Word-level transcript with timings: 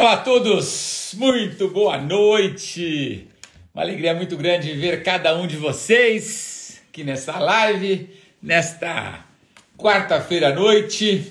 Olá 0.00 0.14
a 0.14 0.16
todos, 0.16 1.14
muito 1.18 1.68
boa 1.68 1.98
noite. 1.98 3.28
Uma 3.74 3.82
alegria 3.82 4.14
muito 4.14 4.34
grande 4.34 4.72
ver 4.72 5.02
cada 5.02 5.36
um 5.36 5.46
de 5.46 5.58
vocês 5.58 6.80
aqui 6.88 7.04
nessa 7.04 7.38
live, 7.38 8.08
nesta 8.42 9.22
quarta-feira 9.76 10.48
à 10.48 10.54
noite. 10.54 11.30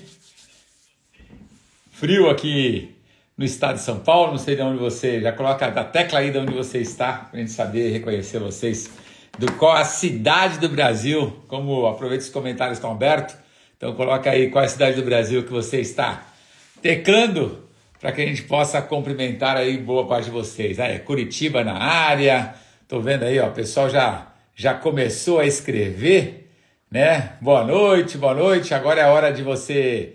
Frio 1.90 2.30
aqui 2.30 2.94
no 3.36 3.44
estado 3.44 3.74
de 3.74 3.82
São 3.82 3.98
Paulo, 3.98 4.30
não 4.30 4.38
sei 4.38 4.54
de 4.54 4.62
onde 4.62 4.78
você, 4.78 5.20
já 5.20 5.32
coloca 5.32 5.66
a 5.66 5.84
tecla 5.84 6.20
aí 6.20 6.30
de 6.30 6.38
onde 6.38 6.54
você 6.54 6.78
está, 6.78 7.14
para 7.14 7.40
a 7.40 7.42
gente 7.42 7.50
saber 7.50 7.90
reconhecer 7.90 8.38
vocês, 8.38 8.88
do 9.36 9.50
qual 9.54 9.72
a 9.72 9.84
cidade 9.84 10.60
do 10.60 10.68
Brasil, 10.68 11.42
como 11.48 11.88
aproveita 11.88 12.22
os 12.22 12.30
comentários 12.30 12.78
estão 12.78 12.92
abertos, 12.92 13.34
então 13.76 13.96
coloca 13.96 14.30
aí 14.30 14.48
qual 14.48 14.64
a 14.64 14.68
cidade 14.68 14.94
do 14.94 15.02
Brasil 15.02 15.42
que 15.42 15.50
você 15.50 15.80
está 15.80 16.24
teclando 16.80 17.68
para 18.00 18.12
que 18.12 18.22
a 18.22 18.26
gente 18.26 18.42
possa 18.44 18.80
cumprimentar 18.80 19.56
aí 19.56 19.76
boa 19.76 20.06
parte 20.06 20.24
de 20.24 20.30
vocês. 20.30 20.80
Ah, 20.80 20.88
é 20.88 20.98
Curitiba 20.98 21.62
na 21.62 21.74
área, 21.74 22.54
tô 22.88 22.98
vendo 22.98 23.24
aí, 23.24 23.38
ó, 23.38 23.48
o 23.48 23.52
pessoal 23.52 23.90
já, 23.90 24.32
já 24.56 24.72
começou 24.72 25.38
a 25.38 25.46
escrever, 25.46 26.48
né? 26.90 27.34
Boa 27.42 27.62
noite, 27.62 28.16
boa 28.16 28.34
noite. 28.34 28.72
Agora 28.72 29.02
é 29.02 29.04
a 29.04 29.12
hora 29.12 29.30
de 29.30 29.42
você 29.42 30.14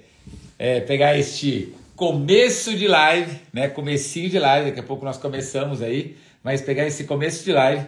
é, 0.57 0.81
pegar 0.81 1.17
este 1.17 1.73
começo 1.95 2.75
de 2.75 2.87
live, 2.87 3.39
né? 3.53 3.67
Comecinho 3.67 4.31
de 4.31 4.39
live, 4.39 4.69
daqui 4.69 4.79
a 4.79 4.83
pouco 4.83 5.05
nós 5.05 5.17
começamos 5.17 5.83
aí, 5.83 6.17
mas 6.43 6.61
pegar 6.61 6.87
esse 6.87 7.03
começo 7.03 7.45
de 7.45 7.53
live 7.53 7.85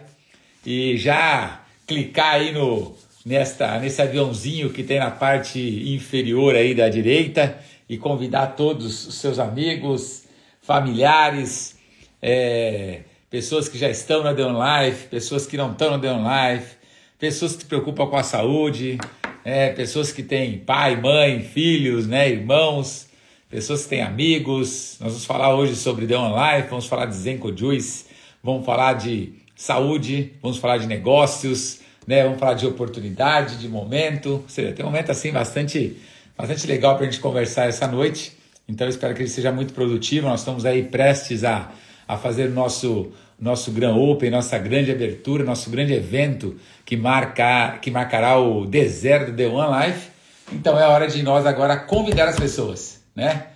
e 0.64 0.96
já 0.96 1.64
clicar 1.88 2.36
aí 2.36 2.52
no 2.52 2.96
nesta 3.26 3.78
nesse 3.80 4.02
aviãozinho 4.02 4.70
que 4.70 4.84
tem 4.84 5.00
na 5.00 5.12
parte 5.12 5.60
inferior 5.94 6.56
aí 6.56 6.74
da 6.74 6.88
direita 6.88 7.58
e 7.90 7.98
convidar 7.98 8.48
todos 8.48 9.08
os 9.08 9.16
seus 9.16 9.40
amigos, 9.40 10.26
familiares, 10.62 11.78
é, 12.22 13.02
pessoas 13.30 13.70
que 13.70 13.78
já 13.78 13.90
estão 13.90 14.24
na 14.24 14.34
The 14.34 14.44
Life, 14.44 15.08
pessoas 15.08 15.46
que 15.46 15.56
não 15.56 15.72
estão 15.72 15.92
na 15.92 16.00
The 16.00 16.14
Life, 16.14 16.76
pessoas 17.20 17.56
que 17.56 17.62
se 17.62 17.66
preocupam 17.66 18.08
com 18.08 18.18
a 18.18 18.24
saúde, 18.24 18.98
é, 19.44 19.70
pessoas 19.70 20.12
que 20.12 20.24
têm 20.24 20.60
pai, 20.60 21.00
mãe, 21.00 21.42
filhos, 21.42 22.08
né, 22.08 22.30
irmãos, 22.30 23.08
pessoas 23.50 23.84
que 23.84 23.90
têm 23.90 24.02
amigos. 24.02 24.98
Nós 25.00 25.14
vamos 25.14 25.26
falar 25.26 25.56
hoje 25.56 25.76
sobre 25.76 26.06
The 26.06 26.16
Life, 26.16 26.70
vamos 26.70 26.88
falar 26.88 27.06
de 27.06 27.16
Zenko 27.16 27.56
Juice, 27.56 28.06
vamos 28.44 28.66
falar 28.66 28.94
de 28.94 29.34
saúde, 29.56 30.34
vamos 30.42 30.58
falar 30.58 30.78
de 30.78 30.88
negócios, 30.88 31.80
né, 32.06 32.24
vamos 32.24 32.40
falar 32.40 32.54
de 32.54 32.68
oportunidade, 32.68 33.58
de 33.58 33.70
momento. 33.70 34.42
Ou 34.44 34.50
seja, 34.50 34.74
tem 34.74 34.86
um 34.86 34.90
momento 34.90 35.12
assim 35.12 35.32
bastante 35.32 35.98
bastante 36.38 36.68
legal 36.68 36.96
para 36.96 37.08
a 37.08 37.10
gente 37.10 37.20
conversar 37.20 37.68
essa 37.68 37.88
noite. 37.88 38.38
Então 38.68 38.88
espero 38.88 39.14
que 39.16 39.22
ele 39.22 39.30
seja 39.30 39.52
muito 39.52 39.74
produtivo. 39.74 40.28
Nós 40.28 40.42
estamos 40.42 40.66
aí 40.66 40.84
prestes 40.84 41.44
a, 41.44 41.72
a 42.08 42.18
fazer 42.18 42.50
nosso, 42.50 43.12
nosso 43.40 43.72
Grand 43.72 43.96
Open, 43.96 44.30
nossa 44.30 44.58
grande 44.58 44.92
abertura, 44.92 45.44
nosso 45.44 45.70
grande 45.70 45.94
evento 45.94 46.56
que, 46.86 46.96
marca, 46.96 47.80
que 47.82 47.90
marcará 47.90 48.38
o 48.38 48.66
deserto 48.66 49.34
The 49.34 49.48
One 49.48 49.88
Life. 49.88 50.10
Então 50.52 50.80
é 50.80 50.86
hora 50.86 51.08
de 51.08 51.24
nós 51.24 51.46
agora 51.46 51.78
convidar 51.78 52.28
as 52.30 52.40
pessoas, 52.40 53.02
né? 53.16 53.48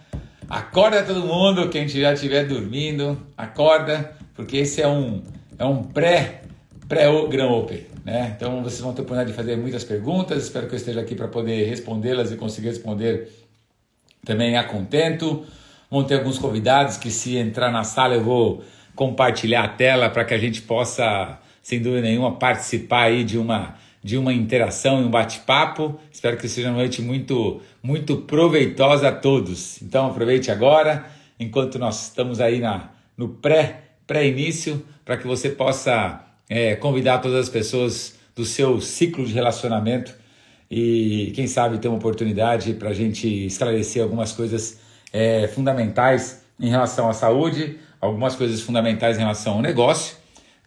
Acorda 0.50 1.04
todo 1.04 1.22
mundo, 1.22 1.70
quem 1.70 1.88
já 1.88 2.14
estiver 2.14 2.46
dormindo, 2.46 3.18
acorda, 3.38 4.14
porque 4.36 4.58
esse 4.58 4.82
é 4.82 4.88
um, 4.88 5.24
é 5.58 5.64
um 5.64 5.82
pré, 5.82 6.42
pré 6.90 7.06
Grand 7.30 7.50
Open. 7.50 7.91
Né? 8.04 8.34
Então 8.36 8.64
vocês 8.64 8.82
vão 8.82 8.94
ter 8.94 9.02
oportunidade 9.02 9.32
de 9.32 9.36
fazer 9.36 9.56
muitas 9.56 9.84
perguntas, 9.84 10.44
espero 10.44 10.68
que 10.68 10.74
eu 10.74 10.78
esteja 10.78 11.02
aqui 11.02 11.16
para 11.16 11.28
poder 11.28 11.68
respondê-las 11.68 12.32
e 12.32 12.36
conseguir 12.36 12.70
responder 12.70 13.30
também 14.26 14.58
a 14.58 14.64
contento. 14.64 15.46
Vão 15.90 16.04
ter 16.04 16.16
alguns 16.16 16.40
convidados 16.40 16.98
que 16.98 17.12
se 17.12 17.38
entrar 17.38 17.72
na 17.72 17.84
sala 17.84 18.16
eu 18.16 18.24
vou 18.24 18.64
compartilhar 18.96 19.64
a 19.64 19.68
tela 19.68 20.10
para 20.10 20.26
que 20.26 20.34
a 20.34 20.38
gente 20.38 20.62
possa, 20.62 21.40
sem 21.62 21.82
dúvida 21.82 22.02
nenhuma, 22.02 22.36
participar 22.36 23.04
aí 23.04 23.24
de 23.24 23.38
uma 23.38 23.76
de 24.04 24.18
uma 24.18 24.34
interação 24.34 25.00
e 25.00 25.06
um 25.06 25.12
bate-papo. 25.12 26.00
Espero 26.12 26.36
que 26.36 26.50
seja 26.50 26.70
uma 26.70 26.78
noite 26.78 27.04
muito 27.04 27.62
muito 27.84 28.18
proveitosa 28.18 29.10
a 29.10 29.12
todos. 29.12 29.80
Então 29.82 30.08
aproveite 30.08 30.50
agora, 30.50 31.06
enquanto 31.40 31.78
nós 31.78 32.08
estamos 32.08 32.40
aí 32.40 32.60
na, 32.60 32.90
no 33.16 33.30
pré 33.30 33.84
pré-início, 34.08 34.84
para 35.06 35.18
que 35.18 35.28
você 35.28 35.50
possa 35.50 36.31
é, 36.52 36.76
convidar 36.76 37.20
todas 37.20 37.40
as 37.40 37.50
pessoas 37.50 38.16
do 38.36 38.44
seu 38.44 38.82
ciclo 38.82 39.26
de 39.26 39.34
relacionamento 39.34 40.14
e, 40.70 41.32
quem 41.34 41.48
sabe, 41.48 41.78
ter 41.78 41.88
uma 41.88 41.96
oportunidade 41.96 42.74
para 42.74 42.90
a 42.90 42.94
gente 42.94 43.46
esclarecer 43.46 44.04
algumas 44.04 44.34
coisas 44.34 44.78
é, 45.14 45.48
fundamentais 45.48 46.44
em 46.60 46.70
relação 46.70 47.10
à 47.10 47.14
saúde, 47.14 47.78
algumas 48.02 48.36
coisas 48.36 48.60
fundamentais 48.60 49.16
em 49.16 49.22
relação 49.22 49.54
ao 49.54 49.62
negócio, 49.62 50.18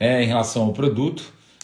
é, 0.00 0.22
em 0.22 0.26
relação 0.26 0.62
ao 0.62 0.72
produto. 0.72 1.22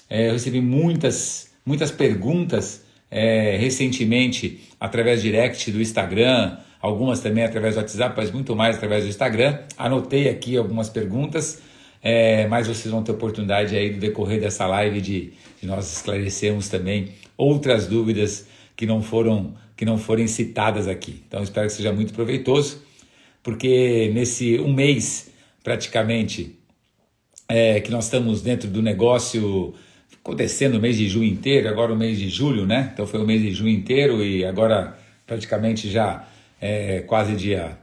É, 0.09 0.29
eu 0.29 0.33
recebi 0.35 0.61
muitas, 0.61 1.53
muitas 1.65 1.91
perguntas 1.91 2.85
é, 3.11 3.57
recentemente 3.57 4.69
através 4.79 5.23
direct 5.23 5.73
do 5.73 5.81
Instagram, 5.81 6.59
algumas 6.83 7.21
também 7.21 7.45
através 7.45 7.75
do 7.75 7.79
WhatsApp, 7.79 8.15
mas 8.19 8.31
muito 8.31 8.55
mais 8.55 8.77
através 8.77 9.05
do 9.05 9.09
Instagram. 9.09 9.61
Anotei 9.79 10.29
aqui 10.29 10.59
algumas 10.59 10.91
perguntas 10.91 11.70
é, 12.03 12.47
mas 12.47 12.67
vocês 12.67 12.91
vão 12.91 13.03
ter 13.03 13.13
oportunidade 13.13 13.77
aí 13.77 13.93
no 13.93 13.99
decorrer 13.99 14.41
dessa 14.41 14.67
live 14.67 15.01
de, 15.01 15.33
de 15.61 15.67
nós 15.67 15.93
esclarecermos 15.93 16.69
também 16.69 17.11
outras 17.37 17.87
dúvidas 17.87 18.47
que 18.77 18.87
não 18.87 19.03
foram 19.03 19.55
que 19.77 19.85
não 19.87 19.97
forem 19.97 20.27
citadas 20.27 20.87
aqui. 20.87 21.23
Então 21.27 21.43
espero 21.43 21.67
que 21.67 21.73
seja 21.73 21.91
muito 21.91 22.13
proveitoso, 22.13 22.83
porque 23.43 24.11
nesse 24.13 24.59
um 24.61 24.75
mês 24.75 25.31
praticamente 25.65 26.59
é, 27.49 27.81
que 27.81 27.91
nós 27.91 28.05
estamos 28.05 28.43
dentro 28.43 28.69
do 28.69 28.83
negócio 28.83 29.75
acontecendo 30.23 30.75
o 30.75 30.81
mês 30.81 30.97
de 30.97 31.09
junho 31.09 31.27
inteiro, 31.27 31.69
agora 31.69 31.93
o 31.93 31.97
mês 31.97 32.19
de 32.19 32.29
julho, 32.29 32.67
né? 32.67 32.91
Então 32.93 33.07
foi 33.07 33.21
o 33.21 33.27
mês 33.27 33.41
de 33.41 33.53
junho 33.53 33.71
inteiro 33.71 34.23
e 34.23 34.45
agora 34.45 34.99
praticamente 35.27 35.91
já 35.91 36.29
é, 36.61 37.01
quase 37.01 37.35
dia, 37.35 37.79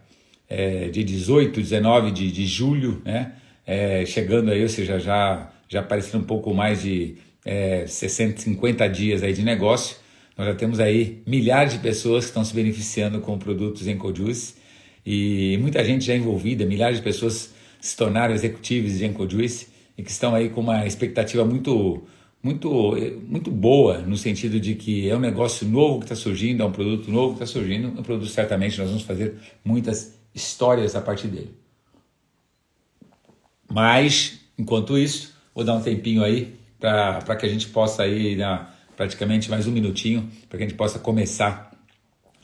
é, 0.48 0.90
dia 0.90 1.04
18, 1.04 1.60
19 1.60 2.12
de, 2.12 2.32
de 2.32 2.46
julho, 2.46 3.02
né? 3.04 3.34
É, 3.68 4.06
chegando 4.06 4.50
aí, 4.50 4.64
ou 4.64 4.70
seja, 4.70 4.98
já, 4.98 5.52
já 5.68 5.82
aparecendo 5.82 6.22
um 6.22 6.26
pouco 6.26 6.54
mais 6.54 6.82
de 6.82 7.18
é, 7.46 7.86
60, 7.86 8.42
50 8.42 8.88
dias 8.88 9.22
aí 9.22 9.34
de 9.34 9.44
negócio. 9.44 9.98
Nós 10.38 10.48
já 10.48 10.56
temos 10.56 10.80
aí 10.80 11.22
milhares 11.28 11.74
de 11.74 11.80
pessoas 11.80 12.26
que 12.26 12.30
estão 12.30 12.46
se 12.46 12.54
beneficiando 12.54 13.20
com 13.20 13.38
produtos 13.38 13.86
em 13.88 13.98
Cojuice 13.98 14.56
e 15.06 15.58
muita 15.62 15.84
gente 15.84 16.06
já 16.06 16.16
envolvida, 16.16 16.66
milhares 16.66 16.98
de 16.98 17.04
pessoas 17.04 17.54
se 17.80 17.96
tornaram 17.96 18.34
executivos 18.34 18.98
de 18.98 19.06
Encojuice 19.06 19.68
e 19.98 20.04
que 20.04 20.12
estão 20.12 20.36
aí 20.36 20.50
com 20.50 20.62
uma 20.62 20.86
expectativa 20.86 21.46
muito 21.46 22.04
muito 22.44 22.96
muito 23.28 23.50
boa 23.50 24.00
no 24.00 24.16
sentido 24.16 24.60
de 24.60 24.76
que 24.76 25.10
é 25.10 25.16
um 25.16 25.20
negócio 25.20 25.68
novo 25.68 26.00
que 26.00 26.06
está 26.06 26.16
surgindo, 26.16 26.62
é 26.62 26.66
um 26.66 26.72
produto 26.72 27.12
novo 27.12 27.36
que 27.36 27.44
está 27.44 27.60
surgindo, 27.60 27.88
um 27.88 28.04
produto 28.04 28.30
certamente 28.30 28.78
nós 28.78 28.90
vamos 28.90 29.04
fazer 29.04 29.36
muitas 29.64 30.20
histórias 30.36 30.96
a 30.96 31.02
partir 31.02 31.28
dele. 31.28 31.67
Mas, 33.72 34.40
enquanto 34.58 34.98
isso, 34.98 35.34
vou 35.54 35.64
dar 35.64 35.74
um 35.74 35.82
tempinho 35.82 36.24
aí 36.24 36.56
para 36.80 37.36
que 37.36 37.46
a 37.46 37.50
gente 37.50 37.68
possa 37.68 38.04
aí, 38.04 38.36
na, 38.36 38.70
praticamente 38.96 39.50
mais 39.50 39.68
um 39.68 39.72
minutinho, 39.72 40.30
para 40.48 40.58
que 40.58 40.64
a 40.64 40.68
gente 40.68 40.78
possa 40.78 41.00
começar 41.00 41.72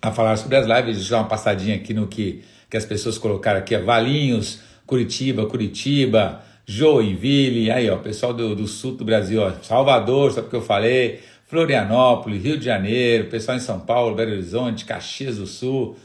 a 0.01 0.11
falar 0.11 0.35
sobre 0.37 0.57
as 0.57 0.65
lives. 0.65 0.97
Deixa 0.97 1.07
eu 1.07 1.17
dar 1.17 1.23
uma 1.23 1.29
passadinha 1.29 1.75
aqui 1.75 1.93
no 1.93 2.07
que, 2.07 2.43
que 2.69 2.77
as 2.77 2.85
pessoas 2.85 3.17
colocaram 3.17 3.59
aqui. 3.59 3.77
Valinhos, 3.77 4.59
Curitiba, 4.85 5.45
Curitiba, 5.45 6.43
Joinville, 6.65 7.71
aí 7.71 7.89
ó, 7.89 7.97
pessoal 7.97 8.33
do, 8.33 8.55
do 8.55 8.67
sul 8.67 8.95
do 8.95 9.05
Brasil, 9.05 9.41
ó, 9.41 9.51
Salvador, 9.61 10.31
sabe 10.31 10.47
o 10.47 10.49
que 10.49 10.55
eu 10.55 10.61
falei? 10.61 11.21
Florianópolis, 11.47 12.43
Rio 12.43 12.57
de 12.57 12.65
Janeiro, 12.65 13.29
pessoal 13.29 13.57
em 13.57 13.59
São 13.59 13.79
Paulo, 13.79 14.15
Belo 14.15 14.31
Horizonte, 14.31 14.85
Caxias 14.85 15.37
do 15.37 15.45
Sul, 15.45 15.95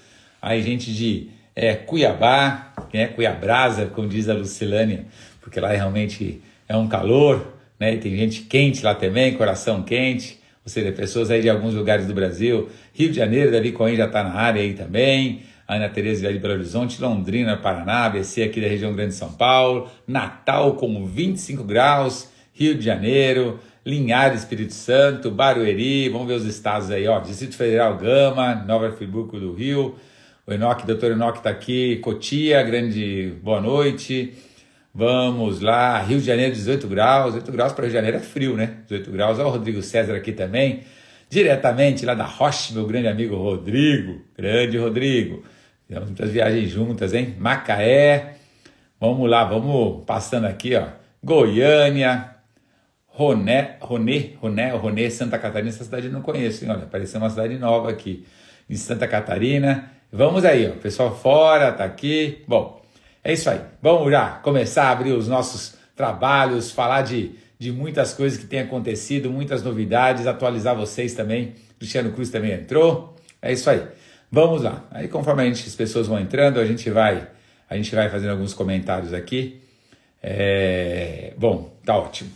aí 0.43 0.62
gente 0.62 0.93
de 0.93 1.31
é, 1.58 1.74
Cuiabá, 1.74 2.72
né, 2.94 3.08
Cuiabrasa, 3.08 3.86
como 3.86 4.06
diz 4.06 4.28
a 4.28 4.32
Lucilânia, 4.32 5.06
porque 5.40 5.58
lá 5.58 5.70
realmente 5.70 6.40
é 6.69 6.76
um 6.76 6.87
calor, 6.87 7.55
né, 7.81 7.96
tem 7.96 8.16
gente 8.16 8.43
quente 8.43 8.84
lá 8.84 8.94
também, 8.94 9.34
coração 9.34 9.82
quente, 9.82 10.38
ou 10.64 10.70
seja, 10.70 10.93
pessoas 10.93 11.32
aí 11.32 11.43
de 11.43 11.50
alguns 11.50 11.75
lugares 11.75 12.06
do 12.06 12.14
Brasil, 12.14 12.69
Rio 12.94 13.10
de 13.10 13.16
Janeiro, 13.16 13.50
Davi 13.50 13.72
Cohen 13.72 13.96
já 13.96 14.06
está 14.06 14.22
na 14.22 14.34
área 14.34 14.62
aí 14.62 14.72
também, 14.75 15.43
Ana 15.66 15.88
Tereza 15.88 16.32
de 16.32 16.38
Belo 16.38 16.55
Horizonte, 16.55 17.02
Londrina, 17.02 17.56
Paraná, 17.56 18.04
ABC 18.04 18.44
aqui 18.44 18.61
da 18.61 18.69
região 18.69 18.94
Grande 18.94 19.11
de 19.11 19.16
São 19.16 19.32
Paulo, 19.32 19.90
Natal 20.06 20.75
com 20.75 21.04
25 21.06 21.64
graus, 21.64 22.31
Rio 22.52 22.76
de 22.76 22.84
Janeiro, 22.84 23.58
Linhares, 23.84 24.43
Espírito 24.43 24.75
Santo, 24.75 25.28
Barueri, 25.28 26.08
vamos 26.08 26.28
ver 26.28 26.34
os 26.34 26.44
estados 26.44 26.88
aí, 26.88 27.08
ó, 27.08 27.19
Distrito 27.19 27.56
Federal 27.56 27.96
Gama, 27.96 28.54
Nova 28.54 28.93
Friburgo 28.93 29.40
do 29.40 29.52
Rio, 29.52 29.96
o 30.49 30.53
Enoque, 30.55 30.87
doutor 30.87 31.11
Enoque 31.11 31.39
está 31.39 31.50
aqui, 31.50 31.97
Cotia, 31.97 32.62
grande 32.62 33.35
boa 33.43 33.61
noite. 33.61 34.33
Vamos 34.95 35.61
lá, 35.61 36.00
Rio 36.00 36.21
de 36.21 36.25
Janeiro, 36.25 36.55
18 36.55 36.89
graus. 36.89 37.35
18 37.35 37.53
graus 37.53 37.73
para 37.75 37.83
Rio 37.83 37.91
de 37.91 37.95
Janeiro 37.95 38.17
é 38.17 38.21
frio, 38.21 38.56
né? 38.56 38.79
18 38.89 39.11
graus. 39.11 39.39
Olha 39.39 39.49
o 39.49 39.50
Rodrigo 39.50 39.83
César 39.83 40.17
aqui 40.17 40.33
também, 40.33 40.85
diretamente 41.29 42.06
lá 42.06 42.15
da 42.15 42.25
Rocha, 42.25 42.73
meu 42.73 42.87
grande 42.87 43.09
amigo 43.09 43.37
Rodrigo. 43.37 44.23
Grande 44.35 44.79
Rodrigo. 44.79 45.45
Temos 45.87 46.06
muitas 46.06 46.31
viagens 46.31 46.71
juntas, 46.71 47.12
hein? 47.12 47.37
Macaé, 47.39 48.37
Vamos 48.99 49.29
lá, 49.29 49.45
vamos 49.45 50.03
passando 50.06 50.47
aqui, 50.47 50.75
ó. 50.75 50.87
Goiânia, 51.23 52.37
Roné, 53.06 53.77
Roné, 53.83 54.33
Roné, 54.41 54.71
Roné, 54.71 55.11
Santa 55.11 55.39
Catarina. 55.39 55.69
Essa 55.69 55.85
cidade 55.85 56.06
eu 56.06 56.12
não 56.12 56.23
conheço, 56.23 56.65
hein? 56.65 56.71
Olha, 56.71 56.85
apareceu 56.85 57.21
uma 57.21 57.29
cidade 57.29 57.59
nova 57.59 57.91
aqui, 57.91 58.27
em 58.69 58.77
Santa 58.77 59.06
Catarina. 59.06 59.98
Vamos 60.10 60.44
aí, 60.44 60.69
ó. 60.69 60.72
Pessoal 60.81 61.14
fora, 61.14 61.70
tá 61.72 61.84
aqui. 61.84 62.43
Bom, 62.49 62.81
é 63.22 63.32
isso 63.32 63.50
aí. 63.50 63.60
Vamos 63.82 64.10
já 64.10 64.31
começar 64.43 64.84
a 64.84 64.90
abrir 64.90 65.12
os 65.12 65.28
nossos 65.28 65.76
trabalhos, 65.94 66.70
falar 66.70 67.02
de, 67.02 67.32
de 67.58 67.70
muitas 67.70 68.14
coisas 68.14 68.38
que 68.38 68.46
têm 68.46 68.60
acontecido, 68.60 69.31
muitas 69.31 69.62
novidades, 69.62 70.26
atualizar 70.26 70.75
vocês 70.75 71.12
também. 71.14 71.55
Cristiano 71.78 72.12
Cruz 72.12 72.31
também 72.31 72.52
entrou. 72.52 73.14
É 73.43 73.52
isso 73.52 73.69
aí. 73.69 73.82
Vamos 74.31 74.62
lá. 74.62 74.84
Aí 74.90 75.08
conforme 75.08 75.43
a 75.43 75.46
gente, 75.46 75.66
as 75.66 75.75
pessoas 75.75 76.06
vão 76.06 76.19
entrando, 76.19 76.58
a 76.58 76.64
gente 76.64 76.88
vai 76.90 77.28
a 77.69 77.76
gente 77.76 77.94
vai 77.94 78.08
fazendo 78.08 78.31
alguns 78.31 78.54
comentários 78.54 79.12
aqui. 79.12 79.61
É... 80.22 81.34
Bom, 81.37 81.70
tá 81.84 81.96
ótimo. 81.96 82.31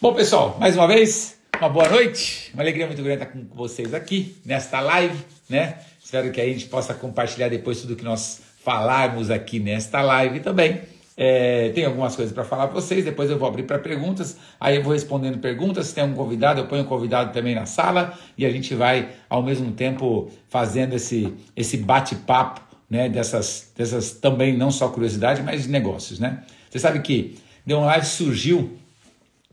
Bom, 0.00 0.14
pessoal, 0.14 0.56
mais 0.60 0.76
uma 0.76 0.86
vez, 0.86 1.36
uma 1.58 1.68
boa 1.68 1.88
noite. 1.88 2.52
Uma 2.54 2.62
alegria 2.62 2.86
muito 2.86 3.02
grande 3.02 3.24
estar 3.24 3.32
com 3.32 3.44
vocês 3.56 3.92
aqui 3.92 4.36
nesta 4.44 4.78
live, 4.80 5.18
né? 5.50 5.78
Espero 6.08 6.32
que 6.32 6.40
a 6.40 6.46
gente 6.46 6.64
possa 6.68 6.94
compartilhar 6.94 7.50
depois 7.50 7.82
tudo 7.82 7.94
que 7.94 8.02
nós 8.02 8.40
falarmos 8.64 9.30
aqui 9.30 9.60
nesta 9.60 10.00
live 10.00 10.40
também. 10.40 10.80
É, 11.14 11.68
tem 11.74 11.84
algumas 11.84 12.16
coisas 12.16 12.32
para 12.32 12.44
falar 12.44 12.68
para 12.68 12.80
vocês, 12.80 13.04
depois 13.04 13.28
eu 13.28 13.38
vou 13.38 13.46
abrir 13.46 13.64
para 13.64 13.78
perguntas, 13.78 14.38
aí 14.58 14.76
eu 14.76 14.82
vou 14.82 14.94
respondendo 14.94 15.36
perguntas. 15.36 15.88
Se 15.88 15.94
tem 15.94 16.04
algum 16.04 16.16
convidado, 16.16 16.60
eu 16.60 16.66
ponho 16.66 16.84
um 16.84 16.86
convidado 16.86 17.34
também 17.34 17.54
na 17.54 17.66
sala 17.66 18.18
e 18.38 18.46
a 18.46 18.50
gente 18.50 18.74
vai 18.74 19.10
ao 19.28 19.42
mesmo 19.42 19.70
tempo 19.72 20.30
fazendo 20.48 20.94
esse, 20.94 21.30
esse 21.54 21.76
bate-papo 21.76 22.62
né, 22.88 23.10
dessas, 23.10 23.70
dessas 23.76 24.12
também 24.12 24.56
não 24.56 24.70
só 24.70 24.88
curiosidade, 24.88 25.42
mas 25.42 25.66
negócios, 25.66 26.18
né? 26.18 26.42
Você 26.70 26.78
sabe 26.78 27.00
que 27.00 27.36
The 27.66 27.74
One 27.74 27.94
Life 27.94 28.06
surgiu 28.06 28.78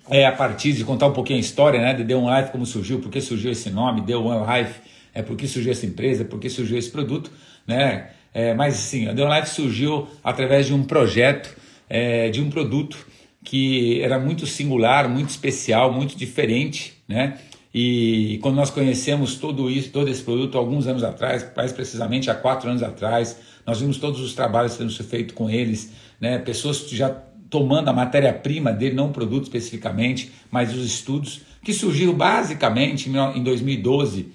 é, 0.10 0.26
a 0.26 0.32
partir 0.32 0.72
de 0.72 0.86
contar 0.86 1.08
um 1.08 1.14
pouquinho 1.14 1.38
a 1.38 1.42
história, 1.42 1.82
né, 1.82 1.94
de 1.94 2.06
The 2.06 2.16
One 2.16 2.40
Life, 2.40 2.54
como 2.54 2.66
surgiu, 2.66 3.00
por 3.00 3.12
que 3.12 3.20
surgiu 3.20 3.52
esse 3.52 3.70
nome, 3.70 4.04
The 4.04 4.16
One 4.16 4.46
Life, 4.48 4.85
é, 5.16 5.24
por 5.24 5.38
que 5.38 5.48
surgiu 5.48 5.72
essa 5.72 5.86
empresa, 5.86 6.26
por 6.26 6.40
que 6.40 6.50
surgiu 6.50 6.78
esse 6.78 6.92
produto, 6.92 7.32
né? 7.66 8.10
É, 8.34 8.54
mas 8.54 8.76
sim, 8.76 9.08
a 9.08 9.16
The 9.16 9.24
One 9.24 9.40
Life 9.40 9.50
surgiu 9.50 10.08
através 10.22 10.68
de 10.68 10.74
um 10.74 10.84
projeto, 10.84 11.56
é, 11.90 12.30
de 12.30 12.42
um 12.42 12.50
produto 12.50 13.08
que 13.42 14.02
era 14.02 14.20
muito 14.20 14.46
singular, 14.46 15.08
muito 15.08 15.30
especial, 15.30 15.94
muito 15.94 16.18
diferente, 16.18 16.94
né? 17.08 17.38
E 17.74 18.38
quando 18.42 18.56
nós 18.56 18.70
conhecemos 18.70 19.36
todo 19.36 19.70
isso, 19.70 19.90
todo 19.90 20.10
esse 20.10 20.22
produto 20.22 20.58
alguns 20.58 20.86
anos 20.88 21.04
atrás, 21.04 21.46
mais 21.56 21.72
precisamente 21.72 22.30
há 22.30 22.36
quatro 22.36 22.70
anos 22.70 22.84
atrás, 22.84 23.38
nós 23.66 23.82
vimos 23.82 23.98
todos 23.98 24.22
os 24.22 24.34
trabalhos 24.34 24.74
sendo 24.74 24.92
feitos 25.04 25.36
com 25.36 25.50
eles, 25.50 25.92
né? 26.20 26.38
pessoas 26.40 26.90
já 26.90 27.10
tomando 27.50 27.90
a 27.90 27.94
matéria-prima 27.94 28.72
dele, 28.72 28.96
não 28.96 29.08
o 29.08 29.12
produto 29.12 29.44
especificamente, 29.44 30.32
mas 30.50 30.74
os 30.74 30.86
estudos, 30.86 31.42
que 31.62 31.74
surgiram 31.74 32.14
basicamente 32.14 33.10
em 33.10 33.44
2012 33.44 34.32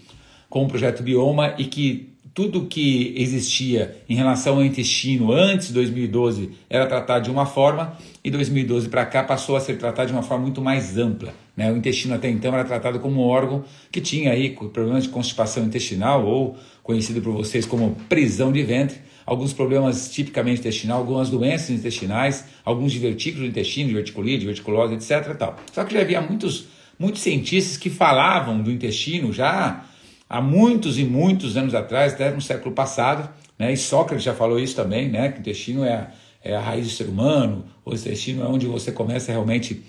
com 0.50 0.64
o 0.64 0.68
projeto 0.68 1.02
Bioma 1.02 1.54
e 1.56 1.64
que 1.64 2.10
tudo 2.34 2.66
que 2.66 3.14
existia 3.16 3.96
em 4.08 4.14
relação 4.14 4.56
ao 4.56 4.64
intestino 4.64 5.32
antes 5.32 5.68
de 5.68 5.74
2012 5.74 6.50
era 6.68 6.86
tratado 6.86 7.24
de 7.24 7.30
uma 7.30 7.46
forma 7.46 7.96
e 8.22 8.30
2012 8.30 8.88
para 8.88 9.06
cá 9.06 9.22
passou 9.24 9.56
a 9.56 9.60
ser 9.60 9.78
tratado 9.78 10.08
de 10.08 10.12
uma 10.12 10.22
forma 10.22 10.44
muito 10.44 10.60
mais 10.60 10.98
ampla. 10.98 11.34
Né? 11.56 11.72
O 11.72 11.76
intestino 11.76 12.14
até 12.14 12.28
então 12.28 12.52
era 12.52 12.64
tratado 12.64 13.00
como 13.00 13.22
um 13.22 13.26
órgão 13.26 13.64
que 13.90 14.00
tinha 14.00 14.32
aí 14.32 14.50
problemas 14.72 15.04
de 15.04 15.08
constipação 15.08 15.64
intestinal 15.64 16.24
ou 16.24 16.56
conhecido 16.82 17.20
por 17.20 17.32
vocês 17.32 17.66
como 17.66 17.96
prisão 18.08 18.52
de 18.52 18.62
ventre, 18.62 18.98
alguns 19.26 19.52
problemas 19.52 20.10
tipicamente 20.10 20.60
intestinais, 20.60 20.98
algumas 20.98 21.30
doenças 21.30 21.70
intestinais, 21.70 22.44
alguns 22.64 22.92
divertículos 22.92 23.44
do 23.44 23.50
intestino, 23.50 23.88
diverticulite, 23.88 24.40
diverticulose, 24.40 24.94
etc. 24.94 25.36
Tal. 25.36 25.56
Só 25.72 25.84
que 25.84 25.94
já 25.94 26.00
havia 26.00 26.20
muitos, 26.20 26.66
muitos 26.98 27.22
cientistas 27.22 27.76
que 27.76 27.90
falavam 27.90 28.60
do 28.62 28.70
intestino 28.70 29.32
já 29.32 29.84
há 30.30 30.40
muitos 30.40 30.96
e 30.96 31.04
muitos 31.04 31.56
anos 31.56 31.74
atrás, 31.74 32.14
até 32.14 32.30
no 32.30 32.40
século 32.40 32.72
passado, 32.72 33.28
né? 33.58 33.72
e 33.72 33.76
Sócrates 33.76 34.24
já 34.24 34.32
falou 34.32 34.60
isso 34.60 34.76
também, 34.76 35.08
né? 35.08 35.32
que 35.32 35.38
o 35.38 35.40
intestino 35.40 35.84
é 35.84 35.92
a, 35.92 36.10
é 36.44 36.54
a 36.54 36.60
raiz 36.60 36.86
do 36.86 36.92
ser 36.92 37.08
humano, 37.08 37.64
o 37.84 37.92
intestino 37.92 38.44
é 38.44 38.46
onde 38.46 38.66
você 38.66 38.92
começa 38.92 39.32
realmente, 39.32 39.82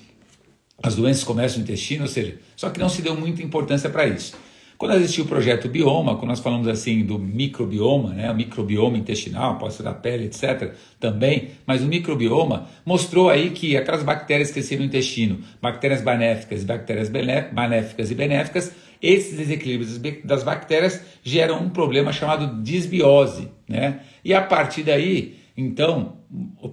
as 0.82 0.96
doenças 0.96 1.24
começam 1.24 1.60
no 1.60 1.64
intestino, 1.64 2.02
ou 2.02 2.10
seja, 2.10 2.40
só 2.56 2.72
que 2.72 2.80
não 2.80 2.90
se 2.90 3.04
deu 3.04 3.16
muita 3.16 3.44
importância 3.44 3.88
para 3.88 4.08
isso. 4.08 4.36
Quando 4.80 4.96
existiu 4.96 5.26
o 5.26 5.28
projeto 5.28 5.70
Bioma, 5.70 6.16
quando 6.16 6.30
nós 6.30 6.40
falamos 6.40 6.68
assim 6.68 7.06
do 7.06 7.20
microbioma, 7.20 8.16
né, 8.16 8.32
o 8.32 8.34
microbioma 8.34 8.98
intestinal, 8.98 9.60
pode 9.60 9.76
ser 9.76 9.84
da 9.84 9.94
pele, 9.94 10.26
etc., 10.26 10.74
também, 11.00 11.50
mas 11.68 11.84
o 11.84 11.86
microbioma 11.86 12.68
mostrou 12.84 13.30
aí 13.30 13.52
que 13.52 13.78
aquelas 13.78 14.02
bactérias 14.02 14.48
que 14.48 14.56
cresciam 14.56 14.80
no 14.80 14.86
intestino, 14.86 15.40
bactérias 15.62 16.02
benéficas, 16.02 16.64
bactérias 16.64 17.10
benéficas 17.10 18.10
e 18.10 18.16
benéficas, 18.16 18.72
esses 19.02 19.38
desequilíbrios 19.38 19.98
das 20.24 20.44
bactérias 20.44 21.02
geram 21.24 21.60
um 21.64 21.70
problema 21.70 22.14
chamado 22.14 22.62
disbiose, 22.62 23.50
né? 23.68 24.02
E 24.24 24.34
a 24.34 24.42
partir 24.42 24.84
daí, 24.84 25.38
então, 25.58 26.18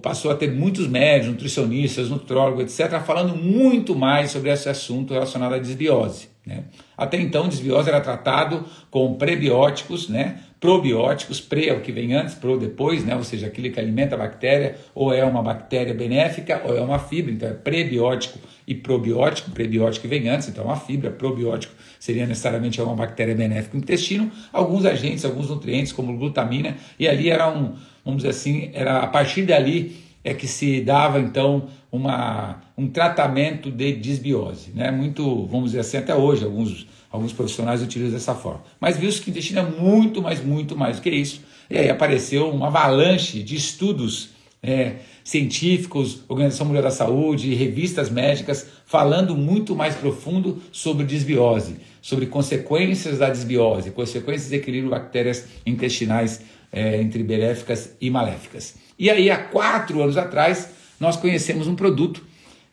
passou 0.01 0.31
a 0.31 0.35
ter 0.35 0.51
muitos 0.51 0.87
médicos, 0.87 1.31
nutricionistas, 1.31 2.09
nutrólogos, 2.09 2.79
etc., 2.79 2.99
falando 3.01 3.35
muito 3.35 3.95
mais 3.95 4.31
sobre 4.31 4.51
esse 4.51 4.69
assunto 4.69 5.13
relacionado 5.13 5.53
à 5.53 5.59
disbiose. 5.59 6.29
Né? 6.45 6.63
Até 6.97 7.19
então, 7.19 7.47
desbiose 7.47 7.89
era 7.89 8.01
tratado 8.01 8.65
com 8.89 9.15
prebióticos, 9.15 10.07
né? 10.07 10.39
Probióticos, 10.59 11.39
pre 11.39 11.69
é 11.69 11.73
o 11.73 11.79
que 11.79 11.91
vem 11.91 12.13
antes, 12.13 12.35
pro 12.35 12.57
depois, 12.57 13.05
né? 13.05 13.15
ou 13.15 13.23
seja, 13.23 13.47
aquele 13.47 13.69
que 13.69 13.79
alimenta 13.79 14.15
a 14.15 14.17
bactéria, 14.17 14.75
ou 14.93 15.13
é 15.13 15.23
uma 15.23 15.41
bactéria 15.41 15.93
benéfica, 15.93 16.61
ou 16.65 16.75
é 16.75 16.81
uma 16.81 16.99
fibra, 16.99 17.31
então 17.31 17.49
é 17.49 17.53
prebiótico 17.53 18.39
e 18.67 18.75
probiótico, 18.75 19.51
prebiótico 19.51 20.07
vem 20.07 20.27
antes, 20.27 20.49
então 20.49 20.65
é 20.65 20.67
uma 20.67 20.75
fibra, 20.75 21.09
probiótico 21.11 21.73
seria 21.97 22.25
necessariamente 22.25 22.81
uma 22.81 22.95
bactéria 22.95 23.33
benéfica 23.33 23.77
no 23.77 23.83
intestino, 23.83 24.29
alguns 24.51 24.85
agentes, 24.85 25.23
alguns 25.23 25.49
nutrientes, 25.49 25.93
como 25.93 26.17
glutamina, 26.17 26.75
e 26.99 27.07
ali 27.07 27.29
era 27.29 27.49
um, 27.49 27.75
vamos 28.03 28.23
dizer 28.23 28.29
assim, 28.29 28.69
era 28.73 28.99
a 28.99 29.07
partir 29.07 29.43
dali 29.43 30.09
é 30.23 30.33
que 30.33 30.47
se 30.47 30.81
dava 30.81 31.19
então 31.19 31.69
uma, 31.91 32.61
um 32.77 32.87
tratamento 32.87 33.71
de 33.71 33.93
disbiose, 33.93 34.71
né? 34.75 34.91
Muito, 34.91 35.45
vamos 35.47 35.71
dizer 35.71 35.79
assim, 35.79 35.97
até 35.97 36.15
hoje 36.15 36.43
alguns, 36.43 36.87
alguns 37.11 37.33
profissionais 37.33 37.81
utilizam 37.81 38.13
dessa 38.13 38.35
forma. 38.35 38.63
Mas 38.79 38.97
viu-se 38.97 39.21
que 39.21 39.29
o 39.29 39.31
intestino 39.31 39.59
é 39.59 39.63
muito, 39.63 40.21
mas 40.21 40.43
muito 40.43 40.77
mais 40.77 40.97
do 40.97 41.01
que 41.01 41.09
isso. 41.09 41.41
E 41.69 41.77
aí 41.77 41.89
apareceu 41.89 42.49
uma 42.49 42.67
avalanche 42.67 43.43
de 43.43 43.55
estudos 43.55 44.29
é, 44.61 44.95
científicos, 45.23 46.23
Organização 46.27 46.65
Mundial 46.65 46.83
da 46.83 46.91
Saúde, 46.91 47.53
revistas 47.53 48.09
médicas 48.09 48.67
falando 48.85 49.35
muito 49.35 49.75
mais 49.75 49.95
profundo 49.95 50.61
sobre 50.71 51.05
desbiose, 51.05 51.77
sobre 52.01 52.25
consequências 52.25 53.19
da 53.19 53.29
desbiose, 53.29 53.91
consequências 53.91 54.49
de 54.49 54.55
equilíbrio 54.55 54.89
de 54.89 54.99
bactérias 54.99 55.47
intestinais 55.65 56.41
é, 56.71 57.01
entre 57.01 57.23
benéficas 57.23 57.95
e 58.01 58.09
maléficas. 58.09 58.75
E 58.97 59.09
aí, 59.09 59.29
há 59.29 59.37
quatro 59.37 60.01
anos 60.01 60.17
atrás, 60.17 60.69
nós 60.99 61.15
conhecemos 61.15 61.67
um 61.67 61.75
produto 61.75 62.23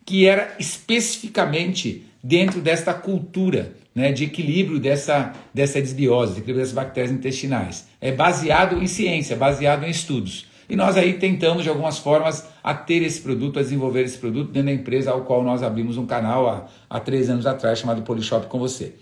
que 0.05 0.27
era 0.27 0.55
especificamente 0.59 2.05
dentro 2.23 2.61
desta 2.61 2.93
cultura 2.95 3.75
né, 3.97 4.13
de 4.13 4.25
equilíbrio 4.25 4.79
dessa, 4.79 5.33
dessa 5.55 5.81
desbiose, 5.81 6.35
de 6.35 6.41
equilíbrio 6.41 6.63
das 6.67 6.75
bactérias 6.75 7.11
intestinais. 7.11 7.89
É 7.99 8.13
baseado 8.13 8.77
em 8.83 8.87
ciência, 8.87 9.35
baseado 9.35 9.85
em 9.85 9.91
estudos. 9.91 10.47
E 10.69 10.77
nós 10.77 10.99
aí 10.99 11.15
tentamos, 11.15 11.63
de 11.63 11.71
algumas 11.71 11.97
formas, 11.97 12.47
a 12.63 12.75
ter 12.75 13.03
esse 13.03 13.23
produto, 13.23 13.59
a 13.59 13.63
desenvolver 13.63 14.03
esse 14.03 14.19
produto 14.19 14.53
dentro 14.53 14.67
da 14.67 14.75
empresa 14.75 15.13
ao 15.13 15.23
qual 15.23 15.43
nós 15.43 15.63
abrimos 15.63 15.97
um 15.97 16.05
canal 16.05 16.47
há, 16.47 16.67
há 16.91 17.01
três 17.01 17.31
anos 17.31 17.47
atrás, 17.47 17.79
chamado 17.79 18.03
Polishop 18.03 18.47
com 18.49 18.59
você. 18.59 18.97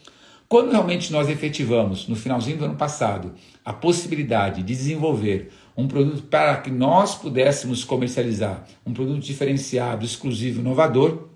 Quando 0.49 0.71
realmente 0.71 1.11
nós 1.11 1.29
efetivamos, 1.29 2.07
no 2.07 2.15
finalzinho 2.15 2.59
do 2.59 2.67
ano 2.67 2.77
passado, 2.77 3.33
a 3.65 3.73
possibilidade 3.73 4.63
de 4.63 4.75
desenvolver 4.75 5.51
um 5.77 5.89
produto 5.89 6.23
para 6.23 6.57
que 6.59 6.71
nós 6.71 7.17
pudéssemos 7.17 7.83
comercializar, 7.83 8.65
um 8.87 8.93
produto 8.93 9.25
diferenciado, 9.25 10.05
exclusivo, 10.05 10.61
inovador, 10.61 11.31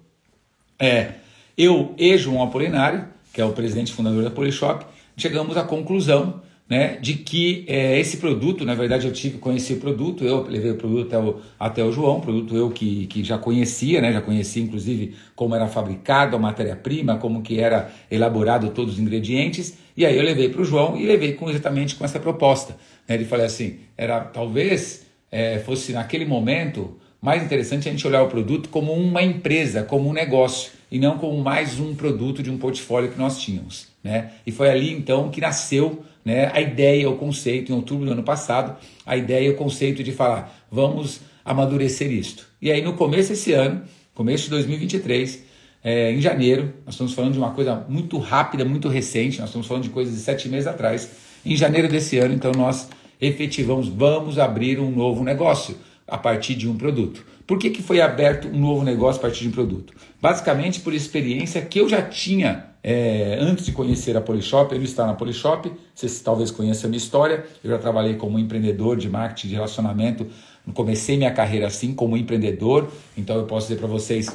é, 0.78 1.14
eu 1.56 1.94
e 1.98 2.16
João 2.16 2.40
Apolinário, 2.40 3.17
que 3.38 3.42
é 3.42 3.44
o 3.44 3.52
presidente 3.52 3.92
fundador 3.92 4.24
da 4.24 4.32
Polishop, 4.32 4.84
chegamos 5.16 5.56
à 5.56 5.62
conclusão 5.62 6.42
né, 6.68 6.96
de 6.96 7.14
que 7.14 7.64
é, 7.68 7.96
esse 8.00 8.16
produto, 8.16 8.64
na 8.64 8.74
verdade 8.74 9.06
eu 9.06 9.12
tive 9.12 9.38
conheci 9.38 9.74
o 9.74 9.76
produto, 9.76 10.24
eu 10.24 10.42
levei 10.42 10.72
o 10.72 10.74
produto 10.74 11.06
até 11.06 11.18
o, 11.18 11.40
até 11.56 11.84
o 11.84 11.92
João, 11.92 12.20
produto 12.20 12.56
eu 12.56 12.68
que, 12.68 13.06
que 13.06 13.22
já 13.22 13.38
conhecia, 13.38 14.00
né, 14.00 14.12
já 14.12 14.20
conhecia 14.20 14.60
inclusive 14.60 15.14
como 15.36 15.54
era 15.54 15.68
fabricado 15.68 16.34
a 16.34 16.38
matéria-prima, 16.40 17.16
como 17.18 17.40
que 17.40 17.60
era 17.60 17.92
elaborado 18.10 18.70
todos 18.70 18.94
os 18.94 18.98
ingredientes, 18.98 19.78
e 19.96 20.04
aí 20.04 20.16
eu 20.16 20.24
levei 20.24 20.48
para 20.48 20.62
o 20.62 20.64
João 20.64 20.96
e 20.96 21.06
levei 21.06 21.34
com, 21.34 21.48
exatamente 21.48 21.94
com 21.94 22.04
essa 22.04 22.18
proposta. 22.18 22.76
Né, 23.06 23.14
ele 23.14 23.24
falou 23.24 23.46
assim, 23.46 23.76
era 23.96 24.18
talvez 24.22 25.06
é, 25.30 25.60
fosse 25.60 25.92
naquele 25.92 26.24
momento 26.24 26.96
mais 27.20 27.42
interessante 27.42 27.88
a 27.88 27.90
gente 27.90 28.06
olhar 28.06 28.22
o 28.22 28.28
produto 28.28 28.68
como 28.68 28.92
uma 28.92 29.22
empresa, 29.22 29.82
como 29.82 30.08
um 30.08 30.12
negócio, 30.12 30.72
e 30.90 30.98
não 30.98 31.18
como 31.18 31.42
mais 31.42 31.78
um 31.78 31.94
produto 31.94 32.42
de 32.42 32.50
um 32.50 32.56
portfólio 32.56 33.10
que 33.10 33.18
nós 33.18 33.38
tínhamos. 33.38 33.88
Né? 34.02 34.32
E 34.46 34.52
foi 34.52 34.70
ali 34.70 34.92
então 34.92 35.28
que 35.30 35.40
nasceu 35.40 36.04
né, 36.24 36.50
a 36.54 36.60
ideia, 36.60 37.08
o 37.10 37.16
conceito, 37.16 37.72
em 37.72 37.74
outubro 37.74 38.06
do 38.06 38.12
ano 38.12 38.22
passado, 38.22 38.76
a 39.04 39.16
ideia 39.16 39.50
o 39.50 39.54
conceito 39.54 40.02
de 40.02 40.12
falar, 40.12 40.66
vamos 40.70 41.20
amadurecer 41.44 42.10
isto. 42.10 42.46
E 42.60 42.70
aí 42.70 42.82
no 42.82 42.94
começo 42.94 43.30
desse 43.30 43.52
ano, 43.52 43.82
começo 44.14 44.44
de 44.44 44.50
2023, 44.50 45.44
é, 45.82 46.12
em 46.12 46.20
janeiro, 46.20 46.72
nós 46.84 46.94
estamos 46.94 47.12
falando 47.14 47.32
de 47.32 47.38
uma 47.38 47.50
coisa 47.50 47.84
muito 47.88 48.18
rápida, 48.18 48.64
muito 48.64 48.88
recente, 48.88 49.40
nós 49.40 49.48
estamos 49.48 49.66
falando 49.66 49.84
de 49.84 49.90
coisas 49.90 50.14
de 50.14 50.20
sete 50.20 50.48
meses 50.48 50.66
atrás. 50.66 51.10
Em 51.44 51.56
janeiro 51.56 51.88
desse 51.88 52.18
ano, 52.18 52.34
então, 52.34 52.52
nós 52.52 52.88
efetivamos, 53.20 53.88
vamos 53.88 54.38
abrir 54.38 54.80
um 54.80 54.90
novo 54.90 55.24
negócio 55.24 55.76
a 56.08 56.18
partir 56.18 56.54
de 56.54 56.68
um 56.68 56.76
produto. 56.76 57.24
Por 57.46 57.58
que, 57.58 57.70
que 57.70 57.82
foi 57.82 58.00
aberto 58.00 58.48
um 58.48 58.58
novo 58.58 58.84
negócio 58.84 59.18
a 59.18 59.22
partir 59.22 59.42
de 59.42 59.48
um 59.48 59.52
produto? 59.52 59.92
Basicamente 60.20 60.80
por 60.80 60.92
experiência 60.92 61.62
que 61.62 61.78
eu 61.80 61.88
já 61.88 62.02
tinha 62.02 62.66
é, 62.82 63.38
antes 63.40 63.66
de 63.66 63.72
conhecer 63.72 64.16
a 64.16 64.20
Polishop, 64.20 64.74
eu 64.74 64.82
estava 64.82 65.08
na 65.08 65.14
Polishop, 65.14 65.70
vocês 65.94 66.20
talvez 66.20 66.50
conheçam 66.50 66.88
a 66.88 66.90
minha 66.90 66.98
história, 66.98 67.44
eu 67.62 67.70
já 67.70 67.78
trabalhei 67.78 68.14
como 68.14 68.38
empreendedor 68.38 68.96
de 68.96 69.08
marketing 69.08 69.48
de 69.48 69.54
relacionamento, 69.54 70.26
comecei 70.74 71.16
minha 71.16 71.30
carreira 71.30 71.66
assim 71.66 71.94
como 71.94 72.16
empreendedor, 72.16 72.90
então 73.16 73.36
eu 73.36 73.44
posso 73.44 73.68
dizer 73.68 73.80
para 73.80 73.88
vocês 73.88 74.28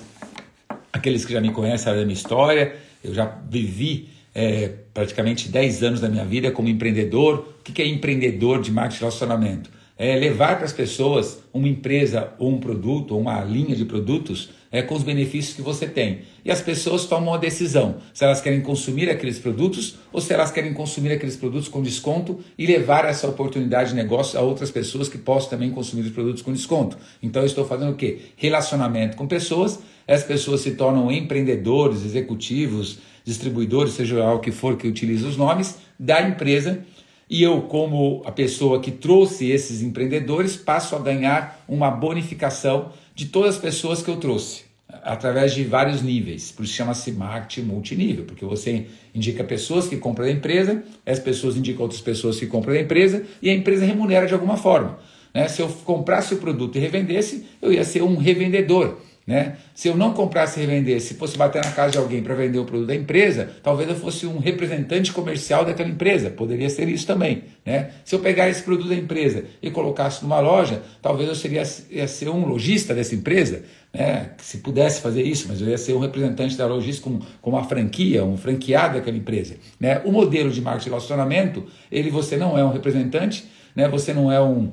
aqueles 0.91 1.25
que 1.25 1.33
já 1.33 1.39
me 1.39 1.51
conhecem 1.51 1.93
da 1.93 2.01
minha 2.01 2.13
história, 2.13 2.75
eu 3.03 3.13
já 3.13 3.25
vivi 3.49 4.09
é, 4.33 4.71
praticamente 4.93 5.49
10 5.49 5.83
anos 5.83 5.99
da 6.01 6.09
minha 6.09 6.25
vida 6.25 6.51
como 6.51 6.67
empreendedor. 6.67 7.55
O 7.59 7.63
que 7.63 7.81
é 7.81 7.87
empreendedor 7.87 8.61
de 8.61 8.71
marketing 8.71 8.95
de 8.95 8.99
relacionamento? 9.01 9.69
É 9.97 10.15
levar 10.15 10.55
para 10.55 10.65
as 10.65 10.73
pessoas 10.73 11.39
uma 11.53 11.67
empresa 11.67 12.33
ou 12.39 12.49
um 12.49 12.59
produto 12.59 13.13
ou 13.13 13.21
uma 13.21 13.43
linha 13.43 13.75
de 13.75 13.85
produtos 13.85 14.49
é, 14.71 14.81
com 14.81 14.95
os 14.95 15.03
benefícios 15.03 15.55
que 15.55 15.61
você 15.61 15.87
tem. 15.87 16.21
E 16.43 16.49
as 16.49 16.61
pessoas 16.61 17.05
tomam 17.05 17.33
a 17.33 17.37
decisão 17.37 17.97
se 18.13 18.23
elas 18.23 18.41
querem 18.41 18.61
consumir 18.61 19.09
aqueles 19.09 19.37
produtos 19.37 19.97
ou 20.11 20.19
se 20.19 20.33
elas 20.33 20.51
querem 20.51 20.73
consumir 20.73 21.11
aqueles 21.11 21.35
produtos 21.35 21.67
com 21.67 21.81
desconto 21.81 22.39
e 22.57 22.65
levar 22.65 23.05
essa 23.05 23.27
oportunidade 23.27 23.91
de 23.91 23.95
negócio 23.95 24.39
a 24.39 24.41
outras 24.41 24.71
pessoas 24.71 25.07
que 25.07 25.17
possam 25.17 25.51
também 25.51 25.69
consumir 25.69 26.01
os 26.01 26.11
produtos 26.11 26.41
com 26.41 26.51
desconto. 26.51 26.97
Então 27.21 27.43
eu 27.43 27.45
estou 27.45 27.65
fazendo 27.65 27.91
o 27.91 27.95
quê? 27.95 28.19
Relacionamento 28.35 29.15
com 29.15 29.27
pessoas 29.27 29.79
as 30.07 30.23
pessoas 30.23 30.61
se 30.61 30.71
tornam 30.71 31.11
empreendedores, 31.11 32.03
executivos, 32.03 32.99
distribuidores, 33.23 33.93
seja 33.93 34.31
o 34.31 34.39
que 34.39 34.51
for 34.51 34.77
que 34.77 34.87
utilize 34.87 35.25
os 35.25 35.37
nomes, 35.37 35.77
da 35.97 36.21
empresa. 36.21 36.83
E 37.29 37.41
eu, 37.41 37.61
como 37.63 38.21
a 38.25 38.31
pessoa 38.31 38.79
que 38.79 38.91
trouxe 38.91 39.49
esses 39.49 39.81
empreendedores, 39.81 40.55
passo 40.55 40.95
a 40.95 40.99
ganhar 40.99 41.63
uma 41.67 41.89
bonificação 41.89 42.91
de 43.15 43.27
todas 43.27 43.55
as 43.55 43.61
pessoas 43.61 44.01
que 44.01 44.09
eu 44.09 44.17
trouxe, 44.17 44.63
através 45.03 45.53
de 45.53 45.63
vários 45.63 46.01
níveis. 46.01 46.51
Por 46.51 46.65
isso 46.65 46.73
chama-se 46.73 47.11
marketing 47.11 47.67
multinível, 47.67 48.25
porque 48.25 48.45
você 48.45 48.85
indica 49.13 49.43
pessoas 49.43 49.87
que 49.87 49.97
compram 49.97 50.25
da 50.25 50.31
empresa, 50.31 50.83
as 51.05 51.19
pessoas 51.19 51.55
indicam 51.55 51.83
outras 51.83 52.01
pessoas 52.01 52.39
que 52.39 52.45
compram 52.45 52.73
da 52.73 52.81
empresa, 52.81 53.23
e 53.41 53.49
a 53.49 53.53
empresa 53.53 53.85
remunera 53.85 54.27
de 54.27 54.33
alguma 54.33 54.57
forma. 54.57 54.99
Né? 55.33 55.47
Se 55.47 55.61
eu 55.61 55.69
comprasse 55.83 56.33
o 56.33 56.37
produto 56.37 56.77
e 56.77 56.79
revendesse, 56.79 57.45
eu 57.61 57.73
ia 57.73 57.83
ser 57.83 58.03
um 58.03 58.15
revendedor. 58.15 58.97
Né? 59.25 59.55
Se 59.73 59.87
eu 59.87 59.95
não 59.95 60.13
comprasse 60.13 60.59
e 60.59 60.65
revendesse, 60.65 61.07
se 61.07 61.13
fosse 61.13 61.37
bater 61.37 61.63
na 61.63 61.71
casa 61.71 61.93
de 61.93 61.97
alguém 61.97 62.21
para 62.21 62.35
vender 62.35 62.59
o 62.59 62.65
produto 62.65 62.87
da 62.87 62.95
empresa, 62.95 63.49
talvez 63.63 63.87
eu 63.89 63.95
fosse 63.95 64.27
um 64.27 64.37
representante 64.37 65.13
comercial 65.13 65.63
daquela 65.63 65.87
empresa, 65.87 66.29
poderia 66.29 66.69
ser 66.69 66.89
isso 66.89 67.07
também. 67.07 67.43
Né? 67.65 67.91
Se 68.03 68.15
eu 68.15 68.19
pegar 68.19 68.49
esse 68.49 68.61
produto 68.61 68.89
da 68.89 68.95
empresa 68.95 69.45
e 69.61 69.71
colocasse 69.71 70.21
numa 70.23 70.41
loja, 70.41 70.81
talvez 71.01 71.29
eu 71.29 71.35
seria, 71.35 71.63
ia 71.89 72.05
ser 72.05 72.27
um 72.27 72.45
lojista 72.45 72.93
dessa 72.93 73.15
empresa, 73.15 73.63
né? 73.93 74.31
se 74.39 74.57
pudesse 74.57 74.99
fazer 74.99 75.23
isso, 75.23 75.47
mas 75.47 75.61
eu 75.61 75.69
ia 75.69 75.77
ser 75.77 75.93
um 75.93 75.99
representante 75.99 76.57
da 76.57 76.67
logística 76.67 77.09
com, 77.09 77.19
com 77.41 77.49
uma 77.49 77.63
franquia, 77.63 78.25
um 78.25 78.35
franqueado 78.35 78.95
daquela 78.95 79.15
empresa. 79.15 79.55
Né? 79.79 80.01
O 80.03 80.11
modelo 80.11 80.51
de 80.51 80.59
marketing 80.59 80.83
de 80.83 80.89
relacionamento, 80.89 81.65
ele 81.89 82.09
você 82.09 82.35
não 82.35 82.57
é 82.57 82.65
um 82.65 82.73
representante, 82.73 83.45
né? 83.73 83.87
você 83.87 84.13
não 84.13 84.29
é 84.29 84.41
um, 84.41 84.69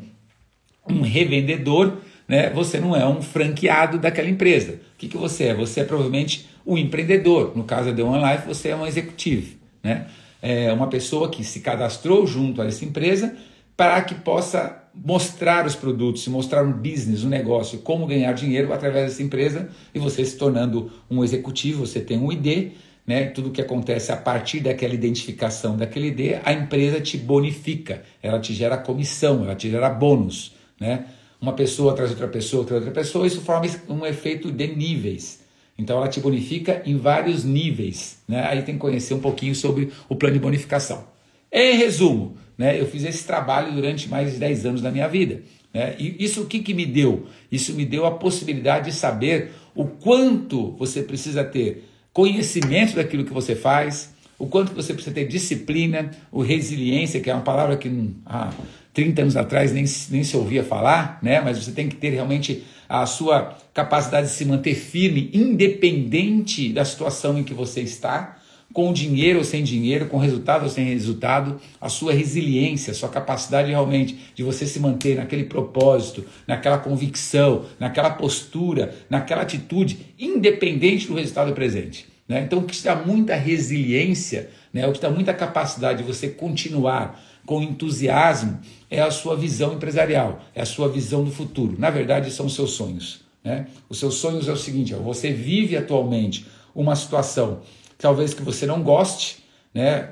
um 0.88 1.02
revendedor, 1.02 1.98
né, 2.30 2.48
você 2.48 2.78
não 2.78 2.94
é 2.94 3.04
um 3.04 3.20
franqueado 3.20 3.98
daquela 3.98 4.30
empresa. 4.30 4.74
O 4.74 4.98
que, 4.98 5.08
que 5.08 5.16
você 5.16 5.46
é? 5.46 5.54
Você 5.54 5.80
é 5.80 5.84
provavelmente 5.84 6.48
um 6.64 6.78
empreendedor. 6.78 7.56
No 7.56 7.64
caso 7.64 7.90
da 7.90 7.96
The 7.96 8.04
One 8.04 8.22
Life, 8.22 8.46
você 8.46 8.68
é 8.68 8.76
um 8.76 8.86
executivo. 8.86 9.56
Né? 9.82 10.06
É 10.40 10.72
uma 10.72 10.86
pessoa 10.86 11.28
que 11.28 11.42
se 11.42 11.58
cadastrou 11.58 12.24
junto 12.28 12.62
a 12.62 12.66
essa 12.66 12.84
empresa 12.84 13.34
para 13.76 14.00
que 14.02 14.14
possa 14.14 14.80
mostrar 14.94 15.66
os 15.66 15.74
produtos, 15.74 16.28
mostrar 16.28 16.62
um 16.62 16.70
business, 16.70 17.24
um 17.24 17.28
negócio, 17.28 17.80
como 17.80 18.06
ganhar 18.06 18.32
dinheiro 18.32 18.72
através 18.72 19.06
dessa 19.06 19.24
empresa 19.24 19.68
e 19.92 19.98
você 19.98 20.24
se 20.24 20.36
tornando 20.36 20.88
um 21.10 21.24
executivo, 21.24 21.84
você 21.84 21.98
tem 21.98 22.16
um 22.16 22.30
ID, 22.30 22.74
né? 23.04 23.24
Tudo 23.24 23.50
que 23.50 23.60
acontece 23.60 24.12
a 24.12 24.16
partir 24.16 24.60
daquela 24.60 24.94
identificação 24.94 25.76
daquele 25.76 26.08
ID, 26.08 26.40
a 26.44 26.52
empresa 26.52 27.00
te 27.00 27.16
bonifica, 27.18 28.04
ela 28.22 28.38
te 28.38 28.54
gera 28.54 28.76
comissão, 28.76 29.42
ela 29.42 29.56
te 29.56 29.68
gera 29.68 29.90
bônus, 29.90 30.54
né? 30.78 31.06
Uma 31.40 31.52
pessoa 31.52 31.94
traz 31.94 32.10
outra 32.10 32.28
pessoa, 32.28 32.64
traz 32.64 32.84
outra 32.84 33.00
pessoa, 33.00 33.26
isso 33.26 33.40
forma 33.40 33.66
um 33.88 34.04
efeito 34.04 34.50
de 34.52 34.66
níveis. 34.66 35.40
Então 35.78 35.96
ela 35.96 36.08
te 36.08 36.20
bonifica 36.20 36.82
em 36.84 36.96
vários 36.96 37.42
níveis. 37.42 38.18
Né? 38.28 38.44
Aí 38.46 38.62
tem 38.62 38.74
que 38.74 38.80
conhecer 38.80 39.14
um 39.14 39.20
pouquinho 39.20 39.54
sobre 39.54 39.90
o 40.08 40.14
plano 40.14 40.34
de 40.34 40.40
bonificação. 40.40 41.04
Em 41.50 41.78
resumo, 41.78 42.36
né, 42.56 42.78
eu 42.78 42.86
fiz 42.86 43.02
esse 43.04 43.26
trabalho 43.26 43.72
durante 43.72 44.08
mais 44.08 44.34
de 44.34 44.38
10 44.38 44.66
anos 44.66 44.82
da 44.82 44.90
minha 44.90 45.08
vida. 45.08 45.42
Né? 45.72 45.96
E 45.98 46.22
isso 46.22 46.42
o 46.42 46.46
que, 46.46 46.58
que 46.58 46.74
me 46.74 46.84
deu? 46.84 47.26
Isso 47.50 47.72
me 47.72 47.86
deu 47.86 48.04
a 48.04 48.10
possibilidade 48.10 48.90
de 48.90 48.96
saber 48.96 49.52
o 49.74 49.86
quanto 49.86 50.72
você 50.72 51.02
precisa 51.02 51.42
ter 51.42 51.88
conhecimento 52.12 52.96
daquilo 52.96 53.24
que 53.24 53.32
você 53.32 53.54
faz, 53.54 54.14
o 54.38 54.46
quanto 54.46 54.74
você 54.74 54.92
precisa 54.92 55.14
ter 55.14 55.26
disciplina, 55.26 56.10
o 56.30 56.42
resiliência, 56.42 57.20
que 57.20 57.30
é 57.30 57.34
uma 57.34 57.42
palavra 57.42 57.76
que 57.76 57.90
ah, 58.26 58.52
30 58.92 59.22
anos 59.22 59.36
atrás 59.36 59.72
nem, 59.72 59.84
nem 60.10 60.24
se 60.24 60.36
ouvia 60.36 60.64
falar, 60.64 61.18
né? 61.22 61.40
mas 61.40 61.58
você 61.58 61.72
tem 61.72 61.88
que 61.88 61.96
ter 61.96 62.10
realmente 62.10 62.64
a 62.88 63.06
sua 63.06 63.56
capacidade 63.72 64.26
de 64.26 64.32
se 64.32 64.44
manter 64.44 64.74
firme, 64.74 65.30
independente 65.32 66.72
da 66.72 66.84
situação 66.84 67.38
em 67.38 67.44
que 67.44 67.54
você 67.54 67.80
está, 67.80 68.36
com 68.72 68.92
dinheiro 68.92 69.38
ou 69.38 69.44
sem 69.44 69.64
dinheiro, 69.64 70.06
com 70.06 70.16
resultado 70.16 70.64
ou 70.64 70.68
sem 70.68 70.84
resultado, 70.84 71.60
a 71.80 71.88
sua 71.88 72.12
resiliência, 72.12 72.92
a 72.92 72.94
sua 72.94 73.08
capacidade 73.08 73.68
realmente 73.68 74.32
de 74.34 74.42
você 74.42 74.66
se 74.66 74.78
manter 74.78 75.16
naquele 75.16 75.44
propósito, 75.44 76.24
naquela 76.46 76.78
convicção, 76.78 77.64
naquela 77.78 78.10
postura, 78.10 78.94
naquela 79.08 79.42
atitude, 79.42 80.14
independente 80.18 81.08
do 81.08 81.14
resultado 81.14 81.52
presente. 81.52 82.06
Né? 82.28 82.42
Então, 82.42 82.60
o 82.60 82.62
que 82.62 82.76
te 82.76 82.84
dá 82.84 82.94
muita 82.94 83.34
resiliência, 83.34 84.50
né? 84.72 84.86
o 84.86 84.92
que 84.92 85.00
dá 85.00 85.10
muita 85.10 85.34
capacidade 85.34 85.98
de 85.98 86.04
você 86.04 86.28
continuar 86.28 87.20
com 87.50 87.60
entusiasmo 87.60 88.60
é 88.88 89.00
a 89.00 89.10
sua 89.10 89.34
visão 89.34 89.72
empresarial, 89.72 90.38
é 90.54 90.62
a 90.62 90.64
sua 90.64 90.88
visão 90.88 91.24
do 91.24 91.32
futuro. 91.32 91.74
Na 91.76 91.90
verdade, 91.90 92.30
são 92.30 92.46
os 92.46 92.54
seus 92.54 92.70
sonhos. 92.70 93.22
Né? 93.42 93.66
Os 93.88 93.98
seus 93.98 94.14
sonhos 94.14 94.46
é 94.46 94.52
o 94.52 94.56
seguinte: 94.56 94.94
você 94.94 95.32
vive 95.32 95.76
atualmente 95.76 96.46
uma 96.72 96.94
situação 96.94 97.62
talvez 97.98 98.32
que 98.32 98.42
você 98.42 98.66
não 98.66 98.84
goste, 98.84 99.38
né? 99.74 100.10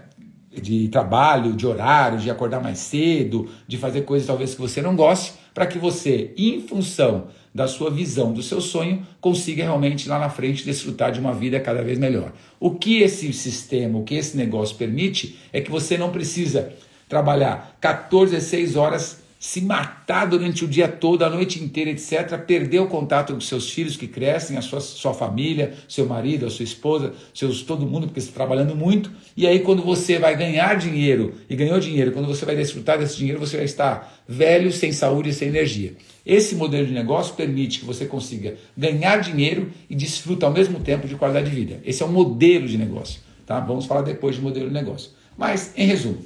de 0.60 0.88
trabalho, 0.88 1.52
de 1.52 1.64
horário, 1.64 2.18
de 2.18 2.28
acordar 2.28 2.60
mais 2.60 2.78
cedo, 2.78 3.48
de 3.68 3.78
fazer 3.78 4.00
coisas 4.00 4.26
talvez 4.26 4.56
que 4.56 4.60
você 4.60 4.82
não 4.82 4.96
goste, 4.96 5.34
para 5.54 5.68
que 5.68 5.78
você, 5.78 6.34
em 6.36 6.60
função 6.62 7.28
da 7.54 7.68
sua 7.68 7.88
visão, 7.88 8.32
do 8.32 8.42
seu 8.42 8.60
sonho, 8.60 9.06
consiga 9.20 9.62
realmente 9.62 10.08
lá 10.08 10.18
na 10.18 10.28
frente 10.28 10.64
desfrutar 10.64 11.12
de 11.12 11.20
uma 11.20 11.32
vida 11.32 11.60
cada 11.60 11.82
vez 11.82 12.00
melhor. 12.00 12.32
O 12.58 12.72
que 12.72 13.00
esse 13.00 13.32
sistema, 13.32 13.96
o 13.96 14.02
que 14.02 14.16
esse 14.16 14.36
negócio 14.36 14.74
permite 14.74 15.38
é 15.52 15.60
que 15.60 15.70
você 15.70 15.96
não 15.96 16.10
precisa 16.10 16.72
trabalhar 17.08 17.76
14, 17.80 18.32
16 18.32 18.76
horas, 18.76 19.22
se 19.40 19.60
matar 19.60 20.26
durante 20.26 20.64
o 20.64 20.68
dia 20.68 20.88
todo, 20.88 21.22
a 21.22 21.30
noite 21.30 21.62
inteira, 21.62 21.90
etc., 21.90 22.36
perder 22.38 22.80
o 22.80 22.88
contato 22.88 23.32
com 23.32 23.40
seus 23.40 23.70
filhos 23.70 23.96
que 23.96 24.08
crescem, 24.08 24.56
a 24.56 24.62
sua, 24.62 24.80
sua 24.80 25.14
família, 25.14 25.74
seu 25.88 26.06
marido, 26.06 26.44
a 26.44 26.50
sua 26.50 26.64
esposa, 26.64 27.12
seus, 27.32 27.62
todo 27.62 27.86
mundo, 27.86 28.08
porque 28.08 28.18
está 28.18 28.32
trabalhando 28.32 28.74
muito. 28.74 29.12
E 29.36 29.46
aí, 29.46 29.60
quando 29.60 29.82
você 29.82 30.18
vai 30.18 30.36
ganhar 30.36 30.76
dinheiro 30.76 31.34
e 31.48 31.54
ganhou 31.54 31.78
dinheiro, 31.78 32.10
quando 32.10 32.26
você 32.26 32.44
vai 32.44 32.56
desfrutar 32.56 32.98
desse 32.98 33.16
dinheiro, 33.16 33.38
você 33.38 33.56
vai 33.56 33.64
estar 33.64 34.22
velho, 34.26 34.72
sem 34.72 34.90
saúde 34.90 35.28
e 35.30 35.32
sem 35.32 35.48
energia. 35.48 35.94
Esse 36.26 36.56
modelo 36.56 36.86
de 36.86 36.92
negócio 36.92 37.34
permite 37.34 37.78
que 37.78 37.86
você 37.86 38.06
consiga 38.06 38.56
ganhar 38.76 39.18
dinheiro 39.18 39.70
e 39.88 39.94
desfrutar 39.94 40.50
ao 40.50 40.54
mesmo 40.54 40.80
tempo 40.80 41.06
de 41.06 41.14
qualidade 41.14 41.48
de 41.48 41.54
vida. 41.54 41.80
Esse 41.86 42.02
é 42.02 42.06
um 42.06 42.12
modelo 42.12 42.66
de 42.66 42.76
negócio. 42.76 43.20
Tá? 43.46 43.60
Vamos 43.60 43.86
falar 43.86 44.02
depois 44.02 44.34
de 44.34 44.42
modelo 44.42 44.66
de 44.66 44.74
negócio. 44.74 45.12
Mas, 45.38 45.72
em 45.76 45.86
resumo, 45.86 46.18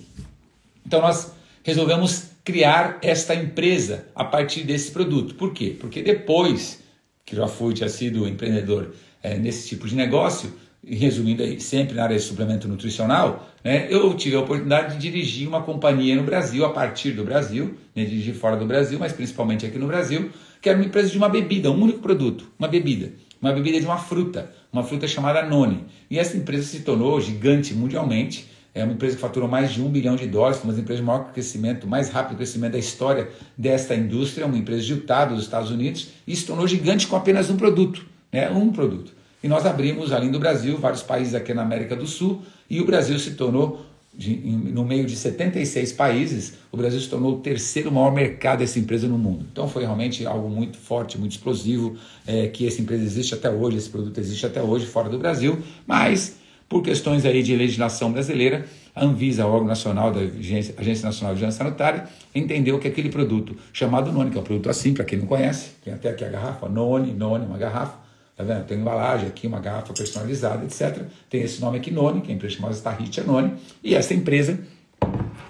então 0.92 1.00
nós 1.00 1.32
resolvemos 1.64 2.32
criar 2.44 2.98
esta 3.00 3.34
empresa 3.34 4.04
a 4.14 4.26
partir 4.26 4.62
desse 4.64 4.90
produto. 4.90 5.34
Por 5.36 5.54
quê? 5.54 5.74
Porque 5.80 6.02
depois 6.02 6.82
que 7.24 7.34
já 7.34 7.48
fui, 7.48 7.72
tinha 7.72 7.88
sido 7.88 8.28
empreendedor 8.28 8.92
é, 9.22 9.38
nesse 9.38 9.70
tipo 9.70 9.88
de 9.88 9.94
negócio, 9.94 10.52
resumindo 10.86 11.42
aí, 11.42 11.58
sempre 11.62 11.94
na 11.94 12.02
área 12.02 12.16
de 12.16 12.22
suplemento 12.22 12.68
nutricional, 12.68 13.48
né, 13.64 13.86
eu 13.88 14.12
tive 14.12 14.36
a 14.36 14.40
oportunidade 14.40 14.96
de 14.96 15.00
dirigir 15.00 15.48
uma 15.48 15.62
companhia 15.62 16.14
no 16.14 16.24
Brasil, 16.24 16.62
a 16.66 16.70
partir 16.70 17.12
do 17.12 17.24
Brasil, 17.24 17.74
né, 17.96 18.04
dirigir 18.04 18.34
fora 18.34 18.56
do 18.56 18.66
Brasil, 18.66 18.98
mas 18.98 19.12
principalmente 19.12 19.64
aqui 19.64 19.78
no 19.78 19.86
Brasil, 19.86 20.30
que 20.60 20.68
era 20.68 20.76
uma 20.76 20.84
empresa 20.84 21.08
de 21.08 21.16
uma 21.16 21.28
bebida, 21.30 21.70
um 21.70 21.80
único 21.80 22.00
produto, 22.00 22.52
uma 22.58 22.68
bebida. 22.68 23.12
Uma 23.40 23.52
bebida 23.52 23.80
de 23.80 23.86
uma 23.86 23.98
fruta, 23.98 24.52
uma 24.70 24.84
fruta 24.84 25.08
chamada 25.08 25.42
Noni. 25.42 25.86
E 26.10 26.18
essa 26.18 26.36
empresa 26.36 26.64
se 26.64 26.80
tornou 26.80 27.18
gigante 27.20 27.74
mundialmente, 27.74 28.51
é 28.74 28.82
uma 28.84 28.94
empresa 28.94 29.16
que 29.16 29.20
faturou 29.20 29.48
mais 29.48 29.72
de 29.72 29.82
um 29.82 29.88
bilhão 29.88 30.16
de 30.16 30.26
dólares, 30.26 30.62
uma 30.62 30.72
das 30.72 30.80
empresas 30.80 31.00
de 31.00 31.06
maior 31.06 31.30
crescimento, 31.32 31.86
mais 31.86 32.08
rápido 32.08 32.36
crescimento 32.36 32.72
da 32.72 32.78
história 32.78 33.28
desta 33.56 33.94
indústria, 33.94 34.46
uma 34.46 34.56
empresa 34.56 34.82
Utah 34.82 35.26
dos 35.26 35.42
Estados 35.42 35.70
Unidos, 35.70 36.08
e 36.26 36.34
se 36.34 36.46
tornou 36.46 36.66
gigante 36.66 37.06
com 37.06 37.14
apenas 37.14 37.50
um 37.50 37.56
produto, 37.56 38.04
né? 38.32 38.50
um 38.50 38.72
produto. 38.72 39.12
E 39.42 39.48
nós 39.48 39.66
abrimos, 39.66 40.12
além 40.12 40.30
do 40.30 40.38
Brasil, 40.38 40.78
vários 40.78 41.02
países 41.02 41.34
aqui 41.34 41.52
na 41.52 41.62
América 41.62 41.94
do 41.94 42.06
Sul, 42.06 42.42
e 42.70 42.80
o 42.80 42.86
Brasil 42.86 43.18
se 43.18 43.32
tornou, 43.32 43.84
no 44.14 44.84
meio 44.84 45.04
de 45.04 45.16
76 45.16 45.92
países, 45.92 46.54
o 46.70 46.76
Brasil 46.76 47.00
se 47.00 47.08
tornou 47.08 47.34
o 47.34 47.40
terceiro 47.40 47.90
maior 47.92 48.12
mercado 48.12 48.60
dessa 48.60 48.78
empresa 48.78 49.06
no 49.06 49.18
mundo. 49.18 49.46
Então 49.52 49.68
foi 49.68 49.82
realmente 49.82 50.24
algo 50.24 50.48
muito 50.48 50.78
forte, 50.78 51.18
muito 51.18 51.32
explosivo, 51.32 51.96
é, 52.26 52.46
que 52.46 52.66
essa 52.66 52.80
empresa 52.80 53.02
existe 53.02 53.34
até 53.34 53.50
hoje, 53.50 53.76
esse 53.76 53.90
produto 53.90 54.16
existe 54.18 54.46
até 54.46 54.62
hoje 54.62 54.86
fora 54.86 55.10
do 55.10 55.18
Brasil, 55.18 55.58
mas 55.86 56.36
por 56.72 56.82
questões 56.82 57.26
aí 57.26 57.42
de 57.42 57.54
legislação 57.54 58.10
brasileira, 58.10 58.64
a 58.94 59.04
Anvisa, 59.04 59.46
órgão 59.46 59.68
nacional 59.68 60.10
da 60.10 60.20
Agência, 60.20 60.74
Agência 60.78 61.04
Nacional 61.04 61.34
de 61.34 61.40
Vigilância 61.40 61.62
Sanitária, 61.62 62.08
entendeu 62.34 62.78
que 62.78 62.88
aquele 62.88 63.10
produto 63.10 63.54
chamado 63.74 64.10
Noni, 64.10 64.30
que 64.30 64.38
é 64.38 64.40
um 64.40 64.44
produto 64.44 64.70
assim, 64.70 64.94
para 64.94 65.04
quem 65.04 65.18
não 65.18 65.26
conhece, 65.26 65.72
tem 65.84 65.92
até 65.92 66.08
aqui 66.08 66.24
a 66.24 66.30
garrafa, 66.30 66.70
Noni, 66.70 67.12
Noni, 67.12 67.44
uma 67.44 67.58
garrafa, 67.58 67.98
tá 68.34 68.42
vendo? 68.42 68.64
Tem 68.64 68.78
embalagem 68.78 69.28
aqui, 69.28 69.46
uma 69.46 69.60
garrafa 69.60 69.92
personalizada, 69.92 70.64
etc. 70.64 71.04
Tem 71.28 71.42
esse 71.42 71.60
nome 71.60 71.76
aqui, 71.76 71.90
Noni, 71.90 72.22
que 72.22 72.30
é 72.30 72.32
a 72.32 72.36
empresa 72.36 72.54
chamada 72.56 72.74
Starritia 72.74 73.22
Noni, 73.22 73.52
e 73.84 73.94
essa 73.94 74.14
empresa, 74.14 74.58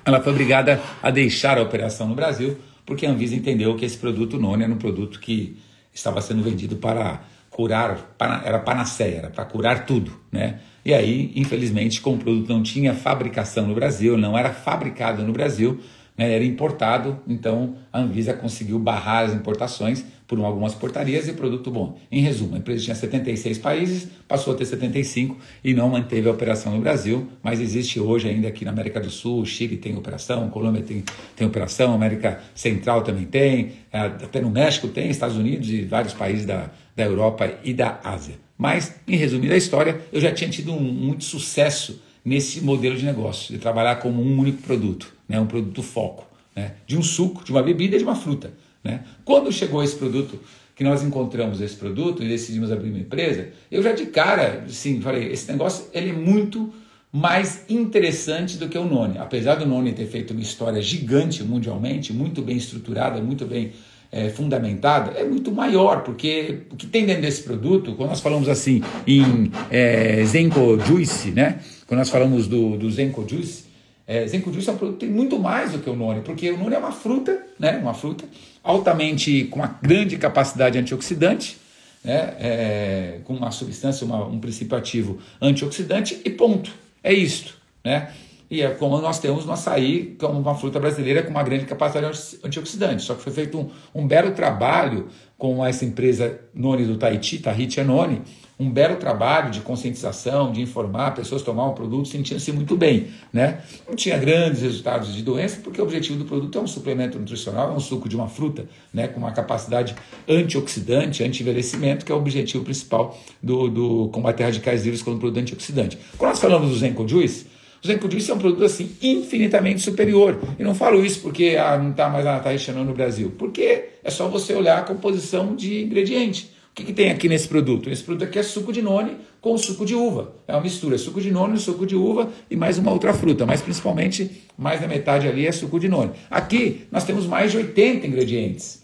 ela 0.05 0.21
foi 0.21 0.33
obrigada 0.33 0.81
a 1.01 1.11
deixar 1.13 1.57
a 1.57 1.63
operação 1.63 2.09
no 2.09 2.17
Brasil, 2.17 2.59
porque 2.85 3.07
a 3.07 3.11
Anvisa 3.11 3.37
entendeu 3.37 3.77
que 3.77 3.85
esse 3.85 3.97
produto 3.97 4.41
Noni 4.41 4.65
era 4.65 4.73
um 4.73 4.79
produto 4.79 5.21
que 5.21 5.57
estava 5.95 6.21
sendo 6.21 6.43
vendido 6.43 6.75
para 6.75 7.23
curar, 7.49 8.17
era 8.45 8.59
panaceia, 8.59 9.19
era 9.19 9.31
para 9.31 9.45
curar 9.45 9.87
tudo, 9.87 10.21
né? 10.33 10.59
E 10.85 10.93
aí, 10.93 11.33
infelizmente, 11.37 12.01
como 12.01 12.17
o 12.17 12.19
produto 12.19 12.49
não 12.49 12.63
tinha 12.63 12.95
fabricação 12.95 13.67
no 13.67 13.75
Brasil, 13.75 14.19
não 14.19 14.37
era 14.37 14.51
fabricado 14.51 15.23
no 15.23 15.33
Brasil, 15.33 15.81
né, 16.17 16.35
era 16.35 16.45
importado, 16.45 17.21
então 17.27 17.77
a 17.93 18.01
Anvisa 18.01 18.35
conseguiu 18.35 18.79
barrar 18.79 19.27
as 19.27 19.35
importações 19.35 20.05
por 20.27 20.39
algumas 20.41 20.75
portarias 20.75 21.29
e 21.29 21.33
produto 21.33 21.71
bom. 21.71 21.99
Em 22.11 22.21
resumo, 22.21 22.55
a 22.55 22.59
empresa 22.59 22.85
tinha 22.85 22.95
76 22.95 23.59
países, 23.59 24.09
passou 24.27 24.55
a 24.55 24.57
ter 24.57 24.65
75 24.65 25.37
e 25.63 25.75
não 25.75 25.91
manteve 25.91 26.29
a 26.29 26.33
operação 26.33 26.75
no 26.75 26.81
Brasil, 26.81 27.29
mas 27.43 27.61
existe 27.61 28.01
hoje 28.01 28.29
ainda 28.29 28.49
aqui 28.49 28.65
na 28.65 28.71
América 28.71 28.99
do 29.01 29.11
Sul, 29.11 29.45
Chile 29.45 29.77
tem 29.77 29.97
operação, 29.97 30.49
Colômbia 30.49 30.83
tem, 30.83 31.05
tem 31.37 31.47
operação, 31.47 31.93
América 31.93 32.41
Central 32.55 33.03
também 33.03 33.27
tem, 33.27 33.73
é, 33.93 33.99
até 34.01 34.41
no 34.41 34.51
México 34.51 34.89
tem, 34.89 35.11
Estados 35.11 35.37
Unidos 35.37 35.69
e 35.69 35.83
vários 35.83 36.15
países 36.15 36.47
da, 36.47 36.71
da 36.97 37.05
Europa 37.05 37.51
e 37.63 37.75
da 37.75 38.01
Ásia. 38.03 38.42
Mas, 38.57 38.95
em 39.07 39.17
resumo 39.17 39.51
a 39.51 39.57
história, 39.57 40.01
eu 40.13 40.21
já 40.21 40.33
tinha 40.33 40.49
tido 40.49 40.73
um, 40.73 40.81
muito 40.81 41.25
sucesso 41.25 42.01
nesse 42.25 42.61
modelo 42.61 42.97
de 42.97 43.05
negócio, 43.05 43.53
de 43.53 43.59
trabalhar 43.59 43.97
como 43.97 44.23
um 44.23 44.39
único 44.39 44.63
produto, 44.63 45.13
né, 45.29 45.41
um 45.41 45.47
produto 45.47 45.83
foco, 45.83 46.27
né, 46.55 46.75
de 46.87 46.97
um 46.97 47.03
suco, 47.03 47.45
de 47.45 47.51
uma 47.51 47.63
bebida 47.63 47.97
e 47.97 47.99
de 47.99 48.05
uma 48.05 48.15
fruta. 48.15 48.53
Né. 48.85 49.03
Quando 49.25 49.51
chegou 49.51 49.83
esse 49.83 49.97
produto, 49.97 50.39
que 50.75 50.85
nós 50.85 51.03
encontramos 51.03 51.61
esse 51.61 51.77
produto 51.77 52.23
e 52.23 52.29
decidimos 52.29 52.73
abrir 52.73 52.91
uma 52.91 52.99
empresa, 52.99 53.49
eu 53.71 53.83
já 53.83 53.93
de 53.93 54.07
cara, 54.07 54.65
sim, 54.69 55.01
falei, 55.01 55.31
esse 55.31 55.51
negócio 55.51 55.87
ele 55.93 56.11
é 56.11 56.13
muito 56.13 56.73
mais 57.13 57.65
interessante 57.69 58.57
do 58.57 58.69
que 58.69 58.79
o 58.79 58.85
Noni. 58.85 59.19
Apesar 59.19 59.57
do 59.57 59.67
Noni 59.67 59.93
ter 59.93 60.07
feito 60.07 60.31
uma 60.31 60.41
história 60.41 60.81
gigante 60.81 61.45
mundialmente, 61.45 62.13
muito 62.13 62.41
bem 62.41 62.57
estruturada, 62.57 63.21
muito 63.21 63.45
bem 63.45 63.73
é, 64.13 64.29
fundamentada 64.29 65.13
é 65.13 65.25
muito 65.25 65.51
maior, 65.51 66.03
porque 66.03 66.61
o 66.71 66.77
que 66.77 66.87
tem 66.87 67.07
dentro 67.07 67.23
desse 67.23 67.43
produto, 67.43 67.95
quando 67.95 68.11
nós 68.11 68.21
falamos 68.21 68.47
assim 68.47 68.83
em 69.07 69.51
é, 69.71 70.23
Zenko 70.27 70.79
Juice, 70.79 71.31
né? 71.31 71.61
quando 71.87 71.99
nós 71.99 72.11
falamos 72.11 72.47
do, 72.47 72.77
do 72.77 72.91
Zenko 72.91 73.27
Juice, 73.27 73.65
é, 74.07 74.27
Zenko 74.27 74.53
Juice 74.53 74.69
é 74.69 74.73
um 74.73 74.77
produto 74.77 74.99
que 74.99 75.07
tem 75.07 75.15
muito 75.15 75.39
mais 75.39 75.73
do 75.73 75.79
que 75.79 75.89
o 75.89 75.97
Noni, 75.97 76.21
porque 76.21 76.51
o 76.51 76.59
Noni 76.59 76.75
é 76.75 76.79
uma 76.79 76.93
fruta, 76.93 77.43
né? 77.59 77.79
uma 77.79 77.95
fruta 77.95 78.25
altamente 78.63 79.45
com 79.45 79.61
uma 79.61 79.79
grande 79.81 80.19
capacidade 80.19 80.79
antioxidante, 80.79 81.57
né? 82.05 82.35
É, 82.41 83.19
com 83.25 83.35
uma 83.35 83.53
substância, 83.53 84.05
uma, 84.05 84.27
um 84.27 84.41
princípio 84.41 84.77
ativo 84.77 85.19
antioxidante 85.41 86.21
e 86.25 86.31
ponto. 86.31 86.73
É 87.03 87.13
isto. 87.13 87.55
Né? 87.85 88.11
E 88.53 88.61
é 88.61 88.69
como 88.69 89.01
nós 89.01 89.19
temos 89.19 89.47
no 89.47 89.53
açaí, 89.53 90.15
como 90.21 90.39
uma 90.39 90.55
fruta 90.55 90.79
brasileira 90.79 91.23
com 91.23 91.31
uma 91.31 91.43
grande 91.43 91.65
capacidade 91.65 92.37
antioxidante. 92.45 93.03
Só 93.03 93.15
que 93.15 93.23
foi 93.23 93.33
feito 93.33 93.59
um, 93.59 93.71
um 93.95 94.07
belo 94.07 94.33
trabalho 94.33 95.09
com 95.39 95.65
essa 95.65 95.87
empresa 95.87 96.39
Noni 96.53 96.85
do 96.85 96.99
Tahiti, 96.99 97.39
Tahiti 97.39 97.81
é 97.81 97.85
Noni, 97.85 98.21
um 98.61 98.71
belo 98.71 98.97
trabalho 98.97 99.51
de 99.51 99.63
conscientização, 99.63 100.53
de 100.53 100.61
informar 100.61 101.15
pessoas 101.15 101.41
a 101.41 101.47
tomar 101.47 101.67
um 101.67 101.73
produto 101.73 102.09
sentindo-se 102.09 102.53
muito 102.53 102.77
bem. 102.77 103.07
Né? 103.33 103.63
Não 103.89 103.97
tinha 103.97 104.19
grandes 104.19 104.61
resultados 104.61 105.15
de 105.15 105.23
doença, 105.23 105.59
porque 105.65 105.81
o 105.81 105.85
objetivo 105.85 106.19
do 106.19 106.27
produto 106.27 106.59
é 106.59 106.61
um 106.61 106.67
suplemento 106.67 107.19
nutricional, 107.19 107.71
é 107.71 107.73
um 107.73 107.81
suco 107.81 108.07
de 108.07 108.15
uma 108.15 108.29
fruta, 108.29 108.67
né? 108.93 109.09
com 109.09 109.19
uma 109.19 109.33
capacidade 109.33 109.95
antioxidante, 110.29 111.25
anti-envelhecimento, 111.25 112.05
que 112.05 112.13
é 112.13 112.15
o 112.15 112.19
objetivo 112.19 112.63
principal 112.63 113.19
do, 113.43 113.71
do 113.71 114.09
combater 114.11 114.45
radicais 114.45 114.85
livres 114.85 115.01
com 115.03 115.13
o 115.13 115.19
produto 115.19 115.41
antioxidante. 115.41 115.99
Quando 116.19 116.33
nós 116.33 116.39
falamos 116.39 116.69
do 116.69 116.77
Zenko 116.77 117.09
Juice, 117.09 117.51
o 117.83 117.87
Zenko 117.87 118.09
Juice 118.09 118.31
é 118.31 118.35
um 118.35 118.39
produto 118.39 118.65
assim 118.65 118.93
infinitamente 119.03 119.81
superior. 119.81 120.39
E 120.57 120.63
não 120.63 120.75
falo 120.75 121.05
isso 121.05 121.21
porque 121.21 121.57
ah, 121.59 121.77
não 121.77 121.91
está 121.91 122.09
mais 122.09 122.25
na 122.25 122.39
Taisha 122.39 122.73
no 122.73 122.95
Brasil, 122.95 123.35
porque 123.37 123.89
é 124.05 124.11
só 124.11 124.29
você 124.29 124.55
olhar 124.55 124.79
a 124.79 124.83
composição 124.83 125.57
de 125.57 125.83
ingrediente. 125.83 126.53
O 126.71 126.75
que, 126.75 126.85
que, 126.85 126.93
tem 126.93 127.11
aqui 127.11 127.29
nesse 127.29 127.49
produto? 127.49 127.91
Esse 127.91 128.03
produto 128.03 128.25
aqui 128.25 128.39
é 128.39 128.43
suco 128.43 128.73
de 128.73 128.81
noni 128.81 129.17
com 129.41 129.59
suco 129.59 129.85
de 129.85 129.95
uva. 129.95 130.33
É 130.47 130.55
uma 130.55 130.63
mistura, 130.63 130.97
suco 130.97 131.21
de 131.21 131.31
noni, 131.31 131.59
suco 131.59 131.85
de 131.85 131.97
uva 131.97 132.31
e 132.49 132.57
mais 132.57 132.79
uma 132.79 132.93
outra 132.93 133.13
fruta, 133.13 133.45
mas 133.45 133.61
principalmente 133.61 134.43
mais 134.57 134.81
da 134.81 134.87
metade 134.87 135.29
ali 135.29 135.47
é 135.47 135.53
suco 135.53 135.79
de 135.79 135.89
noni. 135.89 136.13
Aqui 136.31 136.87
nós 136.91 137.05
temos 137.05 137.27
mais 137.27 137.51
de 137.51 137.59
80 137.59 138.07
ingredientes. 138.07 138.81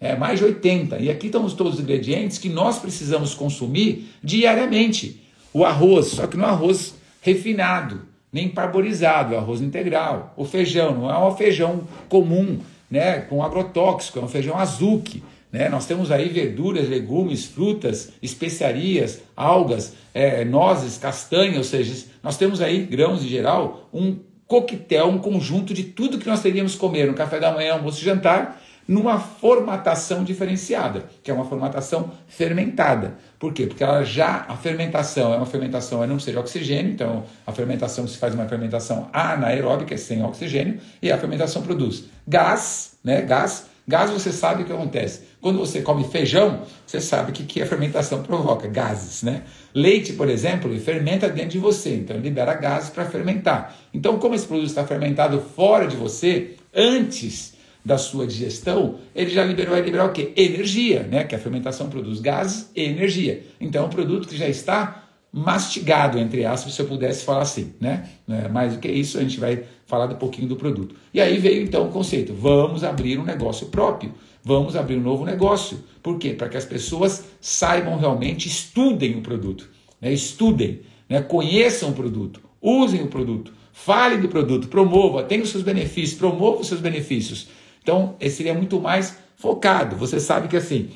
É, 0.00 0.16
mais 0.16 0.40
de 0.40 0.46
80. 0.46 0.98
E 0.98 1.10
aqui 1.10 1.26
estão 1.26 1.48
todos 1.50 1.74
os 1.74 1.80
ingredientes 1.80 2.38
que 2.38 2.48
nós 2.48 2.78
precisamos 2.78 3.34
consumir 3.34 4.08
diariamente. 4.24 5.22
O 5.52 5.64
arroz, 5.64 6.06
só 6.06 6.26
que 6.26 6.36
no 6.36 6.46
arroz 6.46 6.94
refinado 7.20 8.10
nem 8.32 8.48
parborizado, 8.48 9.34
é 9.34 9.36
arroz 9.36 9.60
integral. 9.60 10.32
O 10.36 10.44
feijão 10.44 10.94
não 10.94 11.10
é 11.10 11.18
um 11.18 11.36
feijão 11.36 11.82
comum, 12.08 12.58
né, 12.90 13.20
com 13.20 13.42
agrotóxico, 13.42 14.18
é 14.18 14.22
um 14.22 14.28
feijão 14.28 14.58
azuki. 14.58 15.22
Né? 15.52 15.68
Nós 15.68 15.84
temos 15.84 16.10
aí 16.10 16.30
verduras, 16.30 16.88
legumes, 16.88 17.44
frutas, 17.44 18.12
especiarias, 18.22 19.20
algas, 19.36 19.94
é, 20.14 20.44
nozes, 20.44 20.96
castanhas, 20.96 21.58
ou 21.58 21.64
seja, 21.64 22.06
nós 22.22 22.38
temos 22.38 22.62
aí 22.62 22.86
grãos 22.86 23.22
em 23.22 23.28
geral, 23.28 23.88
um 23.92 24.16
coquetel, 24.46 25.08
um 25.08 25.18
conjunto 25.18 25.74
de 25.74 25.84
tudo 25.84 26.18
que 26.18 26.26
nós 26.26 26.40
teríamos 26.40 26.74
comer 26.74 27.06
no 27.06 27.14
café 27.14 27.38
da 27.38 27.52
manhã, 27.52 27.74
almoço 27.74 28.00
e 28.00 28.04
jantar, 28.04 28.60
numa 28.86 29.18
formatação 29.18 30.24
diferenciada, 30.24 31.06
que 31.22 31.30
é 31.30 31.34
uma 31.34 31.44
formatação 31.44 32.10
fermentada. 32.26 33.16
Por 33.42 33.52
quê? 33.52 33.66
Porque 33.66 33.82
ela 33.82 34.04
já, 34.04 34.46
a 34.48 34.56
fermentação 34.56 35.34
é 35.34 35.36
uma 35.36 35.46
fermentação 35.46 36.00
a 36.00 36.06
não 36.06 36.20
ser 36.20 36.38
oxigênio, 36.38 36.92
então 36.92 37.24
a 37.44 37.50
fermentação 37.50 38.06
se 38.06 38.16
faz 38.16 38.34
uma 38.34 38.46
fermentação 38.46 39.10
anaeróbica, 39.12 39.98
sem 39.98 40.22
oxigênio, 40.22 40.78
e 41.02 41.10
a 41.10 41.18
fermentação 41.18 41.60
produz 41.60 42.04
gás, 42.24 42.92
né? 43.02 43.20
Gás. 43.22 43.66
Gás 43.88 44.12
você 44.12 44.30
sabe 44.30 44.62
o 44.62 44.64
que 44.64 44.72
acontece. 44.72 45.22
Quando 45.40 45.58
você 45.58 45.82
come 45.82 46.04
feijão, 46.04 46.62
você 46.86 47.00
sabe 47.00 47.32
o 47.32 47.34
que, 47.34 47.42
que 47.42 47.60
a 47.60 47.66
fermentação 47.66 48.22
provoca, 48.22 48.68
gases, 48.68 49.24
né? 49.24 49.42
Leite, 49.74 50.12
por 50.12 50.30
exemplo, 50.30 50.78
fermenta 50.78 51.28
dentro 51.28 51.50
de 51.50 51.58
você, 51.58 51.96
então 51.96 52.16
libera 52.18 52.54
gases 52.54 52.90
para 52.90 53.06
fermentar. 53.06 53.74
Então, 53.92 54.20
como 54.20 54.36
esse 54.36 54.46
produto 54.46 54.68
está 54.68 54.86
fermentado 54.86 55.40
fora 55.40 55.88
de 55.88 55.96
você, 55.96 56.54
antes 56.72 57.51
da 57.84 57.98
sua 57.98 58.26
digestão, 58.26 58.98
ele 59.14 59.30
já 59.30 59.44
liberou, 59.44 59.72
vai 59.72 59.82
liberar 59.82 60.06
o 60.06 60.12
quê? 60.12 60.32
Energia, 60.36 61.02
né? 61.02 61.24
Que 61.24 61.34
a 61.34 61.38
fermentação 61.38 61.88
produz 61.88 62.20
gases 62.20 62.70
e 62.76 62.82
energia. 62.82 63.44
Então, 63.60 63.82
é 63.82 63.86
um 63.86 63.90
produto 63.90 64.28
que 64.28 64.36
já 64.36 64.48
está 64.48 65.02
mastigado, 65.32 66.18
entre 66.18 66.44
aspas, 66.44 66.74
se 66.74 66.82
eu 66.82 66.86
pudesse 66.86 67.24
falar 67.24 67.42
assim, 67.42 67.72
né? 67.80 68.08
É 68.28 68.48
mais 68.48 68.74
do 68.74 68.78
que 68.78 68.88
isso, 68.88 69.18
a 69.18 69.22
gente 69.22 69.40
vai 69.40 69.64
falar 69.86 70.06
um 70.06 70.16
pouquinho 70.16 70.46
do 70.46 70.56
produto. 70.56 70.94
E 71.12 71.20
aí 71.20 71.38
veio 71.38 71.62
então 71.62 71.88
o 71.88 71.90
conceito: 71.90 72.34
vamos 72.34 72.84
abrir 72.84 73.18
um 73.18 73.24
negócio 73.24 73.66
próprio, 73.68 74.12
vamos 74.44 74.76
abrir 74.76 74.96
um 74.96 75.02
novo 75.02 75.24
negócio. 75.24 75.82
Por 76.02 76.18
quê? 76.18 76.34
Para 76.34 76.50
que 76.50 76.56
as 76.56 76.66
pessoas 76.66 77.24
saibam 77.40 77.96
realmente, 77.96 78.46
estudem 78.46 79.16
o 79.16 79.22
produto, 79.22 79.70
né? 80.00 80.12
estudem, 80.12 80.80
né? 81.08 81.22
conheçam 81.22 81.90
o 81.90 81.94
produto, 81.94 82.40
usem 82.60 83.02
o 83.02 83.08
produto, 83.08 83.52
falem 83.72 84.20
do 84.20 84.28
produto, 84.28 84.68
promova, 84.68 85.22
tenha 85.22 85.42
os 85.42 85.48
seus 85.48 85.62
benefícios, 85.62 86.18
promova 86.18 86.60
os 86.60 86.68
seus 86.68 86.80
benefícios. 86.80 87.48
Então, 87.82 88.16
seria 88.30 88.54
muito 88.54 88.80
mais 88.80 89.18
focado. 89.36 89.96
Você 89.96 90.20
sabe 90.20 90.48
que 90.48 90.56
assim, 90.56 90.90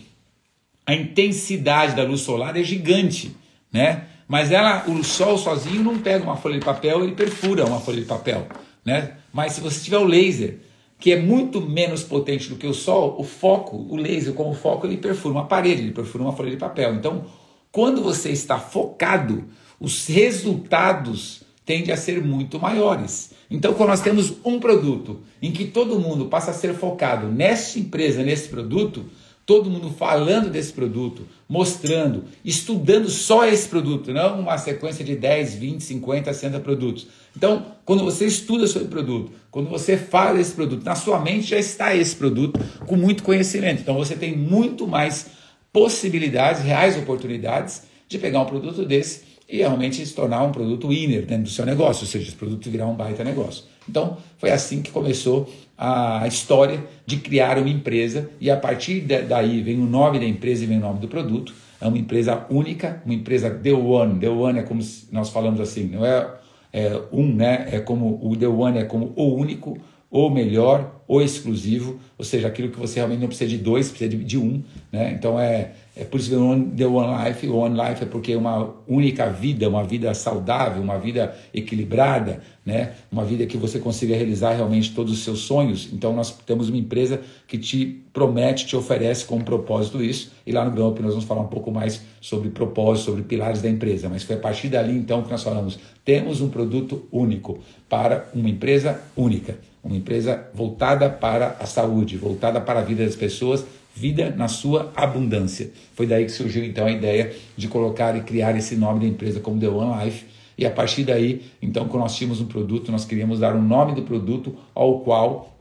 a 0.87 0.95
intensidade 0.95 1.97
da 1.97 2.05
luz 2.05 2.21
solar 2.21 2.57
é 2.57 2.63
gigante, 2.63 3.37
né? 3.73 4.05
Mas 4.29 4.51
ela, 4.51 4.85
o 4.89 5.05
sol 5.05 5.39
sozinho 5.39 5.83
não 5.83 5.99
pega 5.99 6.25
uma 6.25 6.37
folha 6.37 6.59
de 6.59 6.65
papel, 6.65 7.05
ele 7.05 7.13
perfura 7.13 7.65
uma 7.65 7.81
folha 7.81 8.01
de 8.01 8.07
papel, 8.07 8.47
né? 8.85 9.15
Mas 9.33 9.53
se 9.53 9.61
você 9.61 9.85
tiver 9.85 9.99
o 9.99 10.05
laser, 10.05 10.59
que 10.99 11.13
é 11.13 11.21
muito 11.21 11.61
menos 11.61 12.03
potente 12.03 12.49
do 12.49 12.57
que 12.57 12.67
o 12.67 12.75
sol, 12.75 13.17
o 13.19 13.25
foco, 13.25 13.77
o 13.89 13.97
laser 13.97 14.33
como 14.33 14.55
foco, 14.55 14.87
ele 14.87 14.97
perfura 14.97 15.35
uma 15.35 15.47
parede, 15.47 15.83
ele 15.83 15.93
perfura 15.93 16.25
uma 16.25 16.33
folha 16.33 16.51
de 16.51 16.57
papel. 16.57 16.95
Então, 16.95 17.27
quando 17.71 18.03
você 18.03 18.31
está 18.31 18.59
focado, 18.59 19.45
os 19.79 20.07
resultados 20.07 21.43
tendem 21.65 21.93
a 21.93 21.97
ser 21.97 22.25
muito 22.25 22.59
maiores. 22.59 23.33
Então, 23.51 23.75
quando 23.75 23.91
nós 23.91 24.01
temos 24.01 24.35
um 24.45 24.59
produto 24.59 25.21
em 25.41 25.53
que 25.53 25.67
todo 25.67 26.01
mundo 26.01 26.27
passa 26.27 26.51
a 26.51 26.55
ser 26.55 26.75
focado 26.75 27.29
nessa 27.29 27.79
empresa, 27.79 28.23
nesse 28.23 28.49
produto, 28.49 29.05
todo 29.47 29.71
mundo 29.71 29.91
falando 29.91 30.51
desse 30.51 30.73
produto, 30.73 31.25
mostrando, 31.49 32.25
estudando 32.45 33.09
só 33.09 33.47
esse 33.47 33.69
produto, 33.69 34.13
não 34.13 34.41
uma 34.41 34.59
sequência 34.59 35.05
de 35.05 35.15
10, 35.15 35.55
20, 35.55 35.81
50, 35.85 36.35
60 36.35 36.61
produtos. 36.61 37.07
Então, 37.37 37.65
quando 37.85 38.03
você 38.03 38.27
estuda 38.27 38.67
sobre 38.67 38.89
o 38.89 38.91
produto, 38.91 39.33
quando 39.49 39.71
você 39.71 39.97
fala 39.97 40.39
desse 40.39 40.53
produto, 40.53 40.85
na 40.85 40.97
sua 40.97 41.21
mente 41.21 41.47
já 41.47 41.59
está 41.59 41.95
esse 41.95 42.17
produto 42.17 42.59
com 42.87 42.97
muito 42.97 43.23
conhecimento. 43.23 43.81
Então, 43.81 43.95
você 43.95 44.17
tem 44.17 44.37
muito 44.37 44.89
mais 44.89 45.27
possibilidades, 45.73 46.63
reais 46.63 46.97
oportunidades 46.97 47.85
de 48.09 48.19
pegar 48.19 48.41
um 48.41 48.47
produto 48.47 48.85
desse 48.85 49.26
e 49.49 49.59
realmente 49.59 50.05
se 50.05 50.15
tornar 50.15 50.43
um 50.43 50.53
produto 50.53 50.89
winner 50.89 51.25
dentro 51.25 51.45
do 51.45 51.51
seu 51.51 51.65
negócio, 51.65 52.05
ou 52.05 52.09
seja, 52.09 52.29
esse 52.29 52.37
produto 52.37 52.69
virar 52.69 52.87
um 52.87 52.95
baita 52.95 53.23
negócio. 53.23 53.65
Então, 53.89 54.17
foi 54.39 54.51
assim 54.51 54.83
que 54.83 54.91
começou 54.91 55.49
a 55.79 56.27
história 56.27 56.83
de 57.05 57.19
criar 57.19 57.59
uma 57.59 57.69
empresa 57.69 58.29
e 58.41 58.51
a 58.51 58.57
partir 58.57 59.01
daí 59.01 59.63
vem 59.63 59.79
o 59.79 59.87
nome 59.87 60.19
da 60.19 60.25
empresa 60.25 60.65
e 60.65 60.67
vem 60.67 60.79
o 60.79 60.81
nome 60.81 60.99
do 60.99 61.09
produto. 61.09 61.55
É 61.81 61.87
uma 61.87 61.99
empresa 61.99 62.47
única, 62.51 63.03
uma 63.05 63.15
empresa 63.15 63.51
The 63.51 63.73
One. 63.73 64.19
The 64.19 64.29
One 64.29 64.59
é 64.59 64.63
como 64.63 64.83
nós 65.13 65.29
falamos 65.29 65.61
assim, 65.61 65.85
não 65.85 66.05
é, 66.05 66.29
é 66.73 67.01
um, 67.13 67.35
né? 67.35 67.69
É 67.71 67.81
como 67.81 68.19
o 68.23 68.35
The 68.35 68.49
One 68.49 68.79
é 68.79 68.85
como 68.85 69.13
o 69.15 69.35
único, 69.35 69.79
o 70.11 70.31
melhor, 70.31 71.03
o 71.07 71.21
exclusivo, 71.21 72.01
ou 72.17 72.25
seja, 72.25 72.49
aquilo 72.49 72.71
que 72.71 72.79
você 72.79 72.99
realmente 72.99 73.21
não 73.21 73.29
precisa 73.29 73.51
de 73.51 73.59
dois, 73.59 73.91
precisa 73.91 74.11
de, 74.11 74.25
de 74.25 74.39
um, 74.39 74.63
né? 74.91 75.13
Então 75.13 75.39
é 75.39 75.73
é 75.99 76.05
por 76.05 76.21
isso 76.21 76.29
que 76.29 76.77
The 76.77 76.87
One 76.87 77.25
Life, 77.25 77.49
One 77.49 77.75
Life 77.75 78.03
é 78.03 78.07
porque 78.07 78.33
é 78.33 78.37
uma 78.37 78.75
única 78.87 79.31
vida, 79.31 79.67
uma 79.67 79.83
vida 79.83 80.13
saudável, 80.13 80.83
uma 80.83 80.99
vida 80.99 81.35
equilibrada, 81.55 82.43
né? 82.67 82.93
uma 83.11 83.25
vida 83.25 83.47
que 83.47 83.57
você 83.57 83.79
consiga 83.79 84.15
realizar 84.15 84.53
realmente 84.53 84.95
todos 84.95 85.11
os 85.11 85.25
seus 85.25 85.39
sonhos. 85.39 85.89
Então 85.91 86.13
nós 86.13 86.31
temos 86.45 86.69
uma 86.69 86.77
empresa 86.77 87.23
que 87.49 87.57
te 87.57 88.05
promete, 88.13 88.67
te 88.67 88.77
oferece 88.77 89.25
com 89.25 89.41
propósito 89.41 90.03
isso. 90.03 90.33
E 90.47 90.53
lá 90.53 90.67
no 90.67 90.71
Gramp 90.71 90.99
nós 91.01 91.13
vamos 91.13 91.25
falar 91.25 91.41
um 91.41 91.49
pouco 91.49 91.71
mais 91.71 92.03
sobre 92.21 92.51
propósito, 92.51 93.07
sobre 93.07 93.23
pilares 93.23 93.63
da 93.63 93.71
empresa. 93.71 94.11
Mas 94.11 94.23
foi 94.23 94.37
a 94.37 94.39
partir 94.39 94.69
dali 94.69 94.95
então 94.95 95.23
que 95.23 95.31
nós 95.31 95.43
falamos, 95.43 95.79
temos 96.05 96.43
um 96.43 96.51
produto 96.51 97.07
único 97.11 97.59
para 97.89 98.29
uma 98.35 98.51
empresa 98.51 99.01
única. 99.17 99.59
Uma 99.83 99.97
empresa 99.97 100.47
voltada 100.53 101.09
para 101.09 101.57
a 101.59 101.65
saúde, 101.65 102.19
voltada 102.19 102.61
para 102.61 102.81
a 102.81 102.83
vida 102.83 103.03
das 103.03 103.17
pessoas, 103.17 103.65
vida 103.97 104.35
na 104.37 104.47
sua 104.47 104.93
abundância. 104.95 105.71
Foi 105.95 106.07
daí 106.07 106.27
que 106.27 106.33
surgiu 106.33 106.63
então 106.65 106.87
a 106.87 106.93
ideia 106.93 107.35
de 107.57 107.67
colocar 107.67 108.15
e 108.15 108.21
criar 108.21 108.55
esse 108.57 108.77
nome 108.77 109.01
da 109.01 109.07
empresa 109.07 109.41
como 109.41 109.59
The 109.59 109.69
One 109.69 110.05
Life. 110.05 110.27
E 110.59 110.67
a 110.67 110.71
partir 110.71 111.05
daí, 111.05 111.43
então, 111.61 111.89
quando 111.89 112.03
nós 112.03 112.15
tínhamos 112.15 112.41
um 112.41 112.47
produto, 112.47 112.93
nós 112.93 113.05
queríamos 113.05 113.41
dar 113.41 113.55
um 113.57 113.63
nome 113.63 113.95
do 113.95 114.03
produto 114.03 114.57
ao 114.75 115.01
qual 115.01 115.57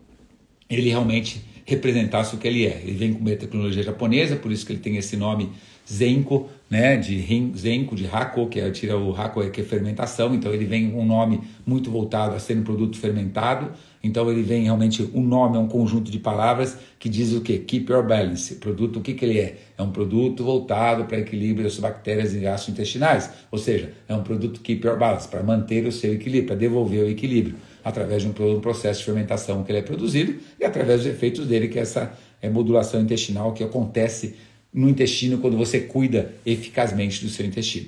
ele 0.70 0.90
realmente 0.90 1.46
representasse 1.66 2.36
o 2.36 2.38
que 2.38 2.48
ele 2.48 2.66
é. 2.66 2.82
Ele 2.84 2.94
vem 2.94 3.14
com 3.14 3.20
uma 3.20 3.36
tecnologia 3.36 3.84
japonesa, 3.84 4.36
por 4.36 4.52
isso 4.52 4.66
que 4.66 4.74
ele 4.74 4.80
tem 4.80 4.98
esse 4.98 5.16
nome 5.16 5.50
Zenko, 5.92 6.50
né, 6.70 6.98
de 6.98 7.18
rin, 7.18 7.54
Zenko, 7.56 7.96
de 7.96 8.08
Hako, 8.08 8.48
que 8.48 8.60
é, 8.60 8.70
tira 8.72 8.98
o 8.98 9.16
Hako 9.16 9.50
que 9.52 9.62
é 9.62 9.64
fermentação, 9.64 10.34
então 10.34 10.54
ele 10.54 10.66
vem 10.66 10.94
um 10.94 11.06
nome 11.06 11.42
muito 11.66 11.92
voltado 11.92 12.36
a 12.36 12.40
ser 12.40 12.58
um 12.58 12.64
produto 12.64 12.98
fermentado, 12.98 13.72
então 14.04 14.30
ele 14.30 14.42
vem 14.42 14.64
realmente, 14.64 15.08
um 15.14 15.22
nome 15.22 15.58
é 15.58 15.60
um 15.60 15.68
conjunto 15.68 16.12
de 16.12 16.20
palavras 16.20 16.78
que 17.00 17.08
diz 17.08 17.34
o 17.34 17.42
que? 17.42 17.58
Keep 17.60 17.92
your 17.92 18.06
balance. 18.06 18.54
O 18.54 18.58
produto, 18.58 19.00
o 19.00 19.02
que, 19.02 19.14
que 19.14 19.26
ele 19.26 19.40
é? 19.40 19.58
É 19.78 19.82
um 19.82 19.92
produto 19.92 20.44
voltado 20.44 21.06
para 21.06 21.20
equilíbrio 21.20 21.64
das 21.64 21.78
bactérias 21.80 22.34
e 22.34 22.40
gastrointestinais, 22.40 23.32
ou 23.52 23.58
seja, 23.58 23.94
é 24.08 24.16
um 24.16 24.24
produto 24.24 24.60
keep 24.62 24.86
your 24.86 24.98
balance, 24.98 25.28
para 25.28 25.42
manter 25.44 25.86
o 25.86 25.92
seu 25.92 26.14
equilíbrio, 26.14 26.48
para 26.48 26.56
devolver 26.56 27.04
o 27.04 27.10
equilíbrio, 27.10 27.56
através 27.84 28.24
de 28.24 28.28
um, 28.28 28.60
processo 28.60 29.00
de 29.00 29.06
fermentação 29.06 29.64
que 29.64 29.72
ele 29.72 29.80
é 29.80 29.84
produzido 29.84 30.36
e 30.60 30.66
através 30.66 31.02
dos 31.02 31.10
efeitos 31.10 31.46
dele, 31.46 31.68
que 31.68 31.78
é 31.78 31.84
essa 31.84 32.12
é, 32.42 32.50
modulação 32.50 33.02
intestinal 33.02 33.54
que 33.54 33.64
acontece 33.64 34.36
no 34.76 34.90
intestino 34.90 35.38
quando 35.38 35.56
você 35.56 35.80
cuida 35.80 36.34
eficazmente 36.46 37.24
do 37.24 37.30
seu 37.30 37.46
intestino. 37.46 37.88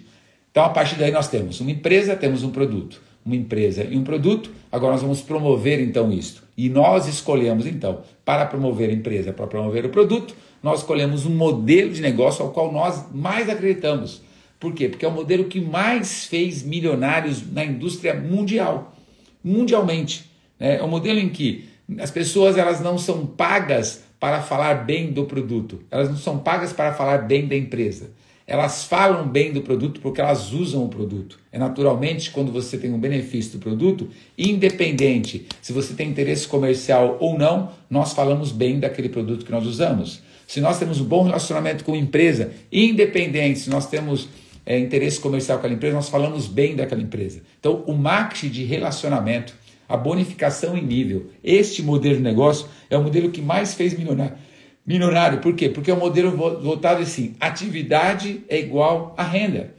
Então, 0.50 0.64
a 0.64 0.70
partir 0.70 0.96
daí, 0.96 1.12
nós 1.12 1.28
temos 1.28 1.60
uma 1.60 1.70
empresa, 1.70 2.16
temos 2.16 2.44
um 2.44 2.50
produto. 2.50 3.02
Uma 3.26 3.36
empresa 3.36 3.84
e 3.84 3.98
um 3.98 4.06
produto, 4.06 4.50
agora 4.72 4.94
nós 4.94 5.02
vamos 5.02 5.22
promover 5.22 5.82
então 5.82 6.14
isto. 6.14 6.44
E 6.58 6.70
nós 6.70 7.08
escolhemos 7.08 7.68
então, 7.68 8.02
para 8.24 8.46
promover 8.46 8.90
a 8.90 8.94
empresa, 8.94 9.34
para 9.34 9.46
promover 9.46 9.86
o 9.86 9.90
produto, 9.90 10.34
nós 10.64 10.80
escolhemos 10.80 11.26
um 11.26 11.36
modelo 11.36 11.92
de 11.92 12.02
negócio 12.02 12.44
ao 12.44 12.52
qual 12.52 12.72
nós 12.72 13.06
mais 13.14 13.50
acreditamos. 13.50 14.22
Por 14.58 14.74
quê? 14.74 14.88
Porque 14.88 15.06
é 15.06 15.10
o 15.10 15.12
modelo 15.12 15.44
que 15.44 15.60
mais 15.60 16.26
fez 16.26 16.64
milionários 16.64 17.44
na 17.52 17.66
indústria 17.66 18.14
mundial. 18.14 18.96
Mundialmente. 19.44 20.32
Né? 20.58 20.78
É 20.78 20.84
um 20.84 20.88
modelo 20.88 21.20
em 21.20 21.28
que 21.28 21.66
as 22.00 22.10
pessoas 22.10 22.58
elas 22.58 22.80
não 22.80 22.98
são 22.98 23.26
pagas 23.26 24.04
para 24.20 24.42
falar 24.42 24.86
bem 24.86 25.12
do 25.12 25.26
produto. 25.26 25.82
Elas 25.92 26.10
não 26.10 26.18
são 26.18 26.40
pagas 26.40 26.74
para 26.74 26.94
falar 26.94 27.20
bem 27.20 27.48
da 27.48 27.56
empresa. 27.56 28.12
Elas 28.48 28.86
falam 28.86 29.28
bem 29.28 29.52
do 29.52 29.62
produto 29.62 30.00
porque 30.00 30.22
elas 30.22 30.54
usam 30.54 30.86
o 30.86 30.88
produto. 30.88 31.38
É 31.52 31.60
naturalmente 31.60 32.32
quando 32.32 32.52
você 32.52 32.78
tem 32.78 32.94
um 32.94 33.00
benefício 33.00 33.54
do 33.54 33.60
produto, 33.60 34.10
independente 34.38 35.46
se 35.62 35.74
você 35.74 35.94
tem 35.94 36.10
interesse 36.10 36.48
comercial 36.48 37.18
ou 37.20 37.38
não, 37.38 37.72
nós 37.90 38.14
falamos 38.14 38.54
bem 38.54 38.80
daquele 38.80 39.10
produto 39.10 39.46
que 39.46 39.52
nós 39.52 39.66
usamos. 39.66 40.22
Se 40.48 40.62
nós 40.62 40.80
temos 40.80 41.02
um 41.02 41.04
bom 41.04 41.24
relacionamento 41.24 41.84
com 41.84 41.94
a 41.94 41.98
empresa, 41.98 42.54
independente 42.72 43.60
se 43.60 43.70
nós 43.70 43.86
temos 43.90 44.30
é, 44.66 44.80
interesse 44.80 45.20
comercial 45.20 45.58
com 45.58 45.62
aquela 45.62 45.76
empresa, 45.76 45.96
nós 45.96 46.08
falamos 46.08 46.48
bem 46.48 46.74
daquela 46.74 47.02
empresa. 47.02 47.42
Então, 47.60 47.84
o 47.86 47.94
marketing 47.94 48.50
de 48.50 48.64
relacionamento 48.64 49.54
a 49.88 49.96
bonificação 49.96 50.78
em 50.78 50.84
nível. 50.84 51.32
Este 51.44 51.82
modelo 51.82 52.18
de 52.18 52.22
negócio 52.22 52.68
é 52.90 52.98
o 52.98 53.04
modelo 53.04 53.32
que 53.32 53.42
mais 53.42 53.74
fez 53.74 53.98
milionário. 53.98 54.38
Milionário, 54.86 55.40
por 55.40 55.54
quê? 55.54 55.70
Porque 55.70 55.92
é 55.92 55.94
um 55.94 56.00
modelo 56.00 56.32
voltado 56.62 57.02
assim: 57.02 57.36
atividade 57.40 58.44
é 58.48 58.60
igual 58.60 59.14
a 59.18 59.24
renda. 59.24 59.74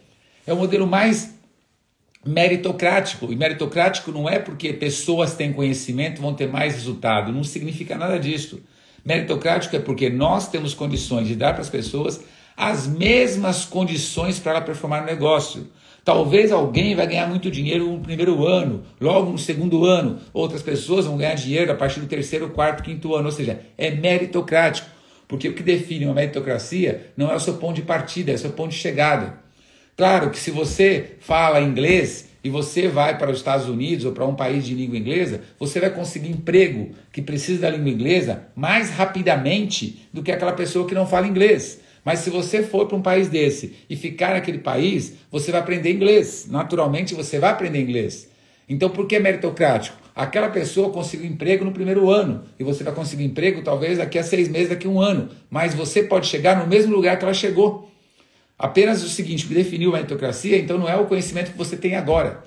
É 0.46 0.52
o 0.52 0.56
modelo 0.56 0.86
mais 0.86 1.38
meritocrático. 2.24 3.32
E 3.32 3.36
meritocrático 3.36 4.12
não 4.12 4.28
é 4.28 4.38
porque 4.38 4.72
pessoas 4.72 5.34
têm 5.34 5.52
conhecimento 5.52 6.20
vão 6.20 6.34
ter 6.34 6.48
mais 6.48 6.74
resultado. 6.74 7.32
Não 7.32 7.42
significa 7.42 7.96
nada 7.96 8.18
disso. 8.18 8.60
Meritocrático 9.04 9.74
é 9.76 9.78
porque 9.78 10.10
nós 10.10 10.48
temos 10.48 10.74
condições 10.74 11.26
de 11.26 11.34
dar 11.34 11.52
para 11.52 11.62
as 11.62 11.70
pessoas 11.70 12.22
as 12.58 12.88
mesmas 12.88 13.64
condições 13.64 14.40
para 14.40 14.52
ela 14.52 14.60
performar 14.60 15.02
no 15.02 15.06
negócio. 15.06 15.68
Talvez 16.08 16.50
alguém 16.50 16.94
vai 16.94 17.06
ganhar 17.06 17.26
muito 17.26 17.50
dinheiro 17.50 17.92
no 17.92 18.00
primeiro 18.00 18.46
ano, 18.46 18.82
logo 18.98 19.30
no 19.30 19.36
segundo 19.36 19.84
ano. 19.84 20.18
Outras 20.32 20.62
pessoas 20.62 21.04
vão 21.04 21.18
ganhar 21.18 21.34
dinheiro 21.34 21.70
a 21.70 21.74
partir 21.74 22.00
do 22.00 22.06
terceiro, 22.06 22.48
quarto, 22.48 22.82
quinto 22.82 23.14
ano. 23.14 23.26
Ou 23.26 23.30
seja, 23.30 23.60
é 23.76 23.90
meritocrático. 23.90 24.88
Porque 25.28 25.46
o 25.46 25.52
que 25.52 25.62
define 25.62 26.06
uma 26.06 26.14
meritocracia 26.14 27.08
não 27.14 27.30
é 27.30 27.36
o 27.36 27.38
seu 27.38 27.58
ponto 27.58 27.74
de 27.74 27.82
partida, 27.82 28.32
é 28.32 28.36
o 28.36 28.38
seu 28.38 28.52
ponto 28.52 28.70
de 28.70 28.78
chegada. 28.78 29.34
Claro 29.98 30.30
que 30.30 30.38
se 30.38 30.50
você 30.50 31.16
fala 31.20 31.60
inglês 31.60 32.30
e 32.42 32.48
você 32.48 32.88
vai 32.88 33.18
para 33.18 33.30
os 33.30 33.36
Estados 33.36 33.68
Unidos 33.68 34.06
ou 34.06 34.12
para 34.12 34.24
um 34.24 34.34
país 34.34 34.64
de 34.64 34.72
língua 34.72 34.96
inglesa, 34.96 35.42
você 35.58 35.78
vai 35.78 35.90
conseguir 35.90 36.30
emprego 36.30 36.92
que 37.12 37.20
precisa 37.20 37.60
da 37.60 37.70
língua 37.70 37.90
inglesa 37.90 38.44
mais 38.56 38.88
rapidamente 38.88 40.08
do 40.10 40.22
que 40.22 40.32
aquela 40.32 40.52
pessoa 40.52 40.88
que 40.88 40.94
não 40.94 41.06
fala 41.06 41.26
inglês. 41.26 41.82
Mas 42.04 42.20
se 42.20 42.30
você 42.30 42.62
for 42.62 42.86
para 42.86 42.96
um 42.96 43.02
país 43.02 43.28
desse 43.28 43.74
e 43.88 43.96
ficar 43.96 44.34
naquele 44.34 44.58
país, 44.58 45.14
você 45.30 45.50
vai 45.50 45.60
aprender 45.60 45.92
inglês. 45.92 46.46
Naturalmente 46.48 47.14
você 47.14 47.38
vai 47.38 47.50
aprender 47.50 47.80
inglês. 47.80 48.28
Então 48.68 48.90
por 48.90 49.06
que 49.06 49.18
meritocrático? 49.18 49.96
Aquela 50.14 50.48
pessoa 50.48 50.90
conseguiu 50.90 51.26
emprego 51.26 51.64
no 51.64 51.72
primeiro 51.72 52.10
ano 52.10 52.44
e 52.58 52.64
você 52.64 52.82
vai 52.82 52.92
conseguir 52.92 53.24
emprego 53.24 53.62
talvez 53.62 53.98
daqui 53.98 54.18
a 54.18 54.22
seis 54.22 54.48
meses, 54.48 54.68
daqui 54.68 54.86
a 54.86 54.90
um 54.90 55.00
ano. 55.00 55.28
Mas 55.48 55.74
você 55.74 56.02
pode 56.02 56.26
chegar 56.26 56.58
no 56.58 56.66
mesmo 56.66 56.94
lugar 56.94 57.18
que 57.18 57.24
ela 57.24 57.34
chegou. 57.34 57.88
Apenas 58.58 59.02
o 59.04 59.08
seguinte: 59.08 59.44
o 59.44 59.48
que 59.48 59.54
definiu 59.54 59.90
a 59.90 59.92
meritocracia, 59.94 60.58
então 60.58 60.76
não 60.76 60.88
é 60.88 60.96
o 60.96 61.06
conhecimento 61.06 61.52
que 61.52 61.58
você 61.58 61.76
tem 61.76 61.94
agora. 61.94 62.42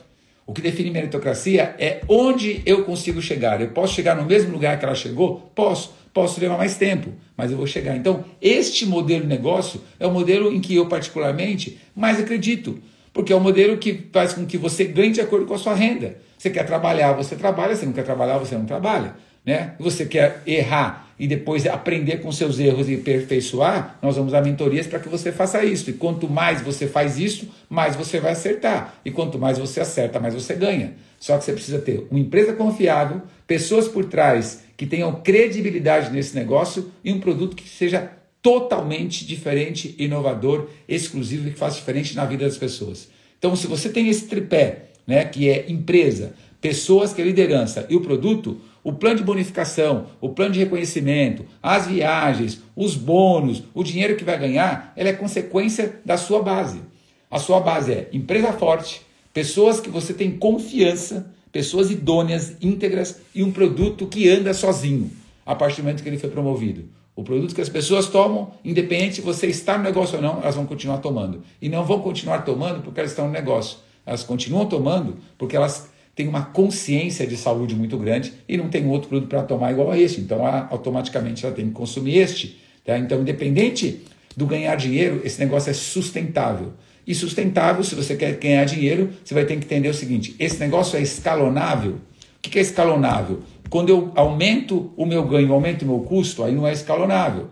O 0.45 0.53
que 0.53 0.61
define 0.61 0.91
meritocracia 0.91 1.75
é 1.79 2.01
onde 2.09 2.61
eu 2.65 2.83
consigo 2.83 3.21
chegar. 3.21 3.61
Eu 3.61 3.69
posso 3.69 3.93
chegar 3.93 4.15
no 4.15 4.25
mesmo 4.25 4.51
lugar 4.51 4.77
que 4.77 4.83
ela 4.83 4.93
chegou? 4.93 5.49
Posso. 5.55 5.93
Posso 6.13 6.41
levar 6.41 6.57
mais 6.57 6.75
tempo, 6.77 7.13
mas 7.37 7.51
eu 7.51 7.57
vou 7.57 7.65
chegar. 7.65 7.95
Então, 7.95 8.25
este 8.41 8.85
modelo 8.85 9.21
de 9.21 9.27
negócio 9.27 9.81
é 9.99 10.05
o 10.05 10.11
modelo 10.11 10.51
em 10.51 10.59
que 10.59 10.75
eu, 10.75 10.87
particularmente, 10.87 11.79
mais 11.95 12.19
acredito. 12.19 12.79
Porque 13.13 13.31
é 13.31 13.35
o 13.35 13.39
modelo 13.39 13.77
que 13.77 14.07
faz 14.11 14.33
com 14.33 14.45
que 14.45 14.57
você 14.57 14.85
ganhe 14.85 15.11
de 15.11 15.21
acordo 15.21 15.45
com 15.45 15.53
a 15.53 15.57
sua 15.57 15.73
renda. 15.73 16.17
Você 16.37 16.49
quer 16.49 16.65
trabalhar, 16.65 17.13
você 17.13 17.35
trabalha. 17.35 17.75
Você 17.75 17.85
não 17.85 17.93
quer 17.93 18.03
trabalhar, 18.03 18.37
você 18.37 18.55
não 18.55 18.65
trabalha. 18.65 19.15
Né? 19.45 19.73
Você 19.79 20.05
quer 20.05 20.41
errar 20.45 21.10
e 21.21 21.27
depois 21.27 21.67
aprender 21.67 22.17
com 22.17 22.31
seus 22.31 22.57
erros 22.57 22.89
e 22.89 22.95
aperfeiçoar, 22.95 23.99
nós 24.01 24.15
vamos 24.15 24.31
dar 24.31 24.43
mentorias 24.43 24.87
para 24.87 24.97
que 24.97 25.07
você 25.07 25.31
faça 25.31 25.63
isso. 25.63 25.91
E 25.91 25.93
quanto 25.93 26.27
mais 26.27 26.63
você 26.63 26.87
faz 26.87 27.19
isso, 27.19 27.47
mais 27.69 27.95
você 27.95 28.19
vai 28.19 28.31
acertar. 28.31 28.99
E 29.05 29.11
quanto 29.11 29.37
mais 29.37 29.59
você 29.59 29.79
acerta, 29.79 30.19
mais 30.19 30.33
você 30.33 30.55
ganha. 30.55 30.95
Só 31.19 31.37
que 31.37 31.43
você 31.43 31.53
precisa 31.53 31.77
ter 31.77 32.07
uma 32.09 32.19
empresa 32.19 32.53
confiável, 32.53 33.21
pessoas 33.45 33.87
por 33.87 34.05
trás 34.05 34.63
que 34.75 34.87
tenham 34.87 35.13
credibilidade 35.13 36.11
nesse 36.11 36.33
negócio 36.33 36.91
e 37.03 37.13
um 37.13 37.19
produto 37.19 37.55
que 37.55 37.69
seja 37.69 38.13
totalmente 38.41 39.23
diferente, 39.23 39.93
inovador, 39.99 40.69
exclusivo 40.89 41.47
e 41.47 41.51
que 41.51 41.59
faça 41.59 41.75
diferente 41.75 42.15
na 42.15 42.25
vida 42.25 42.45
das 42.45 42.57
pessoas. 42.57 43.09
Então, 43.37 43.55
se 43.55 43.67
você 43.67 43.89
tem 43.89 44.09
esse 44.09 44.25
tripé, 44.25 44.85
né, 45.05 45.23
que 45.23 45.47
é 45.47 45.69
empresa, 45.69 46.33
pessoas 46.59 47.13
que 47.13 47.21
é 47.21 47.25
liderança 47.25 47.85
e 47.91 47.95
o 47.95 48.01
produto, 48.01 48.59
o 48.83 48.93
plano 48.93 49.17
de 49.17 49.23
bonificação, 49.23 50.07
o 50.19 50.29
plano 50.29 50.53
de 50.53 50.59
reconhecimento, 50.59 51.45
as 51.61 51.87
viagens, 51.87 52.61
os 52.75 52.95
bônus, 52.95 53.63
o 53.73 53.83
dinheiro 53.83 54.15
que 54.15 54.23
vai 54.23 54.37
ganhar, 54.37 54.93
ela 54.95 55.09
é 55.09 55.13
consequência 55.13 55.99
da 56.05 56.17
sua 56.17 56.41
base. 56.41 56.81
A 57.29 57.39
sua 57.39 57.59
base 57.59 57.93
é 57.93 58.09
empresa 58.11 58.51
forte, 58.53 59.01
pessoas 59.33 59.79
que 59.79 59.89
você 59.89 60.13
tem 60.13 60.31
confiança, 60.31 61.31
pessoas 61.51 61.91
idôneas, 61.91 62.55
íntegras 62.61 63.21
e 63.35 63.43
um 63.43 63.51
produto 63.51 64.07
que 64.07 64.29
anda 64.29 64.53
sozinho 64.53 65.11
a 65.45 65.55
partir 65.55 65.77
do 65.77 65.83
momento 65.83 66.03
que 66.03 66.09
ele 66.09 66.17
foi 66.17 66.29
promovido. 66.29 66.85
O 67.15 67.23
produto 67.23 67.53
que 67.53 67.61
as 67.61 67.69
pessoas 67.69 68.07
tomam, 68.07 68.51
independente 68.63 69.15
se 69.15 69.21
você 69.21 69.47
está 69.47 69.77
no 69.77 69.83
negócio 69.83 70.15
ou 70.15 70.21
não, 70.21 70.41
elas 70.41 70.55
vão 70.55 70.65
continuar 70.65 70.99
tomando. 70.99 71.43
E 71.61 71.67
não 71.67 71.85
vão 71.85 71.99
continuar 71.99 72.39
tomando 72.39 72.81
porque 72.81 72.99
elas 72.99 73.11
estão 73.11 73.27
no 73.27 73.31
negócio. 73.31 73.77
Elas 74.05 74.23
continuam 74.23 74.65
tomando 74.65 75.17
porque 75.37 75.55
elas 75.55 75.90
têm 76.21 76.27
uma 76.27 76.43
consciência 76.43 77.25
de 77.25 77.35
saúde 77.35 77.75
muito 77.75 77.97
grande 77.97 78.31
e 78.47 78.55
não 78.55 78.69
tem 78.69 78.87
outro 78.87 79.09
produto 79.09 79.27
para 79.27 79.41
tomar 79.41 79.71
igual 79.71 79.89
a 79.89 79.97
este. 79.97 80.21
Então, 80.21 80.45
automaticamente, 80.69 81.43
ela 81.43 81.55
tem 81.55 81.65
que 81.65 81.71
consumir 81.71 82.17
este. 82.17 82.59
Tá? 82.85 82.95
Então, 82.97 83.21
independente 83.21 84.03
do 84.37 84.45
ganhar 84.45 84.75
dinheiro, 84.75 85.21
esse 85.23 85.39
negócio 85.39 85.71
é 85.71 85.73
sustentável. 85.73 86.73
E 87.07 87.15
sustentável, 87.15 87.83
se 87.83 87.95
você 87.95 88.15
quer 88.15 88.37
ganhar 88.37 88.65
dinheiro, 88.65 89.09
você 89.23 89.33
vai 89.33 89.45
ter 89.45 89.57
que 89.57 89.65
entender 89.65 89.89
o 89.89 89.93
seguinte: 89.95 90.35
esse 90.37 90.59
negócio 90.59 90.95
é 90.95 91.01
escalonável. 91.01 91.93
O 91.93 92.49
que 92.49 92.59
é 92.59 92.61
escalonável? 92.61 93.41
Quando 93.71 93.89
eu 93.89 94.11
aumento 94.15 94.93
o 94.95 95.05
meu 95.05 95.23
ganho, 95.25 95.51
aumento 95.53 95.81
o 95.81 95.87
meu 95.87 95.99
custo, 96.01 96.43
aí 96.43 96.53
não 96.53 96.67
é 96.67 96.73
escalonável. 96.73 97.49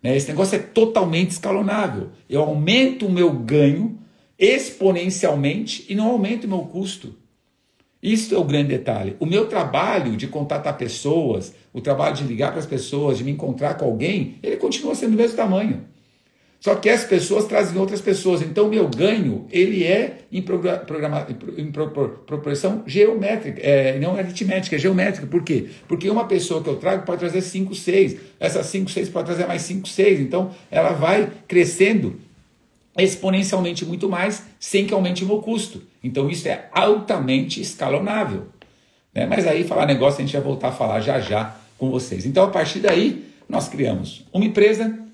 Né? 0.00 0.16
Esse 0.16 0.28
negócio 0.28 0.54
é 0.54 0.60
totalmente 0.60 1.30
escalonável. 1.30 2.10
Eu 2.30 2.42
aumento 2.42 3.06
o 3.06 3.10
meu 3.10 3.32
ganho 3.32 3.98
exponencialmente 4.38 5.84
e 5.88 5.96
não 5.96 6.06
aumento 6.06 6.44
o 6.44 6.48
meu 6.48 6.60
custo. 6.60 7.23
Isso 8.04 8.34
é 8.34 8.38
o 8.38 8.44
grande 8.44 8.68
detalhe. 8.68 9.16
O 9.18 9.24
meu 9.24 9.46
trabalho 9.46 10.14
de 10.14 10.26
contatar 10.26 10.76
pessoas, 10.76 11.54
o 11.72 11.80
trabalho 11.80 12.14
de 12.14 12.22
ligar 12.22 12.50
para 12.50 12.60
as 12.60 12.66
pessoas, 12.66 13.16
de 13.16 13.24
me 13.24 13.30
encontrar 13.30 13.78
com 13.78 13.86
alguém, 13.86 14.34
ele 14.42 14.58
continua 14.58 14.94
sendo 14.94 15.12
do 15.12 15.16
mesmo 15.16 15.34
tamanho. 15.34 15.82
Só 16.60 16.74
que 16.74 16.90
as 16.90 17.04
pessoas 17.04 17.46
trazem 17.46 17.78
outras 17.78 18.02
pessoas. 18.02 18.42
Então, 18.42 18.68
meu 18.68 18.88
ganho, 18.88 19.46
ele 19.50 19.84
é 19.84 20.18
em, 20.30 20.42
programa, 20.42 21.26
em 21.56 21.72
proporção 21.72 22.82
geométrica, 22.86 23.60
é, 23.62 23.98
não 23.98 24.16
aritmética, 24.16 24.76
é 24.76 24.78
geométrica. 24.78 25.26
Por 25.26 25.42
quê? 25.42 25.68
Porque 25.88 26.08
uma 26.10 26.26
pessoa 26.26 26.62
que 26.62 26.68
eu 26.68 26.76
trago 26.76 27.06
pode 27.06 27.20
trazer 27.20 27.40
5, 27.40 27.74
6. 27.74 28.16
Essas 28.38 28.66
5, 28.66 28.90
6 28.90 29.08
pode 29.08 29.26
trazer 29.26 29.46
mais 29.46 29.62
5, 29.62 29.88
6. 29.88 30.20
Então, 30.20 30.50
ela 30.70 30.92
vai 30.92 31.30
crescendo 31.48 32.16
exponencialmente 33.02 33.84
muito 33.84 34.08
mais, 34.08 34.44
sem 34.60 34.86
que 34.86 34.94
aumente 34.94 35.24
o 35.24 35.26
meu 35.26 35.38
custo. 35.38 35.82
Então, 36.02 36.30
isso 36.30 36.46
é 36.46 36.68
altamente 36.72 37.60
escalonável. 37.60 38.46
Né? 39.12 39.26
Mas 39.26 39.46
aí, 39.46 39.64
falar 39.64 39.86
negócio, 39.86 40.22
a 40.22 40.24
gente 40.24 40.32
vai 40.32 40.42
voltar 40.42 40.68
a 40.68 40.72
falar 40.72 41.00
já 41.00 41.18
já 41.18 41.56
com 41.76 41.90
vocês. 41.90 42.24
Então, 42.24 42.44
a 42.44 42.48
partir 42.48 42.80
daí, 42.80 43.24
nós 43.48 43.68
criamos 43.68 44.24
uma 44.32 44.44
empresa 44.44 45.04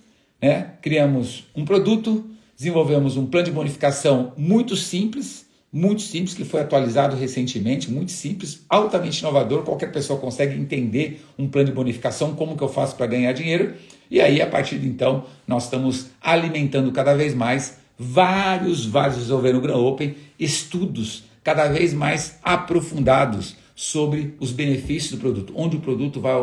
né? 0.40 0.72
Criamos 0.80 1.44
um 1.54 1.64
produto, 1.64 2.24
desenvolvemos 2.56 3.16
um 3.16 3.26
plano 3.26 3.46
de 3.46 3.52
bonificação 3.52 4.32
muito 4.36 4.74
simples, 4.74 5.46
muito 5.72 6.02
simples, 6.02 6.34
que 6.34 6.44
foi 6.44 6.60
atualizado 6.60 7.14
recentemente, 7.14 7.90
muito 7.90 8.10
simples, 8.10 8.64
altamente 8.68 9.20
inovador, 9.20 9.62
qualquer 9.62 9.92
pessoa 9.92 10.18
consegue 10.18 10.58
entender 10.58 11.24
um 11.38 11.46
plano 11.46 11.68
de 11.68 11.74
bonificação, 11.74 12.34
como 12.34 12.56
que 12.56 12.62
eu 12.62 12.68
faço 12.68 12.96
para 12.96 13.06
ganhar 13.06 13.32
dinheiro, 13.32 13.74
e 14.10 14.20
aí 14.20 14.42
a 14.42 14.46
partir 14.46 14.78
de 14.78 14.88
então 14.88 15.24
nós 15.46 15.64
estamos 15.64 16.06
alimentando 16.20 16.90
cada 16.92 17.14
vez 17.14 17.34
mais 17.34 17.78
vários, 17.98 18.86
vários 18.86 19.18
desenvolvendo 19.18 19.58
o 19.58 19.60
Gran 19.60 19.76
Open, 19.76 20.16
estudos 20.38 21.24
cada 21.44 21.68
vez 21.68 21.92
mais 21.92 22.38
aprofundados 22.42 23.56
sobre 23.74 24.34
os 24.40 24.52
benefícios 24.52 25.12
do 25.12 25.18
produto, 25.18 25.52
onde 25.56 25.76
o 25.76 25.80
produto 25.80 26.20
vai, 26.20 26.34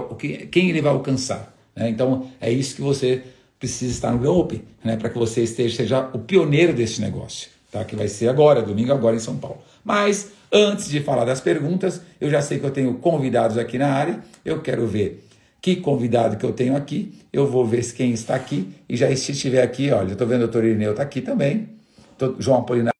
quem 0.51 0.69
ele 0.69 0.81
vai 0.81 0.91
alcançar. 0.91 1.53
Né? 1.75 1.89
Então 1.89 2.27
é 2.39 2.51
isso 2.51 2.75
que 2.75 2.81
você 2.81 3.23
precisa 3.59 3.91
estar 3.91 4.11
no 4.11 4.19
Gran 4.19 4.31
Open, 4.31 4.61
né, 4.83 4.95
para 4.95 5.09
que 5.09 5.17
você 5.17 5.43
esteja 5.43 5.75
seja 5.75 6.09
o 6.13 6.19
pioneiro 6.19 6.73
desse 6.73 7.01
negócio, 7.01 7.49
tá? 7.71 7.83
que 7.83 7.95
vai 7.95 8.07
ser 8.07 8.27
agora, 8.27 8.61
domingo 8.61 8.91
agora 8.91 9.15
em 9.15 9.19
São 9.19 9.37
Paulo. 9.37 9.57
Mas 9.83 10.31
antes 10.51 10.89
de 10.89 10.99
falar 11.01 11.25
das 11.25 11.41
perguntas, 11.41 12.01
eu 12.21 12.29
já 12.29 12.41
sei 12.41 12.59
que 12.59 12.65
eu 12.65 12.71
tenho 12.71 12.93
convidados 12.95 13.57
aqui 13.57 13.77
na 13.77 13.87
área, 13.87 14.19
eu 14.45 14.61
quero 14.61 14.85
ver 14.85 15.26
que 15.61 15.77
convidado 15.77 16.37
que 16.37 16.45
eu 16.45 16.53
tenho 16.53 16.75
aqui, 16.75 17.13
eu 17.33 17.47
vou 17.47 17.65
ver 17.65 17.83
quem 17.93 18.11
está 18.13 18.35
aqui, 18.35 18.73
e 18.87 18.95
já 18.97 19.13
se 19.15 19.31
estiver 19.31 19.63
aqui, 19.63 19.91
olha, 19.91 20.13
estou 20.13 20.27
vendo 20.27 20.43
o 20.43 20.47
doutor 20.47 20.63
Irineu 20.65 20.91
está 20.91 21.03
aqui 21.03 21.21
também, 21.21 21.69
João 22.39 22.59
Apolinário. 22.61 22.97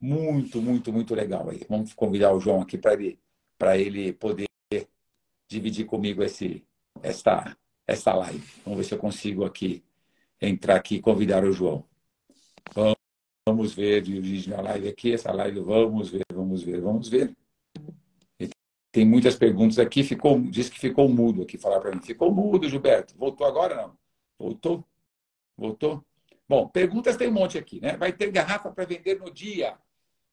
Muito, 0.00 0.60
muito, 0.60 0.92
muito 0.92 1.14
legal 1.14 1.48
aí. 1.50 1.64
Vamos 1.68 1.94
convidar 1.94 2.32
o 2.32 2.40
João 2.40 2.60
aqui 2.60 2.76
para 2.78 2.92
ele, 2.94 3.18
ele 3.76 4.12
poder 4.12 4.46
dividir 5.48 5.86
comigo 5.86 6.22
esse, 6.22 6.64
esta, 7.02 7.56
esta 7.86 8.14
live. 8.14 8.44
Vamos 8.64 8.78
ver 8.78 8.84
se 8.84 8.94
eu 8.94 8.98
consigo 8.98 9.44
aqui 9.44 9.84
entrar 10.40 10.76
aqui 10.76 10.96
e 10.96 11.00
convidar 11.00 11.44
o 11.44 11.52
João. 11.52 11.84
Vamos, 13.46 13.74
ver, 13.74 14.02
dirigir 14.02 14.54
a 14.54 14.62
live 14.62 14.88
aqui, 14.88 15.12
essa 15.12 15.30
live, 15.32 15.60
vamos 15.60 16.10
ver, 16.10 16.24
vamos 16.32 16.62
ver, 16.62 16.80
vamos 16.80 17.08
ver. 17.08 17.34
Tem 18.90 19.04
muitas 19.04 19.36
perguntas 19.36 19.78
aqui, 19.78 20.04
ficou, 20.04 20.40
diz 20.40 20.70
que 20.70 20.78
ficou 20.78 21.08
mudo 21.08 21.42
aqui, 21.42 21.58
falar 21.58 21.80
para 21.80 21.90
mim. 21.90 22.00
Ficou 22.00 22.32
mudo, 22.32 22.68
Gilberto. 22.68 23.16
Voltou 23.16 23.46
agora 23.46 23.74
não? 23.74 23.98
Voltou? 24.38 24.84
Voltou? 25.56 26.04
Bom, 26.48 26.68
perguntas 26.68 27.16
tem 27.16 27.28
um 27.28 27.32
monte 27.32 27.58
aqui, 27.58 27.80
né? 27.80 27.96
Vai 27.96 28.12
ter 28.12 28.30
garrafa 28.30 28.70
para 28.70 28.84
vender 28.84 29.18
no 29.18 29.30
dia? 29.30 29.76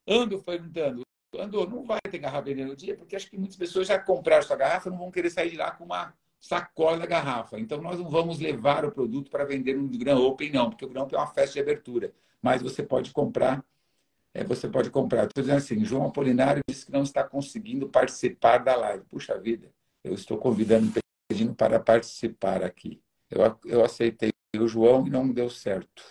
Ando 0.07 0.41
perguntando. 0.43 1.01
Ando, 1.37 1.65
não 1.67 1.83
vai 1.85 1.99
ter 2.09 2.17
garrafa 2.17 2.53
no 2.53 2.75
dia, 2.75 2.95
porque 2.95 3.15
acho 3.15 3.29
que 3.29 3.37
muitas 3.37 3.55
pessoas 3.55 3.87
já 3.87 3.97
compraram 3.97 4.43
sua 4.43 4.57
garrafa 4.57 4.89
não 4.89 4.97
vão 4.97 5.11
querer 5.11 5.29
sair 5.29 5.51
de 5.51 5.57
lá 5.57 5.71
com 5.71 5.85
uma 5.85 6.13
sacola 6.39 6.97
da 6.97 7.05
garrafa. 7.05 7.59
Então, 7.59 7.79
nós 7.81 7.99
não 7.99 8.09
vamos 8.09 8.39
levar 8.39 8.83
o 8.83 8.91
produto 8.91 9.29
para 9.29 9.45
vender 9.45 9.75
no 9.75 9.87
Gran 9.87 10.17
Open, 10.17 10.51
não, 10.51 10.69
porque 10.69 10.83
o 10.83 10.89
Gran 10.89 11.03
Open 11.03 11.17
é 11.17 11.21
uma 11.21 11.27
festa 11.27 11.53
de 11.53 11.59
abertura. 11.59 12.11
Mas 12.41 12.61
você 12.61 12.83
pode 12.83 13.11
comprar, 13.11 13.63
é, 14.33 14.43
você 14.43 14.67
pode 14.67 14.89
comprar. 14.89 15.25
Estou 15.25 15.43
dizendo 15.43 15.57
assim, 15.57 15.85
João 15.85 16.07
Apolinário 16.07 16.61
disse 16.67 16.87
que 16.87 16.91
não 16.91 17.03
está 17.03 17.23
conseguindo 17.23 17.87
participar 17.87 18.57
da 18.57 18.75
live. 18.75 19.05
Puxa 19.05 19.39
vida, 19.39 19.71
eu 20.03 20.13
estou 20.13 20.37
convidando, 20.37 20.91
pedindo 21.29 21.53
para 21.53 21.79
participar 21.79 22.63
aqui. 22.63 23.01
Eu, 23.29 23.41
eu 23.65 23.85
aceitei 23.85 24.31
o 24.57 24.67
João 24.67 25.07
e 25.07 25.09
não 25.09 25.29
deu 25.29 25.49
certo. 25.49 26.03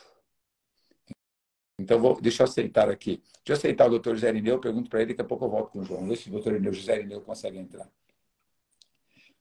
Então, 1.81 1.99
vou, 1.99 2.21
deixa 2.21 2.43
eu 2.43 2.45
aceitar 2.45 2.89
aqui. 2.89 3.23
Deixa 3.45 3.45
eu 3.49 3.57
aceitar 3.57 3.87
o 3.87 3.91
doutor 3.91 4.15
José 4.15 4.29
Irineu, 4.29 4.57
eu 4.57 4.61
pergunto 4.61 4.91
para 4.91 5.01
ele, 5.01 5.11
daqui 5.11 5.23
a 5.23 5.25
pouco 5.25 5.45
eu 5.45 5.51
volto 5.51 5.71
com 5.71 5.81
o 5.81 5.85
João. 5.85 6.07
Vê 6.07 6.17
se 6.17 6.29
o 6.29 6.33
doutor 6.33 6.53
Irineu, 6.53 6.73
José 6.73 6.99
Irineu 6.99 7.21
consegue 7.21 7.59
entrar. 7.59 7.89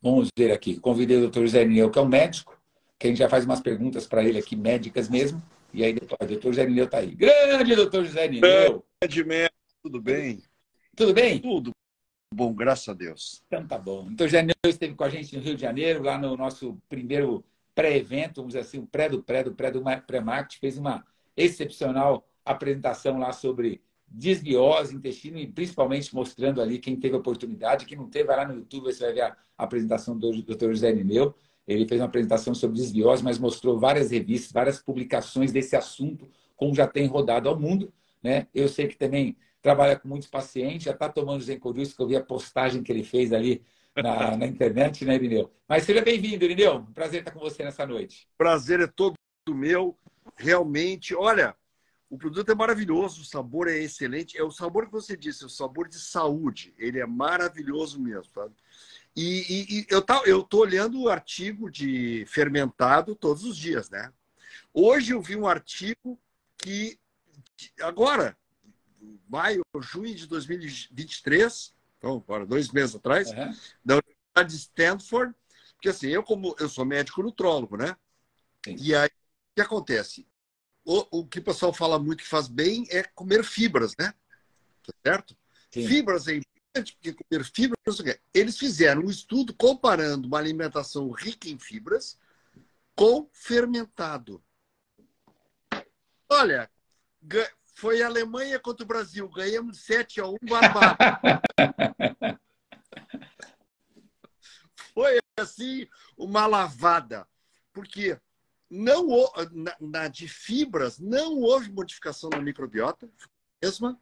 Vamos 0.02 0.30
ver 0.38 0.52
aqui. 0.52 0.80
Convidei 0.80 1.17
o 1.17 1.21
doutor 1.21 1.41
José 1.41 1.62
Irineu, 1.62 1.91
que 1.91 1.99
é 1.99 2.02
um 2.02 2.08
médico, 2.08 2.58
que 2.97 3.08
a 3.08 3.10
gente 3.10 3.19
já 3.19 3.30
faz 3.30 3.45
umas 3.45 3.60
perguntas 3.60 4.08
para 4.08 4.23
ele 4.23 4.39
aqui, 4.39 4.56
médicas 4.56 5.10
mesmo. 5.10 5.41
E 5.73 5.84
aí 5.84 5.93
depois, 5.93 6.17
o 6.21 6.28
doutor 6.28 6.54
José 6.54 6.63
Irineu 6.63 6.86
está 6.86 6.99
aí. 6.99 7.13
Grande 7.13 7.75
doutor 7.75 8.06
José 8.06 8.25
Irineu! 8.25 8.86
Grande 9.02 9.23
médico, 9.25 9.56
tudo 9.84 10.02
bem? 10.02 10.41
Tudo 10.95 11.13
bem? 11.13 11.39
Tudo 11.39 11.71
bom, 12.34 12.54
graças 12.54 12.88
a 12.88 12.93
Deus. 12.93 13.43
Então 13.47 13.67
tá 13.67 13.78
bom. 13.78 14.08
Então, 14.10 14.25
José 14.25 14.38
Irineu 14.38 14.54
esteve 14.65 14.95
com 14.95 15.04
a 15.04 15.10
gente 15.10 15.36
no 15.36 15.43
Rio 15.43 15.56
de 15.56 15.62
Janeiro, 15.62 16.04
lá 16.04 16.17
no 16.17 16.38
nosso 16.38 16.78
primeiro 16.88 17.43
pré-evento, 17.75 18.38
vamos 18.38 18.54
dizer 18.54 18.60
assim, 18.60 18.80
o 18.80 18.88
pré 18.88 19.10
do 19.10 19.23
pré 19.23 19.43
do 19.43 19.54
pré 19.54 19.71
do 19.71 19.82
pré-marketing, 20.06 20.60
fez 20.60 20.78
uma 20.78 21.06
excepcional 21.36 22.28
apresentação 22.45 23.19
lá 23.19 23.32
sobre 23.32 23.82
desbiose, 24.08 24.95
intestino, 24.95 25.38
e 25.38 25.47
principalmente 25.47 26.13
mostrando 26.13 26.62
ali 26.62 26.80
quem 26.80 26.95
teve 26.95 27.15
oportunidade, 27.15 27.86
quem 27.86 27.97
não 27.97 28.10
teve, 28.10 28.25
vai 28.25 28.38
lá 28.38 28.47
no 28.47 28.56
YouTube, 28.56 28.86
você 28.86 29.06
vai 29.06 29.13
ver 29.13 29.21
a 29.21 29.38
apresentação 29.58 30.17
do 30.17 30.41
Dr. 30.41 30.69
José 30.69 30.91
Nineu. 30.91 31.36
Ele 31.67 31.88
fez 31.88 32.02
uma 32.02 32.08
apresentação 32.08 32.56
sobre 32.56 32.78
desbiose, 32.78 33.23
mas 33.23 33.38
mostrou 33.38 33.78
várias 33.80 34.10
revistas, 34.10 34.52
várias 34.52 34.82
publicações 34.82 35.52
desse 35.52 35.75
assunto, 35.75 36.28
como 36.58 36.73
já 36.73 36.88
tem 36.88 37.06
rodado 37.06 37.47
ao 37.47 37.60
mundo. 37.60 37.93
Né? 38.23 38.47
Eu 38.54 38.67
sei 38.67 38.88
que 38.88 38.97
também 38.97 39.38
trabalha 39.62 39.97
com 39.97 40.08
muitos 40.08 40.28
pacientes, 40.28 40.84
já 40.84 40.91
está 40.91 41.08
tomando 41.08 41.43
Zencodil, 41.43 41.86
que 41.86 42.02
eu 42.02 42.08
vi 42.08 42.15
a 42.15 42.23
postagem 42.23 42.82
que 42.82 42.91
ele 42.91 43.04
fez 43.04 43.32
ali 43.32 43.62
na, 43.95 44.36
na 44.38 44.47
internet, 44.47 45.06
né, 45.06 45.15
Irineu? 45.15 45.52
Mas 45.67 45.84
seja 45.84 46.02
bem-vindo, 46.02 46.43
Irineu. 46.43 46.88
Prazer 46.93 47.19
estar 47.19 47.32
com 47.32 47.39
você 47.39 47.63
nessa 47.63 47.86
noite. 47.86 48.28
Prazer 48.38 48.80
é 48.80 48.88
todo 48.88 49.15
meu. 49.49 49.97
Realmente, 50.36 51.15
olha, 51.15 51.56
o 52.09 52.17
produto 52.17 52.51
é 52.51 52.55
maravilhoso, 52.55 53.21
o 53.21 53.25
sabor 53.25 53.67
é 53.67 53.77
excelente. 53.77 54.37
É 54.37 54.43
o 54.43 54.51
sabor 54.51 54.87
que 54.87 54.91
você 54.91 55.15
disse, 55.15 55.43
é 55.43 55.45
o 55.45 55.49
sabor 55.49 55.87
de 55.87 55.99
saúde. 55.99 56.73
Ele 56.77 56.99
é 56.99 57.05
maravilhoso 57.05 58.01
mesmo, 58.01 58.25
sabe? 58.33 58.55
E, 59.15 59.45
e, 59.47 59.79
e 59.79 59.87
eu, 59.89 60.01
tá, 60.01 60.21
eu 60.25 60.41
tô 60.41 60.59
olhando 60.59 61.01
o 61.01 61.09
artigo 61.09 61.69
de 61.69 62.25
fermentado 62.27 63.15
todos 63.15 63.43
os 63.43 63.55
dias, 63.55 63.89
né? 63.89 64.11
Hoje 64.73 65.13
eu 65.13 65.21
vi 65.21 65.35
um 65.35 65.47
artigo 65.47 66.19
que 66.57 66.99
agora, 67.81 68.35
maio, 69.27 69.61
junho 69.79 70.13
de 70.15 70.25
2023, 70.25 71.75
então, 71.97 72.17
agora 72.17 72.45
dois 72.45 72.71
meses 72.71 72.95
atrás, 72.95 73.29
uhum. 73.29 73.55
da 73.83 73.95
Universidade 73.95 74.49
de 74.49 74.55
Stanford, 74.55 75.35
porque 75.73 75.89
assim, 75.89 76.07
eu 76.07 76.23
como 76.23 76.55
eu 76.59 76.69
sou 76.69 76.85
médico 76.85 77.21
nutrólogo, 77.21 77.77
né? 77.77 77.95
Sim. 78.65 78.75
E 78.79 78.95
aí, 78.95 79.07
o 79.07 79.55
que 79.55 79.61
acontece? 79.61 80.27
O, 80.91 81.19
o 81.19 81.28
que 81.28 81.38
o 81.38 81.43
pessoal 81.43 81.71
fala 81.71 81.99
muito 81.99 82.23
que 82.23 82.28
faz 82.28 82.47
bem 82.47 82.88
é 82.89 83.04
comer 83.04 83.43
fibras, 83.43 83.93
né? 83.99 84.12
Tá 84.84 84.91
certo? 85.06 85.38
Sim. 85.69 85.88
Fibras 85.88 86.28
é 86.28 86.38
importante, 86.38 86.93
porque 86.93 87.13
comer 87.13 87.45
fibras, 87.45 88.02
eles 88.34 88.58
fizeram 88.58 89.04
um 89.04 89.10
estudo 89.12 89.54
comparando 89.54 90.28
uma 90.28 90.39
alimentação 90.39 91.12
rica 91.12 91.47
em 91.47 91.60
fibras 91.60 92.17
com 92.95 93.30
fermentado. 93.32 94.43
Olha, 96.28 96.67
foi 97.75 98.02
a 98.02 98.08
Alemanha 98.08 98.60
contra 98.60 98.84
o 98.84 98.88
Brasil. 98.88 99.30
Ganhamos 99.30 99.82
7 99.82 100.21
a 100.21 100.28
1 100.28 100.38
barbado. 100.41 100.97
Foi 104.91 105.19
assim 105.39 105.88
uma 106.17 106.47
lavada. 106.47 107.28
Porque 107.71 108.19
não 108.69 109.08
na, 109.51 109.75
na, 109.79 110.08
de 110.08 110.27
fibras 110.27 110.99
não 110.99 111.39
houve 111.39 111.71
modificação 111.71 112.29
na 112.29 112.39
microbiota, 112.39 113.10
mesma. 113.62 113.99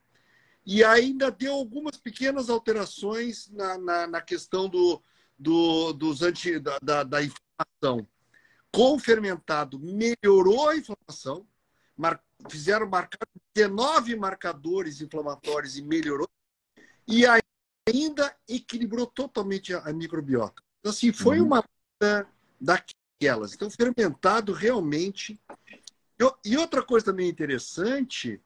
E 0.65 0.83
ainda 0.83 1.31
deu 1.31 1.53
algumas 1.53 1.95
pequenas 1.95 2.49
alterações 2.49 3.49
na, 3.49 3.77
na, 3.77 4.07
na 4.07 4.21
questão 4.21 4.67
do, 4.67 5.01
do, 5.39 5.93
dos 5.93 6.21
anti, 6.21 6.59
da, 6.59 6.77
da, 6.79 7.03
da 7.03 7.23
inflamação. 7.23 8.05
Com 8.71 8.95
o 8.95 8.99
fermentado, 8.99 9.79
melhorou 9.79 10.67
a 10.67 10.75
inflamação, 10.75 11.47
mar, 11.95 12.21
fizeram 12.49 12.87
marcar 12.89 13.25
19 13.55 14.17
marcadores 14.17 14.99
inflamatórios 14.99 15.77
e 15.77 15.81
melhorou, 15.81 16.29
e 17.07 17.23
ainda 17.25 18.35
equilibrou 18.47 19.07
totalmente 19.07 19.73
a, 19.73 19.79
a 19.79 19.93
microbiota. 19.93 20.61
Então, 20.79 20.91
assim, 20.91 21.13
foi 21.13 21.39
uhum. 21.39 21.47
uma 21.47 21.65
daquelas. 23.17 23.53
Então, 23.53 23.69
fermentado 23.69 24.53
realmente. 24.53 25.39
E 26.43 26.57
outra 26.57 26.81
coisa 26.81 27.07
também 27.07 27.29
interessante 27.29 28.41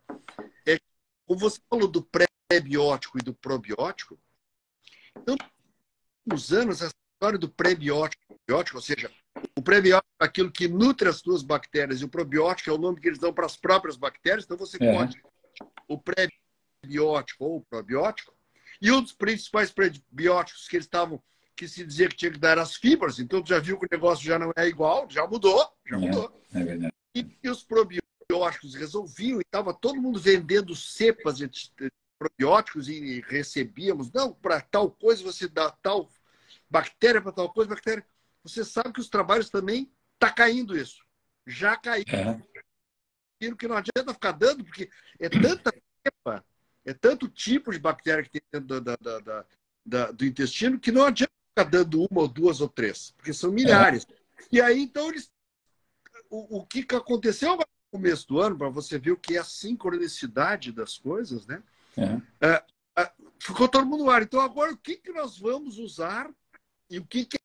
é 0.65 0.77
que, 0.77 0.85
como 1.25 1.39
você 1.39 1.59
falou 1.69 1.87
do 1.87 2.01
pré-biótico 2.01 3.17
e 3.17 3.23
do 3.23 3.33
probiótico, 3.33 4.19
então, 5.15 5.37
nos 6.25 6.51
anos, 6.51 6.81
essa 6.81 6.93
história 7.13 7.37
do 7.37 7.49
pré-biótico, 7.49 8.37
ou 8.73 8.81
seja, 8.81 9.11
o 9.57 9.61
prebiótico 9.61 10.09
é 10.19 10.25
aquilo 10.25 10.51
que 10.51 10.67
nutre 10.67 11.07
as 11.07 11.17
suas 11.17 11.43
bactérias 11.43 12.01
e 12.01 12.05
o 12.05 12.09
probiótico 12.09 12.69
é 12.69 12.73
o 12.73 12.77
nome 12.77 12.99
que 12.99 13.07
eles 13.07 13.19
dão 13.19 13.33
para 13.33 13.45
as 13.45 13.55
próprias 13.55 13.95
bactérias. 13.95 14.43
Então 14.43 14.57
você 14.57 14.77
é. 14.81 14.93
pode 14.93 15.21
o 15.87 15.97
prebiótico 15.97 17.45
ou 17.45 17.57
o 17.57 17.61
probiótico. 17.61 18.33
E 18.81 18.91
um 18.91 19.01
dos 19.01 19.13
principais 19.13 19.71
prebióticos 19.71 20.67
que 20.67 20.75
eles 20.75 20.85
estavam 20.85 21.21
que 21.55 21.67
se 21.67 21.85
dizia 21.85 22.09
que 22.09 22.15
tinha 22.15 22.31
que 22.31 22.39
dar 22.39 22.57
as 22.57 22.75
fibras, 22.75 23.19
então 23.19 23.43
já 23.45 23.59
viu 23.59 23.79
que 23.79 23.85
o 23.85 23.89
negócio 23.91 24.25
já 24.25 24.39
não 24.39 24.51
é 24.55 24.67
igual, 24.67 25.07
já 25.09 25.25
mudou, 25.27 25.71
já 25.85 25.97
é, 25.97 25.99
mudou. 25.99 26.41
É 26.53 26.63
verdade. 26.63 26.93
E, 27.15 27.37
e 27.43 27.49
os 27.49 27.63
probióticos 27.63 28.75
resolviam 28.75 29.39
e 29.39 29.41
estava 29.41 29.73
todo 29.73 30.01
mundo 30.01 30.19
vendendo 30.19 30.75
cepas 30.75 31.37
de 31.37 31.49
probióticos 32.17 32.87
e 32.87 33.21
recebíamos, 33.27 34.11
não, 34.11 34.31
para 34.31 34.61
tal 34.61 34.91
coisa 34.91 35.23
você 35.23 35.47
dá 35.47 35.71
tal 35.71 36.09
bactéria 36.69 37.21
para 37.21 37.31
tal 37.31 37.51
coisa, 37.51 37.69
bactéria 37.69 38.05
você 38.43 38.63
sabe 38.63 38.93
que 38.93 38.99
os 38.99 39.09
trabalhos 39.09 39.49
também 39.49 39.91
está 40.15 40.31
caindo 40.31 40.77
isso. 40.77 41.03
Já 41.45 41.75
caiu. 41.75 42.05
É. 42.07 42.41
Que 43.55 43.67
não 43.67 43.75
adianta 43.75 44.13
ficar 44.13 44.33
dando, 44.33 44.63
porque 44.63 44.89
é 45.19 45.27
tanta 45.27 45.73
cepa, 46.05 46.45
é 46.85 46.93
tanto 46.93 47.27
tipo 47.27 47.71
de 47.71 47.79
bactéria 47.79 48.23
que 48.23 48.29
tem 48.29 48.41
dentro 48.51 48.81
da, 48.81 48.95
da, 48.95 49.45
da, 49.83 50.11
do 50.11 50.25
intestino 50.25 50.79
que 50.79 50.91
não 50.91 51.05
adianta 51.05 51.33
ficar 51.51 51.69
dando 51.69 52.07
uma 52.09 52.21
ou 52.21 52.27
duas 52.27 52.61
ou 52.61 52.69
três, 52.69 53.11
porque 53.17 53.33
são 53.33 53.51
milhares. 53.51 54.07
É. 54.09 54.15
E 54.51 54.61
aí, 54.61 54.81
então, 54.81 55.09
eles. 55.09 55.31
O, 56.29 56.59
o 56.59 56.65
que 56.65 56.85
aconteceu 56.95 57.57
no 57.57 57.65
começo 57.91 58.27
do 58.27 58.39
ano, 58.39 58.57
para 58.57 58.69
você 58.69 58.97
ver 58.97 59.11
o 59.11 59.17
que 59.17 59.35
é 59.35 59.39
a 59.39 59.43
sincronicidade 59.43 60.71
das 60.71 60.97
coisas, 60.97 61.45
né? 61.45 61.61
É. 61.97 62.47
É, 62.47 62.63
é 62.97 63.11
ficou 63.37 63.67
todo 63.67 63.85
mundo 63.85 64.05
no 64.05 64.09
ar. 64.09 64.23
Então, 64.23 64.39
agora, 64.39 64.71
o 64.71 64.77
que, 64.77 64.95
que 64.95 65.11
nós 65.11 65.37
vamos 65.37 65.77
usar 65.77 66.29
e 66.89 66.99
o 66.99 67.05
que, 67.05 67.25
que 67.25 67.37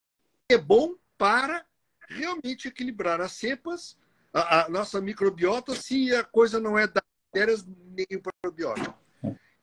é 0.49 0.59
bom 0.59 0.95
para 1.19 1.65
realmente 2.09 2.69
equilibrar 2.69 3.21
as 3.21 3.33
cepas, 3.33 3.99
a, 4.33 4.67
a 4.67 4.69
nossa 4.69 5.01
microbiota, 5.01 5.75
se 5.75 6.15
a 6.15 6.23
coisa 6.23 6.61
não 6.61 6.79
é 6.79 6.87
das 6.87 7.03
bactérias 7.25 7.67
nem 7.67 8.07
o 8.13 8.23
probiótico. 8.43 8.97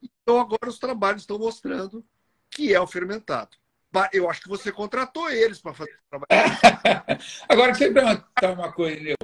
Então, 0.02 0.40
agora 0.40 0.70
os 0.70 0.80
trabalhos 0.80 1.22
estão 1.22 1.40
mostrando 1.40 2.06
que 2.50 2.74
é 2.74 2.80
o 2.80 2.88
fermentado. 2.88 3.58
Eu 4.12 4.30
acho 4.30 4.42
que 4.42 4.50
você 4.50 4.72
contratou 4.72 5.30
eles 5.30 5.62
para 5.62 5.74
fazer 5.74 5.92
o 5.92 6.10
trabalho. 6.10 6.30
agora, 7.48 7.72
deixa 7.72 7.86
eu 7.86 7.94
perguntar 7.94 8.52
uma 8.52 8.72
coisa, 8.72 9.02
Leo. 9.02 9.16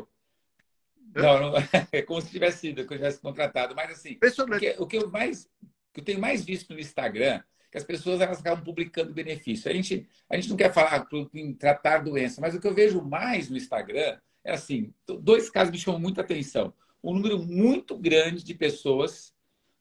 Não, 1.15 1.51
não, 1.51 1.53
é 1.91 2.01
como 2.03 2.21
se 2.21 2.29
tivesse 2.29 2.60
sido, 2.60 2.86
que 2.86 2.93
eu 2.93 2.97
tivesse 2.97 3.19
contratado. 3.19 3.75
Mas 3.75 3.91
assim, 3.91 4.17
o 4.21 4.60
que, 4.60 4.75
o 4.77 4.88
que 4.88 4.97
eu 4.97 5.10
mais 5.10 5.49
que 5.91 6.01
eu 6.01 6.05
tenho 6.05 6.19
mais 6.19 6.45
visto 6.45 6.73
no 6.73 6.79
Instagram 6.79 7.41
que 7.71 7.77
as 7.77 7.84
pessoas 7.84 8.19
elas 8.19 8.39
acabam 8.39 8.63
publicando 8.63 9.13
benefício. 9.13 9.69
A 9.69 9.73
gente, 9.73 10.08
a 10.29 10.36
gente 10.36 10.49
não 10.49 10.58
quer 10.58 10.73
falar 10.73 11.08
em 11.34 11.53
tratar 11.53 11.99
doença, 11.99 12.41
mas 12.41 12.55
o 12.55 12.60
que 12.60 12.67
eu 12.67 12.73
vejo 12.73 13.01
mais 13.01 13.49
no 13.49 13.58
Instagram 13.58 14.17
é 14.43 14.53
assim: 14.53 14.93
dois 15.21 15.49
casos 15.49 15.71
me 15.71 15.77
chamam 15.77 15.99
muita 15.99 16.21
atenção. 16.21 16.73
Um 17.03 17.13
número 17.13 17.39
muito 17.39 17.97
grande 17.97 18.43
de 18.43 18.53
pessoas 18.53 19.34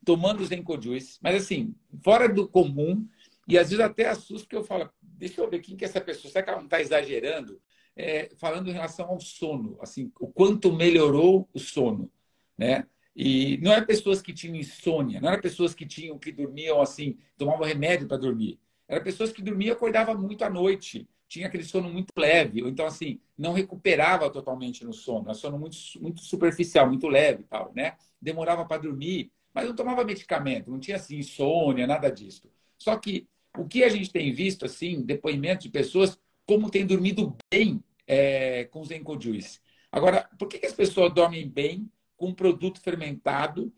tomando 0.05 0.41
os 0.41 0.53
Encojuice, 0.53 1.19
mas 1.21 1.43
assim, 1.43 1.75
fora 2.03 2.29
do 2.29 2.49
comum, 2.49 3.07
e 3.49 3.59
às 3.59 3.71
vezes 3.71 3.83
até 3.83 4.07
assusta, 4.07 4.47
porque 4.47 4.57
eu 4.57 4.63
falo, 4.63 4.91
deixa 5.01 5.41
eu 5.41 5.49
ver 5.49 5.61
quem 5.61 5.75
que 5.75 5.85
é 5.85 5.89
essa 5.89 6.01
pessoa, 6.01 6.31
será 6.31 6.45
que 6.45 6.51
ela 6.51 6.59
não 6.59 6.67
está 6.67 6.81
exagerando? 6.81 7.61
É, 7.97 8.31
falando 8.37 8.69
em 8.69 8.73
relação 8.73 9.09
ao 9.09 9.19
sono, 9.19 9.79
assim, 9.81 10.13
o 10.21 10.29
quanto 10.29 10.73
melhorou 10.73 11.49
o 11.53 11.59
sono, 11.59 12.13
né? 12.57 12.87
E 13.17 13.59
não 13.59 13.73
eram 13.73 13.87
pessoas 13.87 14.23
que 14.23 14.33
tinham 14.33 14.55
insônia, 14.55 15.21
não 15.21 15.31
eram 15.31 15.41
pessoas 15.41 15.75
que 15.75 15.85
tinham 15.85 16.17
que 16.19 16.31
dormiam 16.31 16.81
assim, 16.81 17.19
tomavam 17.37 17.67
remédio 17.67 18.07
para 18.07 18.19
dormir. 18.19 18.61
Eram 18.87 19.03
pessoas 19.03 19.33
que 19.33 19.43
dormiam 19.43 19.71
e 19.71 19.73
acordavam 19.73 20.17
muito 20.17 20.45
à 20.45 20.51
noite, 20.51 21.09
tinha 21.27 21.49
aquele 21.49 21.65
sono 21.65 21.91
muito 21.91 22.13
leve, 22.17 22.63
ou 22.63 22.69
então 22.69 22.87
assim, 22.87 23.19
não 23.37 23.53
recuperava 23.53 24.31
totalmente 24.31 24.85
no 24.85 24.93
sono, 24.93 25.25
era 25.25 25.35
sono 25.35 25.59
muito, 25.59 25.77
muito 26.01 26.21
superficial, 26.21 26.87
muito 26.87 27.09
leve, 27.09 27.43
tal, 27.45 27.73
né? 27.75 27.97
Demorava 28.21 28.65
para 28.65 28.83
dormir, 28.83 29.33
mas 29.53 29.67
não 29.67 29.75
tomava 29.75 30.05
medicamento, 30.05 30.71
não 30.71 30.79
tinha 30.79 30.97
assim 30.97 31.17
insônia, 31.17 31.87
nada 31.87 32.11
disso. 32.11 32.49
Só 32.79 32.97
que 32.97 33.27
o 33.59 33.67
que 33.67 33.85
a 33.85 33.89
gente 33.89 34.11
tem 34.11 34.33
visto 34.33 34.65
assim, 34.65 35.03
depoimentos 35.03 35.65
de 35.65 35.71
pessoas 35.71 36.19
como 36.47 36.71
tem 36.71 36.87
dormido 36.87 37.37
bem 37.51 37.83
é, 38.07 38.65
com 38.65 38.81
os 38.81 38.89
Juice. 39.23 39.61
Agora, 39.93 40.29
por 40.39 40.49
que, 40.49 40.65
as 40.65 40.73
pessoas 40.73 41.13
dormem 41.13 41.49
bem 41.49 41.91
com 42.17 42.29
um 42.29 42.35
produto 42.35 42.81
fermentado, 42.81 43.73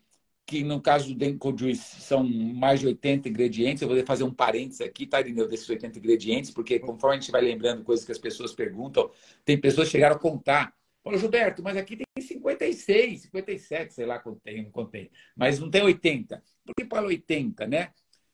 que 0.47 0.65
no 0.65 0.81
caso 0.81 1.09
do 1.09 1.15
Denko 1.15 1.57
Juice 1.57 2.01
são 2.01 2.25
mais 2.25 2.81
de 2.81 2.87
80 2.87 3.29
ingredientes. 3.29 3.83
Eu 3.83 3.89
vou 3.89 4.05
fazer 4.05 4.25
um 4.25 4.33
parênteses 4.33 4.81
aqui, 4.81 5.07
tá, 5.07 5.21
Irineu, 5.21 5.47
desses 5.47 5.69
80 5.69 5.99
ingredientes, 5.99 6.51
porque 6.51 6.79
conforme 6.79 7.17
a 7.17 7.21
gente 7.21 7.31
vai 7.31 7.41
lembrando 7.41 7.85
coisas 7.85 8.05
que 8.05 8.13
as 8.13 8.19
pessoas 8.19 8.53
perguntam, 8.53 9.11
tem 9.45 9.61
pessoas 9.61 9.89
que 9.89 9.93
chegaram 9.93 10.17
a 10.17 10.19
contar. 10.19 10.75
Paulo 11.03 11.19
Gilberto, 11.19 11.63
mas 11.63 11.77
aqui 11.77 11.97
tem 11.97 12.05
56, 12.21 13.23
57, 13.23 13.95
sei 13.95 14.07
lá 14.07 14.19
quanto 14.19 14.41
tem, 14.41 14.63
não 14.63 14.71
contei. 14.71 15.11
Mas 15.37 15.59
não 15.59 15.71
tem 15.71 15.83
80. 15.83 16.43
Por 16.65 16.75
que 16.75 16.85
para 16.85 17.07
80, 17.07 17.67
né? 17.67 17.91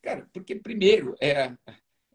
Cara, 0.07 0.25
porque 0.33 0.55
primeiro, 0.55 1.17
é, 1.21 1.53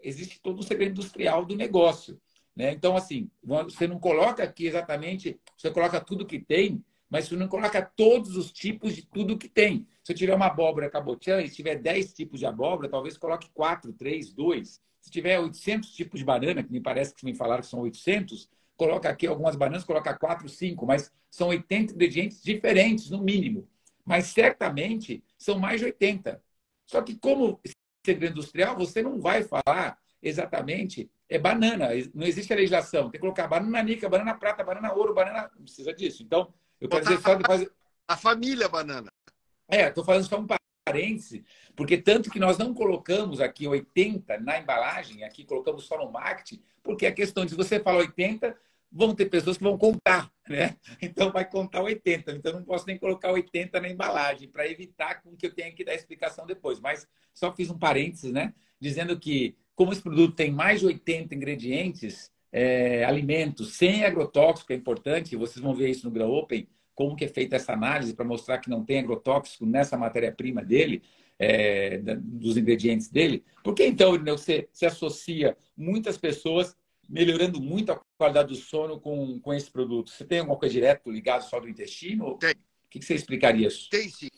existe 0.01 0.39
todo 0.39 0.59
o 0.59 0.63
segredo 0.63 0.91
industrial 0.91 1.45
do 1.45 1.57
negócio. 1.57 2.17
Né? 2.55 2.71
Então, 2.71 2.95
assim, 2.95 3.29
você 3.43 3.85
não 3.85 3.99
coloca 3.99 4.41
aqui 4.41 4.65
exatamente, 4.65 5.37
você 5.57 5.69
coloca 5.69 5.99
tudo 5.99 6.25
que 6.25 6.39
tem, 6.39 6.81
mas 7.09 7.27
você 7.27 7.35
não 7.35 7.49
coloca 7.49 7.81
todos 7.81 8.37
os 8.37 8.49
tipos 8.49 8.95
de 8.95 9.05
tudo 9.05 9.37
que 9.37 9.49
tem. 9.49 9.85
Se 10.05 10.13
eu 10.13 10.15
tiver 10.15 10.33
uma 10.33 10.45
abóbora 10.45 10.89
cabotiã 10.89 11.41
e 11.41 11.49
tiver 11.49 11.75
10 11.75 12.13
tipos 12.13 12.39
de 12.39 12.45
abóbora, 12.45 12.87
talvez 12.87 13.17
coloque 13.17 13.49
4, 13.53 13.91
3, 13.91 14.31
2. 14.31 14.81
Se 15.01 15.11
tiver 15.11 15.37
800 15.37 15.91
tipos 15.91 16.17
de 16.17 16.25
banana, 16.25 16.63
que 16.63 16.71
me 16.71 16.79
parece 16.79 17.13
que 17.13 17.25
me 17.25 17.35
falaram 17.35 17.61
que 17.61 17.67
são 17.67 17.81
800, 17.81 18.49
coloca 18.77 19.09
aqui 19.09 19.27
algumas 19.27 19.57
bananas, 19.57 19.83
coloca 19.83 20.17
4, 20.17 20.47
5, 20.47 20.85
mas 20.85 21.11
são 21.29 21.49
80 21.49 21.91
ingredientes 21.93 22.41
diferentes, 22.41 23.09
no 23.09 23.21
mínimo. 23.21 23.67
Mas 24.05 24.27
certamente 24.27 25.21
são 25.37 25.59
mais 25.59 25.81
de 25.81 25.87
80. 25.87 26.41
Só 26.91 27.01
que 27.01 27.15
como 27.15 27.57
segredo 28.05 28.31
industrial, 28.31 28.75
você 28.75 29.01
não 29.01 29.19
vai 29.19 29.43
falar 29.43 29.97
exatamente 30.21 31.09
é 31.31 31.39
banana. 31.39 31.87
Não 32.13 32.27
existe 32.27 32.51
a 32.51 32.55
legislação. 32.57 33.03
Tem 33.03 33.11
que 33.11 33.19
colocar 33.19 33.47
banana 33.47 33.81
nica, 33.81 34.09
banana 34.09 34.35
prata, 34.35 34.63
banana 34.63 34.93
ouro, 34.93 35.13
banana. 35.13 35.49
Não 35.55 35.63
precisa 35.63 35.93
disso. 35.93 36.21
Então, 36.21 36.53
eu 36.79 36.89
quero 36.89 37.03
dizer 37.03 37.21
só 37.21 37.35
depois. 37.35 37.67
A 38.07 38.17
família 38.17 38.67
banana. 38.67 39.09
É, 39.69 39.87
estou 39.87 40.03
falando 40.03 40.27
só 40.27 40.37
um 40.37 40.45
parêntese, 40.85 41.45
porque 41.73 41.97
tanto 41.97 42.29
que 42.29 42.39
nós 42.39 42.57
não 42.57 42.73
colocamos 42.73 43.39
aqui 43.39 43.65
80 43.65 44.37
na 44.39 44.59
embalagem, 44.59 45.23
aqui 45.23 45.45
colocamos 45.45 45.85
só 45.85 45.97
no 45.97 46.11
marketing, 46.11 46.61
porque 46.83 47.05
a 47.05 47.13
questão 47.13 47.45
de 47.45 47.55
você 47.55 47.79
falar 47.79 47.99
80, 47.99 48.57
vão 48.91 49.15
ter 49.15 49.27
pessoas 49.27 49.57
que 49.57 49.63
vão 49.63 49.77
contar, 49.77 50.29
né? 50.49 50.75
Então 51.01 51.31
vai 51.31 51.49
contar 51.49 51.81
80. 51.81 52.31
Então 52.33 52.53
não 52.53 52.63
posso 52.63 52.85
nem 52.85 52.97
colocar 52.97 53.31
80 53.31 53.79
na 53.79 53.89
embalagem 53.89 54.49
para 54.49 54.67
evitar 54.67 55.21
que 55.21 55.45
eu 55.45 55.53
tenha 55.53 55.71
que 55.71 55.85
dar 55.85 55.95
explicação 55.95 56.45
depois. 56.45 56.79
Mas 56.79 57.07
só 57.33 57.53
fiz 57.53 57.69
um 57.69 57.77
parênteses, 57.77 58.31
né? 58.31 58.53
Dizendo 58.79 59.17
que 59.17 59.55
como 59.75 59.93
esse 59.93 60.01
produto 60.01 60.35
tem 60.35 60.51
mais 60.51 60.81
de 60.81 60.87
80 60.87 61.33
ingredientes, 61.33 62.29
é, 62.51 63.05
alimentos 63.05 63.77
sem 63.77 64.03
agrotóxico 64.03 64.73
é 64.73 64.75
importante. 64.75 65.37
Vocês 65.37 65.63
vão 65.63 65.73
ver 65.73 65.89
isso 65.89 66.05
no 66.05 66.11
Grow 66.11 66.33
Open, 66.33 66.67
como 66.93 67.15
que 67.15 67.25
é 67.25 67.29
feita 67.29 67.55
essa 67.55 67.73
análise 67.73 68.13
para 68.13 68.25
mostrar 68.25 68.57
que 68.57 68.69
não 68.69 68.83
tem 68.83 68.99
agrotóxico 68.99 69.65
nessa 69.65 69.97
matéria-prima 69.97 70.63
dele. 70.63 71.01
É, 71.43 71.97
dos 71.97 72.55
ingredientes 72.55 73.09
dele, 73.09 73.43
porque 73.63 73.83
então 73.83 74.15
você 74.23 74.69
se 74.71 74.85
associa 74.85 75.57
muitas 75.75 76.15
pessoas 76.15 76.77
melhorando 77.11 77.61
muito 77.61 77.91
a 77.91 77.99
qualidade 78.21 78.49
do 78.49 78.55
sono 78.55 78.99
com, 78.99 79.39
com 79.39 79.51
esse 79.51 79.71
produto? 79.71 80.11
Você 80.11 80.23
tem 80.23 80.39
alguma 80.39 80.59
coisa 80.59 80.71
direto 80.71 81.09
ligado 81.09 81.41
só 81.41 81.59
do 81.59 81.67
intestino? 81.67 82.37
Tem. 82.37 82.51
O 82.51 82.87
que 82.87 83.01
você 83.01 83.15
explicaria 83.15 83.67
isso? 83.67 83.89
Tem 83.89 84.07
sim. 84.09 84.29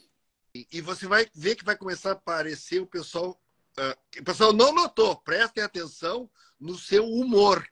E 0.72 0.80
você 0.80 1.06
vai 1.06 1.28
ver 1.36 1.56
que 1.56 1.66
vai 1.66 1.76
começar 1.76 2.12
a 2.12 2.14
aparecer 2.14 2.80
o 2.80 2.88
pessoal. 2.88 3.38
Uh, 3.78 4.20
o 4.22 4.24
pessoal 4.24 4.54
não 4.54 4.74
notou, 4.74 5.18
prestem 5.18 5.64
atenção 5.64 6.30
no 6.58 6.78
seu 6.78 7.06
humor. 7.06 7.68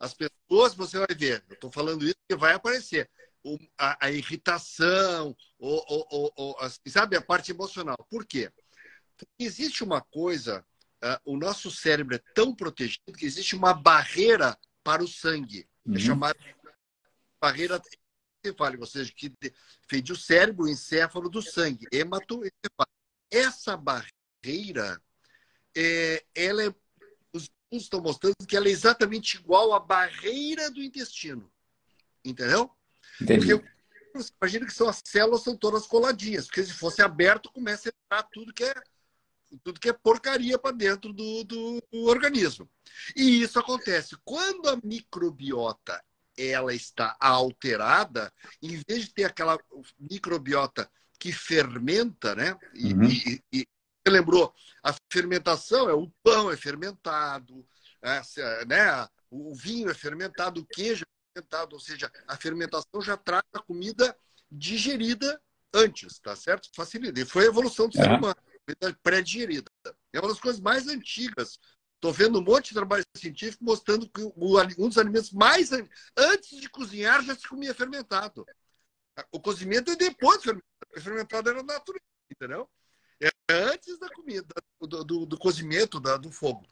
As 0.00 0.14
pessoas, 0.14 0.74
você 0.74 0.98
vai 0.98 1.14
ver, 1.16 1.44
eu 1.48 1.54
estou 1.54 1.70
falando 1.70 2.04
isso 2.04 2.16
porque 2.26 2.40
vai 2.40 2.54
aparecer. 2.54 3.08
O, 3.44 3.56
a, 3.78 4.06
a, 4.06 4.10
irritação, 4.10 5.36
o, 5.58 5.68
o, 5.68 6.32
o, 6.36 6.56
assim, 6.58 6.80
sabe, 6.88 7.16
a 7.16 7.20
parte 7.20 7.52
emocional. 7.52 7.98
Por 8.10 8.24
quê? 8.24 8.50
Porque 9.16 9.44
existe 9.44 9.84
uma 9.84 10.00
coisa 10.00 10.64
uh, 11.04 11.20
o 11.24 11.36
nosso 11.36 11.70
cérebro 11.70 12.16
é 12.16 12.20
tão 12.34 12.54
protegido 12.54 13.12
que 13.16 13.26
existe 13.26 13.54
uma 13.54 13.74
barreira 13.74 14.58
para 14.82 15.02
o 15.02 15.08
sangue. 15.08 15.68
É 15.86 15.90
uhum. 15.90 15.96
É 15.96 15.98
chamada 15.98 16.38
barreira 17.40 17.80
encefálica, 18.44 18.82
ou 18.82 18.86
seja, 18.86 19.12
que 19.14 19.32
fede 19.88 20.12
o 20.12 20.16
cérebro, 20.16 20.64
o 20.64 20.68
encéfalo 20.68 21.28
do 21.28 21.42
sangue, 21.42 21.86
hematoencefálico. 21.92 22.92
Essa 23.30 23.76
barreira, 23.76 25.00
é, 25.76 26.24
ela 26.34 26.64
é, 26.64 26.74
os 27.32 27.44
estudos 27.44 27.84
estão 27.84 28.00
mostrando 28.00 28.46
que 28.46 28.56
ela 28.56 28.68
é 28.68 28.70
exatamente 28.70 29.36
igual 29.36 29.72
à 29.72 29.80
barreira 29.80 30.70
do 30.70 30.82
intestino. 30.82 31.50
Entendeu? 32.24 32.70
Entendi. 33.20 33.46
Porque 33.56 33.72
imagina 34.40 34.66
que 34.66 34.74
são 34.74 34.88
as 34.88 35.00
células 35.04 35.42
são 35.42 35.56
todas 35.56 35.86
coladinhas, 35.86 36.46
porque 36.46 36.62
se 36.62 36.72
fosse 36.72 37.00
aberto, 37.00 37.50
começa 37.50 37.88
a 37.88 37.92
entrar 37.92 38.22
tudo 38.30 38.52
que 38.52 38.62
é 38.62 38.74
tudo 39.58 39.80
que 39.80 39.88
é 39.88 39.92
porcaria 39.92 40.58
para 40.58 40.76
dentro 40.76 41.12
do, 41.12 41.44
do, 41.44 41.82
do, 41.92 42.04
organismo. 42.04 42.68
E 43.14 43.42
isso 43.42 43.58
acontece 43.58 44.16
quando 44.24 44.68
a 44.68 44.78
microbiota 44.82 46.02
ela 46.36 46.74
está 46.74 47.16
alterada, 47.20 48.32
em 48.62 48.82
vez 48.88 49.04
de 49.04 49.12
ter 49.12 49.24
aquela 49.24 49.58
microbiota 49.98 50.90
que 51.18 51.32
fermenta, 51.32 52.34
né? 52.34 52.56
E, 52.74 52.94
uhum. 52.94 53.04
e, 53.04 53.42
e 53.52 53.66
você 54.04 54.12
lembrou, 54.12 54.52
a 54.82 54.94
fermentação 55.12 55.88
é 55.88 55.94
o 55.94 56.10
pão 56.22 56.50
é 56.50 56.56
fermentado, 56.56 57.64
é, 58.02 58.64
né? 58.64 59.08
O 59.30 59.54
vinho 59.54 59.90
é 59.90 59.94
fermentado, 59.94 60.60
o 60.60 60.66
queijo 60.66 61.04
é 61.04 61.38
fermentado, 61.38 61.76
ou 61.76 61.80
seja, 61.80 62.10
a 62.26 62.36
fermentação 62.36 63.00
já 63.00 63.16
traz 63.16 63.44
a 63.54 63.60
comida 63.60 64.16
digerida 64.50 65.40
antes, 65.72 66.18
tá 66.18 66.34
certo? 66.34 66.68
Facilita. 66.74 67.20
E 67.20 67.24
foi 67.24 67.44
a 67.44 67.48
evolução 67.48 67.88
do 67.88 67.96
ser 67.96 68.08
humano 68.08 68.36
pré-digerida. 69.02 69.70
É 70.12 70.20
uma 70.20 70.28
das 70.28 70.40
coisas 70.40 70.60
mais 70.60 70.88
antigas. 70.88 71.58
Estou 71.94 72.12
vendo 72.12 72.38
um 72.38 72.42
monte 72.42 72.68
de 72.68 72.74
trabalho 72.74 73.04
científico 73.16 73.64
mostrando 73.64 74.08
que 74.08 74.22
um 74.36 74.88
dos 74.88 74.98
alimentos 74.98 75.30
mais 75.30 75.70
antes 76.16 76.60
de 76.60 76.68
cozinhar 76.68 77.22
já 77.22 77.34
se 77.34 77.48
comia 77.48 77.74
fermentado. 77.74 78.44
O 79.30 79.40
cozimento 79.40 79.90
é 79.90 79.96
depois 79.96 80.38
do 80.38 80.42
fermentado. 80.42 80.72
Fermentado 81.00 81.50
era 81.50 81.62
natural, 81.62 82.00
entendeu? 82.30 82.68
É 83.20 83.30
antes 83.48 83.98
da 83.98 84.08
comida, 84.10 84.54
do, 84.80 85.04
do, 85.04 85.26
do 85.26 85.38
cozimento, 85.38 86.00
da, 86.00 86.16
do 86.16 86.30
fogo. 86.30 86.66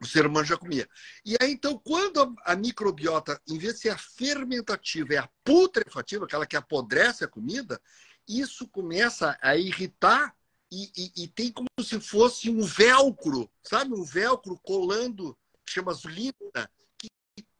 O 0.00 0.06
ser 0.06 0.26
humano 0.26 0.46
já 0.46 0.56
comia. 0.56 0.88
E 1.24 1.36
aí, 1.40 1.52
então, 1.52 1.78
quando 1.78 2.22
a, 2.22 2.52
a, 2.52 2.56
microbiota, 2.56 3.40
em 3.48 3.58
vez 3.58 3.74
de 3.74 3.80
ser 3.80 3.88
a 3.90 3.98
fermentativa, 3.98 5.14
é 5.14 5.18
a 5.18 5.28
putrefativa, 5.44 6.24
aquela 6.24 6.46
que 6.46 6.56
apodrece 6.56 7.24
a 7.24 7.28
comida, 7.28 7.80
isso 8.26 8.68
começa 8.68 9.36
a 9.42 9.56
irritar 9.56 10.34
e, 10.70 10.90
e, 10.96 11.24
e, 11.24 11.28
tem 11.28 11.50
como 11.50 11.68
se 11.82 11.98
fosse 12.00 12.50
um 12.50 12.62
velcro, 12.62 13.50
sabe? 13.62 13.94
Um 13.94 14.04
velcro 14.04 14.58
colando, 14.62 15.36
que 15.64 15.72
chama 15.72 15.92
zulina, 15.92 16.70
que 16.98 17.08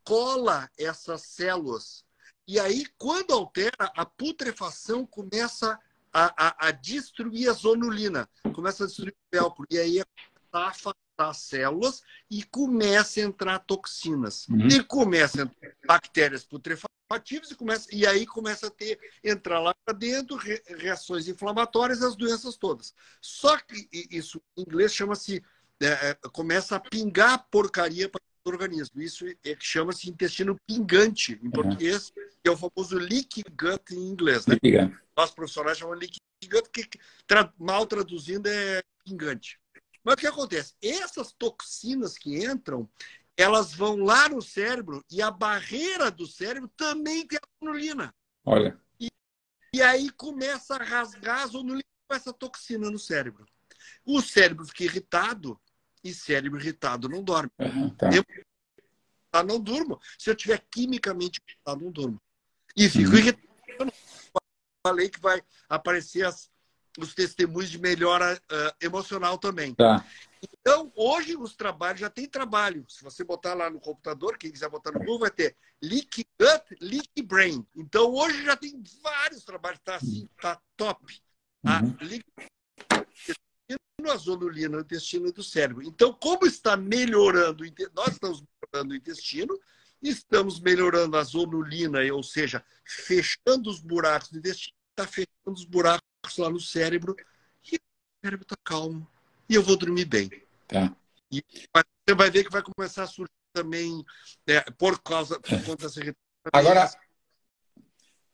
cola 0.05 0.71
essas 0.79 1.23
células. 1.23 2.05
E 2.47 2.59
aí, 2.59 2.87
quando 2.97 3.33
altera, 3.33 3.93
a 3.97 4.05
putrefação 4.05 5.07
começa 5.07 5.79
a, 6.13 6.49
a, 6.49 6.69
a 6.69 6.71
destruir 6.71 7.49
a 7.49 7.53
zonulina, 7.53 8.29
começa 8.55 8.85
a 8.85 8.87
destruir 8.87 9.13
o 9.13 9.37
velcro. 9.37 9.67
E 9.71 9.79
aí, 9.79 10.01
a 10.01 10.69
afastar 10.69 10.95
as 11.19 11.39
células 11.39 12.03
e 12.31 12.43
começa 12.45 13.21
a 13.21 13.25
entrar 13.25 13.59
toxinas. 13.61 14.49
Uhum. 14.49 14.69
E 14.69 14.83
começa 14.85 15.43
a 15.43 15.45
entrar 15.45 15.75
bactérias 15.87 16.45
putrefatas 16.45 16.98
ativos 17.09 17.51
e, 17.51 17.55
começa, 17.55 17.89
e 17.93 18.07
aí 18.07 18.27
começa 18.27 18.67
a 18.67 18.71
ter, 18.71 18.99
entrar 19.25 19.61
lá 19.61 19.75
para 19.85 19.97
dentro, 19.97 20.37
re, 20.37 20.63
reações 20.77 21.29
inflamatórias, 21.29 22.03
as 22.03 22.17
doenças 22.17 22.57
todas. 22.57 22.95
Só 23.21 23.57
que 23.59 23.89
isso 24.11 24.43
em 24.57 24.63
inglês 24.63 24.93
chama-se, 24.93 25.43
é, 25.81 25.87
é, 25.87 26.15
começa 26.33 26.77
a 26.77 26.81
pingar 26.81 27.47
porcaria 27.51 28.09
para 28.09 28.21
o 28.45 28.51
organismo. 28.51 29.01
Isso 29.01 29.27
é, 29.27 29.57
chama-se 29.59 30.11
intestino 30.11 30.59
pingante, 30.67 31.39
em 31.43 31.47
uhum. 31.47 31.51
português, 31.51 32.11
que 32.11 32.49
é 32.49 32.51
o 32.51 32.57
famoso 32.57 32.99
leaky 32.99 33.43
gut 33.59 33.95
em 33.95 34.09
inglês. 34.09 34.47
Né? 34.47 34.57
Nós 35.17 35.31
profissionais 35.31 35.79
chamamos 35.79 36.01
leaky 36.01 36.21
gut, 36.51 36.69
que 36.71 36.99
tra, 37.27 37.53
mal 37.59 37.87
traduzindo 37.87 38.47
é 38.47 38.83
pingante. 39.05 39.59
Mas 40.05 40.15
o 40.15 40.17
que 40.19 40.27
acontece? 40.27 40.75
Essas 40.81 41.33
toxinas 41.33 42.17
que 42.17 42.43
entram, 42.45 42.89
elas 43.39 43.73
vão 43.73 43.99
lá 43.99 44.29
no 44.29 44.43
cérebro 44.43 45.05
e 45.09 45.23
a 45.23 45.31
barreira 45.31 46.11
do 46.11 46.27
cérebro 46.27 46.69
também 46.77 47.25
tem 47.25 47.39
a 47.39 47.65
zonulina. 47.65 48.13
Olha. 48.45 48.77
E, 48.99 49.09
e 49.73 49.81
aí 49.81 50.11
começa 50.11 50.75
a 50.75 50.83
rasgar 50.83 51.43
a 51.43 51.47
zonulina 51.47 51.85
com 52.09 52.17
essa 52.17 52.33
toxina 52.33 52.91
no 52.91 52.99
cérebro. 52.99 53.47
O 54.05 54.21
cérebro 54.21 54.67
fica 54.67 54.83
irritado 54.83 55.59
e 56.03 56.13
cérebro 56.13 56.59
irritado 56.59 57.09
não 57.09 57.23
dorme. 57.23 57.51
Uhum, 57.61 57.95
tá. 57.95 58.11
Eu 58.13 58.25
não 59.45 59.61
durmo. 59.61 60.01
Se 60.19 60.29
eu 60.29 60.35
tiver 60.35 60.65
quimicamente 60.69 61.41
irritado, 61.47 61.85
não 61.85 61.93
durmo. 61.93 62.21
E 62.77 62.89
fico 62.89 63.13
uhum. 63.13 63.19
irritado. 63.19 63.93
Falei 64.85 65.09
que 65.09 65.21
vai 65.21 65.41
aparecer 65.69 66.25
as, 66.25 66.51
os 66.99 67.15
testemunhos 67.15 67.71
de 67.71 67.79
melhora 67.79 68.35
uh, 68.51 68.85
emocional 68.85 69.39
também. 69.39 69.75
Tá. 69.75 70.05
Então, 70.43 70.93
hoje 70.95 71.37
os 71.37 71.55
trabalhos 71.57 72.01
já 72.01 72.11
tem 72.11 72.29
trabalho. 72.29 72.85
Se 72.89 73.03
você 73.03 73.25
botar 73.25 73.55
lá 73.55 73.71
no 73.71 73.81
computador, 73.81 74.37
quem 74.39 74.51
quiser 74.51 74.69
botar 74.69 74.93
no 74.93 75.01
Google, 75.01 75.21
vai 75.21 75.31
ter 75.31 75.57
Leak 75.83 76.25
Gut, 76.41 76.77
Leak 76.81 77.23
Brain. 77.23 77.67
Então, 77.75 78.13
hoje 78.13 78.45
já 78.45 78.57
tem 78.57 78.83
vários 79.03 79.45
trabalhos, 79.45 79.81
tá 79.85 79.97
assim, 79.97 80.29
tá 80.41 80.61
top. 80.77 81.21
A 81.65 81.83
uhum. 81.83 81.97
a 84.11 84.17
zonulina 84.17 84.77
no 84.77 84.83
intestino 84.83 85.31
do 85.33 85.43
cérebro. 85.43 85.83
Então, 85.83 86.13
como 86.13 86.47
está 86.47 86.77
melhorando, 86.77 87.65
nós 87.95 88.13
estamos 88.13 88.43
melhorando 88.43 88.95
o 88.95 88.97
intestino, 88.97 89.59
estamos 90.03 90.61
melhorando 90.61 91.17
a 91.17 91.23
zonulina, 91.23 92.01
ou 92.13 92.23
seja, 92.23 92.65
fechando 92.85 93.69
os 93.69 93.81
buracos 93.81 94.31
do 94.31 94.39
intestino, 94.39 94.75
está 94.91 95.07
fechando 95.07 95.53
os 95.53 95.65
buracos 95.65 96.03
lá 96.39 96.49
no 96.49 96.61
cérebro, 96.61 97.15
e 97.71 97.77
o 97.77 97.81
cérebro 98.25 98.45
está 98.45 98.57
calmo. 98.65 99.07
E 99.49 99.55
eu 99.55 99.63
vou 99.63 99.77
dormir 99.77 100.05
bem. 100.05 100.31
Tá. 100.67 100.95
E 101.31 101.43
você 101.53 102.15
vai 102.15 102.31
ver 102.31 102.45
que 102.45 102.51
vai 102.51 102.63
começar 102.63 103.05
a 103.05 103.07
surgir 103.07 103.31
também 103.53 104.05
é, 104.47 104.61
por 104.73 105.03
causa 105.03 105.41
por 105.41 105.65
conta 105.65 105.89
dessa 105.89 106.01
Agora, 106.53 106.91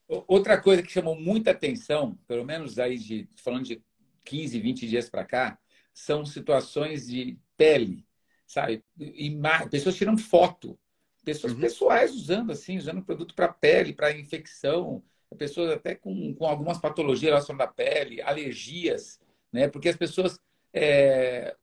outra 0.07 0.61
coisa 0.61 0.83
que 0.83 0.93
chamou 0.93 1.19
muita 1.19 1.51
atenção, 1.51 2.19
pelo 2.27 2.45
menos 2.45 2.79
aí 2.79 2.99
de 2.99 3.29
falando 3.37 3.65
de 3.65 3.83
15, 4.25 4.61
20 4.61 4.89
dias 4.89 5.09
para 5.11 5.25
cá, 5.25 5.59
são 5.93 6.25
situações 6.25 7.07
de 7.07 7.39
pele, 7.57 8.07
sabe? 8.47 8.85
E 8.99 9.37
pessoas 9.71 9.97
tirando 9.97 10.21
foto, 10.21 10.79
pessoas 11.25 11.53
uhum. 11.53 11.61
pessoais 11.61 12.15
usando 12.15 12.53
assim, 12.53 12.77
usando 12.77 13.05
produto 13.05 13.35
para 13.35 13.49
pele, 13.49 13.93
para 13.93 14.17
infecção, 14.17 15.03
pessoas 15.39 15.73
até 15.73 15.95
com, 15.95 16.35
com 16.35 16.47
algumas 16.47 16.79
patologias 16.79 17.31
relacionadas 17.31 17.71
à 17.71 17.75
pele, 17.75 18.23
alergias, 18.23 19.21
né? 19.53 19.69
Porque 19.69 19.89
as 19.89 19.97
pessoas 19.97 20.39
é, 20.75 21.57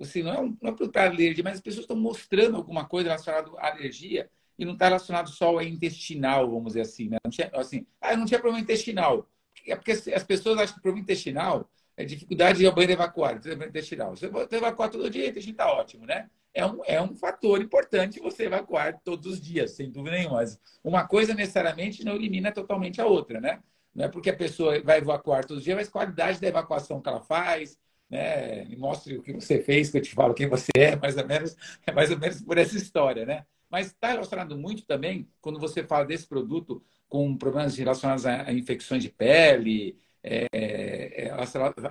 assim, 0.00 0.22
não 0.22 0.32
é, 0.32 0.40
um, 0.40 0.56
não 0.62 0.70
é 0.70 0.88
para 0.88 1.10
alergia, 1.10 1.44
mas 1.44 1.54
as 1.54 1.60
pessoas 1.60 1.84
estão 1.84 1.96
mostrando 1.96 2.56
alguma 2.56 2.86
coisa 2.86 3.10
relacionada 3.10 3.50
à 3.58 3.68
alergia 3.72 4.30
e 4.58 4.64
não 4.64 4.72
está 4.74 4.86
relacionado 4.86 5.28
só 5.28 5.48
ao 5.48 5.62
intestinal, 5.62 6.48
vamos 6.48 6.68
dizer 6.68 6.82
assim, 6.82 7.08
né? 7.08 7.18
Não 7.24 7.30
tinha, 7.30 7.50
assim, 7.52 7.86
ah, 8.00 8.16
não 8.16 8.24
tinha 8.24 8.40
problema 8.40 8.62
intestinal. 8.62 9.28
É 9.66 9.74
porque 9.74 9.92
as 9.92 10.24
pessoas 10.24 10.58
acham 10.58 10.76
que 10.76 10.82
problema 10.82 11.02
intestinal 11.02 11.68
é 11.96 12.04
dificuldade 12.04 12.58
de 12.58 12.64
ir 12.64 12.90
evacuar, 12.90 13.40
intestinal. 13.68 14.16
Você 14.16 14.28
vai 14.28 14.46
evacuar 14.50 14.90
todo 14.90 15.10
dia, 15.10 15.26
o 15.26 15.28
intestino 15.28 15.54
está 15.54 15.72
ótimo, 15.72 16.06
né? 16.06 16.30
é 16.56 16.64
um, 16.64 16.80
é 16.86 17.02
um 17.02 17.14
fator 17.14 17.60
importante 17.60 18.18
você 18.18 18.44
evacuar 18.44 18.98
todos 19.04 19.26
os 19.34 19.40
dias, 19.40 19.72
sem 19.72 19.90
dúvida 19.90 20.16
nenhuma. 20.16 20.36
Mas 20.36 20.58
uma 20.82 21.06
coisa 21.06 21.34
necessariamente 21.34 22.02
não 22.02 22.14
elimina 22.14 22.50
totalmente 22.50 22.98
a 22.98 23.04
outra, 23.04 23.38
né? 23.42 23.62
Não 23.94 24.06
é 24.06 24.08
porque 24.08 24.30
a 24.30 24.36
pessoa 24.36 24.80
vai 24.82 24.98
evacuar 24.98 25.44
todos 25.44 25.58
os 25.58 25.64
dias, 25.64 25.76
mas 25.76 25.88
qualidade 25.90 26.40
da 26.40 26.48
evacuação 26.48 27.00
que 27.00 27.08
ela 27.10 27.20
faz, 27.20 27.78
né? 28.08 28.64
Me 28.64 28.76
mostre 28.76 29.16
o 29.16 29.22
que 29.22 29.32
você 29.32 29.62
fez, 29.62 29.90
que 29.90 29.98
eu 29.98 30.02
te 30.02 30.14
falo 30.14 30.34
quem 30.34 30.48
você 30.48 30.70
é, 30.76 30.96
mais 30.96 31.16
ou 31.16 31.26
menos, 31.26 31.56
é 31.86 31.92
mais 31.92 32.10
ou 32.10 32.18
menos 32.18 32.40
por 32.42 32.58
essa 32.58 32.76
história, 32.76 33.24
né? 33.26 33.46
Mas 33.68 33.88
está 33.88 34.08
relacionado 34.08 34.56
muito 34.56 34.84
também, 34.84 35.28
quando 35.40 35.58
você 35.58 35.82
fala 35.84 36.04
desse 36.04 36.26
produto, 36.26 36.84
com 37.08 37.36
problemas 37.36 37.76
relacionados 37.76 38.24
a, 38.26 38.52
infecções 38.52 39.02
de 39.02 39.10
pele, 39.10 39.98
é, 40.22 40.46
é, 40.52 41.30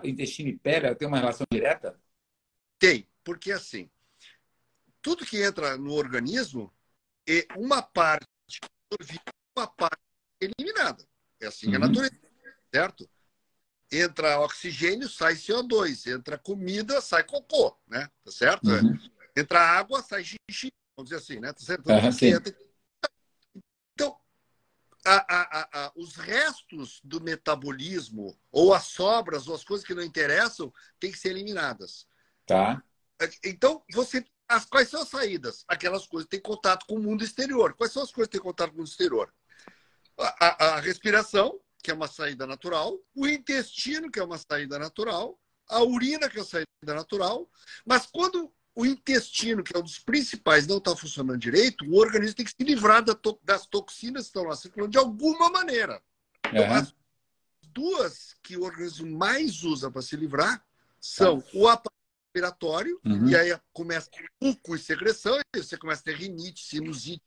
intestino 0.03 0.49
e 0.49 0.57
pele, 0.57 0.93
tem 0.95 1.07
uma 1.07 1.20
relação 1.20 1.45
direta? 1.51 1.99
Tem, 2.80 3.07
porque 3.24 3.51
assim, 3.51 3.89
tudo 5.01 5.26
que 5.26 5.41
entra 5.41 5.78
no 5.78 5.93
organismo, 5.93 6.74
é 7.28 7.45
uma 7.57 7.82
parte 7.82 8.26
uma 9.57 9.68
parte 9.68 10.01
eliminada. 10.39 11.07
É 11.39 11.47
assim 11.47 11.68
uhum. 11.70 11.76
a 11.76 11.80
natureza, 11.80 12.20
certo? 12.74 13.09
Entra 13.91 14.39
oxigênio, 14.39 15.07
sai 15.07 15.36
CO2. 15.36 16.11
Entra 16.11 16.38
comida, 16.38 16.99
sai 17.01 17.23
cocô, 17.23 17.77
né? 17.88 18.09
Tá 18.23 18.31
certo? 18.31 18.69
Uhum. 18.69 18.97
Entra 19.36 19.59
água, 19.59 20.01
sai 20.01 20.23
xixi, 20.23 20.71
vamos 20.95 21.09
dizer 21.09 21.17
assim, 21.17 21.39
né? 21.39 21.53
Tá 21.53 21.59
certo? 21.59 21.88
Uhum, 21.88 22.55
então, 23.93 24.17
a, 25.05 25.36
a, 25.36 25.86
a, 25.86 25.91
os 25.95 26.15
restos 26.15 26.99
do 27.03 27.21
metabolismo, 27.21 28.38
ou 28.51 28.73
as 28.73 28.86
sobras, 28.86 29.47
ou 29.47 29.55
as 29.55 29.63
coisas 29.63 29.86
que 29.86 29.93
não 29.93 30.01
interessam, 30.01 30.73
têm 30.99 31.11
que 31.11 31.19
ser 31.19 31.29
eliminadas. 31.29 32.07
Tá. 32.45 32.81
Então, 33.43 33.83
você. 33.91 34.25
As, 34.47 34.65
quais 34.65 34.89
são 34.89 35.01
as 35.01 35.09
saídas? 35.09 35.65
Aquelas 35.67 36.05
coisas 36.05 36.25
que 36.25 36.38
têm 36.38 36.41
contato 36.41 36.86
com 36.86 36.95
o 36.95 37.01
mundo 37.01 37.23
exterior. 37.23 37.73
Quais 37.73 37.91
são 37.91 38.03
as 38.03 38.11
coisas 38.11 38.29
que 38.29 38.38
têm 38.38 38.43
contato 38.43 38.69
com 38.69 38.75
o 38.75 38.79
mundo 38.79 38.89
exterior? 38.89 39.33
A 40.17 40.79
respiração, 40.79 41.59
que 41.86 41.91
é 41.91 41.93
uma 41.93 42.07
saída 42.07 42.47
natural, 42.47 42.99
o 43.13 43.27
intestino, 43.27 44.09
que 44.09 44.19
é 44.19 44.23
uma 44.23 44.39
saída 44.39 44.79
natural, 44.79 45.39
a 45.69 45.83
urina, 45.83 46.27
que 46.27 46.39
é 46.39 46.41
uma 46.41 46.47
saída 46.47 46.67
natural. 46.83 47.47
Mas 47.86 48.07
quando 48.07 48.51
o 48.73 48.88
intestino, 48.88 49.63
que 49.63 49.77
é 49.77 49.79
um 49.79 49.83
dos 49.83 49.99
principais, 49.99 50.65
não 50.65 50.79
está 50.79 50.95
funcionando 50.95 51.38
direito, 51.38 51.86
o 51.86 51.99
organismo 51.99 52.38
tem 52.38 52.45
que 52.45 52.55
se 52.57 52.63
livrar 52.63 53.03
das 53.43 53.67
toxinas 53.67 54.23
que 54.23 54.29
estão 54.29 54.45
lá 54.45 54.55
circulando 54.55 54.93
de 54.93 54.97
alguma 54.97 55.51
maneira. 55.51 56.01
Então, 56.47 56.73
as 56.73 56.91
duas 57.71 58.36
que 58.41 58.57
o 58.57 58.63
organismo 58.63 59.15
mais 59.15 59.61
usa 59.61 59.91
para 59.91 60.01
se 60.01 60.15
livrar 60.15 60.65
são 60.99 61.39
tá. 61.39 61.47
o 61.53 61.67
aparelho 61.67 61.95
respiratório, 62.33 62.99
uhum. 63.05 63.29
e 63.29 63.36
aí 63.36 63.55
começa 63.71 64.09
muco 64.41 64.75
e 64.75 64.79
secreção, 64.79 65.39
e 65.55 65.61
você 65.61 65.77
começa 65.77 66.01
a 66.01 66.05
ter 66.05 66.15
rinite, 66.15 66.65
sinusite. 66.65 67.21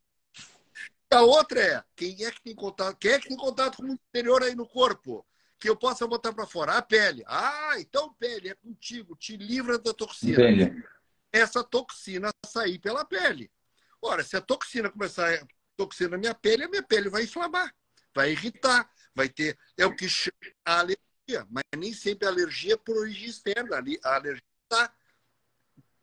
A 1.11 1.23
outra 1.23 1.61
é, 1.61 1.85
quem 1.97 2.25
é 2.25 2.31
que 2.31 2.43
tem 2.43 2.55
contato, 2.55 2.97
quem 2.99 3.13
é 3.13 3.19
que 3.19 3.29
tem 3.29 3.37
contato 3.37 3.79
com 3.79 3.85
o 3.85 3.93
interior 3.93 4.43
aí 4.43 4.55
no 4.55 4.67
corpo? 4.67 5.27
Que 5.59 5.69
eu 5.69 5.77
possa 5.77 6.07
botar 6.07 6.33
para 6.33 6.47
fora? 6.47 6.77
A 6.77 6.83
pele. 6.83 7.25
Ah, 7.27 7.75
então 7.79 8.15
pele, 8.15 8.51
é 8.51 8.55
contigo, 8.55 9.17
te 9.17 9.37
livra 9.37 9.79
da 9.79 9.95
toxina. 9.95 10.37
Pele. 10.37 10.85
Essa 11.33 11.65
toxina 11.65 12.29
sair 12.47 12.79
pela 12.79 13.05
pele. 13.05 13.51
Ora, 14.03 14.23
se 14.23 14.37
a 14.37 14.41
toxina 14.41 14.91
começar 14.91 15.33
a 15.35 15.47
toxina 15.77 16.11
na 16.11 16.19
minha 16.19 16.35
pele, 16.35 16.65
a 16.65 16.69
minha 16.69 16.83
pele 16.83 17.09
vai 17.09 17.25
inflamar, 17.25 17.75
vai 18.15 18.33
irritar, 18.33 18.89
vai 19.15 19.29
ter. 19.29 19.59
É 19.77 19.87
o 19.87 19.97
que 19.97 20.09
chama 20.09 20.33
a 20.65 20.81
alergia, 20.81 21.47
mas 21.51 21.65
nem 21.77 21.93
sempre 21.93 22.29
a 22.29 22.31
alergia 22.31 22.75
é 22.75 22.77
por 22.77 22.97
origem 22.97 23.29
externa. 23.29 23.77
A 24.05 24.15
alergia 24.15 24.43
está 24.71 24.93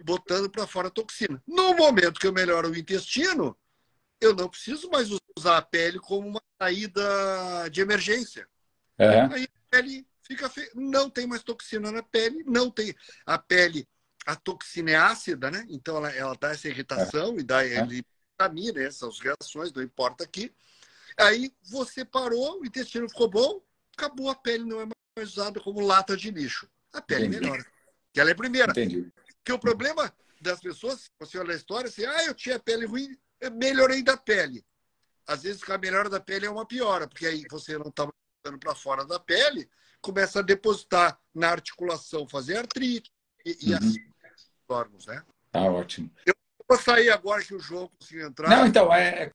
botando 0.04 0.50
para 0.50 0.68
fora 0.68 0.88
a 0.88 0.92
toxina. 0.92 1.42
No 1.48 1.74
momento 1.76 2.20
que 2.20 2.28
eu 2.28 2.34
melhoro 2.34 2.70
o 2.70 2.76
intestino, 2.76 3.58
eu 4.26 4.36
não 4.36 4.50
preciso 4.50 4.90
mais 4.90 5.10
usar 5.38 5.58
a 5.58 5.62
pele 5.62 6.00
como 6.00 6.28
uma 6.28 6.42
saída 6.62 7.70
de 7.72 7.82
emergência. 7.82 8.48
É. 8.98 9.22
Aí 9.22 9.44
a 9.44 9.70
pele 9.70 10.08
fica 10.24 10.50
fe... 10.50 10.70
não 10.74 11.10
tem 11.10 11.28
mais 11.28 11.44
toxina 11.44 11.92
na 11.92 12.02
pele, 12.02 12.44
não 12.46 12.72
tem 12.72 12.96
a 13.26 13.38
pele, 13.38 13.88
a 14.26 14.36
toxina 14.36 14.92
é 14.92 14.96
ácida, 14.96 15.52
né? 15.52 15.66
Então 15.70 15.98
ela, 15.98 16.10
ela 16.12 16.36
dá 16.40 16.52
essa 16.52 16.68
irritação 16.68 17.36
é. 17.36 17.40
e 17.40 17.44
dá 17.44 17.66
é. 17.66 17.86
vitamina, 17.86 18.82
essas 18.82 19.20
reações, 19.20 19.72
não 19.72 19.84
importa 19.84 20.24
aqui. 20.24 20.52
Aí 21.18 21.54
você 21.70 22.04
parou, 22.04 22.62
o 22.62 22.66
intestino 22.66 23.08
ficou 23.08 23.30
bom, 23.30 23.62
acabou 23.96 24.30
a 24.30 24.36
pele 24.36 24.66
não 24.66 24.82
é 24.82 24.86
mais 25.18 25.32
usada 25.32 25.60
como 25.60 25.80
lata 25.80 26.18
de 26.18 26.32
lixo. 26.32 26.70
A 26.92 27.02
pele 27.02 27.28
Entendi. 27.28 27.42
melhora. 27.42 27.66
Que 28.14 28.20
ela 28.20 28.30
é 28.30 28.34
a 28.34 28.38
primeira. 28.38 28.72
Entendi. 28.72 29.12
Que 29.44 29.54
o 29.54 29.60
problema 29.60 30.12
das 30.42 30.60
pessoas, 30.60 31.02
se 31.02 31.10
você 31.20 31.38
olha 31.38 31.54
a 31.54 31.58
história, 31.58 31.88
assim, 31.88 32.06
ah, 32.06 32.26
eu 32.26 32.34
tinha 32.34 32.60
pele 32.60 32.86
ruim, 32.86 33.18
melhorei 33.54 34.04
da 34.04 34.18
pele. 34.18 34.66
Às 35.28 35.44
vezes 35.44 35.68
a 35.70 35.78
melhora 35.78 36.10
da 36.10 36.20
pele 36.20 36.46
é 36.46 36.50
uma 36.50 36.66
piora, 36.66 37.08
porque 37.08 37.26
aí 37.26 37.46
você 37.50 37.78
não 37.78 37.88
está 37.88 38.06
botando 38.06 38.60
para 38.60 38.76
fora 38.76 39.06
da 39.06 39.20
pele, 39.20 39.70
começa 40.02 40.40
a 40.40 40.44
depositar 40.44 41.20
na 41.34 41.50
articulação, 41.50 42.28
fazer 42.28 42.58
artrite 42.58 43.12
e, 43.44 43.72
uhum. 43.72 43.78
assim 43.78 44.16
órgãos, 44.68 45.06
né? 45.06 45.24
Tá 45.52 45.62
ótimo. 45.62 46.12
Eu 46.26 46.34
vou 46.68 46.78
sair 46.78 47.10
agora 47.10 47.44
que 47.44 47.54
o 47.54 47.60
João 47.60 47.90
conseguiu 48.00 48.28
entrar. 48.28 48.50
Não, 48.50 48.66
então, 48.66 48.94
é, 48.94 49.24
é 49.24 49.32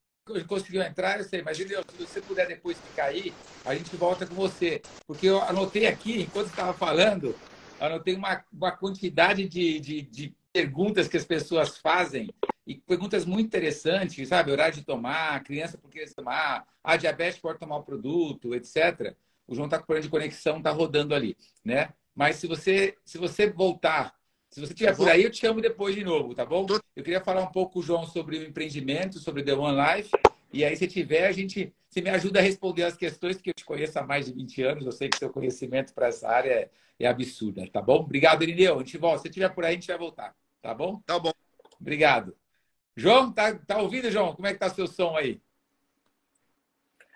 conseguiu 0.46 0.82
entrar, 0.82 1.18
eu 1.18 1.24
sei, 1.24 1.42
mas 1.42 1.56
se 1.56 1.64
você 1.98 2.20
puder 2.20 2.46
depois 2.46 2.78
ficar 2.78 3.06
aí, 3.06 3.34
a 3.64 3.74
gente 3.74 3.96
volta 3.96 4.26
com 4.26 4.34
você. 4.34 4.82
Porque 5.06 5.26
eu 5.26 5.40
anotei 5.42 5.86
aqui, 5.86 6.22
enquanto 6.22 6.48
estava 6.48 6.72
falando, 6.72 7.34
anotei 7.80 8.14
uma, 8.14 8.44
uma 8.52 8.70
quantidade 8.70 9.48
de, 9.48 9.80
de, 9.80 10.02
de 10.02 10.34
perguntas 10.52 11.08
que 11.08 11.16
as 11.16 11.24
pessoas 11.24 11.78
fazem 11.78 12.32
e 12.66 12.76
perguntas 12.76 13.24
muito 13.24 13.46
interessantes, 13.46 14.28
sabe? 14.28 14.52
Horário 14.52 14.74
de 14.74 14.84
tomar, 14.84 15.42
criança 15.42 15.78
por 15.78 15.90
que 15.90 16.04
tomar, 16.14 16.66
a 16.82 16.96
diabetes 16.96 17.40
pode 17.40 17.58
tomar 17.58 17.76
o 17.76 17.82
produto, 17.82 18.54
etc. 18.54 19.14
O 19.46 19.54
João 19.54 19.66
está 19.66 19.78
com 19.78 19.86
problema 19.86 20.04
de 20.04 20.10
conexão, 20.10 20.58
está 20.58 20.70
rodando 20.70 21.14
ali, 21.14 21.36
né? 21.64 21.92
Mas 22.14 22.36
se 22.36 22.46
você, 22.46 22.96
se 23.04 23.18
você 23.18 23.48
voltar, 23.50 24.14
se 24.50 24.60
você 24.60 24.72
estiver 24.72 24.96
por 24.96 25.08
aí, 25.08 25.22
eu 25.22 25.30
te 25.30 25.38
chamo 25.40 25.60
depois 25.60 25.94
de 25.94 26.04
novo, 26.04 26.34
tá 26.34 26.44
bom? 26.44 26.66
Eu 26.96 27.04
queria 27.04 27.20
falar 27.20 27.42
um 27.42 27.52
pouco, 27.52 27.80
João, 27.82 28.04
sobre 28.04 28.38
o 28.38 28.44
empreendimento, 28.44 29.18
sobre 29.18 29.42
The 29.42 29.54
One 29.54 29.78
Life. 29.80 30.10
E 30.52 30.64
aí, 30.64 30.76
se 30.76 30.86
tiver, 30.88 31.26
a 31.26 31.32
gente. 31.32 31.72
Você 31.88 32.00
me 32.00 32.10
ajuda 32.10 32.38
a 32.38 32.42
responder 32.42 32.84
as 32.84 32.96
questões, 32.96 33.36
porque 33.36 33.50
eu 33.50 33.54
te 33.54 33.64
conheço 33.64 33.98
há 33.98 34.06
mais 34.06 34.26
de 34.26 34.32
20 34.32 34.62
anos. 34.62 34.86
Eu 34.86 34.92
sei 34.92 35.08
que 35.08 35.18
seu 35.18 35.30
conhecimento 35.30 35.92
para 35.92 36.08
essa 36.08 36.28
área 36.28 36.50
é, 36.50 36.70
é 37.00 37.06
absurda, 37.06 37.68
tá 37.72 37.82
bom? 37.82 38.00
Obrigado, 38.00 38.42
Irineu. 38.42 38.76
A 38.76 38.78
gente 38.78 38.96
volta. 38.96 39.22
Se 39.22 39.28
estiver 39.28 39.48
por 39.48 39.64
aí, 39.64 39.72
a 39.72 39.74
gente 39.74 39.88
vai 39.88 39.98
voltar, 39.98 40.34
tá 40.62 40.72
bom? 40.74 41.00
Tá 41.06 41.18
bom. 41.18 41.32
Obrigado. 41.80 42.39
João, 42.96 43.32
tá, 43.32 43.54
tá 43.58 43.78
ouvindo, 43.78 44.10
João? 44.10 44.34
Como 44.34 44.46
é 44.46 44.52
que 44.52 44.58
tá 44.58 44.68
seu 44.68 44.86
som 44.86 45.16
aí? 45.16 45.40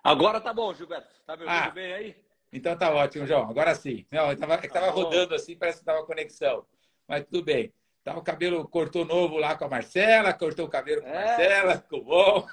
Agora 0.03 0.41
tá 0.41 0.53
bom, 0.53 0.73
Gilberto. 0.75 1.09
Tá 1.27 1.37
me 1.37 1.45
ouvindo 1.45 1.59
ah, 1.59 1.71
bem 1.71 1.93
aí? 1.93 2.17
Então 2.53 2.77
tá 2.77 2.95
ótimo, 2.95 3.27
João. 3.27 3.49
Agora 3.49 3.75
sim. 3.75 4.07
Não, 4.11 4.31
eu 4.31 4.37
tava, 4.37 4.55
eu 4.55 4.71
tava 4.71 4.87
tá 4.87 4.93
rodando 4.93 5.35
assim, 5.35 5.57
parece 5.57 5.81
que 5.81 5.85
tava 5.85 6.05
conexão. 6.05 6.67
Mas 7.09 7.25
tudo 7.25 7.43
bem. 7.43 7.73
Tá, 8.05 8.19
o 8.19 8.23
cabelo 8.23 8.69
cortou 8.69 9.03
novo 9.07 9.39
lá 9.39 9.57
com 9.57 9.65
a 9.65 9.69
Marcela, 9.69 10.35
cortou 10.35 10.67
o 10.67 10.69
cabelo 10.69 11.01
com 11.01 11.09
a 11.09 11.11
é. 11.11 11.25
Marcela, 11.25 11.79
ficou 11.79 12.05
bom. 12.05 12.47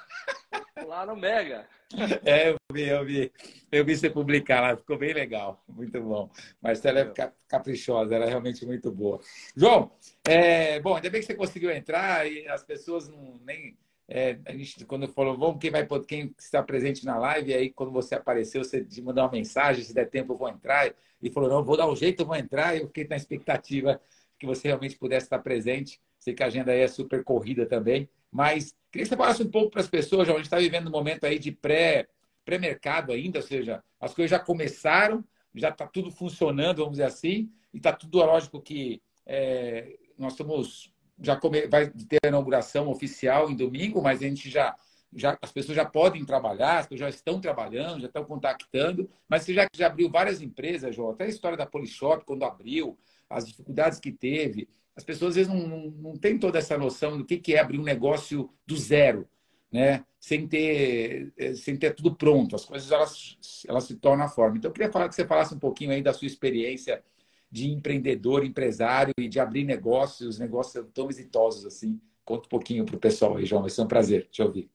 Lá 0.86 1.04
no 1.04 1.14
Mega. 1.14 1.68
É, 2.24 2.48
eu 2.48 2.56
vi, 2.72 2.88
eu 2.88 3.04
vi. 3.04 3.32
Eu 3.70 3.84
vi 3.84 3.94
você 3.94 4.08
publicar 4.08 4.62
lá, 4.62 4.74
ficou 4.74 4.96
bem 4.96 5.12
legal. 5.12 5.62
Muito 5.68 6.00
bom. 6.00 6.30
Marcela 6.58 7.00
é 7.00 7.32
caprichosa, 7.46 8.14
ela 8.14 8.24
é 8.24 8.28
realmente 8.30 8.64
muito 8.64 8.90
boa. 8.90 9.20
João, 9.54 9.92
é, 10.26 10.80
bom, 10.80 10.96
ainda 10.96 11.10
bem 11.10 11.20
que 11.20 11.26
você 11.26 11.34
conseguiu 11.34 11.70
entrar 11.70 12.26
e 12.26 12.48
as 12.48 12.64
pessoas 12.64 13.10
não 13.10 13.38
nem. 13.44 13.76
É, 14.08 14.38
a 14.46 14.52
gente, 14.52 14.86
quando 14.86 15.06
falou, 15.06 15.36
vamos, 15.36 15.58
quem 15.60 15.70
vai 15.70 15.86
quem 16.08 16.34
está 16.38 16.62
presente 16.62 17.04
na 17.04 17.18
live, 17.18 17.52
aí 17.52 17.70
quando 17.70 17.92
você 17.92 18.14
apareceu, 18.14 18.64
você 18.64 18.86
mandou 19.02 19.24
uma 19.24 19.30
mensagem, 19.30 19.84
se 19.84 19.92
der 19.92 20.08
tempo 20.08 20.32
eu 20.32 20.38
vou 20.38 20.48
entrar. 20.48 20.94
E 21.20 21.30
falou, 21.30 21.50
não, 21.50 21.62
vou 21.62 21.76
dar 21.76 21.86
um 21.86 21.94
jeito, 21.94 22.22
eu 22.22 22.26
vou 22.26 22.36
entrar. 22.36 22.74
E 22.74 22.80
eu 22.80 22.86
fiquei 22.86 23.06
na 23.06 23.16
expectativa 23.16 24.00
que 24.42 24.46
você 24.46 24.66
realmente 24.66 24.98
pudesse 24.98 25.26
estar 25.26 25.38
presente. 25.38 26.00
Sei 26.18 26.34
que 26.34 26.42
a 26.42 26.46
agenda 26.46 26.72
aí 26.72 26.80
é 26.80 26.88
super 26.88 27.22
corrida 27.22 27.64
também, 27.64 28.08
mas 28.28 28.74
queria 28.90 29.04
que 29.04 29.08
você 29.08 29.16
falasse 29.16 29.40
um 29.40 29.50
pouco 29.50 29.70
para 29.70 29.80
as 29.80 29.88
pessoas, 29.88 30.26
já, 30.26 30.34
a 30.34 30.36
gente 30.36 30.46
está 30.46 30.58
vivendo 30.58 30.88
um 30.88 30.90
momento 30.90 31.24
aí 31.24 31.38
de 31.38 31.52
pré, 31.52 32.08
pré-mercado 32.44 33.12
ainda, 33.12 33.38
ou 33.38 33.44
seja, 33.44 33.82
as 34.00 34.12
coisas 34.12 34.30
já 34.30 34.38
começaram, 34.40 35.24
já 35.54 35.68
está 35.68 35.86
tudo 35.86 36.10
funcionando, 36.10 36.78
vamos 36.78 36.92
dizer 36.92 37.04
assim, 37.04 37.52
e 37.72 37.76
está 37.76 37.92
tudo, 37.92 38.18
lógico 38.18 38.60
que 38.60 39.00
é, 39.24 39.96
nós 40.18 40.32
estamos, 40.32 40.92
já 41.20 41.36
come, 41.36 41.68
vai 41.68 41.88
ter 41.88 42.18
a 42.24 42.28
inauguração 42.28 42.88
oficial 42.88 43.48
em 43.48 43.54
domingo, 43.54 44.02
mas 44.02 44.20
a 44.20 44.26
gente 44.26 44.50
já 44.50 44.76
já, 45.14 45.38
as 45.42 45.52
pessoas 45.52 45.76
já 45.76 45.84
podem 45.84 46.24
trabalhar, 46.24 46.78
as 46.78 46.86
pessoas 46.86 47.00
já 47.00 47.16
estão 47.16 47.40
trabalhando, 47.40 48.00
já 48.00 48.06
estão 48.06 48.24
contactando, 48.24 49.10
mas 49.28 49.42
você 49.42 49.52
já, 49.52 49.66
já 49.74 49.86
abriu 49.86 50.08
várias 50.08 50.40
empresas, 50.40 50.96
João, 50.96 51.10
até 51.10 51.24
a 51.24 51.28
história 51.28 51.56
da 51.56 51.66
Polishop, 51.66 52.24
quando 52.24 52.44
abriu, 52.44 52.98
as 53.32 53.46
dificuldades 53.46 53.98
que 53.98 54.12
teve. 54.12 54.68
As 54.94 55.04
pessoas 55.04 55.30
às 55.30 55.36
vezes 55.36 55.52
não, 55.52 55.66
não, 55.66 55.90
não 55.90 56.16
têm 56.16 56.38
toda 56.38 56.58
essa 56.58 56.76
noção 56.76 57.16
do 57.18 57.24
que, 57.24 57.38
que 57.38 57.54
é 57.54 57.60
abrir 57.60 57.78
um 57.78 57.84
negócio 57.84 58.50
do 58.66 58.76
zero, 58.76 59.28
né? 59.70 60.04
sem, 60.20 60.46
ter, 60.46 61.32
eh, 61.36 61.54
sem 61.54 61.76
ter 61.76 61.94
tudo 61.94 62.14
pronto. 62.14 62.54
As 62.54 62.64
coisas 62.64 62.90
elas, 62.92 63.36
elas 63.66 63.84
se 63.84 63.96
tornam 63.96 64.26
a 64.26 64.28
forma. 64.28 64.58
Então, 64.58 64.68
eu 64.68 64.72
queria 64.72 64.92
falar 64.92 65.08
que 65.08 65.14
você 65.14 65.26
falasse 65.26 65.54
um 65.54 65.58
pouquinho 65.58 65.90
aí 65.90 66.02
da 66.02 66.12
sua 66.12 66.26
experiência 66.26 67.02
de 67.50 67.70
empreendedor, 67.70 68.44
empresário 68.44 69.14
e 69.18 69.28
de 69.28 69.40
abrir 69.40 69.64
negócios, 69.64 70.38
negócios 70.38 70.86
tão 70.92 71.10
exitosos 71.10 71.66
assim 71.66 72.00
Conta 72.24 72.46
um 72.46 72.48
pouquinho 72.48 72.84
para 72.84 72.96
o 72.96 73.00
pessoal 73.00 73.36
aí, 73.36 73.44
João. 73.44 73.62
Vai 73.62 73.70
ser 73.70 73.82
um 73.82 73.88
prazer 73.88 74.28
te 74.30 74.42
ouvir. 74.42 74.70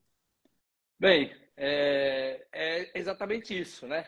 Bem, 0.99 1.31
é, 1.55 2.45
é 2.51 2.99
exatamente 2.99 3.57
isso, 3.57 3.87
né? 3.87 4.05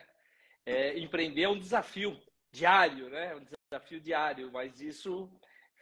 É, 0.66 1.00
empreender 1.00 1.44
é 1.44 1.50
um 1.50 1.58
desafio 1.58 2.20
diário, 2.52 3.10
né? 3.10 3.36
Um 3.36 3.46
desafio 3.72 4.00
diário, 4.00 4.52
mas 4.52 4.82
isso 4.82 5.30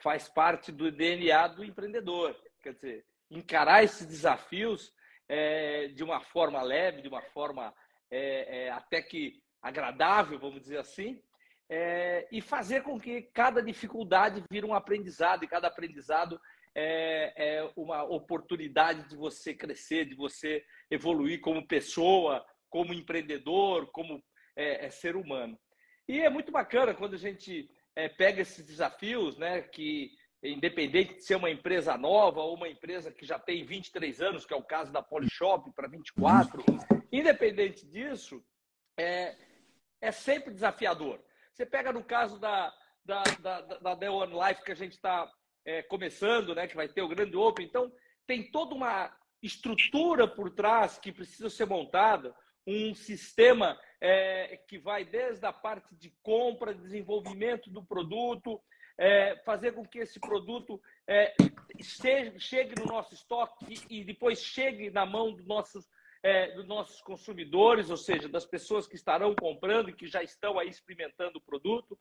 faz 0.02 0.28
parte 0.28 0.72
do 0.72 0.92
DNA 0.92 1.48
do 1.48 1.64
empreendedor. 1.64 2.36
Quer 2.62 2.74
dizer, 2.74 3.06
encarar 3.30 3.84
esses 3.84 4.06
desafios 4.06 4.94
é, 5.28 5.88
de 5.88 6.04
uma 6.04 6.22
forma 6.22 6.62
leve, 6.62 7.02
de 7.02 7.08
uma 7.08 7.22
forma 7.22 7.74
é, 8.10 8.66
é, 8.66 8.72
até 8.72 9.02
que 9.02 9.42
agradável, 9.62 10.40
vamos 10.40 10.62
dizer 10.62 10.78
assim, 10.78 11.22
é, 11.70 12.28
e 12.32 12.42
fazer 12.42 12.84
com 12.84 13.00
que 13.00 13.24
cada 13.34 13.62
dificuldade 13.62 14.44
vire 14.50 14.66
um 14.66 14.74
aprendizado 14.74 15.44
e 15.44 15.48
cada 15.48 15.68
aprendizado 15.68 16.40
é, 16.74 17.34
é, 17.36 17.72
uma 17.76 18.04
oportunidade 18.04 19.10
de 19.10 19.16
você 19.16 19.54
crescer, 19.54 20.06
de 20.06 20.16
você 20.16 20.64
evoluir 20.90 21.42
como 21.42 21.68
pessoa, 21.68 22.46
como 22.70 22.94
empreendedor, 22.94 23.88
como 23.92 24.24
é, 24.56 24.86
é 24.86 24.90
ser 24.90 25.16
humano. 25.16 25.60
E 26.08 26.22
é 26.22 26.30
muito 26.30 26.52
bacana 26.52 26.94
quando 26.94 27.16
a 27.16 27.20
gente 27.20 27.70
é, 27.96 28.08
pega 28.08 28.42
esses 28.42 28.66
desafios, 28.66 29.38
né, 29.38 29.62
que 29.62 30.12
independente 30.44 31.16
de 31.16 31.24
ser 31.24 31.36
uma 31.36 31.50
empresa 31.50 31.98
nova 31.98 32.42
ou 32.42 32.56
uma 32.56 32.70
empresa 32.70 33.12
que 33.12 33.26
já 33.26 33.40
tem 33.40 33.66
23 33.66 34.22
anos, 34.22 34.46
que 34.46 34.54
é 34.54 34.58
o 34.58 34.64
caso 34.64 34.92
da 34.92 35.02
Polishop 35.02 35.72
para 35.72 35.88
24, 35.88 36.64
independente 37.12 37.86
disso, 37.88 38.44
é, 38.98 39.36
é 40.00 40.12
sempre 40.12 40.54
desafiador. 40.54 41.20
Você 41.52 41.66
pega 41.66 41.92
no 41.92 42.04
caso 42.04 42.40
da, 42.40 42.74
da, 43.04 43.24
da, 43.40 43.62
da 43.62 43.96
The 43.96 44.10
One 44.10 44.34
Life 44.34 44.64
que 44.64 44.72
a 44.72 44.76
gente 44.76 44.94
está 44.94 45.30
é, 45.66 45.82
começando, 45.84 46.54
né, 46.54 46.68
que 46.68 46.76
vai 46.76 46.88
ter 46.88 47.02
o 47.02 47.08
grande 47.10 47.36
Open, 47.36 47.66
então 47.66 47.92
tem 48.26 48.50
toda 48.52 48.76
uma 48.76 49.12
estrutura 49.42 50.28
por 50.28 50.52
trás 50.52 50.98
que 50.98 51.12
precisa 51.12 51.50
ser 51.50 51.66
montada, 51.66 52.36
um 52.66 52.94
sistema 52.94 53.80
é, 54.00 54.58
que 54.68 54.78
vai 54.78 55.04
desde 55.04 55.46
a 55.46 55.54
parte 55.54 55.96
de 55.96 56.14
compra, 56.22 56.74
desenvolvimento 56.74 57.70
do 57.70 57.84
produto, 57.84 58.62
é, 58.98 59.36
fazer 59.46 59.74
com 59.74 59.86
que 59.86 60.00
esse 60.00 60.20
produto 60.20 60.82
é, 61.08 61.36
chegue, 61.82 62.40
chegue 62.40 62.80
no 62.80 62.86
nosso 62.86 63.14
estoque 63.14 63.76
e, 63.90 64.04
depois 64.04 64.42
chegue 64.42 64.90
na 64.90 65.06
mão 65.06 65.32
dos 65.34 65.46
nossos 65.46 65.88
é, 66.24 66.52
dos 66.56 66.66
nossos 66.66 67.00
consumidores, 67.02 67.92
ou 67.92 67.96
seja, 67.96 68.28
das 68.28 68.46
pessoas 68.46 68.88
que 68.88 68.96
estarão 68.96 69.36
comprando 69.36 69.90
e 69.90 69.94
que 69.94 70.08
já 70.08 70.24
estão 70.24 70.58
aí 70.58 70.68
experimentando 70.68 71.38
o 71.38 71.42
produto. 71.42 71.98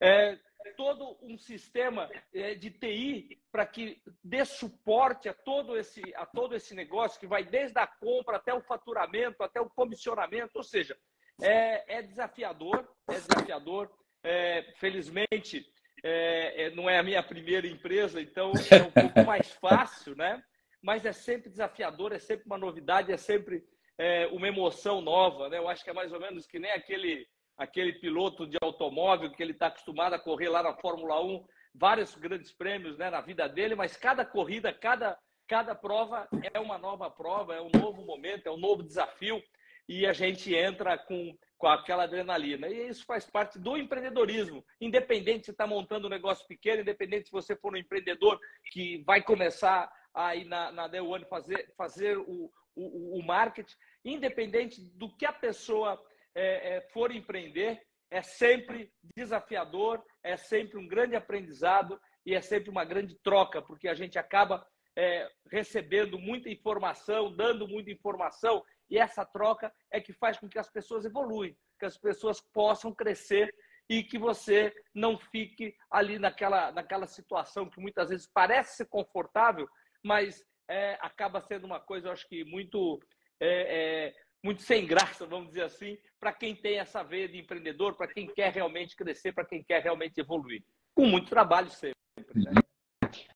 É, 0.00 0.38
todo 0.76 1.18
um 1.20 1.36
sistema 1.36 2.08
é, 2.32 2.54
de 2.54 2.70
TI 2.70 3.42
para 3.50 3.66
que 3.66 4.00
dê 4.22 4.44
suporte 4.44 5.28
a 5.28 5.34
todo, 5.34 5.76
esse, 5.76 6.00
a 6.14 6.24
todo 6.24 6.54
esse 6.54 6.74
negócio, 6.74 7.18
que 7.18 7.26
vai 7.26 7.44
desde 7.44 7.78
a 7.78 7.86
compra 7.86 8.36
até 8.36 8.54
o 8.54 8.62
faturamento, 8.62 9.42
até 9.42 9.60
o 9.60 9.68
comissionamento, 9.68 10.52
ou 10.54 10.62
seja, 10.62 10.96
é, 11.40 11.98
é 11.98 12.02
desafiador, 12.02 12.88
é 13.08 13.14
desafiador. 13.14 13.90
É, 14.22 14.72
felizmente, 14.78 15.64
é, 16.02 16.64
é, 16.64 16.70
não 16.70 16.90
é 16.90 16.98
a 16.98 17.02
minha 17.02 17.22
primeira 17.22 17.66
empresa, 17.66 18.20
então 18.20 18.52
é 18.70 18.82
um 18.82 18.90
pouco 18.90 19.22
mais 19.24 19.52
fácil, 19.52 20.16
né? 20.16 20.42
mas 20.86 21.04
é 21.04 21.12
sempre 21.12 21.50
desafiador, 21.50 22.12
é 22.12 22.18
sempre 22.20 22.46
uma 22.46 22.56
novidade, 22.56 23.12
é 23.12 23.16
sempre 23.16 23.64
é, 23.98 24.28
uma 24.28 24.46
emoção 24.46 25.00
nova. 25.00 25.48
Né? 25.48 25.58
Eu 25.58 25.68
acho 25.68 25.82
que 25.82 25.90
é 25.90 25.92
mais 25.92 26.12
ou 26.12 26.20
menos 26.20 26.46
que 26.46 26.60
nem 26.60 26.70
aquele, 26.70 27.26
aquele 27.56 27.94
piloto 27.94 28.46
de 28.46 28.56
automóvel 28.62 29.32
que 29.32 29.42
ele 29.42 29.50
está 29.50 29.66
acostumado 29.66 30.14
a 30.14 30.18
correr 30.18 30.48
lá 30.48 30.62
na 30.62 30.74
Fórmula 30.74 31.20
1, 31.20 31.44
vários 31.74 32.14
grandes 32.14 32.52
prêmios 32.52 32.96
né, 32.98 33.10
na 33.10 33.20
vida 33.20 33.48
dele, 33.48 33.74
mas 33.74 33.96
cada 33.96 34.24
corrida, 34.24 34.72
cada, 34.72 35.18
cada 35.48 35.74
prova 35.74 36.28
é 36.54 36.60
uma 36.60 36.78
nova 36.78 37.10
prova, 37.10 37.56
é 37.56 37.60
um 37.60 37.70
novo 37.74 38.02
momento, 38.02 38.46
é 38.46 38.50
um 38.52 38.56
novo 38.56 38.84
desafio 38.84 39.42
e 39.88 40.06
a 40.06 40.12
gente 40.12 40.54
entra 40.54 40.98
com, 40.98 41.36
com 41.56 41.68
aquela 41.68 42.04
adrenalina. 42.04 42.68
E 42.68 42.88
isso 42.88 43.04
faz 43.04 43.28
parte 43.28 43.58
do 43.58 43.76
empreendedorismo. 43.76 44.64
Independente 44.80 45.46
se 45.46 45.50
está 45.52 45.66
montando 45.66 46.06
um 46.06 46.10
negócio 46.10 46.46
pequeno, 46.46 46.82
independente 46.82 47.26
se 47.26 47.32
você 47.32 47.54
for 47.56 47.72
um 47.72 47.76
empreendedor 47.76 48.40
que 48.72 49.02
vai 49.04 49.22
começar 49.22 49.90
aí 50.12 50.44
na, 50.44 50.72
na 50.72 50.88
Day 50.88 51.00
One 51.00 51.24
fazer, 51.26 51.72
fazer 51.76 52.18
o, 52.18 52.50
o, 52.74 53.18
o 53.18 53.22
marketing, 53.22 53.76
independente 54.04 54.80
do 54.94 55.14
que 55.16 55.26
a 55.26 55.32
pessoa 55.32 56.02
é, 56.34 56.76
é, 56.76 56.80
for 56.92 57.10
empreender, 57.12 57.80
é 58.10 58.22
sempre 58.22 58.92
desafiador, 59.16 60.02
é 60.22 60.36
sempre 60.36 60.78
um 60.78 60.86
grande 60.86 61.16
aprendizado 61.16 62.00
e 62.24 62.34
é 62.34 62.40
sempre 62.40 62.70
uma 62.70 62.84
grande 62.84 63.16
troca, 63.22 63.60
porque 63.62 63.88
a 63.88 63.94
gente 63.94 64.18
acaba 64.18 64.66
é, 64.96 65.28
recebendo 65.50 66.18
muita 66.18 66.48
informação, 66.48 67.34
dando 67.34 67.68
muita 67.68 67.90
informação, 67.90 68.64
e 68.90 68.98
essa 68.98 69.24
troca 69.24 69.72
é 69.90 70.00
que 70.00 70.12
faz 70.12 70.38
com 70.38 70.48
que 70.48 70.58
as 70.58 70.70
pessoas 70.70 71.04
evoluem, 71.04 71.56
que 71.78 71.86
as 71.86 71.96
pessoas 71.96 72.40
possam 72.52 72.94
crescer 72.94 73.52
e 73.88 74.02
que 74.02 74.18
você 74.18 74.74
não 74.94 75.18
fique 75.18 75.74
ali 75.90 76.18
naquela, 76.18 76.72
naquela 76.72 77.06
situação 77.06 77.70
que 77.70 77.80
muitas 77.80 78.08
vezes 78.08 78.28
parece 78.32 78.76
ser 78.76 78.86
confortável, 78.86 79.68
mas 80.02 80.44
é, 80.68 80.98
acaba 81.00 81.40
sendo 81.40 81.64
uma 81.64 81.80
coisa, 81.80 82.08
eu 82.08 82.12
acho 82.12 82.28
que 82.28 82.44
muito, 82.44 83.00
é, 83.40 84.08
é, 84.08 84.14
muito 84.42 84.62
sem 84.62 84.86
graça, 84.86 85.26
vamos 85.26 85.48
dizer 85.48 85.62
assim, 85.62 85.96
para 86.18 86.32
quem 86.32 86.54
tem 86.54 86.78
essa 86.78 87.02
veia 87.02 87.28
de 87.28 87.38
empreendedor, 87.38 87.96
para 87.96 88.12
quem 88.12 88.26
quer 88.26 88.52
realmente 88.52 88.96
crescer, 88.96 89.32
para 89.32 89.46
quem 89.46 89.62
quer 89.62 89.82
realmente 89.82 90.20
evoluir. 90.20 90.64
Com 90.94 91.06
muito 91.06 91.28
trabalho 91.28 91.70
sempre. 91.70 91.94
Né? 92.34 92.52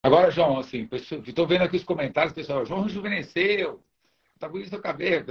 Agora, 0.03 0.31
João, 0.31 0.59
assim, 0.59 0.89
estou 0.93 1.47
vendo 1.47 1.63
aqui 1.63 1.77
os 1.77 1.85
comentários, 1.85 2.33
pessoal, 2.33 2.65
João 2.65 2.83
rejuvenesceu, 2.83 3.85
tá 4.41 4.49
bonito 4.49 4.71
seu 4.71 4.81
cabelo, 4.81 5.27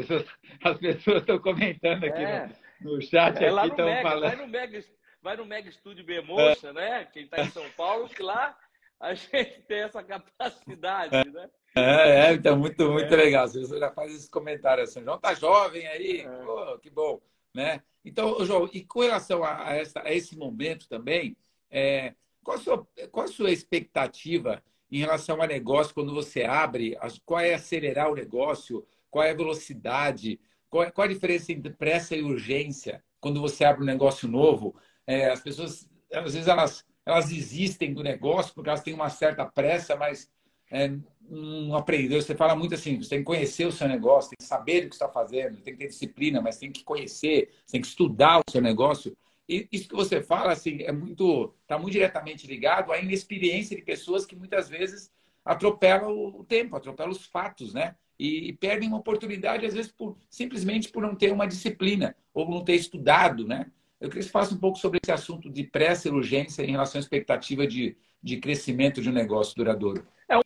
as 0.64 0.78
pessoas 0.78 1.18
estão 1.22 1.40
comentando 1.40 2.04
aqui 2.06 2.22
é. 2.22 2.50
no, 2.80 2.96
no, 2.96 3.02
chat, 3.02 3.44
é, 3.44 3.50
aqui 3.50 3.68
estão 3.70 4.02
falando. 4.02 4.22
Vai 4.22 4.36
no 4.36 4.48
Mega, 4.48 4.84
vai 5.22 5.36
no 5.36 5.46
Mega 5.46 5.68
Estúdio 5.68 6.06
Bemocha, 6.06 6.72
né? 6.72 7.06
Quem 7.12 7.24
está 7.24 7.42
em 7.42 7.50
São 7.50 7.68
Paulo, 7.72 8.08
que 8.08 8.22
lá 8.22 8.56
a 9.00 9.14
gente 9.16 9.62
tem 9.68 9.80
essa 9.80 10.04
capacidade, 10.04 11.30
né? 11.32 11.50
É, 11.76 12.28
é 12.28 12.34
então, 12.34 12.58
muito, 12.58 12.90
muito 12.92 13.14
é. 13.14 13.18
legal. 13.18 13.48
Você 13.48 13.80
já 13.80 13.92
faz 13.92 14.14
esse 14.14 14.30
comentário 14.30 14.84
assim, 14.84 15.04
João 15.04 15.20
tá 15.20 15.34
jovem 15.34 15.88
aí, 15.88 16.22
é. 16.22 16.30
Pô, 16.44 16.78
que 16.78 16.90
bom, 16.92 17.20
né? 17.54 17.82
Então, 18.06 18.46
João, 18.46 18.70
e 18.72 18.84
com 18.84 19.02
relação 19.02 19.44
a, 19.44 19.74
essa, 19.74 20.02
a 20.04 20.14
esse 20.14 20.38
momento 20.38 20.88
também, 20.88 21.36
é, 21.70 22.14
qual, 22.44 22.58
a 22.58 22.60
sua, 22.62 22.88
qual 23.12 23.26
a 23.26 23.30
sua 23.30 23.52
expectativa 23.52 24.64
em 24.92 25.00
relação 25.00 25.42
a 25.42 25.48
negócio 25.48 25.94
quando 25.94 26.14
você 26.14 26.44
abre? 26.44 26.96
Qual 27.26 27.40
é 27.40 27.54
acelerar 27.54 28.12
o 28.12 28.16
negócio? 28.16 28.86
Qual 29.10 29.24
é 29.24 29.32
a 29.32 29.36
velocidade? 29.36 30.40
Qual, 30.70 30.84
é, 30.84 30.92
qual 30.92 31.06
a 31.06 31.12
diferença 31.12 31.52
entre 31.52 31.72
pressa 31.74 32.16
e 32.16 32.24
urgência 32.24 33.04
quando 33.20 33.42
você 33.42 33.66
abre 33.66 33.84
um 33.84 33.86
negócio 33.86 34.28
novo? 34.28 34.76
É, 35.06 35.30
as 35.30 35.42
pessoas, 35.42 35.90
às 36.12 36.34
vezes, 36.34 36.48
elas 36.48 36.86
elas 37.10 37.30
desistem 37.30 37.94
do 37.94 38.04
negócio 38.04 38.54
porque 38.54 38.70
elas 38.70 38.84
têm 38.84 38.94
uma 38.94 39.10
certa 39.10 39.46
pressa, 39.46 39.96
mas 39.96 40.30
é, 40.72 40.92
não 41.22 41.76
aprendeu. 41.76 42.22
Você 42.22 42.36
fala 42.36 42.56
muito 42.56 42.76
assim, 42.76 43.02
você 43.02 43.10
tem 43.10 43.20
que 43.20 43.26
conhecer 43.26 43.66
o 43.66 43.72
seu 43.72 43.88
negócio, 43.88 44.30
tem 44.30 44.38
que 44.38 44.44
saber 44.44 44.86
o 44.86 44.90
que 44.90 44.96
está 44.96 45.10
fazendo, 45.10 45.60
tem 45.62 45.74
que 45.74 45.80
ter 45.80 45.88
disciplina, 45.88 46.42
mas 46.42 46.58
tem 46.58 46.72
que 46.72 46.84
conhecer, 46.84 47.52
tem 47.70 47.82
que 47.82 47.88
estudar 47.88 48.40
o 48.40 48.52
seu 48.52 48.62
negócio. 48.62 49.18
E 49.48 49.68
isso 49.72 49.90
que 49.90 49.96
você 49.96 50.22
fala 50.22 50.52
assim 50.52 50.84
é 50.84 50.92
muito, 50.92 51.56
está 51.64 51.78
muito 51.80 51.94
diretamente 51.94 52.46
ligado 52.46 52.92
à 52.92 53.00
inexperiência 53.00 53.76
de 53.76 53.82
pessoas 53.82 54.26
que 54.26 54.36
muitas 54.36 54.70
vezes 54.70 55.12
atropelam 55.44 56.12
o 56.12 56.44
tempo, 56.44 56.76
atropelam 56.76 57.12
os 57.12 57.26
fatos, 57.26 57.74
né? 57.74 57.96
E, 58.20 58.54
perdem 58.54 58.90
uma 58.90 58.98
oportunidade 58.98 59.66
às 59.66 59.74
vezes 59.74 59.92
por 59.92 60.18
simplesmente 60.30 60.90
por 60.90 61.02
não 61.02 61.16
ter 61.16 61.32
uma 61.32 61.48
disciplina 61.48 62.16
ou 62.34 62.50
não 62.50 62.64
ter 62.64 62.76
estudado, 62.76 63.48
né? 63.48 63.72
Eu 64.00 64.10
queria 64.10 64.22
que 64.22 64.26
você 64.26 64.32
falasse 64.32 64.54
um 64.54 64.60
pouco 64.60 64.78
sobre 64.78 65.00
esse 65.02 65.12
assunto 65.12 65.50
de 65.50 65.64
pressa 65.64 66.08
e 66.08 66.12
urgência 66.12 66.64
em 66.64 66.72
relação 66.72 67.00
à 67.00 67.02
expectativa 67.02 67.66
de, 67.66 67.98
de 68.22 68.38
crescimento 68.38 69.02
de 69.02 69.10
um 69.10 69.14
negócio 69.14 69.56
duradouro. 69.56 70.06
É, 70.30 70.40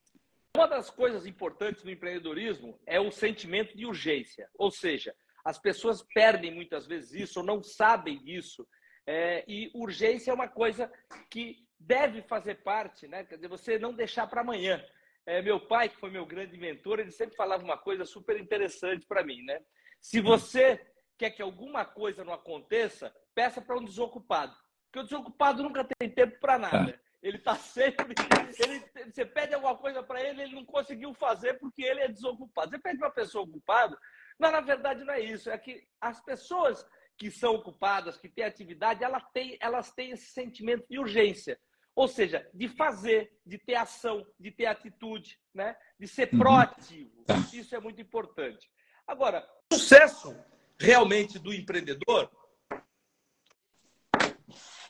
uma 0.56 0.68
das 0.68 0.90
coisas 0.90 1.26
importantes 1.26 1.84
no 1.84 1.92
empreendedorismo 1.92 2.80
é 2.86 3.00
o 3.00 3.12
sentimento 3.12 3.76
de 3.76 3.86
urgência. 3.86 4.50
Ou 4.58 4.72
seja, 4.72 5.16
as 5.44 5.60
pessoas 5.60 6.02
perdem 6.14 6.54
muitas 6.54 6.88
vezes 6.88 7.14
isso 7.14 7.40
ou 7.40 7.46
não 7.46 7.62
sabem 7.62 8.24
disso. 8.24 8.68
É, 9.06 9.44
e 9.48 9.70
urgência 9.74 10.32
é 10.32 10.34
uma 10.34 10.48
coisa 10.48 10.92
que 11.30 11.68
deve 11.80 12.22
fazer 12.22 12.56
parte, 12.64 13.08
né? 13.08 13.24
Quer 13.24 13.36
dizer, 13.36 13.48
você 13.50 13.78
não 13.78 13.94
deixar 13.94 14.28
para 14.28 14.42
amanhã. 14.42 14.84
É, 15.26 15.42
meu 15.42 15.60
pai, 15.60 15.90
que 15.90 15.98
foi 15.98 16.10
meu 16.10 16.26
grande 16.26 16.58
mentor, 16.58 17.00
ele 17.00 17.12
sempre 17.12 17.36
falava 17.36 17.64
uma 17.64 17.78
coisa 17.78 18.06
super 18.06 18.40
interessante 18.40 19.06
para 19.06 19.24
mim, 19.24 19.42
né? 19.44 19.60
Se 20.02 20.20
você 20.20 20.86
quer 21.18 21.32
que 21.32 21.42
alguma 21.42 21.86
coisa 21.86 22.26
não 22.26 22.34
aconteça, 22.34 23.14
peça 23.34 23.62
para 23.62 23.78
um 23.78 23.86
desocupado. 23.86 24.56
Porque 24.86 25.00
o 25.00 25.04
desocupado 25.04 25.64
nunca 25.64 25.88
tem 25.98 26.10
tempo 26.10 26.40
para 26.40 26.60
nada. 26.60 26.92
É. 26.92 27.00
Ele 27.24 27.38
está 27.38 27.56
sempre. 27.56 28.14
Ele, 28.60 28.84
você 29.10 29.26
pede 29.26 29.54
alguma 29.54 29.78
coisa 29.78 30.04
para 30.04 30.22
ele, 30.22 30.42
ele 30.42 30.56
não 30.56 30.66
conseguiu 30.66 31.14
fazer 31.14 31.54
porque 31.54 31.82
ele 31.82 32.02
é 32.02 32.10
desocupado. 32.10 32.70
Você 32.70 32.80
pede 32.80 32.98
para 32.98 33.08
uma 33.08 33.14
pessoa 33.14 33.46
ocupada, 33.46 33.98
mas 34.38 34.52
na 34.52 34.60
verdade 34.60 35.06
não 35.06 35.14
é 35.14 35.22
isso. 35.22 35.50
É 35.50 35.58
que 35.58 35.88
as 36.02 36.22
pessoas 36.22 36.86
que 37.18 37.32
são 37.32 37.56
ocupadas, 37.56 38.18
que 38.18 38.28
têm 38.28 38.44
atividade, 38.44 39.04
elas 39.04 39.24
têm, 39.34 39.58
elas 39.62 39.92
têm 39.94 40.12
esse 40.12 40.32
sentimento 40.32 40.86
de 40.90 41.00
urgência. 41.00 41.58
Ou 41.96 42.08
seja, 42.08 42.50
de 42.54 42.68
fazer, 42.68 43.40
de 43.46 43.58
ter 43.58 43.76
ação, 43.76 44.26
de 44.40 44.52
ter 44.52 44.66
atitude, 44.66 45.40
né? 45.54 45.76
de 46.00 46.08
ser 46.08 46.30
uhum. 46.34 46.40
proativo. 46.40 47.26
Isso 47.54 47.76
é 47.76 47.80
muito 47.80 48.02
importante. 48.02 48.70
Agora, 49.08 49.48
o 49.72 49.76
sucesso 49.76 50.36
realmente 50.80 51.38
do 51.38 51.54
empreendedor, 51.54 52.32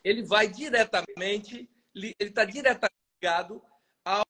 ele 0.03 0.23
vai 0.23 0.47
diretamente, 0.47 1.69
ele 1.95 2.15
está 2.19 2.45
diretamente 2.45 2.93
ligado 3.21 3.61
ao 4.05 4.23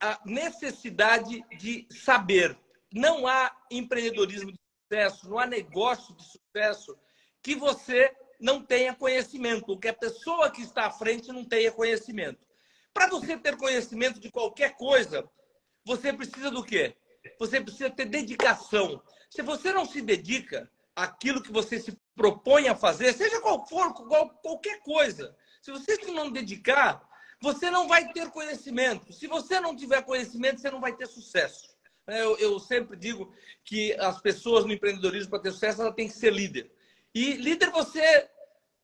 a 0.00 0.20
necessidade 0.24 1.42
de 1.58 1.86
saber. 1.90 2.58
Não 2.92 3.26
há 3.26 3.54
empreendedorismo 3.70 4.52
de 4.52 4.58
sucesso, 4.82 5.28
não 5.28 5.38
há 5.38 5.46
negócio 5.46 6.14
de 6.14 6.22
sucesso 6.24 6.98
que 7.42 7.54
você 7.54 8.14
não 8.40 8.62
tenha 8.62 8.94
conhecimento, 8.94 9.64
ou 9.68 9.78
que 9.78 9.88
a 9.88 9.94
pessoa 9.94 10.50
que 10.50 10.62
está 10.62 10.86
à 10.86 10.90
frente 10.90 11.28
não 11.28 11.44
tenha 11.44 11.72
conhecimento. 11.72 12.46
Para 12.92 13.08
você 13.08 13.36
ter 13.36 13.56
conhecimento 13.56 14.18
de 14.18 14.30
qualquer 14.30 14.76
coisa, 14.76 15.28
você 15.84 16.12
precisa 16.12 16.50
do 16.50 16.64
quê? 16.64 16.96
Você 17.38 17.60
precisa 17.60 17.90
ter 17.90 18.06
dedicação. 18.06 19.02
Se 19.30 19.42
você 19.42 19.72
não 19.72 19.84
se 19.84 20.00
dedica 20.00 20.70
àquilo 20.94 21.42
que 21.42 21.52
você 21.52 21.78
se 21.78 21.96
propõe 22.14 22.68
a 22.68 22.74
fazer, 22.74 23.12
seja 23.12 23.40
qual 23.40 23.66
for, 23.66 23.92
qual, 23.92 24.30
qualquer 24.42 24.80
coisa, 24.80 25.36
se 25.60 25.70
você 25.70 25.96
não 26.12 26.30
dedicar, 26.30 27.06
você 27.40 27.70
não 27.70 27.86
vai 27.86 28.12
ter 28.12 28.30
conhecimento. 28.30 29.12
Se 29.12 29.26
você 29.26 29.60
não 29.60 29.76
tiver 29.76 30.02
conhecimento, 30.02 30.60
você 30.60 30.70
não 30.70 30.80
vai 30.80 30.96
ter 30.96 31.06
sucesso. 31.06 31.76
Eu, 32.06 32.38
eu 32.38 32.58
sempre 32.58 32.96
digo 32.96 33.34
que 33.64 33.92
as 33.94 34.20
pessoas 34.20 34.64
no 34.64 34.72
empreendedorismo, 34.72 35.30
para 35.30 35.40
ter 35.40 35.50
sucesso, 35.50 35.82
ela 35.82 35.92
tem 35.92 36.08
que 36.08 36.14
ser 36.14 36.32
líder. 36.32 36.70
E 37.16 37.32
líder, 37.32 37.70
você 37.70 38.28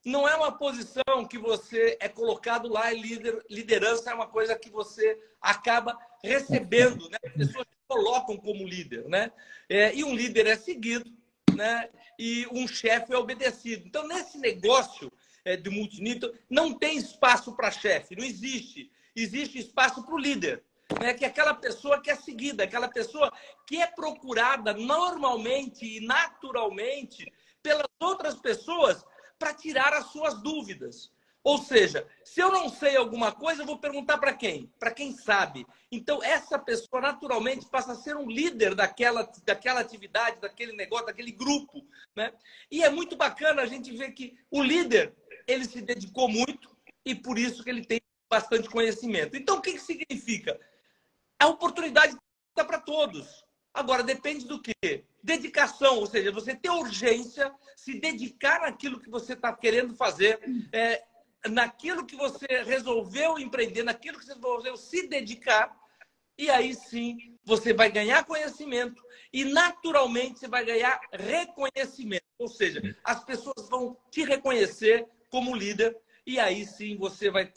não 0.07 0.27
é 0.27 0.35
uma 0.35 0.51
posição 0.51 1.29
que 1.29 1.37
você 1.37 1.99
é 2.01 2.09
colocado 2.09 2.67
lá 2.67 2.91
e 2.91 2.99
líder, 2.99 3.45
liderança 3.51 4.11
é 4.11 4.15
uma 4.15 4.27
coisa 4.27 4.59
que 4.59 4.71
você 4.71 5.21
acaba 5.39 5.95
recebendo, 6.25 7.11
né? 7.11 7.19
As 7.27 7.33
pessoas 7.35 7.67
te 7.67 7.77
colocam 7.87 8.39
como 8.39 8.67
líder, 8.67 9.07
né? 9.07 9.31
É, 9.69 9.95
e 9.95 10.03
um 10.03 10.15
líder 10.17 10.47
é 10.47 10.57
seguido, 10.57 11.13
né? 11.55 11.91
E 12.19 12.47
um 12.51 12.67
chefe 12.67 13.13
é 13.13 13.19
obedecido. 13.19 13.87
Então, 13.87 14.09
nesse 14.09 14.39
negócio 14.39 15.13
é, 15.45 15.55
de 15.55 15.69
multinível, 15.69 16.35
não 16.49 16.73
tem 16.73 16.97
espaço 16.97 17.55
para 17.55 17.71
chefe, 17.71 18.17
não 18.17 18.25
existe. 18.25 18.91
Existe 19.15 19.59
espaço 19.59 20.03
para 20.07 20.15
o 20.15 20.19
líder, 20.19 20.65
né? 20.99 21.13
que 21.13 21.27
é 21.27 21.29
aquela 21.29 21.53
pessoa 21.53 22.01
que 22.01 22.11
é 22.11 22.17
seguida, 22.17 22.65
aquela 22.65 22.89
pessoa 22.89 23.31
que 23.67 23.77
é 23.77 23.87
procurada 23.87 24.73
normalmente 24.73 25.85
e 25.85 26.01
naturalmente 26.01 27.31
pelas 27.63 27.87
outras 28.01 28.35
pessoas 28.35 29.05
para 29.39 29.55
tirar 29.55 29.93
as 29.93 30.07
suas 30.07 30.41
dúvidas. 30.43 31.11
Ou 31.45 31.59
seja, 31.59 32.07
se 32.25 32.41
eu 32.41 32.53
não 32.53 32.69
sei 32.69 32.97
alguma 32.97 33.33
coisa, 33.33 33.63
eu 33.63 33.67
vou 33.67 33.79
perguntar 33.79 34.17
para 34.19 34.33
quem? 34.33 34.73
Para 34.79 34.93
quem 34.93 35.13
sabe. 35.13 35.67
Então, 35.91 36.23
essa 36.23 36.57
pessoa 36.57 37.03
naturalmente 37.03 37.67
passa 37.69 37.93
a 37.93 37.97
ser 37.97 38.17
um 38.17 38.31
líder 38.31 38.77
daquela, 38.77 39.29
daquela 39.45 39.81
atividade, 39.81 40.41
daquele 40.41 40.73
negócio, 40.73 41.07
daquele 41.07 41.33
grupo. 41.33 41.85
Né? 42.15 42.33
E 42.71 42.85
é 42.85 42.91
muito 42.91 43.17
bacana 43.17 43.63
a 43.63 43.67
gente 43.67 43.91
ver 43.97 44.13
que 44.13 44.37
o 44.51 44.63
líder 44.63 45.13
ele 45.47 45.65
se 45.65 45.83
dedicou 45.83 46.29
muito 46.29 46.71
e 47.05 47.13
por 47.13 47.37
isso 47.37 47.65
que 47.65 47.71
ele 47.71 47.85
tem 47.85 48.01
bastante 48.31 48.71
conhecimento. 48.71 49.37
Então, 49.37 49.57
o 49.57 49.61
que, 49.61 49.73
que 49.73 49.81
significa? 49.81 50.59
A 51.41 51.49
oportunidade 51.49 52.17
está 52.51 52.65
para 52.65 52.79
todos. 52.79 53.45
Agora, 53.75 54.03
depende 54.03 54.47
do 54.47 54.61
quê? 54.61 55.05
Dedicação, 55.23 55.99
ou 55.99 56.07
seja, 56.07 56.31
você 56.31 56.55
ter 56.55 56.71
urgência, 56.71 57.53
se 57.77 57.99
dedicar 57.99 58.61
naquilo 58.61 59.01
que 59.01 59.09
você 59.09 59.33
está 59.33 59.53
querendo 59.53 59.95
fazer, 59.95 60.41
é, 60.73 61.03
naquilo 61.49 62.05
que 62.05 62.17
você 62.17 62.47
resolveu 62.65 63.39
empreender, 63.39 63.83
naquilo 63.83 64.19
que 64.19 64.27
você 64.27 64.35
resolveu 64.35 64.77
se 64.77 65.09
dedicar, 65.09 65.75
e 66.37 66.51
aí 66.51 66.75
sim 66.75 67.39
você 67.45 67.73
vai 67.73 67.91
ganhar 67.91 68.25
conhecimento 68.25 69.03
e 69.33 69.45
naturalmente 69.45 70.41
você 70.41 70.49
vai 70.49 70.65
ganhar 70.65 71.01
reconhecimento. 71.13 72.25
Ou 72.39 72.49
seja, 72.49 72.83
as 73.05 73.25
pessoas 73.25 73.69
vão 73.69 73.97
te 74.11 74.25
reconhecer 74.25 75.07
como 75.31 75.55
líder 75.55 75.97
e 76.27 76.39
aí 76.39 76.67
sim 76.67 76.97
você 76.97 77.31
vai 77.31 77.53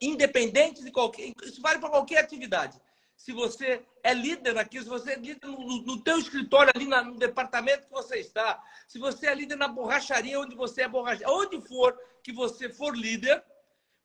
independente 0.00 0.82
de 0.82 0.90
qualquer 0.90 1.32
isso 1.42 1.60
vale 1.60 1.78
para 1.78 1.90
qualquer 1.90 2.18
atividade 2.18 2.80
se 3.16 3.32
você 3.32 3.82
é 4.02 4.12
líder 4.12 4.54
naquilo, 4.54 4.84
se 4.84 4.90
você 4.90 5.12
é 5.12 5.16
líder 5.16 5.46
no, 5.46 5.82
no 5.82 6.02
teu 6.02 6.18
escritório 6.18 6.70
ali 6.74 6.86
na, 6.86 7.02
no 7.02 7.16
departamento 7.16 7.86
que 7.86 7.92
você 7.92 8.18
está, 8.18 8.62
se 8.86 8.98
você 8.98 9.26
é 9.26 9.34
líder 9.34 9.56
na 9.56 9.68
borracharia 9.68 10.38
onde 10.38 10.54
você 10.54 10.82
é 10.82 10.88
borracharia, 10.88 11.28
onde 11.28 11.60
for 11.66 11.98
que 12.22 12.32
você 12.32 12.68
for 12.68 12.96
líder, 12.96 13.42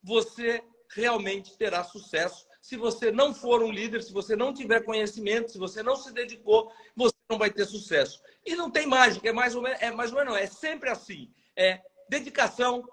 você 0.02 0.64
realmente 0.94 1.56
terá 1.56 1.84
sucesso. 1.84 2.46
Se 2.60 2.76
você 2.76 3.10
não 3.10 3.34
for 3.34 3.62
um 3.62 3.70
líder, 3.70 4.02
se 4.02 4.12
você 4.12 4.36
não 4.36 4.54
tiver 4.54 4.84
conhecimento, 4.84 5.50
se 5.50 5.58
você 5.58 5.82
não 5.82 5.96
se 5.96 6.12
dedicou, 6.12 6.72
você 6.96 7.14
não 7.28 7.38
vai 7.38 7.50
ter 7.50 7.66
sucesso. 7.66 8.22
E 8.46 8.54
não 8.54 8.70
tem 8.70 8.86
mágica, 8.86 9.28
é 9.28 9.32
mais 9.32 9.54
ou 9.54 9.62
menos, 9.62 9.80
é 9.82 9.90
mais 9.90 10.12
ou 10.12 10.18
menos, 10.18 10.36
é 10.36 10.46
sempre 10.46 10.88
assim. 10.88 11.32
É 11.56 11.80
dedicação 12.08 12.84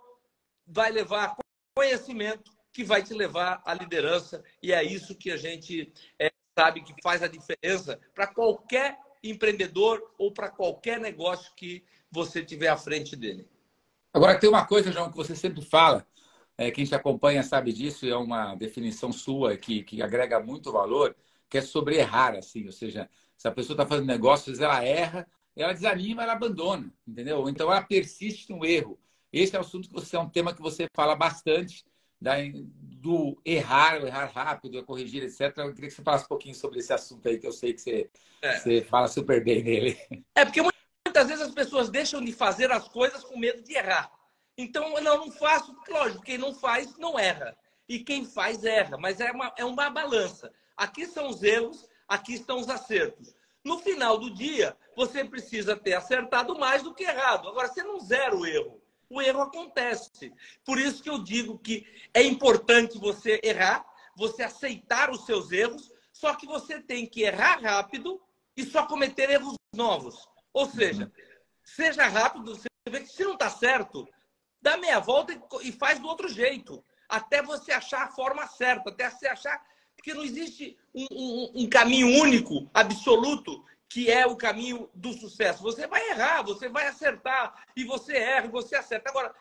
vai 0.66 0.92
levar 0.92 1.36
conhecimento, 1.76 2.52
que 2.80 2.84
vai 2.86 3.04
te 3.04 3.14
levar 3.14 3.62
à 3.66 3.74
liderança. 3.74 4.42
E 4.64 4.72
é 4.72 4.82
isso 4.82 5.14
que 5.14 5.30
a 5.32 5.36
gente 5.36 5.92
é, 6.18 6.32
sabe 6.58 6.82
que 6.82 6.94
faz 7.04 7.22
a 7.22 7.28
diferença 7.28 8.00
para 8.16 8.26
qualquer 8.26 8.98
empreendedor 9.22 10.02
ou 10.18 10.32
para 10.32 10.50
qualquer 10.50 10.98
negócio 10.98 11.52
que 11.58 11.84
você 12.10 12.42
tiver 12.42 12.70
à 12.70 12.78
frente 12.78 13.18
dele. 13.18 13.50
Agora, 14.14 14.40
tem 14.40 14.50
uma 14.50 14.66
coisa, 14.66 14.94
João, 14.94 15.12
que 15.12 15.18
você 15.18 15.36
sempre 15.36 15.62
fala, 15.62 16.08
é, 16.58 16.72
quem 16.72 16.86
te 16.86 16.96
acompanha 16.96 17.44
sabe 17.44 17.74
disso, 17.74 18.08
é 18.08 18.16
uma 18.16 18.56
definição 18.56 19.12
sua 19.12 19.58
que, 19.58 19.84
que 19.84 20.02
agrega 20.02 20.40
muito 20.40 20.72
valor, 20.72 21.14
que 21.50 21.58
é 21.58 21.62
sobre 21.62 21.98
errar, 21.98 22.34
assim, 22.34 22.66
ou 22.66 22.72
seja, 22.72 23.10
se 23.36 23.46
a 23.46 23.52
pessoa 23.52 23.74
está 23.74 23.86
fazendo 23.86 24.08
negócios, 24.08 24.62
ela 24.62 24.82
erra, 24.82 25.28
ela 25.54 25.74
desanima, 25.74 26.24
ela 26.24 26.32
abandona, 26.32 26.90
entendeu? 27.06 27.50
Então 27.50 27.70
ela 27.70 27.84
persiste 27.84 28.50
no 28.50 28.66
erro. 28.66 28.98
Esse 29.34 29.54
é 29.58 29.60
um 29.60 29.64
assunto 29.64 29.90
que 29.90 29.94
você 29.94 30.16
é 30.16 30.20
um 30.20 30.30
tema 30.30 30.54
que 30.54 30.62
você 30.62 30.88
fala 30.96 31.14
bastante 31.14 31.84
da, 32.20 32.36
do 33.00 33.40
errar, 33.46 34.02
o 34.02 34.08
errar 34.08 34.26
rápido, 34.26 34.80
a 34.80 34.84
corrigir, 34.84 35.24
etc. 35.24 35.58
Eu 35.58 35.74
queria 35.74 35.90
que 35.90 35.96
você 35.96 36.04
falasse 36.04 36.26
um 36.26 36.30
pouquinho 36.30 36.56
sobre 36.56 36.80
esse 36.80 36.92
assunto 36.92 37.28
aí, 37.28 37.40
que 37.40 37.48
eu 37.48 37.52
sei 37.52 37.74
que 37.74 37.82
você, 37.82 38.10
é. 38.42 38.60
você 38.60 38.82
fala 38.84 39.08
super 39.08 39.44
bem 39.44 39.64
nele. 39.64 39.98
É, 40.36 40.44
porque 40.44 40.62
muitas 40.62 41.28
vezes 41.28 41.42
as 41.42 41.54
pessoas 41.54 41.90
deixam 41.90 42.24
de 42.24 42.34
fazer 42.34 42.72
as 42.72 42.88
coisas 42.88 43.24
com 43.24 43.40
medo 43.40 43.62
de 43.64 43.74
errar. 43.74 44.12
Então, 44.58 45.02
não, 45.02 45.26
não 45.26 45.32
faço, 45.32 45.76
lógico, 45.88 46.24
quem 46.24 46.38
não 46.38 46.54
faz, 46.54 46.98
não 46.98 47.18
erra. 47.18 47.58
E 47.88 48.00
quem 48.00 48.26
faz, 48.26 48.64
erra. 48.66 48.98
Mas 48.98 49.22
é 49.22 49.32
uma, 49.32 49.54
é 49.58 49.64
uma 49.64 49.90
balança. 49.90 50.52
Aqui 50.76 51.06
são 51.06 51.30
os 51.30 51.42
erros, 51.42 51.88
aqui 52.08 52.34
estão 52.34 52.60
os 52.60 52.70
acertos. 52.70 53.34
No 53.64 53.80
final 53.80 54.18
do 54.18 54.34
dia, 54.34 54.76
você 54.96 55.24
precisa 55.24 55.76
ter 55.76 55.94
acertado 55.94 56.58
mais 56.58 56.84
do 56.84 56.94
que 56.94 57.04
errado. 57.04 57.48
Agora, 57.48 57.68
você 57.68 57.84
não 57.84 58.00
zera 58.00 58.36
o 58.36 58.46
erro 58.46 58.79
o 59.10 59.22
erro 59.22 59.42
acontece. 59.42 60.32
Por 60.64 60.80
isso 60.80 61.02
que 61.02 61.10
eu 61.10 61.24
digo 61.24 61.58
que 61.58 61.86
é 62.14 62.22
importante 62.22 62.98
você 62.98 63.40
errar, 63.44 63.86
você 64.16 64.44
aceitar 64.44 65.10
os 65.10 65.26
seus 65.26 65.52
erros, 65.52 65.92
só 66.12 66.36
que 66.36 66.46
você 66.46 66.82
tem 66.82 67.06
que 67.06 67.24
errar 67.24 67.60
rápido 67.62 68.22
e 68.56 68.64
só 68.64 68.86
cometer 68.86 69.30
erros 69.30 69.56
novos. 69.74 70.28
Ou 70.54 70.70
seja, 70.70 71.12
seja 71.64 72.08
rápido, 72.08 72.56
você 72.56 72.68
vê 72.90 73.02
que 73.02 73.08
se 73.08 73.24
não 73.24 73.34
está 73.34 73.50
certo, 73.50 74.08
dá 74.62 74.78
meia 74.78 75.00
volta 75.00 75.40
e 75.62 75.72
faz 75.72 76.00
do 76.00 76.08
outro 76.08 76.28
jeito. 76.28 76.84
Até 77.08 77.42
você 77.42 77.72
achar 77.72 78.04
a 78.04 78.12
forma 78.12 78.46
certa, 78.48 78.90
até 78.90 79.10
você 79.10 79.28
achar. 79.28 79.64
Porque 79.96 80.14
não 80.14 80.24
existe 80.24 80.78
um, 80.94 81.08
um, 81.12 81.52
um 81.64 81.70
caminho 81.70 82.22
único, 82.22 82.70
absoluto, 82.74 83.66
que 83.90 84.12
é 84.12 84.26
o 84.28 84.36
caminho 84.36 84.88
do 84.94 85.12
sucesso. 85.14 85.64
Você 85.64 85.88
vai 85.88 86.10
errar, 86.12 86.44
você 86.44 86.70
vai 86.70 86.88
acertar, 86.88 87.66
e 87.76 87.84
você 87.84 88.16
erra, 88.16 88.46
e 88.46 88.52
você 88.52 88.76
acerta. 88.76 89.10
Agora, 89.10 89.34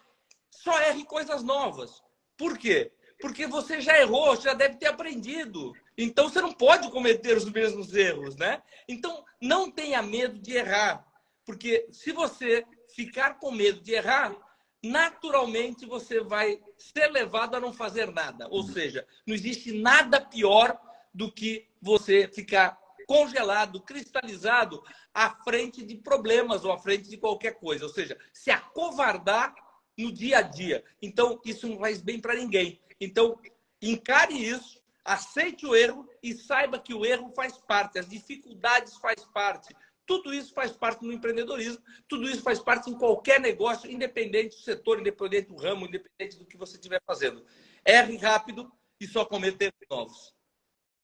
só 0.51 0.81
erre 0.81 1.05
coisas 1.05 1.43
novas. 1.43 2.03
Por 2.37 2.57
quê? 2.57 2.91
Porque 3.21 3.47
você 3.47 3.81
já 3.81 4.01
errou, 4.01 4.41
já 4.41 4.55
deve 4.55 4.77
ter 4.77 4.87
aprendido. 4.87 5.73
Então, 5.99 6.29
você 6.29 6.41
não 6.41 6.53
pode 6.53 6.91
cometer 6.91 7.37
os 7.37 7.45
mesmos 7.45 7.95
erros, 7.95 8.37
né? 8.37 8.63
Então, 8.89 9.23
não 9.41 9.71
tenha 9.71 10.01
medo 10.03 10.39
de 10.39 10.57
errar. 10.57 11.07
Porque 11.45 11.87
se 11.91 12.13
você 12.13 12.65
ficar 12.95 13.39
com 13.39 13.51
medo 13.51 13.81
de 13.81 13.93
errar, 13.93 14.35
naturalmente 14.83 15.85
você 15.85 16.21
vai 16.21 16.61
ser 16.77 17.09
levado 17.09 17.57
a 17.57 17.61
não 17.61 17.73
fazer 17.73 18.11
nada. 18.13 18.49
Ou 18.49 18.63
seja, 18.63 19.07
não 19.27 19.35
existe 19.35 19.73
nada 19.73 20.21
pior 20.21 20.79
do 21.13 21.31
que 21.31 21.69
você 21.83 22.29
ficar 22.29 22.79
congelado, 23.09 23.81
cristalizado 23.81 24.85
à 25.15 25.31
frente 25.43 25.83
de 25.83 25.97
problemas 25.97 26.63
ou 26.63 26.71
à 26.71 26.77
frente 26.77 27.09
de 27.09 27.17
qualquer 27.17 27.53
coisa. 27.53 27.87
Ou 27.87 27.91
seja, 27.91 28.19
se 28.35 28.51
acovardar 28.51 29.55
no 29.97 30.13
dia 30.13 30.39
a 30.39 30.43
dia. 30.43 30.85
Então, 31.01 31.41
isso 31.43 31.67
não 31.67 31.79
faz 31.79 32.03
bem 32.03 32.21
para 32.21 32.35
ninguém. 32.35 32.79
Então, 33.01 33.41
encare 33.81 34.35
isso, 34.35 34.79
aceite 35.03 35.67
o 35.67 35.75
erro 35.75 36.07
e 36.23 36.35
saiba 36.35 36.79
que 36.79 36.93
o 36.93 37.05
erro 37.07 37.33
faz 37.35 37.57
parte, 37.57 37.99
as 37.99 38.07
dificuldades 38.07 38.95
faz 38.99 39.25
parte. 39.33 39.75
Tudo 40.05 40.33
isso 40.33 40.53
faz 40.53 40.73
parte 40.73 41.01
do 41.01 41.13
empreendedorismo, 41.13 41.83
tudo 42.07 42.29
isso 42.29 42.43
faz 42.43 42.59
parte 42.59 42.91
em 42.91 42.95
qualquer 42.95 43.41
negócio, 43.41 43.91
independente 43.91 44.55
do 44.57 44.63
setor, 44.63 45.01
independente 45.01 45.49
do 45.49 45.57
ramo, 45.57 45.87
independente 45.87 46.39
do 46.39 46.47
que 46.47 46.59
você 46.59 46.77
estiver 46.77 47.01
fazendo. 47.07 47.45
erre 47.85 48.19
rápido 48.19 48.71
e 49.01 49.07
só 49.07 49.25
cometa 49.25 49.73
novos. 49.91 50.38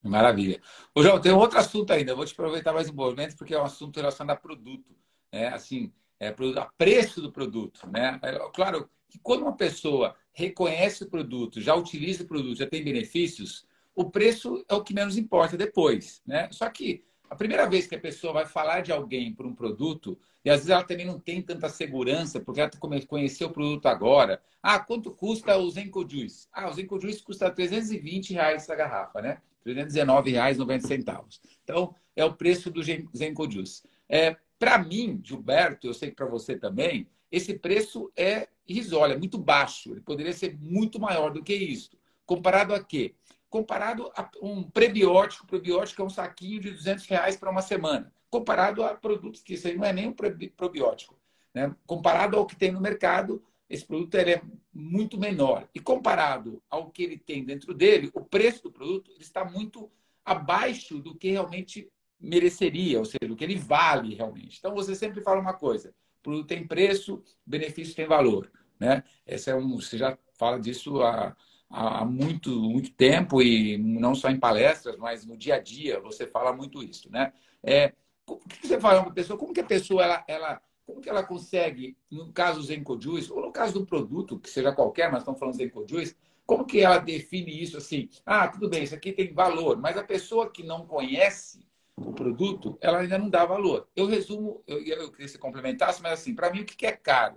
Maravilha. 0.05 0.61
Ô, 0.95 1.03
João, 1.03 1.21
tem 1.21 1.33
outro 1.33 1.59
assunto 1.59 1.93
ainda. 1.93 2.13
Eu 2.13 2.17
vou 2.17 2.27
te 2.27 2.33
aproveitar 2.33 2.73
mais 2.73 2.91
um 2.91 2.95
momento, 2.95 3.37
porque 3.37 3.55
é 3.55 3.59
um 3.59 3.65
assunto 3.65 3.97
relacionado 3.97 4.37
a 4.37 4.41
produto. 4.41 4.95
Né? 5.33 5.49
Assim, 5.49 5.93
é, 6.21 6.29
a 6.29 6.65
preço 6.77 7.23
do 7.23 7.33
produto. 7.33 7.89
Né? 7.91 8.21
É, 8.23 8.39
claro 8.53 8.89
que 9.09 9.19
quando 9.19 9.43
uma 9.43 9.57
pessoa 9.57 10.15
reconhece 10.33 11.05
o 11.05 11.09
produto, 11.09 11.61
já 11.61 11.75
utiliza 11.75 12.23
o 12.23 12.27
produto, 12.27 12.59
já 12.59 12.67
tem 12.67 12.85
benefícios, 12.85 13.67
o 13.95 14.11
preço 14.11 14.65
é 14.69 14.75
o 14.75 14.83
que 14.83 14.93
menos 14.93 15.17
importa 15.17 15.57
depois. 15.57 16.21
Né? 16.27 16.49
Só 16.51 16.69
que 16.69 17.03
a 17.31 17.35
primeira 17.35 17.69
vez 17.69 17.87
que 17.87 17.95
a 17.95 18.01
pessoa 18.01 18.33
vai 18.33 18.47
falar 18.47 18.81
de 18.81 18.93
alguém 18.93 19.33
por 19.33 19.47
um 19.47 19.55
produto, 19.55 20.19
e 20.45 20.51
às 20.51 20.57
vezes 20.57 20.71
ela 20.71 20.85
também 20.85 21.07
não 21.07 21.19
tem 21.19 21.41
tanta 21.41 21.71
segurança, 21.71 22.39
porque 22.39 22.61
ela 22.61 22.71
conheceu 23.07 23.49
o 23.49 23.53
produto 23.53 23.87
agora. 23.87 24.43
Ah, 24.63 24.79
quanto 24.79 25.11
custa 25.11 25.57
o 25.57 25.71
Zenco 25.71 26.07
Juice? 26.09 26.47
Ah, 26.53 26.69
o 26.69 26.75
Zenco 26.75 27.01
Juice 27.01 27.23
custa 27.23 27.51
320 27.51 28.35
reais 28.35 28.63
essa 28.63 28.75
garrafa, 28.75 29.23
né? 29.23 29.41
R$ 29.65 29.75
319,90. 29.75 31.25
Então, 31.63 31.95
é 32.15 32.25
o 32.25 32.35
preço 32.35 32.71
do 32.71 32.83
Zenco 32.83 33.51
Juice. 33.51 33.83
É, 34.09 34.37
para 34.59 34.79
mim, 34.79 35.21
Gilberto, 35.23 35.87
eu 35.87 35.95
sei 35.95 36.11
que 36.11 36.17
para 36.17 36.27
você 36.27 36.57
também, 36.57 37.09
esse 37.31 37.59
preço 37.59 38.11
é 38.17 38.49
irrisório, 38.67 39.15
é 39.15 39.19
muito 39.19 39.39
baixo. 39.39 39.91
Ele 39.91 40.01
poderia 40.01 40.33
ser 40.33 40.57
muito 40.59 41.01
maior 41.01 41.31
do 41.31 41.43
que 41.43 41.55
isso. 41.55 41.91
Comparado 42.25 42.75
a 42.75 42.83
quê? 42.83 43.15
Comparado 43.51 44.11
a 44.17 44.31
um 44.41 44.63
prebiótico. 44.63 45.47
Prebiótico 45.47 46.03
é 46.03 46.05
um 46.05 46.11
saquinho 46.11 46.61
de 46.61 46.71
200 46.71 47.07
reais 47.07 47.37
para 47.37 47.51
uma 47.51 47.63
semana. 47.63 48.13
Comparado 48.31 48.83
a 48.83 48.95
produtos 48.95 49.43
que 49.43 49.55
isso 49.55 49.69
aí 49.69 49.77
não 49.77 49.85
é 49.85 49.93
nem 49.93 50.09
um 50.09 50.15
probiótico. 50.57 51.19
Né? 51.53 51.75
Comparado 51.87 52.37
ao 52.37 52.47
que 52.47 52.57
tem 52.57 52.73
no 52.73 52.81
mercado, 52.81 53.43
esse 53.69 53.85
produto 53.87 54.15
ele 54.15 54.33
é 54.33 54.43
muito 54.73 55.19
menor. 55.19 55.69
E 55.75 55.81
comparado 55.81 56.63
ao 56.69 56.91
que 56.91 57.03
ele 57.03 57.19
tem 57.19 57.45
dentro 57.45 57.73
dele, 57.75 58.11
o 58.15 58.21
preço 58.21 58.63
do 58.63 58.73
produto 58.73 59.11
está 59.19 59.45
muito 59.45 59.91
abaixo 60.25 60.99
do 60.99 61.15
que 61.15 61.31
realmente 61.31 61.91
mereceria, 62.21 62.99
ou 62.99 63.05
seja, 63.05 63.29
do 63.29 63.37
que 63.37 63.45
ele 63.45 63.57
vale 63.57 64.15
realmente. 64.15 64.59
Então, 64.59 64.75
você 64.75 64.95
sempre 64.95 65.21
fala 65.23 65.41
uma 65.41 65.55
coisa: 65.55 65.95
produto 66.23 66.47
tem 66.47 66.67
preço, 66.67 67.23
benefício 67.47 67.95
tem 67.95 68.07
valor. 68.07 68.51
Né? 68.79 69.05
Esse 69.27 69.51
é 69.51 69.55
um, 69.55 69.77
você 69.77 69.99
já 69.99 70.19
fala 70.35 70.59
disso 70.59 71.03
há, 71.03 71.37
há 71.71 72.05
muito, 72.05 72.51
muito 72.51 72.91
tempo 72.93 73.43
e 73.43 73.79
não 73.79 74.15
só 74.15 74.31
em 74.31 74.39
palestras, 74.39 74.97
mas 74.97 75.25
no 75.25 75.37
dia 75.37 75.57
a 75.57 75.61
dia 75.61 76.01
você 76.01 76.27
fala 76.27 76.53
muito 76.53 76.83
isso. 76.83 77.11
Né? 77.11 77.33
É, 77.63 77.93
o 78.27 78.39
que 78.39 78.67
você 78.67 78.81
fala 78.81 79.03
uma 79.03 79.13
pessoa? 79.13 79.39
Como 79.39 79.53
que 79.53 79.61
a 79.61 79.65
pessoa 79.65 80.03
ela, 80.03 80.25
ela 80.27 80.63
como 80.87 81.01
que 81.01 81.09
ela 81.09 81.23
consegue, 81.23 81.97
no 82.11 82.33
caso 82.33 82.61
do 82.61 82.67
Zenco 82.67 83.01
Juice, 83.01 83.33
ou 83.33 83.41
no 83.41 83.53
caso 83.53 83.75
do 83.75 83.87
produto, 83.87 84.39
que 84.39 84.51
seja 84.51 84.73
qualquer, 84.73 85.11
mas 85.11 85.21
estamos 85.21 85.41
falando 85.41 85.57
Zenco 85.57 85.85
Juice, 85.89 86.17
como 86.47 86.67
que 86.67 86.81
ela 86.81 86.99
define 86.99 87.63
isso 87.63 87.79
assim? 87.79 88.09
Ah, 88.25 88.49
tudo 88.49 88.69
bem, 88.69 88.83
isso 88.83 88.95
aqui 88.95 89.13
tem 89.13 89.33
valor, 89.33 89.79
mas 89.79 89.97
a 89.97 90.05
pessoa 90.05 90.51
que 90.51 90.63
não 90.63 90.87
conhece 90.87 91.67
o 91.97 92.13
produto, 92.13 92.77
ela 92.81 92.99
ainda 92.99 93.19
não 93.19 93.31
dá 93.31 93.45
valor. 93.45 93.89
Eu 93.95 94.07
resumo, 94.07 94.63
eu, 94.67 94.79
eu 94.79 95.11
queria 95.11 95.27
que 95.27 95.29
você 95.29 95.39
complementasse, 95.39 96.03
mas 96.03 96.13
assim, 96.15 96.35
para 96.35 96.51
mim, 96.51 96.61
o 96.61 96.65
que 96.65 96.87
é 96.87 96.93
caro? 96.93 97.37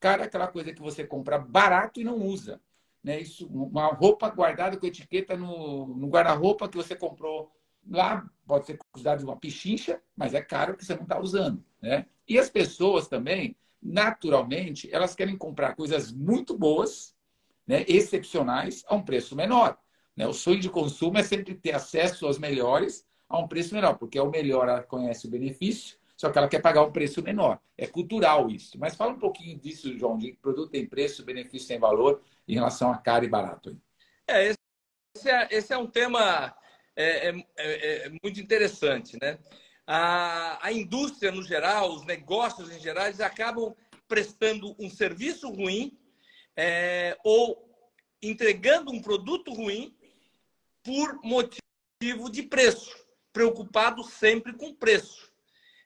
Caro 0.00 0.22
é 0.22 0.24
aquela 0.24 0.48
coisa 0.48 0.72
que 0.72 0.80
você 0.82 1.06
compra 1.06 1.38
barato 1.38 2.00
e 2.00 2.04
não 2.04 2.18
usa. 2.18 2.60
Né? 3.04 3.20
Isso, 3.20 3.46
uma 3.46 3.86
roupa 3.88 4.28
guardada 4.30 4.76
com 4.76 4.86
etiqueta 4.86 5.36
no, 5.36 5.86
no 5.86 6.08
guarda-roupa 6.08 6.68
que 6.68 6.76
você 6.76 6.96
comprou 6.96 7.52
lá, 7.88 8.28
pode 8.46 8.66
ser 8.66 8.78
considerado 8.92 9.22
uma 9.22 9.36
pichincha, 9.36 10.00
mas 10.16 10.34
é 10.34 10.40
caro 10.40 10.76
que 10.76 10.84
você 10.84 10.94
não 10.94 11.02
está 11.02 11.20
usando. 11.20 11.64
Né? 11.80 12.06
E 12.32 12.38
as 12.38 12.48
pessoas 12.48 13.08
também, 13.08 13.54
naturalmente, 13.82 14.88
elas 14.90 15.14
querem 15.14 15.36
comprar 15.36 15.74
coisas 15.74 16.10
muito 16.10 16.56
boas, 16.56 17.14
né, 17.66 17.84
excepcionais, 17.86 18.82
a 18.88 18.94
um 18.94 19.02
preço 19.02 19.36
menor. 19.36 19.78
Né? 20.16 20.26
O 20.26 20.32
sonho 20.32 20.58
de 20.58 20.70
consumo 20.70 21.18
é 21.18 21.22
sempre 21.22 21.54
ter 21.54 21.74
acesso 21.74 22.24
aos 22.24 22.38
melhores 22.38 23.06
a 23.28 23.38
um 23.38 23.46
preço 23.46 23.74
menor, 23.74 23.98
porque 23.98 24.16
é 24.16 24.22
o 24.22 24.30
melhor, 24.30 24.66
ela 24.66 24.82
conhece 24.82 25.26
o 25.26 25.30
benefício, 25.30 25.98
só 26.16 26.30
que 26.30 26.38
ela 26.38 26.48
quer 26.48 26.62
pagar 26.62 26.82
um 26.84 26.90
preço 26.90 27.22
menor. 27.22 27.60
É 27.76 27.86
cultural 27.86 28.48
isso. 28.48 28.78
Mas 28.78 28.96
fala 28.96 29.12
um 29.12 29.18
pouquinho 29.18 29.58
disso, 29.58 29.94
João, 29.98 30.16
de 30.16 30.32
produto 30.32 30.70
tem 30.70 30.86
preço, 30.86 31.26
benefício 31.26 31.68
tem 31.68 31.78
valor, 31.78 32.22
em 32.48 32.54
relação 32.54 32.90
a 32.90 32.96
caro 32.96 33.26
e 33.26 33.28
barato. 33.28 33.78
É, 34.26 34.46
esse, 34.46 35.28
é, 35.28 35.48
esse 35.50 35.70
é 35.70 35.76
um 35.76 35.86
tema 35.86 36.56
é, 36.96 37.28
é, 37.28 37.34
é, 37.58 38.06
é 38.06 38.08
muito 38.22 38.40
interessante, 38.40 39.18
né? 39.20 39.38
A, 39.86 40.66
a 40.66 40.72
indústria 40.72 41.32
no 41.32 41.42
geral, 41.42 41.92
os 41.92 42.04
negócios 42.04 42.70
em 42.70 42.80
geral, 42.80 43.06
eles 43.06 43.20
acabam 43.20 43.74
prestando 44.06 44.76
um 44.78 44.90
serviço 44.90 45.48
ruim 45.50 45.98
é, 46.56 47.16
ou 47.24 47.68
entregando 48.22 48.92
um 48.92 49.00
produto 49.00 49.52
ruim 49.52 49.96
por 50.82 51.20
motivo 51.22 52.30
de 52.30 52.42
preço, 52.42 52.94
preocupado 53.32 54.04
sempre 54.04 54.52
com 54.52 54.74
preço. 54.74 55.32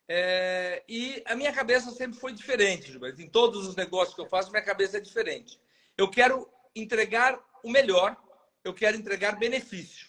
É, 0.09 0.85
e 0.89 1.23
a 1.27 1.35
minha 1.35 1.53
cabeça 1.53 1.91
sempre 1.91 2.19
foi 2.19 2.33
diferente, 2.33 2.93
Gilberto. 2.93 3.21
Em 3.21 3.29
todos 3.29 3.67
os 3.67 3.75
negócios 3.75 4.15
que 4.15 4.21
eu 4.21 4.29
faço, 4.29 4.51
minha 4.51 4.63
cabeça 4.63 4.99
é 4.99 5.01
diferente. 5.01 5.59
Eu 5.97 6.09
quero 6.09 6.49
entregar 6.75 7.39
o 7.65 7.71
melhor, 7.71 8.17
eu 8.63 8.73
quero 8.73 8.97
entregar 8.97 9.39
benefício. 9.39 10.09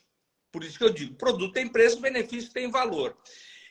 Por 0.51 0.63
isso 0.63 0.77
que 0.77 0.83
eu 0.83 0.93
digo, 0.93 1.15
produto 1.15 1.53
tem 1.53 1.67
preço, 1.67 1.99
benefício 1.99 2.51
tem 2.51 2.69
valor. 2.69 3.17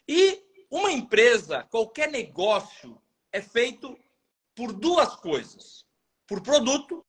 E 0.09 0.43
uma 0.71 0.91
empresa, 0.91 1.63
qualquer 1.65 2.11
negócio, 2.11 3.01
é 3.33 3.41
feito 3.41 3.99
por 4.55 4.73
duas 4.73 5.17
coisas: 5.17 5.85
por 6.27 6.41
produto, 6.43 7.05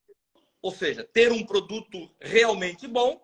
ou 0.62 0.72
seja, 0.72 1.04
ter 1.04 1.32
um 1.32 1.46
produto 1.46 2.14
realmente 2.20 2.88
bom, 2.88 3.22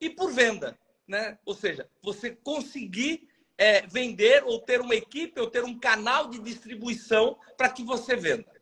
e 0.00 0.10
por 0.10 0.32
venda, 0.32 0.78
né? 1.06 1.38
Ou 1.44 1.54
seja, 1.54 1.88
você 2.02 2.30
conseguir 2.30 3.28
é, 3.58 3.86
vender 3.86 4.44
ou 4.44 4.60
ter 4.60 4.80
uma 4.80 4.94
equipe 4.94 5.40
ou 5.40 5.50
ter 5.50 5.64
um 5.64 5.78
canal 5.78 6.28
de 6.28 6.38
distribuição 6.38 7.38
para 7.56 7.70
que 7.70 7.82
você 7.82 8.16
venda. 8.16 8.52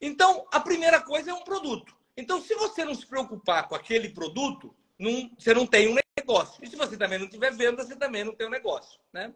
Então, 0.00 0.46
a 0.52 0.60
primeira 0.60 1.00
coisa 1.00 1.30
é 1.30 1.34
um 1.34 1.44
produto. 1.44 1.96
Então, 2.16 2.40
se 2.40 2.54
você 2.54 2.84
não 2.84 2.94
se 2.94 3.06
preocupar 3.06 3.68
com 3.68 3.74
aquele 3.74 4.10
produto, 4.10 4.74
não, 4.98 5.30
você 5.38 5.54
não 5.54 5.66
tem 5.66 5.88
um 5.88 5.96
negócio. 6.18 6.62
E 6.64 6.68
se 6.68 6.76
você 6.76 6.96
também 6.96 7.18
não 7.18 7.28
tiver 7.28 7.52
venda, 7.52 7.84
você 7.84 7.96
também 7.96 8.24
não 8.24 8.34
tem 8.34 8.46
um 8.46 8.50
negócio, 8.50 8.98
né? 9.12 9.32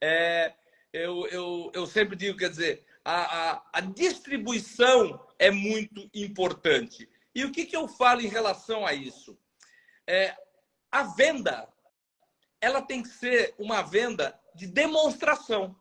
É, 0.00 0.52
eu, 0.92 1.26
eu, 1.26 1.72
eu 1.74 1.86
sempre 1.86 2.16
digo, 2.16 2.38
quer 2.38 2.50
dizer, 2.50 2.84
a, 3.04 3.50
a, 3.52 3.62
a, 3.74 3.80
distribuição 3.80 5.26
é 5.38 5.50
muito 5.50 6.08
importante. 6.14 7.08
E 7.34 7.44
o 7.44 7.52
que, 7.52 7.66
que 7.66 7.76
eu 7.76 7.88
falo 7.88 8.20
em 8.20 8.28
relação 8.28 8.86
a 8.86 8.94
isso? 8.94 9.38
É, 10.06 10.36
a 10.90 11.02
venda, 11.02 11.68
ela 12.60 12.80
tem 12.80 13.02
que 13.02 13.08
ser 13.08 13.54
uma 13.58 13.82
venda 13.82 14.38
de 14.54 14.66
demonstração. 14.66 15.76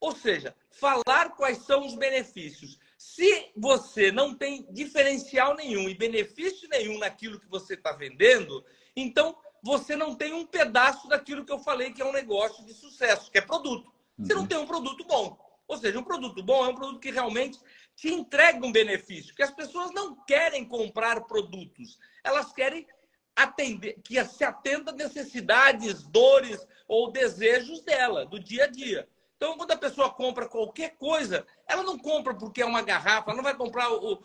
Ou 0.00 0.12
seja, 0.14 0.54
falar 0.70 1.30
quais 1.30 1.58
são 1.58 1.86
os 1.86 1.94
benefícios. 1.94 2.78
Se 2.98 3.52
você 3.56 4.10
não 4.10 4.34
tem 4.34 4.66
diferencial 4.72 5.54
nenhum 5.54 5.88
e 5.88 5.94
benefício 5.94 6.68
nenhum 6.68 6.98
naquilo 6.98 7.40
que 7.40 7.48
você 7.48 7.74
está 7.74 7.92
vendendo, 7.92 8.64
então 8.94 9.38
você 9.66 9.96
não 9.96 10.14
tem 10.14 10.32
um 10.32 10.46
pedaço 10.46 11.08
daquilo 11.08 11.44
que 11.44 11.50
eu 11.50 11.58
falei 11.58 11.92
que 11.92 12.00
é 12.00 12.04
um 12.04 12.12
negócio 12.12 12.64
de 12.64 12.72
sucesso, 12.72 13.32
que 13.32 13.38
é 13.38 13.40
produto. 13.40 13.92
Você 14.16 14.32
não 14.32 14.42
uhum. 14.42 14.46
tem 14.46 14.58
um 14.58 14.66
produto 14.66 15.04
bom. 15.04 15.36
Ou 15.66 15.76
seja, 15.76 15.98
um 15.98 16.04
produto 16.04 16.40
bom 16.40 16.64
é 16.64 16.68
um 16.68 16.74
produto 16.74 17.00
que 17.00 17.10
realmente 17.10 17.58
te 17.96 18.08
entrega 18.08 18.64
um 18.64 18.70
benefício. 18.70 19.34
Que 19.34 19.42
as 19.42 19.50
pessoas 19.50 19.90
não 19.92 20.14
querem 20.24 20.64
comprar 20.64 21.20
produtos, 21.22 21.98
elas 22.22 22.52
querem 22.52 22.86
atender, 23.34 24.00
que 24.04 24.24
se 24.26 24.44
atenda 24.44 24.92
a 24.92 24.94
necessidades, 24.94 26.04
dores 26.04 26.64
ou 26.86 27.10
desejos 27.10 27.82
dela, 27.82 28.24
do 28.24 28.38
dia 28.38 28.64
a 28.64 28.68
dia. 28.68 29.08
Então, 29.36 29.58
quando 29.58 29.72
a 29.72 29.76
pessoa 29.76 30.10
compra 30.10 30.48
qualquer 30.48 30.96
coisa, 30.96 31.44
ela 31.66 31.82
não 31.82 31.98
compra 31.98 32.34
porque 32.34 32.62
é 32.62 32.64
uma 32.64 32.82
garrafa, 32.82 33.30
ela 33.30 33.36
não 33.36 33.42
vai 33.42 33.56
comprar 33.56 33.90
o, 33.90 34.12
o 34.12 34.16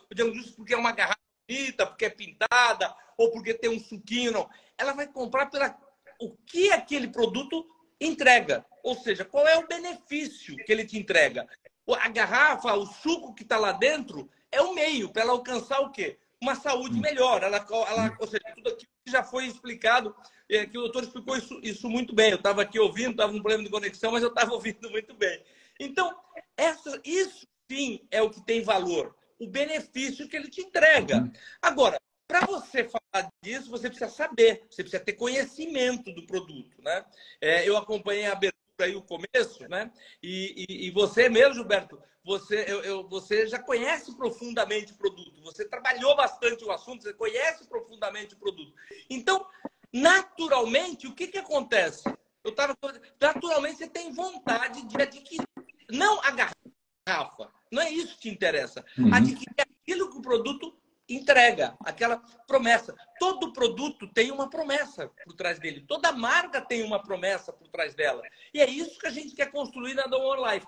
porque 0.56 0.76
é 0.76 0.78
uma 0.78 0.92
garrafa 0.92 1.21
bonita, 1.48 1.86
porque 1.86 2.06
é 2.06 2.10
pintada, 2.10 2.96
ou 3.18 3.32
porque 3.32 3.54
tem 3.54 3.70
um 3.70 3.80
suquinho, 3.80 4.32
não. 4.32 4.50
Ela 4.78 4.94
vai 4.94 5.08
comprar 5.08 5.48
pela 5.48 5.78
o 6.20 6.32
que 6.46 6.72
aquele 6.72 7.08
produto 7.08 7.66
entrega. 8.00 8.66
Ou 8.84 8.96
seja, 8.96 9.26
qual 9.26 9.48
é 9.48 9.58
o 9.58 9.68
benefício 9.68 10.56
que 10.58 10.72
ele 10.72 10.86
te 10.86 10.98
entrega? 10.98 11.48
A 11.88 12.10
garrafa, 12.10 12.74
o 12.74 12.86
suco 12.86 13.34
que 13.34 13.44
está 13.44 13.58
lá 13.58 13.72
dentro, 13.72 14.30
é 14.52 14.62
o 14.62 14.74
meio 14.74 15.10
para 15.10 15.24
ela 15.24 15.32
alcançar 15.34 15.82
o 15.82 15.92
quê? 15.92 16.18
Uma 16.42 16.56
saúde 16.56 16.98
hum. 16.98 17.02
melhor. 17.02 17.44
Ela, 17.44 17.66
ela, 17.88 18.18
ou 18.20 18.28
seja, 18.28 18.44
tudo 18.56 18.70
aquilo 18.70 18.92
que 19.06 19.12
já 19.12 19.24
foi 19.24 19.46
explicado, 19.46 20.16
é, 20.50 20.66
que 20.66 20.78
o 20.78 20.82
doutor 20.82 21.04
explicou 21.04 21.38
isso, 21.38 21.60
isso 21.64 21.90
muito 21.90 22.14
bem. 22.16 22.32
Eu 22.32 22.38
estava 22.38 22.62
aqui 22.62 22.80
ouvindo, 22.80 23.12
estava 23.12 23.32
num 23.32 23.42
problema 23.42 23.64
de 23.64 23.70
conexão, 23.70 24.12
mas 24.12 24.24
eu 24.24 24.30
estava 24.30 24.52
ouvindo 24.54 24.90
muito 24.90 25.14
bem. 25.14 25.44
Então, 25.80 26.16
essa, 26.58 27.00
isso 27.04 27.48
sim 27.70 28.06
é 28.10 28.22
o 28.22 28.30
que 28.30 28.42
tem 28.46 28.62
valor 28.62 29.16
o 29.42 29.48
benefício 29.48 30.28
que 30.30 30.38
ele 30.38 30.50
te 30.50 30.62
entrega. 30.62 31.18
Uhum. 31.18 31.32
Agora, 31.60 32.00
para 32.28 32.46
você 32.46 32.88
falar 32.88 33.28
disso, 33.44 33.72
você 33.72 33.90
precisa 33.90 34.10
saber, 34.10 34.64
você 34.70 34.84
precisa 34.84 35.04
ter 35.04 35.14
conhecimento 35.14 36.14
do 36.14 36.26
produto, 36.28 36.80
né? 36.82 37.04
É, 37.42 37.68
eu 37.68 37.76
acompanhei 37.76 38.28
a 38.28 38.34
abertura 38.34 38.62
aí 38.80 38.96
o 38.96 39.02
começo, 39.02 39.68
né? 39.68 39.92
E, 40.22 40.66
e, 40.70 40.88
e, 40.88 40.92
você 40.92 41.28
mesmo, 41.28 41.56
Gilberto, 41.56 42.00
você, 42.24 42.66
eu, 42.68 42.84
eu, 42.84 43.10
você 43.10 43.48
já 43.48 43.58
conhece 43.58 44.16
profundamente 44.16 44.94
o 44.94 44.98
produto, 44.98 45.42
você 45.42 45.68
trabalhou 45.68 46.16
bastante 46.16 46.64
o 46.64 46.72
assunto, 46.72 47.02
você 47.02 47.14
conhece 47.14 47.68
profundamente 47.68 48.36
o 48.36 48.38
produto. 48.38 48.74
Então, 49.10 49.46
naturalmente, 49.92 51.08
o 51.08 51.16
que, 51.16 51.28
que 51.28 51.40
acontece? 51.40 52.04
Eu 52.44 52.54
tava, 52.54 52.76
naturalmente, 53.20 53.80
você 53.80 53.88
tem 53.88 54.14
vontade 54.14 54.84
de 54.84 55.02
adquirir, 55.02 55.48
não 55.90 56.22
a 56.22 56.32
garrafa, 56.32 57.52
não 57.72 57.82
é 57.82 57.90
isso 57.90 58.16
que 58.16 58.22
te 58.22 58.30
interessa. 58.30 58.86
Uhum. 58.98 59.14
Adquirir 59.14 59.66
aquilo 59.82 60.10
que 60.12 60.18
o 60.18 60.22
produto 60.22 60.78
entrega, 61.08 61.76
aquela 61.84 62.18
promessa. 62.48 62.96
Todo 63.20 63.54
produto 63.54 64.08
tem 64.14 64.32
uma 64.32 64.50
promessa 64.50 65.10
por 65.26 65.34
trás 65.34 65.60
dele, 65.60 65.86
toda 65.88 66.12
marca 66.12 66.62
tem 66.62 66.84
uma 66.84 67.02
promessa 67.02 67.52
por 67.52 67.68
trás 67.70 67.94
dela. 67.96 68.22
E 68.54 68.62
é 68.62 68.70
isso 68.70 69.00
que 69.00 69.08
a 69.08 69.12
gente 69.12 69.36
quer 69.36 69.52
construir 69.52 69.94
na 69.94 70.04
Dom 70.04 70.24
One 70.24 70.54
Life. 70.54 70.68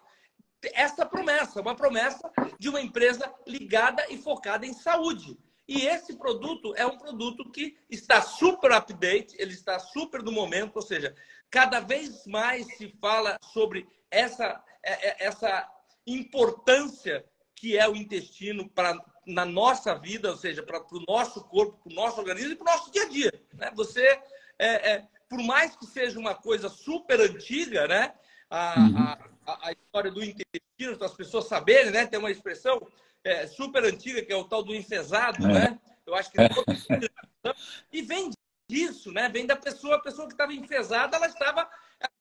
Essa 0.73 1.05
promessa, 1.05 1.61
uma 1.61 1.75
promessa 1.75 2.31
de 2.57 2.69
uma 2.69 2.79
empresa 2.79 3.33
ligada 3.45 4.05
e 4.09 4.17
focada 4.17 4.65
em 4.65 4.73
saúde. 4.73 5.37
E 5.67 5.85
esse 5.87 6.17
produto 6.17 6.73
é 6.75 6.85
um 6.85 6.97
produto 6.97 7.49
que 7.49 7.77
está 7.89 8.21
super 8.21 8.71
update, 8.73 9.35
ele 9.39 9.53
está 9.53 9.79
super 9.79 10.21
no 10.21 10.31
momento, 10.31 10.75
ou 10.75 10.81
seja, 10.81 11.15
cada 11.49 11.79
vez 11.79 12.25
mais 12.25 12.65
se 12.77 12.89
fala 12.99 13.37
sobre 13.41 13.87
essa, 14.11 14.61
é, 14.83 15.09
é, 15.09 15.25
essa 15.25 15.69
importância 16.05 17.25
que 17.55 17.77
é 17.77 17.87
o 17.87 17.95
intestino 17.95 18.67
para 18.69 18.97
na 19.25 19.45
nossa 19.45 19.95
vida, 19.95 20.31
ou 20.31 20.37
seja, 20.37 20.61
para 20.61 20.79
o 20.79 21.03
nosso 21.07 21.43
corpo, 21.45 21.77
para 21.81 21.91
o 21.91 21.95
nosso 21.95 22.19
organismo 22.19 22.51
e 22.51 22.55
para 22.55 22.73
o 22.73 22.77
nosso 22.77 22.91
dia 22.91 23.03
a 23.03 23.09
dia. 23.09 23.31
Né? 23.53 23.71
Você, 23.75 24.05
é, 24.59 24.91
é, 24.91 25.07
por 25.29 25.41
mais 25.41 25.75
que 25.75 25.85
seja 25.85 26.19
uma 26.19 26.35
coisa 26.35 26.67
super 26.67 27.21
antiga, 27.21 27.87
né? 27.87 28.13
A, 28.49 28.79
uhum. 28.79 28.97
a, 29.47 29.67
a, 29.69 29.71
história 29.71 30.11
do 30.11 30.23
intestino, 30.23 30.97
para 30.97 31.07
as 31.07 31.13
pessoas 31.13 31.45
saberem, 31.45 31.91
né? 31.91 32.05
Tem 32.05 32.19
uma 32.19 32.31
expressão 32.31 32.85
é, 33.23 33.47
super 33.47 33.83
antiga 33.85 34.21
que 34.21 34.33
é 34.33 34.35
o 34.35 34.43
tal 34.43 34.61
do 34.61 34.75
enfesado, 34.75 35.45
é. 35.47 35.53
né? 35.53 35.79
Eu 36.05 36.15
acho 36.15 36.29
que 36.29 36.37
e 37.91 38.01
vem 38.01 38.29
disso, 38.69 39.11
né? 39.11 39.29
Vem 39.29 39.45
da 39.45 39.55
pessoa, 39.55 39.95
a 39.95 40.01
pessoa 40.01 40.27
que 40.27 40.33
estava 40.33 40.53
enfesada, 40.53 41.17
ela 41.17 41.27
estava 41.27 41.69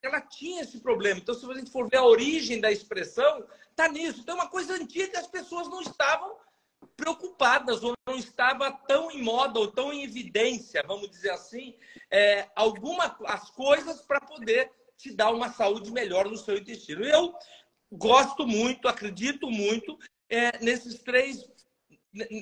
ela 0.02 0.20
tinha 0.20 0.62
esse 0.62 0.80
problema. 0.80 1.20
Então, 1.20 1.34
se 1.34 1.48
a 1.50 1.54
gente 1.54 1.70
for 1.70 1.88
ver 1.88 1.98
a 1.98 2.04
origem 2.04 2.60
da 2.60 2.70
expressão, 2.70 3.44
tá 3.74 3.88
nisso. 3.88 4.20
Então, 4.20 4.36
é 4.36 4.40
uma 4.40 4.48
coisa 4.48 4.74
antiga 4.74 5.18
as 5.18 5.26
pessoas 5.26 5.68
não 5.68 5.80
estavam 5.80 6.36
preocupadas 6.96 7.82
ou 7.82 7.94
não 8.06 8.16
estava 8.16 8.70
tão 8.70 9.10
em 9.10 9.22
moda 9.22 9.58
ou 9.58 9.68
tão 9.68 9.92
em 9.92 10.02
evidência, 10.02 10.84
vamos 10.86 11.10
dizer 11.10 11.30
assim, 11.30 11.76
é, 12.10 12.48
alguma 12.56 13.16
as 13.26 13.50
coisas 13.50 14.02
para 14.02 14.20
poder 14.20 14.70
te 14.96 15.12
dar 15.12 15.30
uma 15.30 15.52
saúde 15.52 15.90
melhor 15.92 16.28
no 16.28 16.36
seu 16.36 16.56
intestino. 16.56 17.04
Eu 17.04 17.34
gosto 17.90 18.46
muito, 18.46 18.88
acredito 18.88 19.50
muito 19.50 19.98
é, 20.28 20.58
nesses 20.58 21.00
três 21.00 21.50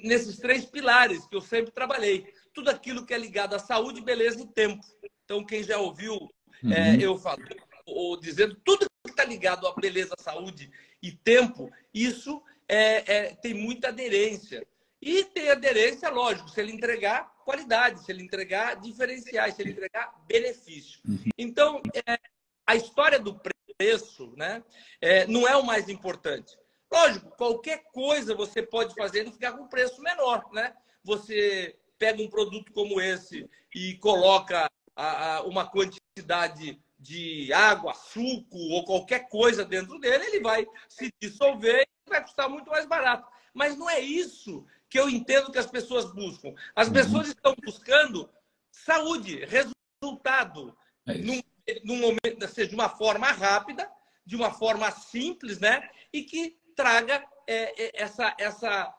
nesses 0.02 0.38
três 0.38 0.64
pilares 0.64 1.24
que 1.26 1.36
eu 1.36 1.40
sempre 1.40 1.70
trabalhei. 1.70 2.34
Tudo 2.52 2.70
aquilo 2.70 3.06
que 3.06 3.14
é 3.14 3.18
ligado 3.18 3.54
à 3.54 3.58
saúde, 3.58 4.00
beleza 4.00 4.42
e 4.42 4.46
tempo. 4.46 4.84
Então, 5.24 5.44
quem 5.44 5.62
já 5.62 5.78
ouviu 5.78 6.14
uhum. 6.14 6.72
é, 6.72 6.96
eu 7.00 7.16
falo, 7.16 7.42
ou 7.86 8.18
dizendo 8.18 8.54
tudo 8.64 8.86
que 9.04 9.10
está 9.10 9.24
ligado 9.24 9.66
à 9.66 9.74
beleza, 9.74 10.14
saúde 10.18 10.70
e 11.02 11.12
tempo, 11.12 11.70
isso 11.94 12.42
é, 12.68 13.16
é, 13.16 13.34
tem 13.34 13.54
muita 13.54 13.88
aderência. 13.88 14.66
E 15.02 15.24
tem 15.24 15.48
aderência, 15.48 16.10
lógico, 16.10 16.50
se 16.50 16.60
ele 16.60 16.72
entregar 16.72 17.32
qualidade, 17.44 18.04
se 18.04 18.12
ele 18.12 18.22
entregar 18.22 18.76
diferenciais, 18.76 19.54
se 19.54 19.62
ele 19.62 19.72
entregar 19.72 20.12
benefício. 20.26 21.00
Uhum. 21.08 21.30
Então, 21.38 21.82
é, 22.06 22.18
a 22.66 22.76
história 22.76 23.18
do 23.18 23.40
preço 23.78 24.32
né, 24.36 24.62
é, 25.00 25.26
não 25.26 25.48
é 25.48 25.56
o 25.56 25.64
mais 25.64 25.88
importante. 25.88 26.56
Lógico, 26.92 27.30
qualquer 27.36 27.84
coisa 27.92 28.34
você 28.34 28.62
pode 28.62 28.94
fazer 28.94 29.26
e 29.26 29.32
ficar 29.32 29.52
com 29.52 29.68
preço 29.68 30.02
menor. 30.02 30.44
Né? 30.52 30.74
Você 31.02 31.76
pega 32.00 32.22
um 32.22 32.30
produto 32.30 32.72
como 32.72 32.98
esse 32.98 33.48
e 33.74 33.94
coloca 33.98 34.68
a, 34.96 35.36
a, 35.36 35.42
uma 35.42 35.66
quantidade 35.66 36.80
de 36.98 37.52
água, 37.52 37.94
suco 37.94 38.58
ou 38.58 38.84
qualquer 38.84 39.28
coisa 39.28 39.64
dentro 39.64 39.98
dele, 40.00 40.24
ele 40.24 40.40
vai 40.40 40.66
se 40.88 41.12
dissolver 41.20 41.82
e 41.82 42.10
vai 42.10 42.22
custar 42.22 42.48
muito 42.48 42.70
mais 42.70 42.86
barato. 42.86 43.30
Mas 43.52 43.76
não 43.76 43.88
é 43.88 44.00
isso 44.00 44.66
que 44.88 44.98
eu 44.98 45.08
entendo 45.08 45.52
que 45.52 45.58
as 45.58 45.66
pessoas 45.66 46.12
buscam. 46.12 46.54
As 46.74 46.88
uhum. 46.88 46.94
pessoas 46.94 47.28
estão 47.28 47.54
buscando 47.62 48.28
saúde, 48.72 49.44
resultado, 49.44 50.76
é 51.06 51.14
num, 51.18 51.40
num 51.84 51.96
momento, 51.96 52.48
seja, 52.48 52.68
de 52.68 52.74
uma 52.74 52.88
forma 52.88 53.30
rápida, 53.30 53.90
de 54.24 54.36
uma 54.36 54.50
forma 54.50 54.90
simples, 54.90 55.58
né? 55.58 55.88
E 56.12 56.22
que 56.22 56.58
traga 56.74 57.24
é, 57.46 57.84
é 57.84 58.02
essa, 58.02 58.34
essa, 58.38 58.94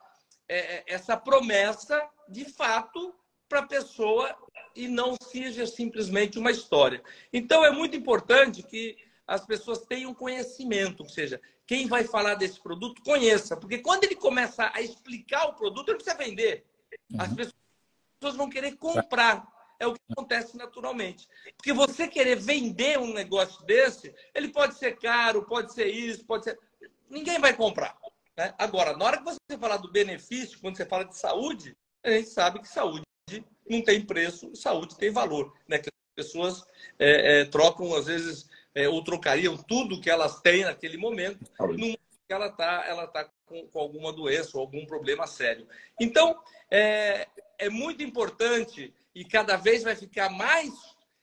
é, 0.52 0.58
é, 0.58 0.84
essa 0.86 1.16
promessa 1.16 2.06
de 2.28 2.44
fato 2.44 3.16
para 3.48 3.60
a 3.60 3.66
pessoa 3.66 4.36
e 4.76 4.86
não 4.86 5.16
seja 5.24 5.66
simplesmente 5.66 6.38
uma 6.38 6.52
história. 6.52 7.02
Então, 7.32 7.64
é 7.64 7.72
muito 7.72 7.96
importante 7.96 8.62
que 8.62 8.98
as 9.26 9.46
pessoas 9.46 9.86
tenham 9.86 10.14
conhecimento, 10.14 11.04
ou 11.04 11.10
seja, 11.10 11.40
quem 11.66 11.88
vai 11.88 12.04
falar 12.04 12.36
desse 12.36 12.60
produto 12.60 13.02
conheça, 13.02 13.56
porque 13.56 13.78
quando 13.78 14.04
ele 14.04 14.16
começa 14.16 14.70
a 14.74 14.82
explicar 14.82 15.46
o 15.46 15.54
produto, 15.54 15.88
ele 15.88 16.00
precisa 16.00 16.18
vender. 16.18 16.66
As 17.18 17.30
uhum. 17.30 17.36
pessoas 17.36 18.36
vão 18.36 18.50
querer 18.50 18.76
comprar. 18.76 19.48
É 19.80 19.88
o 19.88 19.94
que 19.94 20.02
acontece 20.12 20.58
naturalmente. 20.58 21.30
Porque 21.56 21.72
você 21.72 22.10
querer 22.10 22.36
vender 22.36 23.00
um 23.00 23.14
negócio 23.14 23.66
desse, 23.66 24.14
ele 24.36 24.50
pode 24.50 24.78
ser 24.78 25.00
caro, 25.00 25.46
pode 25.46 25.74
ser 25.74 25.88
isso, 25.88 26.26
pode 26.26 26.44
ser. 26.44 26.60
Ninguém 27.10 27.40
vai 27.40 27.56
comprar. 27.56 27.98
Né? 28.42 28.56
Agora, 28.58 28.98
na 28.98 29.06
hora 29.06 29.18
que 29.20 29.24
você 29.24 29.38
falar 29.60 29.78
do 29.78 29.92
benefício, 29.92 30.60
quando 30.60 30.76
você 30.76 30.84
fala 30.84 31.06
de 31.06 31.16
saúde, 31.16 31.78
a 32.04 32.10
gente 32.10 32.30
sabe 32.30 32.60
que 32.60 32.68
saúde 32.68 33.04
não 33.70 33.84
tem 33.84 34.04
preço, 34.04 34.56
saúde 34.56 34.98
tem 34.98 35.12
valor. 35.12 35.54
Né? 35.68 35.78
Que 35.78 35.90
as 35.90 36.26
pessoas 36.26 36.66
é, 36.98 37.42
é, 37.42 37.46
trocam, 37.46 37.94
às 37.94 38.08
vezes, 38.08 38.50
é, 38.74 38.90
ou 38.90 39.04
trocariam 39.04 39.56
tudo 39.56 40.02
que 40.02 40.10
elas 40.10 40.42
têm 40.42 40.66
naquele 40.66 40.98
momento, 40.98 41.46
num 41.60 41.94
que 41.94 42.34
ela 42.34 42.48
está 42.48 42.84
ela 42.88 43.08
tá 43.08 43.30
com, 43.46 43.68
com, 43.68 43.80
alguma 43.80 44.12
doença 44.12 44.58
ou 44.58 44.62
algum 44.62 44.88
problema 44.88 45.28
sério. 45.28 45.68
Então, 46.00 46.42
é, 46.72 47.28
é 47.60 47.70
muito 47.70 48.02
importante 48.02 48.92
e 49.14 49.24
cada 49.24 49.56
vez 49.56 49.84
vai 49.84 49.96
ficar 49.96 50.30
mais. 50.32 50.74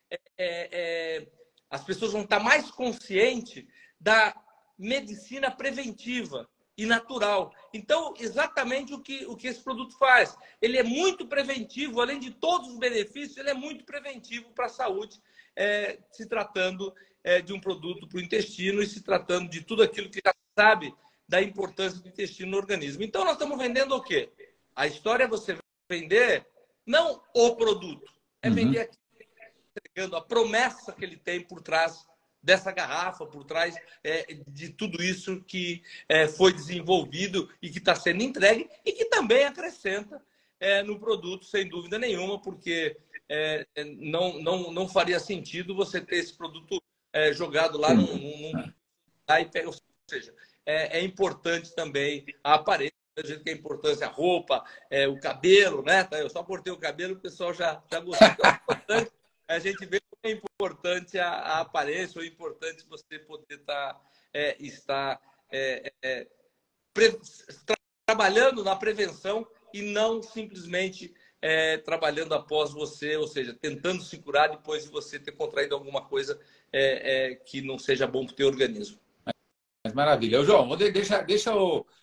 É, 0.09 0.19
é, 0.39 1.27
as 1.69 1.83
pessoas 1.83 2.13
vão 2.13 2.23
estar 2.23 2.39
mais 2.39 2.71
conscientes 2.71 3.65
da 4.01 4.35
medicina 4.79 5.51
preventiva 5.51 6.49
e 6.79 6.87
natural. 6.87 7.53
Então, 7.75 8.15
exatamente 8.17 8.95
o 8.95 9.01
que, 9.01 9.27
o 9.27 9.37
que 9.37 9.49
esse 9.49 9.61
produto 9.61 9.99
faz. 9.99 10.37
Ele 10.63 10.79
é 10.79 10.85
muito 10.85 11.27
preventivo, 11.27 12.01
além 12.01 12.21
de 12.21 12.31
todos 12.31 12.69
os 12.69 12.79
benefícios, 12.79 13.37
ele 13.37 13.51
é 13.51 13.55
muito 13.55 13.85
preventivo 13.85 14.53
para 14.53 14.67
a 14.67 14.71
saúde, 14.71 15.21
é, 15.57 15.99
se 16.13 16.25
tratando 16.27 16.95
é, 17.25 17.43
de 17.43 17.53
um 17.53 17.61
produto 17.61 18.07
para 18.07 18.19
o 18.19 18.23
intestino 18.23 18.81
e 18.81 18.87
se 18.87 19.03
tratando 19.03 19.51
de 19.51 19.63
tudo 19.63 19.83
aquilo 19.83 20.09
que 20.09 20.23
já 20.25 20.33
sabe 20.57 20.95
da 21.29 21.43
importância 21.43 22.01
do 22.01 22.09
intestino 22.09 22.53
no 22.53 22.57
organismo. 22.57 23.03
Então, 23.03 23.25
nós 23.25 23.33
estamos 23.33 23.59
vendendo 23.59 23.97
o 23.97 24.03
quê? 24.03 24.31
A 24.75 24.87
história 24.87 25.25
é 25.25 25.29
você 25.29 25.59
vender 25.91 26.47
não 26.87 27.21
o 27.35 27.57
produto, 27.57 28.11
é 28.41 28.49
uhum. 28.49 28.55
vender 28.55 28.81
aquilo, 28.81 29.03
entregando 29.77 30.17
a 30.17 30.23
promessa 30.23 30.93
que 30.93 31.05
ele 31.05 31.17
tem 31.17 31.41
por 31.41 31.61
trás 31.61 32.07
dessa 32.49 32.73
garrafa, 32.73 33.27
por 33.27 33.45
trás 33.45 33.77
é, 34.03 34.27
de 34.49 34.71
tudo 34.71 35.03
isso 35.03 35.45
que 35.45 35.83
é, 36.09 36.27
foi 36.27 36.51
desenvolvido 36.51 37.47
e 37.61 37.69
que 37.69 37.77
está 37.77 37.95
sendo 37.95 38.23
entregue 38.23 38.71
e 38.87 38.93
que 38.93 39.05
também 39.05 39.45
acrescenta 39.45 40.19
é, 40.59 40.83
no 40.83 40.99
produto, 40.99 41.45
sem 41.45 41.69
dúvida 41.69 41.99
nenhuma, 41.99 42.41
porque 42.41 42.97
é, 43.29 43.67
é, 43.75 43.85
não, 43.85 44.41
não, 44.41 44.73
não 44.73 44.89
faria 44.89 45.21
sentido 45.21 45.75
você 45.75 46.01
ter 46.01 46.17
esse 46.17 46.33
produto 46.33 46.83
é, 47.13 47.35
jogado 47.35 47.77
lá 47.77 47.93
num, 47.93 48.73
aí, 49.27 49.47
ou 49.67 49.75
seja, 50.09 50.35
é, 50.65 51.03
importante 51.03 51.75
também 51.75 52.25
a 52.43 52.55
aparência 52.55 52.97
a 53.19 53.27
gente 53.27 53.43
que 53.43 53.51
importante 53.51 54.03
a 54.05 54.09
roupa, 54.09 54.65
é, 54.89 55.09
o 55.09 55.19
cabelo, 55.19 55.83
né? 55.83 56.09
Eu 56.13 56.31
só 56.31 56.45
cortei 56.45 56.73
o 56.73 56.79
cabelo, 56.79 57.15
o 57.15 57.21
pessoal 57.21 57.53
já, 57.53 57.83
já 57.91 57.99
gostou. 57.99 58.29
Então, 58.29 58.49
é 58.49 58.55
importante 58.55 59.13
a 59.49 59.59
gente 59.59 59.85
vê 59.87 60.01
é 60.23 60.31
importante 60.31 61.19
a, 61.19 61.31
a 61.31 61.61
aparência, 61.61 62.19
ou 62.19 62.25
é 62.25 62.29
importante 62.29 62.87
você 62.89 63.19
poder 63.19 63.59
tá, 63.59 64.01
é, 64.33 64.57
estar 64.61 65.21
é, 65.51 65.93
é, 66.03 66.27
pre, 66.93 67.13
tra, 67.65 67.77
trabalhando 68.07 68.65
na 68.65 68.75
prevenção 68.75 69.47
e 69.73 69.83
não 69.83 70.23
simplesmente 70.23 71.15
é, 71.41 71.79
trabalhando 71.79 72.35
após 72.35 72.73
você, 72.73 73.17
ou 73.17 73.29
seja, 73.29 73.55
tentando 73.55 74.03
se 74.03 74.19
curar 74.19 74.49
depois 74.49 74.85
de 74.85 74.91
você 74.91 75.19
ter 75.19 75.33
contraído 75.33 75.75
alguma 75.75 76.05
coisa 76.05 76.41
é, 76.73 77.37
que 77.47 77.61
não 77.61 77.79
seja 77.79 78.07
bom 78.07 78.25
para 78.25 78.33
o 78.33 78.37
teu 78.37 78.49
organismo. 78.49 78.99
Mas 79.85 79.95
maravilha. 79.95 80.43
João, 80.43 80.77
deixa, 80.77 81.23
deixa, 81.23 81.53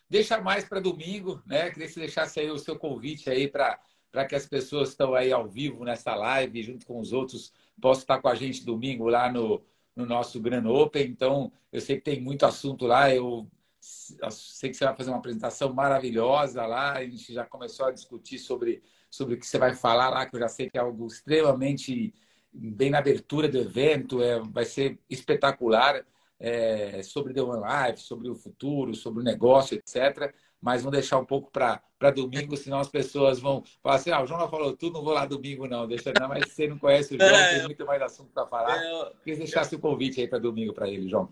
deixa 0.09 0.39
mais 0.39 0.63
para 0.63 0.79
domingo, 0.79 1.41
né? 1.45 1.69
Queria 1.69 1.87
que 1.87 1.93
você 1.93 1.99
deixasse 1.99 2.39
aí 2.39 2.49
o 2.49 2.57
seu 2.57 2.77
convite 2.77 3.29
aí 3.29 3.47
para 3.47 3.79
que 4.27 4.35
as 4.35 4.45
pessoas 4.45 4.89
que 4.89 4.93
estão 4.93 5.13
aí 5.13 5.31
ao 5.31 5.47
vivo 5.47 5.83
nessa 5.83 6.15
live, 6.15 6.63
junto 6.63 6.85
com 6.85 6.99
os 6.99 7.11
outros 7.11 7.51
posso 7.81 8.01
estar 8.01 8.21
com 8.21 8.27
a 8.27 8.35
gente 8.35 8.65
domingo 8.65 9.07
lá 9.07 9.31
no, 9.31 9.63
no 9.95 10.05
nosso 10.05 10.39
Gran 10.39 10.67
Open. 10.67 11.05
Então, 11.07 11.51
eu 11.71 11.81
sei 11.81 11.97
que 11.97 12.03
tem 12.03 12.21
muito 12.21 12.45
assunto 12.45 12.85
lá. 12.85 13.13
Eu 13.13 13.49
sei 13.79 14.69
que 14.69 14.75
você 14.75 14.85
vai 14.85 14.95
fazer 14.95 15.09
uma 15.11 15.19
apresentação 15.19 15.73
maravilhosa 15.73 16.65
lá. 16.65 16.93
A 16.93 17.03
gente 17.03 17.33
já 17.33 17.45
começou 17.45 17.85
a 17.87 17.91
discutir 17.91 18.39
sobre, 18.39 18.81
sobre 19.09 19.35
o 19.35 19.39
que 19.39 19.47
você 19.47 19.57
vai 19.57 19.73
falar 19.75 20.09
lá, 20.09 20.25
que 20.25 20.35
eu 20.35 20.39
já 20.39 20.47
sei 20.47 20.69
que 20.69 20.77
é 20.77 20.81
algo 20.81 21.07
extremamente 21.07 22.13
bem 22.51 22.89
na 22.89 22.99
abertura 22.99 23.49
do 23.49 23.57
evento, 23.57 24.21
é, 24.23 24.39
vai 24.39 24.65
ser 24.65 24.99
espetacular. 25.09 26.05
É, 26.37 27.01
sobre 27.01 27.33
The 27.33 27.41
One 27.41 27.63
Life, 27.63 28.01
sobre 28.01 28.29
o 28.29 28.35
futuro, 28.35 28.93
sobre 28.93 29.21
o 29.21 29.23
negócio, 29.23 29.77
etc 29.77 30.35
mas 30.65 30.81
vamos 30.81 30.97
deixar 30.97 31.19
um 31.19 31.25
pouco 31.25 31.51
para 31.51 32.09
domingo, 32.09 32.57
senão 32.57 32.79
as 32.79 32.89
pessoas 32.89 33.37
vão 33.37 33.63
falar 33.83 33.97
assim: 33.97 34.09
ah, 34.09 34.23
o 34.23 34.25
João 34.25 34.39
não 34.39 34.49
falou 34.49 34.75
tudo, 34.75 34.93
não 34.93 35.03
vou 35.03 35.13
lá 35.13 35.23
domingo, 35.23 35.67
não. 35.67 35.87
Deixa 35.87 36.11
não, 36.19 36.27
mas 36.27 36.51
você 36.51 36.67
não 36.67 36.79
conhece 36.79 37.13
o 37.13 37.19
João, 37.19 37.35
é, 37.35 37.53
tem 37.53 37.63
muito 37.65 37.85
mais 37.85 38.01
assunto 38.01 38.31
para 38.33 38.47
falar. 38.47 38.75
É, 38.75 39.11
Queria 39.23 39.37
deixasse 39.37 39.75
o 39.75 39.79
convite 39.79 40.19
aí 40.19 40.27
para 40.27 40.39
domingo 40.39 40.73
para 40.73 40.89
ele, 40.89 41.07
João. 41.07 41.31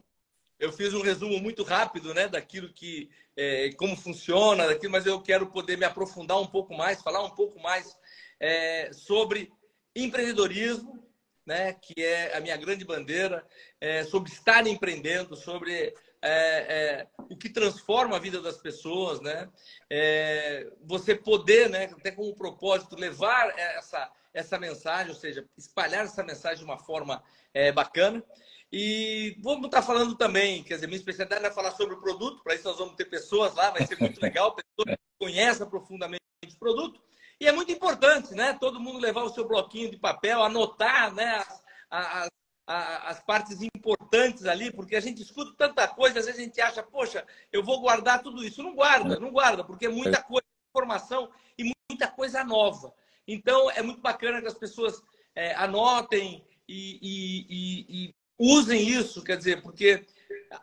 Eu 0.59 0.71
fiz 0.71 0.93
um 0.93 1.01
resumo 1.01 1.39
muito 1.39 1.63
rápido, 1.63 2.13
né, 2.13 2.27
daquilo 2.27 2.71
que, 2.71 3.09
é, 3.35 3.71
como 3.71 3.97
funciona, 3.97 4.67
daquilo, 4.67 4.91
mas 4.91 5.07
eu 5.07 5.19
quero 5.19 5.47
poder 5.47 5.79
me 5.79 5.85
aprofundar 5.85 6.39
um 6.39 6.45
pouco 6.45 6.75
mais, 6.75 7.01
falar 7.01 7.23
um 7.23 7.31
pouco 7.31 7.59
mais 7.59 7.97
é, 8.39 8.91
sobre 8.93 9.51
empreendedorismo, 9.95 11.03
né, 11.43 11.73
que 11.73 12.03
é 12.03 12.37
a 12.37 12.39
minha 12.39 12.55
grande 12.55 12.85
bandeira, 12.85 13.43
é, 13.81 14.03
sobre 14.03 14.31
estar 14.31 14.67
empreendendo, 14.67 15.35
sobre 15.35 15.91
é, 16.23 16.29
é, 16.29 17.07
o 17.29 17.35
que 17.35 17.49
transforma 17.49 18.15
a 18.15 18.19
vida 18.19 18.41
das 18.41 18.57
pessoas, 18.57 19.19
né? 19.19 19.49
É, 19.89 20.71
você 20.81 21.13
poder, 21.13 21.69
né, 21.69 21.85
até 21.97 22.11
com 22.11 22.23
o 22.23 22.35
propósito, 22.35 22.95
levar 22.95 23.49
essa, 23.59 24.09
essa 24.33 24.57
mensagem, 24.57 25.09
ou 25.09 25.19
seja, 25.19 25.45
espalhar 25.57 26.05
essa 26.05 26.23
mensagem 26.23 26.59
de 26.59 26.63
uma 26.63 26.77
forma 26.77 27.21
é, 27.53 27.73
bacana. 27.73 28.23
E 28.71 29.37
vamos 29.41 29.65
estar 29.65 29.81
falando 29.81 30.15
também, 30.15 30.63
quer 30.63 30.75
dizer, 30.75 30.87
minha 30.87 30.97
especialidade 30.97 31.45
é 31.45 31.51
falar 31.51 31.71
sobre 31.71 31.93
o 31.93 32.01
produto, 32.01 32.41
para 32.41 32.55
isso 32.55 32.63
nós 32.63 32.77
vamos 32.77 32.95
ter 32.95 33.05
pessoas 33.05 33.53
lá, 33.53 33.69
vai 33.69 33.85
ser 33.85 33.99
muito 33.99 34.19
legal, 34.23 34.55
pessoas 34.55 34.95
que 34.97 35.19
conhecem 35.19 35.69
profundamente 35.69 36.23
o 36.47 36.57
produto. 36.57 37.01
E 37.39 37.47
é 37.47 37.51
muito 37.51 37.71
importante, 37.71 38.33
né? 38.33 38.57
Todo 38.59 38.79
mundo 38.79 38.97
levar 38.97 39.23
o 39.23 39.29
seu 39.29 39.45
bloquinho 39.45 39.91
de 39.91 39.97
papel, 39.97 40.41
anotar 40.41 41.13
né, 41.13 41.35
as, 41.35 41.63
as, 41.89 42.29
as 42.65 43.21
partes 43.21 43.61
importantes 43.61 44.45
ali, 44.45 44.71
porque 44.71 44.95
a 44.95 45.01
gente 45.01 45.21
escuta 45.21 45.53
tanta 45.57 45.87
coisa, 45.87 46.19
às 46.19 46.25
vezes 46.25 46.39
a 46.39 46.43
gente 46.43 46.61
acha, 46.61 46.81
poxa, 46.81 47.25
eu 47.51 47.63
vou 47.63 47.81
guardar 47.81 48.23
tudo 48.23 48.43
isso. 48.43 48.63
Não 48.63 48.73
guarda, 48.73 49.19
não 49.19 49.31
guarda, 49.31 49.63
porque 49.63 49.85
é 49.85 49.89
muita 49.89 50.21
coisa, 50.21 50.45
informação 50.69 51.29
e 51.57 51.71
muita 51.89 52.07
coisa 52.07 52.43
nova. 52.43 52.93
Então, 53.27 53.69
é 53.71 53.81
muito 53.81 54.01
bacana 54.01 54.41
que 54.41 54.47
as 54.47 54.53
pessoas 54.53 55.01
é, 55.35 55.53
anotem 55.55 56.45
e, 56.67 56.99
e, 57.01 57.45
e, 57.49 58.05
e, 58.05 58.15
usem 58.39 58.87
isso, 58.87 59.23
quer 59.23 59.37
dizer, 59.37 59.61
porque 59.61 60.05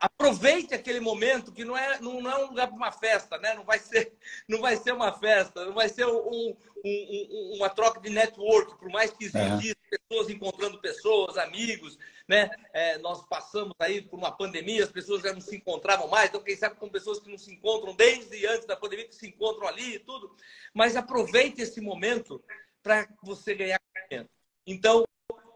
aproveite 0.01 0.75
aquele 0.75 1.01
momento 1.01 1.53
que 1.53 1.65
não 1.65 1.77
é, 1.77 1.99
não, 2.01 2.21
não 2.21 2.31
é 2.31 2.45
um 2.45 2.49
lugar 2.49 2.69
para 2.69 2.77
uma 2.77 2.93
festa, 2.93 3.39
né? 3.39 3.55
Não 3.55 3.65
vai 3.65 3.79
ser, 3.79 4.13
não 4.49 4.61
vai 4.61 4.77
ser 4.77 4.93
uma 4.93 5.13
festa, 5.13 5.65
não 5.65 5.73
vai 5.73 5.89
ser 5.89 6.07
um, 6.07 6.19
um, 6.19 6.57
um, 6.85 7.53
uma 7.57 7.69
troca 7.69 8.01
de 8.01 8.11
network, 8.11 8.79
por 8.79 8.91
mais 8.91 9.11
que 9.11 9.25
exista 9.25 9.39
é. 9.39 9.99
pessoas 9.99 10.31
encontrando 10.31 10.81
pessoas, 10.81 11.37
amigos, 11.39 11.99
né? 12.29 12.51
É, 12.73 12.99
nós 12.99 13.27
passamos 13.27 13.75
aí 13.81 14.03
por 14.03 14.19
uma 14.19 14.31
pandemia, 14.31 14.85
as 14.85 14.93
pessoas 14.93 15.23
já 15.23 15.33
não 15.33 15.41
se 15.41 15.57
encontravam 15.57 16.09
mais, 16.09 16.29
então 16.29 16.43
quem 16.43 16.57
sabe 16.57 16.77
com 16.77 16.89
pessoas 16.89 17.19
que 17.19 17.31
não 17.31 17.39
se 17.39 17.53
encontram 17.53 17.95
desde 17.95 18.47
antes 18.47 18.67
da 18.67 18.77
pandemia, 18.77 19.09
que 19.09 19.15
se 19.15 19.27
encontram 19.27 19.67
ali 19.67 19.95
e 19.95 19.99
tudo. 19.99 20.35
Mas 20.73 20.97
aproveite 20.97 21.63
esse 21.63 21.81
momento 21.81 22.43
para 22.83 23.09
você 23.23 23.55
ganhar 23.55 23.81
conhecimento. 23.93 24.31
Então, 24.67 25.05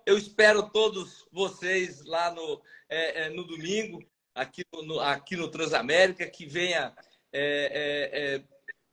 eu 0.07 0.19
espero 0.19 0.69
todos 0.71 1.27
vocês 1.33 2.05
lá 2.05 2.31
no, 2.31 2.61
é, 2.89 3.25
é, 3.25 3.29
no 3.31 3.45
domingo 3.45 4.05
aqui 4.35 4.65
no, 4.73 5.01
aqui 5.01 5.37
no 5.37 5.49
Transamérica, 5.49 6.27
que 6.27 6.47
venha 6.47 6.95
é, 7.33 7.43
é, 7.43 8.35
é, 8.37 8.45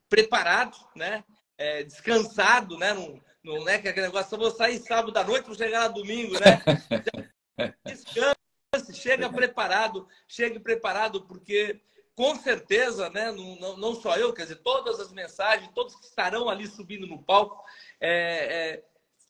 preparado, 0.09 0.77
né? 0.95 1.23
É, 1.57 1.83
descansado, 1.83 2.77
né? 2.77 2.93
Não, 2.93 3.19
não 3.43 3.69
é 3.69 3.79
que 3.79 3.87
aquele 3.87 4.07
negócio, 4.07 4.29
só 4.29 4.37
vou 4.37 4.51
sair 4.51 4.79
sábado 4.79 5.17
à 5.17 5.23
noite, 5.23 5.45
vou 5.45 5.55
chegar 5.55 5.89
no 5.89 5.95
domingo, 5.95 6.35
né? 6.39 6.61
Descanse, 7.85 8.93
chega 8.93 9.29
preparado, 9.29 10.07
chegue 10.27 10.59
preparado, 10.59 11.25
porque 11.25 11.81
com 12.15 12.35
certeza, 12.35 13.09
né? 13.09 13.31
Não, 13.31 13.55
não, 13.55 13.77
não, 13.77 13.95
só 13.95 14.15
eu, 14.17 14.33
quer 14.33 14.43
dizer, 14.43 14.57
todas 14.57 14.99
as 14.99 15.11
mensagens, 15.11 15.71
todos 15.73 15.95
que 15.95 16.05
estarão 16.05 16.49
ali 16.49 16.67
subindo 16.67 17.07
no 17.07 17.21
palco, 17.21 17.63
é, 17.99 18.11
é, 18.11 18.83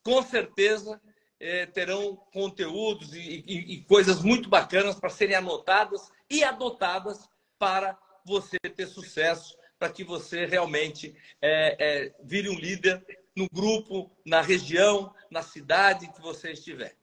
com 0.03 0.21
certeza 0.21 1.01
é, 1.41 1.65
terão 1.65 2.15
conteúdos 2.31 3.15
e, 3.15 3.43
e, 3.47 3.73
e 3.73 3.81
coisas 3.81 4.21
muito 4.21 4.47
bacanas 4.47 4.99
para 4.99 5.09
serem 5.09 5.35
anotadas 5.35 6.11
e 6.29 6.43
adotadas 6.43 7.27
para 7.57 7.97
você 8.23 8.57
ter 8.59 8.85
sucesso, 8.85 9.57
para 9.79 9.89
que 9.89 10.03
você 10.03 10.45
realmente 10.45 11.15
é, 11.41 11.75
é, 11.79 12.15
vire 12.23 12.47
um 12.47 12.57
líder 12.57 13.03
no 13.35 13.47
grupo, 13.51 14.11
na 14.23 14.41
região, 14.41 15.13
na 15.31 15.41
cidade 15.41 16.11
que 16.13 16.21
você 16.21 16.51
estiver. 16.51 16.95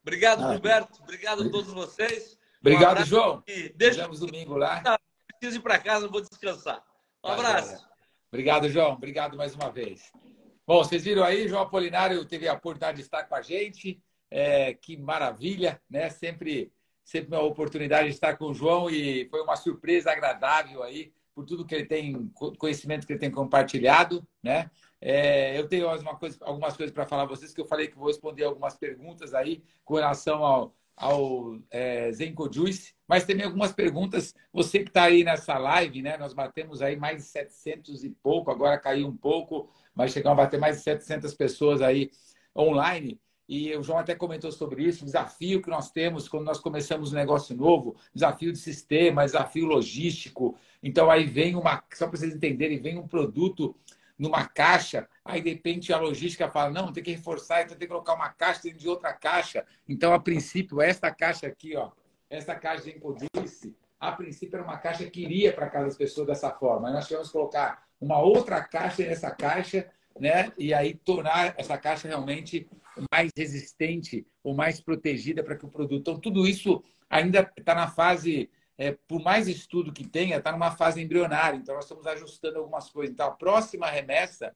Obrigado, 0.00 0.42
ah, 0.42 0.52
Gilberto. 0.52 1.02
Obrigado 1.02 1.42
a 1.42 1.50
todos 1.50 1.72
vocês. 1.72 2.38
Obrigado, 2.60 3.02
um 3.02 3.04
João. 3.04 3.42
E 3.46 3.68
deixa... 3.76 4.08
domingo 4.08 4.56
lá. 4.56 4.82
Preciso 5.38 5.58
ir 5.58 5.62
para 5.62 5.78
casa, 5.78 6.08
vou 6.08 6.20
descansar. 6.20 6.82
Um 7.22 7.28
abraço. 7.28 7.86
Obrigado, 8.28 8.68
João. 8.70 8.92
Obrigado 8.92 9.36
mais 9.36 9.54
uma 9.54 9.70
vez. 9.70 10.10
Bom, 10.64 10.78
vocês 10.78 11.02
viram 11.02 11.24
aí, 11.24 11.48
João 11.48 11.62
Apolinário 11.62 12.24
teve 12.24 12.46
a 12.46 12.52
oportunidade 12.54 12.98
de 12.98 13.02
estar 13.02 13.24
com 13.24 13.34
a 13.34 13.42
gente. 13.42 14.00
É, 14.30 14.72
que 14.72 14.96
maravilha, 14.96 15.82
né? 15.90 16.08
Sempre, 16.08 16.72
sempre 17.04 17.34
uma 17.34 17.42
oportunidade 17.42 18.08
de 18.08 18.14
estar 18.14 18.36
com 18.36 18.46
o 18.46 18.54
João 18.54 18.88
e 18.88 19.28
foi 19.28 19.42
uma 19.42 19.56
surpresa 19.56 20.12
agradável 20.12 20.82
aí 20.82 21.12
por 21.34 21.44
tudo 21.44 21.66
que 21.66 21.74
ele 21.74 21.86
tem, 21.86 22.30
conhecimento 22.58 23.06
que 23.06 23.12
ele 23.12 23.20
tem 23.20 23.30
compartilhado, 23.30 24.26
né? 24.42 24.70
É, 25.00 25.58
eu 25.58 25.66
tenho 25.68 25.88
algumas 25.88 26.18
coisas, 26.18 26.42
algumas 26.42 26.76
coisas 26.76 26.94
para 26.94 27.06
falar 27.06 27.24
a 27.24 27.26
vocês 27.26 27.52
que 27.52 27.60
eu 27.60 27.66
falei 27.66 27.88
que 27.88 27.98
vou 27.98 28.06
responder 28.06 28.44
algumas 28.44 28.76
perguntas 28.76 29.34
aí 29.34 29.64
com 29.84 29.94
relação 29.94 30.44
ao, 30.44 30.76
ao 31.02 31.58
é, 31.70 32.10
Zenko 32.12 32.52
Juice, 32.52 32.94
mas 33.06 33.24
também 33.24 33.44
algumas 33.44 33.72
perguntas. 33.72 34.34
Você 34.52 34.80
que 34.80 34.88
está 34.88 35.04
aí 35.04 35.24
nessa 35.24 35.58
live, 35.58 36.00
né? 36.02 36.16
Nós 36.16 36.32
batemos 36.32 36.80
aí 36.80 36.96
mais 36.96 37.18
de 37.18 37.22
700 37.24 38.04
e 38.04 38.10
pouco, 38.10 38.50
agora 38.50 38.78
caiu 38.78 39.06
um 39.06 39.16
pouco 39.16 39.68
mas 39.94 40.12
chegamos 40.12 40.38
a 40.38 40.44
bater 40.44 40.58
mais 40.58 40.78
de 40.78 40.82
700 40.82 41.34
pessoas 41.34 41.82
aí 41.82 42.10
online. 42.56 43.20
E 43.48 43.74
o 43.76 43.82
João 43.82 43.98
até 43.98 44.14
comentou 44.14 44.50
sobre 44.50 44.84
isso, 44.84 45.02
o 45.02 45.06
desafio 45.06 45.60
que 45.60 45.68
nós 45.68 45.90
temos 45.90 46.28
quando 46.28 46.44
nós 46.44 46.58
começamos 46.58 47.12
um 47.12 47.16
negócio 47.16 47.54
novo, 47.54 47.96
desafio 48.14 48.52
de 48.52 48.58
sistema, 48.58 49.24
desafio 49.24 49.66
logístico. 49.66 50.56
Então 50.82 51.10
aí 51.10 51.24
vem 51.24 51.54
uma, 51.54 51.82
só 51.92 52.06
para 52.06 52.18
vocês 52.18 52.34
entenderem, 52.34 52.80
vem 52.80 52.98
um 52.98 53.06
produto 53.06 53.76
numa 54.18 54.46
caixa, 54.46 55.08
aí 55.24 55.40
de 55.40 55.50
repente 55.50 55.92
a 55.92 55.98
logística 55.98 56.50
fala, 56.50 56.70
não, 56.70 56.92
tem 56.92 57.02
que 57.02 57.12
reforçar, 57.12 57.62
então 57.62 57.76
tem 57.76 57.86
que 57.86 57.92
colocar 57.92 58.14
uma 58.14 58.28
caixa 58.28 58.62
dentro 58.62 58.78
de 58.78 58.88
outra 58.88 59.12
caixa. 59.12 59.64
Então, 59.88 60.12
a 60.12 60.18
princípio, 60.18 60.80
esta 60.80 61.10
caixa 61.10 61.46
aqui, 61.46 61.76
ó, 61.76 61.90
essa 62.28 62.54
caixa 62.54 62.84
de 62.84 62.96
Encodice, 62.96 63.76
a 64.00 64.10
princípio 64.10 64.56
era 64.56 64.64
uma 64.64 64.78
caixa 64.78 65.08
que 65.08 65.22
iria 65.22 65.52
para 65.52 65.70
casa 65.70 65.86
das 65.86 65.96
pessoas 65.96 66.26
dessa 66.26 66.50
forma. 66.50 66.88
Aí 66.88 66.94
nós 66.94 67.06
tivemos 67.06 67.28
que 67.28 67.32
colocar 67.34 67.84
uma 68.00 68.18
outra 68.18 68.60
caixa 68.60 69.04
nessa 69.04 69.30
caixa, 69.30 69.88
né? 70.18 70.52
E 70.58 70.74
aí 70.74 70.94
tornar 70.94 71.54
essa 71.56 71.78
caixa 71.78 72.08
realmente 72.08 72.68
mais 73.12 73.30
resistente 73.36 74.26
ou 74.42 74.54
mais 74.54 74.80
protegida 74.80 75.44
para 75.44 75.56
que 75.56 75.64
o 75.64 75.68
produto. 75.68 76.00
Então, 76.00 76.18
tudo 76.18 76.46
isso 76.46 76.82
ainda 77.08 77.48
está 77.56 77.76
na 77.76 77.86
fase, 77.86 78.50
é, 78.76 78.92
por 79.06 79.22
mais 79.22 79.46
estudo 79.46 79.92
que 79.92 80.06
tenha, 80.06 80.38
está 80.38 80.50
numa 80.50 80.72
fase 80.72 81.00
embrionária. 81.00 81.56
Então, 81.56 81.76
nós 81.76 81.84
estamos 81.84 82.06
ajustando 82.06 82.58
algumas 82.58 82.90
coisas. 82.90 83.12
Então, 83.12 83.28
a 83.28 83.30
próxima 83.30 83.86
remessa, 83.86 84.52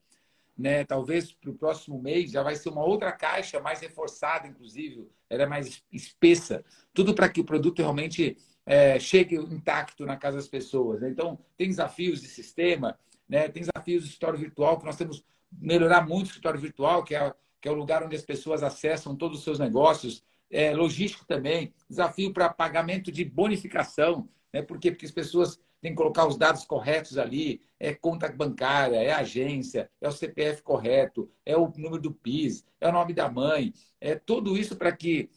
né, 0.56 0.84
talvez 0.84 1.32
para 1.32 1.50
o 1.50 1.54
próximo 1.54 2.00
mês, 2.00 2.30
já 2.30 2.42
vai 2.42 2.56
ser 2.56 2.70
uma 2.70 2.84
outra 2.84 3.12
caixa 3.12 3.60
mais 3.60 3.80
reforçada, 3.80 4.48
inclusive, 4.48 5.08
ela 5.28 5.42
é 5.42 5.46
mais 5.46 5.82
espessa. 5.92 6.64
Tudo 6.94 7.14
para 7.14 7.28
que 7.28 7.40
o 7.40 7.44
produto 7.44 7.80
realmente 7.80 8.36
é, 8.64 8.98
chegue 8.98 9.36
intacto 9.36 10.06
na 10.06 10.16
casa 10.16 10.38
das 10.38 10.48
pessoas. 10.48 11.00
Né? 11.00 11.10
Então, 11.10 11.38
tem 11.56 11.68
desafios 11.68 12.20
de 12.22 12.28
sistema, 12.28 12.98
né? 13.28 13.48
Tem 13.48 13.62
desafios 13.62 14.02
de 14.02 14.08
escritório 14.08 14.38
virtual, 14.38 14.78
que 14.78 14.84
nós 14.84 14.96
temos 14.96 15.20
que 15.20 15.26
melhorar 15.52 16.06
muito 16.06 16.26
o 16.26 16.28
escritório 16.28 16.60
virtual, 16.60 17.04
que 17.04 17.14
é, 17.14 17.34
que 17.60 17.68
é 17.68 17.70
o 17.70 17.74
lugar 17.74 18.02
onde 18.02 18.16
as 18.16 18.22
pessoas 18.22 18.62
acessam 18.62 19.16
todos 19.16 19.38
os 19.38 19.44
seus 19.44 19.58
negócios. 19.58 20.24
É, 20.48 20.72
logístico 20.72 21.24
também, 21.26 21.74
desafio 21.90 22.32
para 22.32 22.48
pagamento 22.48 23.10
de 23.10 23.24
bonificação, 23.24 24.28
né? 24.52 24.62
Por 24.62 24.78
quê? 24.78 24.92
Porque 24.92 25.06
as 25.06 25.12
pessoas 25.12 25.60
têm 25.80 25.92
que 25.92 25.96
colocar 25.96 26.26
os 26.26 26.36
dados 26.36 26.64
corretos 26.64 27.18
ali, 27.18 27.60
é 27.78 27.94
conta 27.94 28.30
bancária, 28.30 28.96
é 28.96 29.12
agência, 29.12 29.90
é 30.00 30.08
o 30.08 30.12
CPF 30.12 30.62
correto, 30.62 31.30
é 31.44 31.56
o 31.56 31.68
número 31.76 32.00
do 32.00 32.12
PIS, 32.12 32.64
é 32.80 32.88
o 32.88 32.92
nome 32.92 33.12
da 33.12 33.30
mãe, 33.30 33.72
é 34.00 34.14
tudo 34.14 34.56
isso 34.56 34.76
para 34.76 34.92
que 34.92 35.30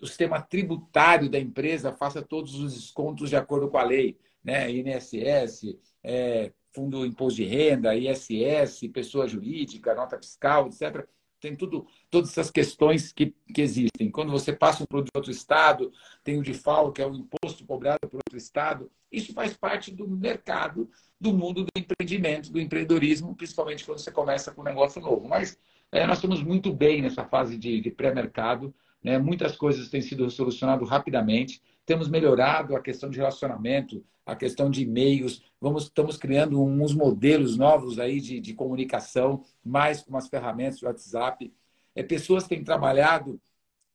o 0.00 0.06
sistema 0.06 0.40
tributário 0.40 1.28
da 1.28 1.38
empresa 1.38 1.92
faça 1.92 2.22
todos 2.22 2.54
os 2.54 2.74
descontos 2.74 3.28
de 3.28 3.36
acordo 3.36 3.68
com 3.68 3.78
a 3.78 3.82
lei, 3.82 4.18
né? 4.42 4.70
INSS, 4.70 5.76
é, 6.02 6.52
Fundo 6.72 7.04
Imposto 7.04 7.36
de 7.36 7.44
Renda, 7.44 7.94
ISS, 7.94 8.88
pessoa 8.88 9.26
jurídica, 9.26 9.94
nota 9.94 10.18
fiscal, 10.18 10.66
etc. 10.68 11.06
tem 11.40 11.54
tudo, 11.54 11.86
todas 12.10 12.30
essas 12.30 12.50
questões 12.50 13.12
que, 13.12 13.34
que 13.52 13.60
existem. 13.60 14.10
Quando 14.10 14.32
você 14.32 14.52
passa 14.52 14.82
um 14.82 14.86
produto 14.86 15.12
de 15.12 15.18
outro 15.18 15.30
estado, 15.30 15.92
tem 16.24 16.38
o 16.38 16.42
DIFAL, 16.42 16.92
que 16.92 17.02
é 17.02 17.06
o 17.06 17.14
imposto 17.14 17.64
cobrado 17.64 18.00
por 18.08 18.16
outro 18.16 18.36
estado. 18.36 18.90
Isso 19.10 19.32
faz 19.32 19.56
parte 19.56 19.90
do 19.90 20.08
mercado, 20.08 20.90
do 21.20 21.32
mundo 21.32 21.64
do 21.64 21.70
empreendimento, 21.76 22.50
do 22.50 22.60
empreendedorismo, 22.60 23.34
principalmente 23.34 23.84
quando 23.84 23.98
você 23.98 24.10
começa 24.10 24.52
com 24.52 24.60
um 24.60 24.64
negócio 24.64 25.00
novo. 25.00 25.28
Mas 25.28 25.58
é, 25.92 26.06
nós 26.06 26.18
estamos 26.18 26.42
muito 26.42 26.72
bem 26.72 27.02
nessa 27.02 27.24
fase 27.24 27.56
de, 27.56 27.80
de 27.80 27.90
pré-mercado. 27.90 28.74
Né? 29.02 29.18
Muitas 29.18 29.56
coisas 29.56 29.88
têm 29.88 30.00
sido 30.00 30.28
solucionadas 30.30 30.88
rapidamente. 30.88 31.62
Temos 31.86 32.08
melhorado 32.08 32.74
a 32.74 32.82
questão 32.82 33.08
de 33.08 33.16
relacionamento, 33.16 34.04
a 34.26 34.34
questão 34.34 34.68
de 34.68 34.82
e-mails. 34.82 35.40
Vamos, 35.60 35.84
estamos 35.84 36.16
criando 36.16 36.60
uns 36.60 36.92
modelos 36.92 37.56
novos 37.56 38.00
aí 38.00 38.20
de, 38.20 38.40
de 38.40 38.52
comunicação, 38.54 39.44
mais 39.64 40.02
com 40.02 40.10
umas 40.10 40.26
ferramentas 40.26 40.80
de 40.80 40.84
WhatsApp. 40.84 41.54
É, 41.94 42.02
pessoas 42.02 42.48
têm 42.48 42.64
trabalhado, 42.64 43.40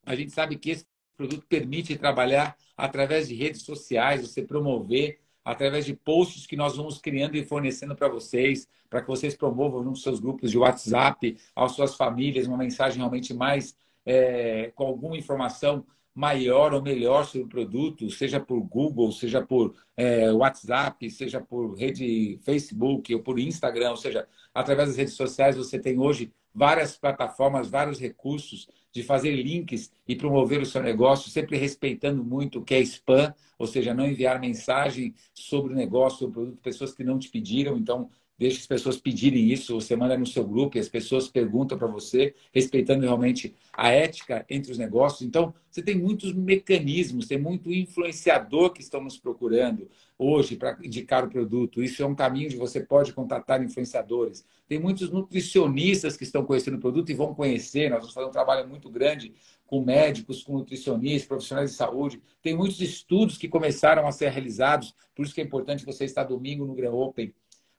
a 0.06 0.16
gente 0.16 0.32
sabe 0.32 0.56
que 0.56 0.72
esse 0.72 0.86
produto 1.18 1.46
permite 1.48 1.98
trabalhar 1.98 2.56
através 2.78 3.28
de 3.28 3.36
redes 3.36 3.62
sociais, 3.64 4.26
você 4.26 4.42
promover 4.42 5.20
através 5.44 5.86
de 5.86 5.94
posts 5.94 6.46
que 6.46 6.56
nós 6.56 6.78
vamos 6.78 6.98
criando 7.00 7.36
e 7.36 7.44
fornecendo 7.44 7.96
para 7.96 8.08
vocês, 8.08 8.68
para 8.90 9.02
que 9.02 9.08
vocês 9.08 9.36
promovam 9.36 9.84
nos 9.84 10.02
seus 10.02 10.20
grupos 10.20 10.50
de 10.50 10.58
WhatsApp, 10.58 11.38
às 11.56 11.74
suas 11.74 11.96
famílias, 11.96 12.48
uma 12.48 12.58
mensagem 12.58 13.00
realmente 13.00 13.34
mais 13.34 13.76
é, 14.06 14.72
com 14.76 14.86
alguma 14.86 15.18
informação 15.18 15.86
maior 16.14 16.74
ou 16.74 16.82
melhor 16.82 17.26
sobre 17.26 17.46
o 17.46 17.50
produto, 17.50 18.10
seja 18.10 18.40
por 18.40 18.60
Google, 18.62 19.12
seja 19.12 19.42
por 19.42 19.76
é, 19.96 20.32
WhatsApp, 20.32 21.10
seja 21.10 21.40
por 21.40 21.76
rede 21.76 22.40
Facebook 22.44 23.14
ou 23.16 23.22
por 23.22 23.40
Instagram, 23.40 23.92
ou 23.92 23.98
seja, 23.98 24.28
através 24.54 24.90
das 24.90 24.98
redes 24.98 25.14
sociais 25.14 25.56
você 25.56 25.80
tem 25.80 26.00
hoje 26.00 26.32
várias 26.54 26.98
plataformas, 26.98 27.70
vários 27.70 28.00
recursos 28.00 28.68
de 28.92 29.04
fazer 29.04 29.32
links 29.32 29.90
e 30.06 30.16
promover 30.16 30.62
o 30.62 30.66
seu 30.66 30.84
negócio, 30.84 31.32
sempre 31.32 31.58
respeitando 31.58 32.24
muito 32.24 32.60
o 32.60 32.64
que 32.64 32.74
é 32.74 32.82
spam, 32.82 33.34
ou 33.58 33.66
seja, 33.66 33.94
não 33.94 34.06
enviar 34.06 34.40
mensagem 34.40 35.16
sobre 35.34 35.72
o 35.72 35.76
negócio, 35.76 36.20
sobre 36.20 36.32
o 36.32 36.34
produto, 36.34 36.62
pessoas 36.62 36.94
que 36.94 37.04
não 37.04 37.18
te 37.18 37.30
pediram. 37.30 37.78
Então, 37.78 38.10
deixe 38.42 38.58
as 38.58 38.66
pessoas 38.66 38.98
pedirem 38.98 39.52
isso, 39.52 39.80
você 39.80 39.96
manda 39.96 40.18
no 40.18 40.26
seu 40.26 40.44
grupo 40.44 40.76
e 40.76 40.80
as 40.80 40.90
pessoas 40.90 41.28
perguntam 41.28 41.78
para 41.78 41.86
você, 41.86 42.34
respeitando 42.52 43.04
realmente 43.04 43.54
a 43.72 43.92
ética 43.92 44.44
entre 44.50 44.72
os 44.72 44.80
negócios. 44.80 45.22
Então, 45.22 45.54
você 45.70 45.80
tem 45.80 45.96
muitos 45.96 46.34
mecanismos, 46.34 47.28
tem 47.28 47.38
muito 47.38 47.72
influenciador 47.72 48.72
que 48.72 48.82
estão 48.82 49.04
nos 49.04 49.16
procurando 49.16 49.88
hoje 50.18 50.56
para 50.56 50.76
indicar 50.82 51.24
o 51.24 51.30
produto. 51.30 51.84
Isso 51.84 52.02
é 52.02 52.06
um 52.06 52.16
caminho 52.16 52.50
de 52.50 52.56
você 52.56 52.80
pode 52.80 53.14
contatar 53.14 53.62
influenciadores. 53.62 54.44
Tem 54.68 54.80
muitos 54.80 55.12
nutricionistas 55.12 56.18
que 56.18 56.24
estão 56.24 56.44
conhecendo 56.44 56.78
o 56.78 56.82
produto 56.82 57.12
e 57.12 57.14
vão 57.14 57.36
conhecer. 57.36 57.92
Nós 57.92 58.00
vamos 58.00 58.14
fazer 58.16 58.28
um 58.28 58.32
trabalho 58.32 58.68
muito 58.68 58.90
grande 58.90 59.36
com 59.68 59.86
médicos, 59.86 60.42
com 60.42 60.54
nutricionistas, 60.54 61.28
profissionais 61.28 61.70
de 61.70 61.78
saúde. 61.78 62.20
Tem 62.42 62.56
muitos 62.56 62.82
estudos 62.82 63.38
que 63.38 63.48
começaram 63.48 64.08
a 64.08 64.12
ser 64.12 64.30
realizados, 64.30 64.96
por 65.16 65.24
isso 65.24 65.36
que 65.36 65.42
é 65.42 65.44
importante 65.44 65.86
você 65.86 66.06
estar 66.06 66.24
domingo 66.24 66.66
no 66.66 66.74
Gran 66.74 66.92
Open 66.92 67.32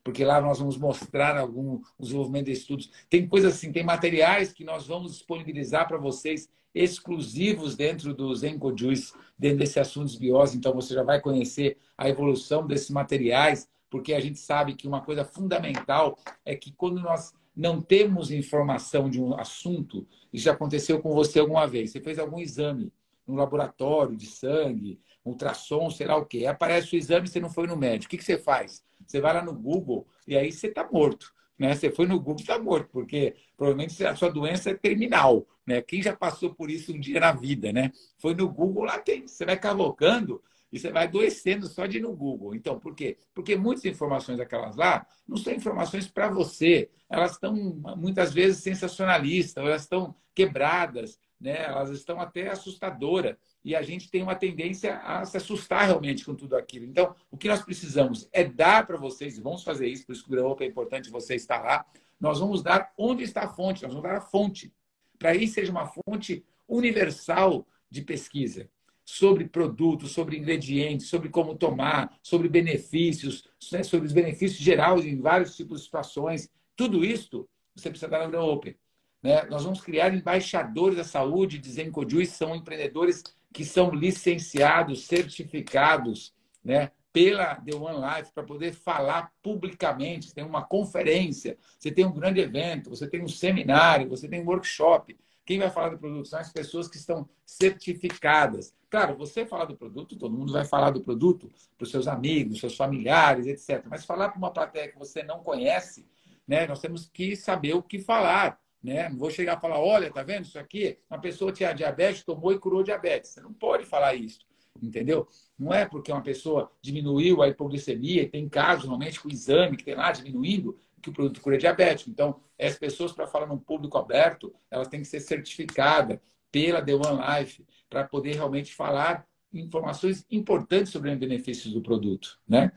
porque 0.05 0.24
lá 0.24 0.41
nós 0.41 0.59
vamos 0.59 0.77
mostrar 0.77 1.37
algum 1.37 1.81
desenvolvimento 1.99 2.47
de 2.47 2.53
estudos. 2.53 2.91
Tem 3.09 3.27
coisas 3.27 3.55
assim, 3.55 3.73
tem 3.73 3.85
materiais 3.85 4.53
que 4.53 4.65
nós 4.65 4.87
vamos 4.87 5.12
disponibilizar 5.12 5.87
para 5.87 5.99
vocês 5.99 6.49
exclusivos 6.74 7.77
dentro 7.77 8.15
do 8.15 8.35
Zenco 8.35 8.77
Juice, 8.77 9.12
dentro 9.39 9.59
desse 9.59 9.79
assunto 9.79 10.11
de 10.11 10.19
biose. 10.19 10.57
Então 10.57 10.73
você 10.73 10.95
já 10.95 11.03
vai 11.03 11.20
conhecer 11.20 11.77
a 11.97 12.09
evolução 12.09 12.66
desses 12.66 12.91
materiais, 12.91 13.69
porque 13.91 14.15
a 14.15 14.20
gente 14.20 14.39
sabe 14.39 14.74
que 14.74 14.89
uma 14.89 15.03
coisa 15.03 15.24
fundamental 15.24 16.19
é 16.45 16.57
que 16.57 16.73
quando 16.73 17.01
nós 17.01 17.33
não 17.55 17.81
temos 17.81 18.31
informação 18.31 19.11
de 19.11 19.20
um 19.20 19.35
assunto, 19.39 20.07
isso 20.33 20.45
já 20.47 20.53
aconteceu 20.53 21.01
com 21.01 21.12
você 21.12 21.39
alguma 21.39 21.66
vez. 21.66 21.93
Você 21.93 22.01
fez 22.01 22.19
algum 22.19 22.41
exame 22.41 22.91
no 23.27 23.35
laboratório 23.35 24.16
de 24.16 24.27
sangue, 24.27 24.99
ultrassom, 25.24 25.91
sei 25.91 26.07
lá 26.07 26.16
o 26.16 26.24
quê. 26.24 26.47
Aparece 26.47 26.95
o 26.95 26.99
exame, 26.99 27.29
você 27.29 27.39
não 27.39 27.51
foi 27.51 27.66
no 27.66 27.77
médico. 27.77 28.12
O 28.12 28.19
que 28.19 28.24
você 28.24 28.39
faz? 28.39 28.83
Você 29.12 29.20
vai 29.20 29.34
lá 29.34 29.44
no 29.44 29.52
Google 29.52 30.06
e 30.26 30.34
aí 30.39 30.51
você 30.51 30.68
está 30.68 30.89
morto. 30.90 31.34
Né? 31.59 31.74
Você 31.74 31.90
foi 31.90 32.06
no 32.06 32.18
Google 32.18 32.40
está 32.40 32.59
morto, 32.59 32.89
porque 32.90 33.36
provavelmente 33.59 34.02
a 34.06 34.16
sua 34.16 34.30
doença 34.30 34.70
é 34.70 34.74
terminal. 34.74 35.47
Né? 35.66 35.82
Quem 35.82 36.02
já 36.02 36.16
passou 36.16 36.55
por 36.55 36.70
isso 36.70 36.94
um 36.94 36.98
dia 36.98 37.20
na 37.20 37.30
vida, 37.30 37.70
né? 37.74 37.93
Foi 38.16 38.34
no 38.34 38.48
Google, 38.48 38.84
lá 38.84 38.98
tem. 38.98 39.28
Você 39.28 39.44
vai 39.44 39.59
cavocando 39.59 40.43
e 40.73 40.78
você 40.78 40.90
vai 40.90 41.05
adoecendo 41.05 41.66
só 41.66 41.85
de 41.85 41.99
ir 41.99 42.01
no 42.01 42.16
Google. 42.16 42.55
Então, 42.55 42.81
por 42.81 42.94
quê? 42.94 43.19
Porque 43.35 43.55
muitas 43.55 43.85
informações 43.85 44.39
daquelas 44.39 44.74
lá 44.74 45.07
não 45.28 45.36
são 45.36 45.53
informações 45.53 46.09
para 46.09 46.31
você. 46.31 46.89
Elas 47.11 47.32
estão, 47.32 47.55
muitas 47.97 48.32
vezes, 48.32 48.62
sensacionalistas, 48.62 49.62
elas 49.62 49.82
estão 49.82 50.15
quebradas, 50.35 51.19
né? 51.39 51.65
elas 51.65 51.90
estão 51.90 52.19
até 52.19 52.49
assustadoras 52.49 53.36
e 53.62 53.77
a 53.77 53.82
gente 53.82 54.11
tem 54.11 54.23
uma 54.23 54.35
tendência 54.35 54.97
a 55.01 55.27
se 55.27 55.36
assustar 55.36 55.85
realmente 55.85 56.24
com 56.24 56.35
tudo 56.35 56.57
aquilo. 56.57 56.86
Então, 56.86 57.15
o 57.31 57.36
que 57.36 57.49
nós 57.49 57.62
precisamos 57.62 58.27
é 58.32 58.43
dar 58.43 58.86
para 58.86 58.97
vocês, 58.97 59.36
e 59.36 59.43
vamos 59.43 59.62
fazer 59.62 59.86
isso, 59.86 60.07
por 60.07 60.12
isso 60.12 60.24
que 60.24 60.35
o 60.35 60.47
Open 60.47 60.66
é 60.66 60.70
importante 60.70 61.11
você 61.11 61.35
estar 61.35 61.62
lá, 61.62 61.85
nós 62.19 62.40
vamos 62.40 62.62
dar 62.62 62.93
onde 62.97 63.24
está 63.24 63.43
a 63.43 63.49
fonte, 63.49 63.82
nós 63.82 63.93
vamos 63.93 64.09
dar 64.09 64.16
a 64.16 64.20
fonte, 64.20 64.73
para 65.19 65.35
isso 65.35 65.55
seja 65.55 65.70
uma 65.70 65.86
fonte 65.86 66.44
universal 66.66 67.66
de 67.90 68.01
pesquisa 68.01 68.69
sobre 69.12 69.47
produtos, 69.47 70.12
sobre 70.12 70.39
ingredientes, 70.39 71.09
sobre 71.09 71.28
como 71.28 71.55
tomar, 71.55 72.18
sobre 72.22 72.48
benefícios, 72.48 73.47
né, 73.70 73.82
sobre 73.82 74.06
os 74.06 74.12
benefícios 74.14 74.59
gerais 74.59 75.05
em 75.05 75.20
vários 75.20 75.55
tipos 75.55 75.80
de 75.80 75.84
situações. 75.84 76.48
Tudo 76.74 77.05
isso 77.05 77.47
você 77.74 77.90
precisa 77.90 78.10
dar 78.10 78.26
no 78.26 78.40
Open. 78.40 78.74
Né? 79.22 79.43
Nós 79.51 79.64
vamos 79.64 79.82
criar 79.82 80.14
embaixadores 80.14 80.97
da 80.97 81.05
saúde 81.05 81.59
de 81.59 81.70
Zencojuice, 81.70 82.32
são 82.32 82.56
empreendedores 82.56 83.22
que 83.52 83.66
são 83.66 83.90
licenciados, 83.90 85.05
certificados 85.05 86.32
né, 86.64 86.90
pela 87.12 87.56
The 87.56 87.74
One 87.74 87.98
Life 87.98 88.32
para 88.32 88.44
poder 88.44 88.72
falar 88.72 89.30
publicamente. 89.43 90.28
Você 90.28 90.36
tem 90.36 90.44
uma 90.44 90.64
conferência, 90.64 91.59
você 91.78 91.90
tem 91.90 92.06
um 92.06 92.14
grande 92.14 92.40
evento, 92.40 92.89
você 92.89 93.06
tem 93.06 93.22
um 93.22 93.28
seminário, 93.28 94.09
você 94.09 94.26
tem 94.26 94.40
um 94.40 94.47
workshop. 94.47 95.14
Quem 95.44 95.59
vai 95.59 95.70
falar 95.70 95.90
do 95.90 95.98
produto 95.98 96.28
são 96.28 96.39
as 96.39 96.52
pessoas 96.52 96.89
que 96.89 96.97
estão 96.97 97.28
certificadas. 97.44 98.74
Claro, 98.89 99.16
você 99.16 99.44
falar 99.44 99.64
do 99.64 99.77
produto, 99.77 100.16
todo 100.16 100.36
mundo 100.36 100.52
vai 100.52 100.64
falar 100.64 100.90
do 100.90 101.01
produto 101.01 101.51
para 101.77 101.85
os 101.85 101.90
seus 101.90 102.06
amigos, 102.06 102.60
seus 102.60 102.77
familiares, 102.77 103.47
etc. 103.47 103.85
Mas 103.89 104.05
falar 104.05 104.28
para 104.28 104.39
uma 104.39 104.52
plateia 104.52 104.89
que 104.89 104.98
você 104.98 105.23
não 105.23 105.43
conhece, 105.43 106.06
né, 106.47 106.66
nós 106.66 106.81
temos 106.81 107.09
que 107.09 107.35
saber 107.35 107.74
o 107.74 107.82
que 107.82 107.98
falar. 107.98 108.60
Né? 108.82 109.09
Não 109.09 109.16
vou 109.16 109.31
chegar 109.31 109.55
a 109.55 109.60
falar, 109.60 109.78
olha, 109.78 110.10
tá 110.10 110.23
vendo 110.23 110.44
isso 110.44 110.59
aqui? 110.59 110.98
Uma 111.09 111.20
pessoa 111.20 111.52
tinha 111.52 111.73
diabetes, 111.73 112.24
tomou 112.24 112.52
e 112.52 112.59
curou 112.59 112.82
diabetes. 112.82 113.31
Você 113.31 113.40
não 113.40 113.52
pode 113.52 113.85
falar 113.86 114.14
isso, 114.14 114.40
entendeu? 114.82 115.28
Não 115.56 115.73
é 115.73 115.86
porque 115.86 116.10
uma 116.10 116.23
pessoa 116.23 116.70
diminuiu 116.82 117.43
a 117.43 117.48
hipoglicemia, 117.48 118.28
tem 118.28 118.48
casos 118.48 118.85
normalmente 118.85 119.20
com 119.20 119.28
exame 119.28 119.77
que 119.77 119.85
tem 119.85 119.94
lá 119.94 120.10
diminuindo, 120.10 120.77
que 121.03 121.11
o 121.11 121.12
produto 121.12 121.41
cura 121.41 121.59
diabetes. 121.59 122.07
Então, 122.09 122.41
as 122.59 122.79
pessoas, 122.79 123.12
para 123.12 123.27
falar 123.27 123.47
num 123.47 123.59
público 123.59 123.99
aberto, 123.99 124.55
elas 124.70 124.89
têm 124.89 125.01
que 125.01 125.09
ser 125.09 125.20
certificadas 125.20 126.19
pela 126.51 126.81
The 126.81 126.95
One 126.95 127.20
Life 127.41 127.65
para 127.91 128.05
poder 128.05 128.35
realmente 128.35 128.73
falar 128.74 129.27
informações 129.53 130.24
importantes 130.31 130.93
sobre 130.93 131.11
os 131.11 131.19
benefícios 131.19 131.74
do 131.74 131.83
produto, 131.83 132.39
né? 132.49 132.73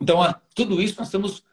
Então, 0.00 0.18
tudo 0.54 0.80
isso 0.80 0.96
nós 0.98 1.08
estamos 1.08 1.44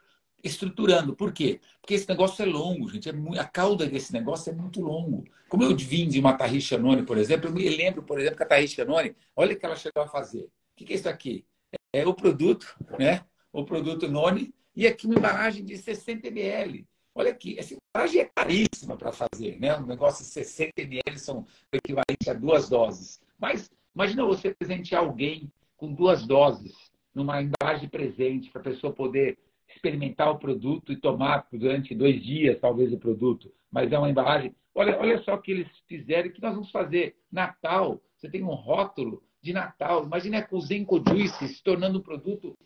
estruturando. 0.44 1.16
Por 1.16 1.34
quê? 1.34 1.60
Porque 1.82 1.94
esse 1.94 2.08
negócio 2.08 2.42
é 2.42 2.46
longo, 2.46 2.90
gente. 2.90 3.10
É 3.10 3.12
muito, 3.12 3.40
a 3.40 3.46
cauda 3.46 3.86
desse 3.86 4.14
negócio 4.14 4.52
é 4.52 4.56
muito 4.56 4.82
longo. 4.82 5.26
Como 5.50 5.64
eu 5.64 5.76
vim 5.76 6.08
de 6.08 6.20
uma 6.20 6.34
Tarricha 6.34 6.78
Noni, 6.78 7.04
por 7.04 7.18
exemplo, 7.18 7.50
eu 7.50 7.54
me 7.54 7.68
lembro, 7.68 8.04
por 8.04 8.20
exemplo, 8.20 8.38
que 8.38 8.44
a 8.44 8.48
Tarricha 8.48 8.86
Noni, 8.86 9.16
olha 9.36 9.54
o 9.54 9.60
que 9.60 9.66
ela 9.66 9.76
chegou 9.76 10.04
a 10.04 10.08
fazer. 10.08 10.44
O 10.44 10.86
que 10.86 10.94
é 10.94 10.96
isso 10.96 11.10
aqui? 11.10 11.46
É 11.92 12.08
o 12.08 12.14
produto, 12.14 12.76
né? 12.98 13.26
O 13.52 13.66
produto 13.66 14.08
Noni 14.08 14.54
e 14.80 14.88
aqui 14.88 15.08
uma 15.08 15.16
embalagem 15.16 15.66
de 15.66 15.78
60 15.78 16.30
ml. 16.30 16.88
Olha 17.14 17.32
aqui, 17.32 17.60
essa 17.60 17.76
embalagem 17.76 18.22
é 18.22 18.32
caríssima 18.34 18.96
para 18.96 19.12
fazer, 19.12 19.60
né? 19.60 19.78
Um 19.78 19.86
negócio 19.86 20.24
de 20.24 20.32
60 20.32 20.72
ml 20.78 21.20
são 21.20 21.40
o 21.42 21.76
equivalente 21.76 22.30
a 22.30 22.34
duas 22.34 22.70
doses. 22.70 23.22
Mas 23.38 23.70
imagina 23.94 24.24
você 24.24 24.56
presentear 24.56 25.04
alguém 25.04 25.52
com 25.76 25.94
duas 25.94 26.26
doses 26.26 26.74
numa 27.14 27.42
embalagem 27.42 27.82
de 27.82 27.92
presente 27.92 28.50
para 28.50 28.62
a 28.62 28.64
pessoa 28.64 28.94
poder 28.94 29.38
experimentar 29.68 30.32
o 30.32 30.40
produto 30.40 30.94
e 30.94 30.96
tomar 30.96 31.46
durante 31.52 31.94
dois 31.94 32.24
dias, 32.24 32.58
talvez, 32.62 32.94
o 32.94 32.98
produto. 32.98 33.54
Mas 33.70 33.92
é 33.92 33.98
uma 33.98 34.10
embalagem. 34.10 34.56
Olha, 34.74 34.98
olha 34.98 35.22
só 35.24 35.36
o 35.36 35.42
que 35.42 35.52
eles 35.52 35.68
fizeram 35.90 36.30
e 36.30 36.32
que 36.32 36.42
nós 36.42 36.54
vamos 36.54 36.72
fazer. 36.72 37.18
Natal, 37.30 38.02
você 38.16 38.30
tem 38.30 38.42
um 38.42 38.54
rótulo 38.54 39.22
de 39.42 39.52
Natal. 39.52 40.06
Imagina 40.06 40.40
a 40.40 40.60
Zenco 40.62 41.04
Juice 41.06 41.50
se 41.50 41.62
tornando 41.62 42.00
um 42.00 42.02
produto 42.02 42.58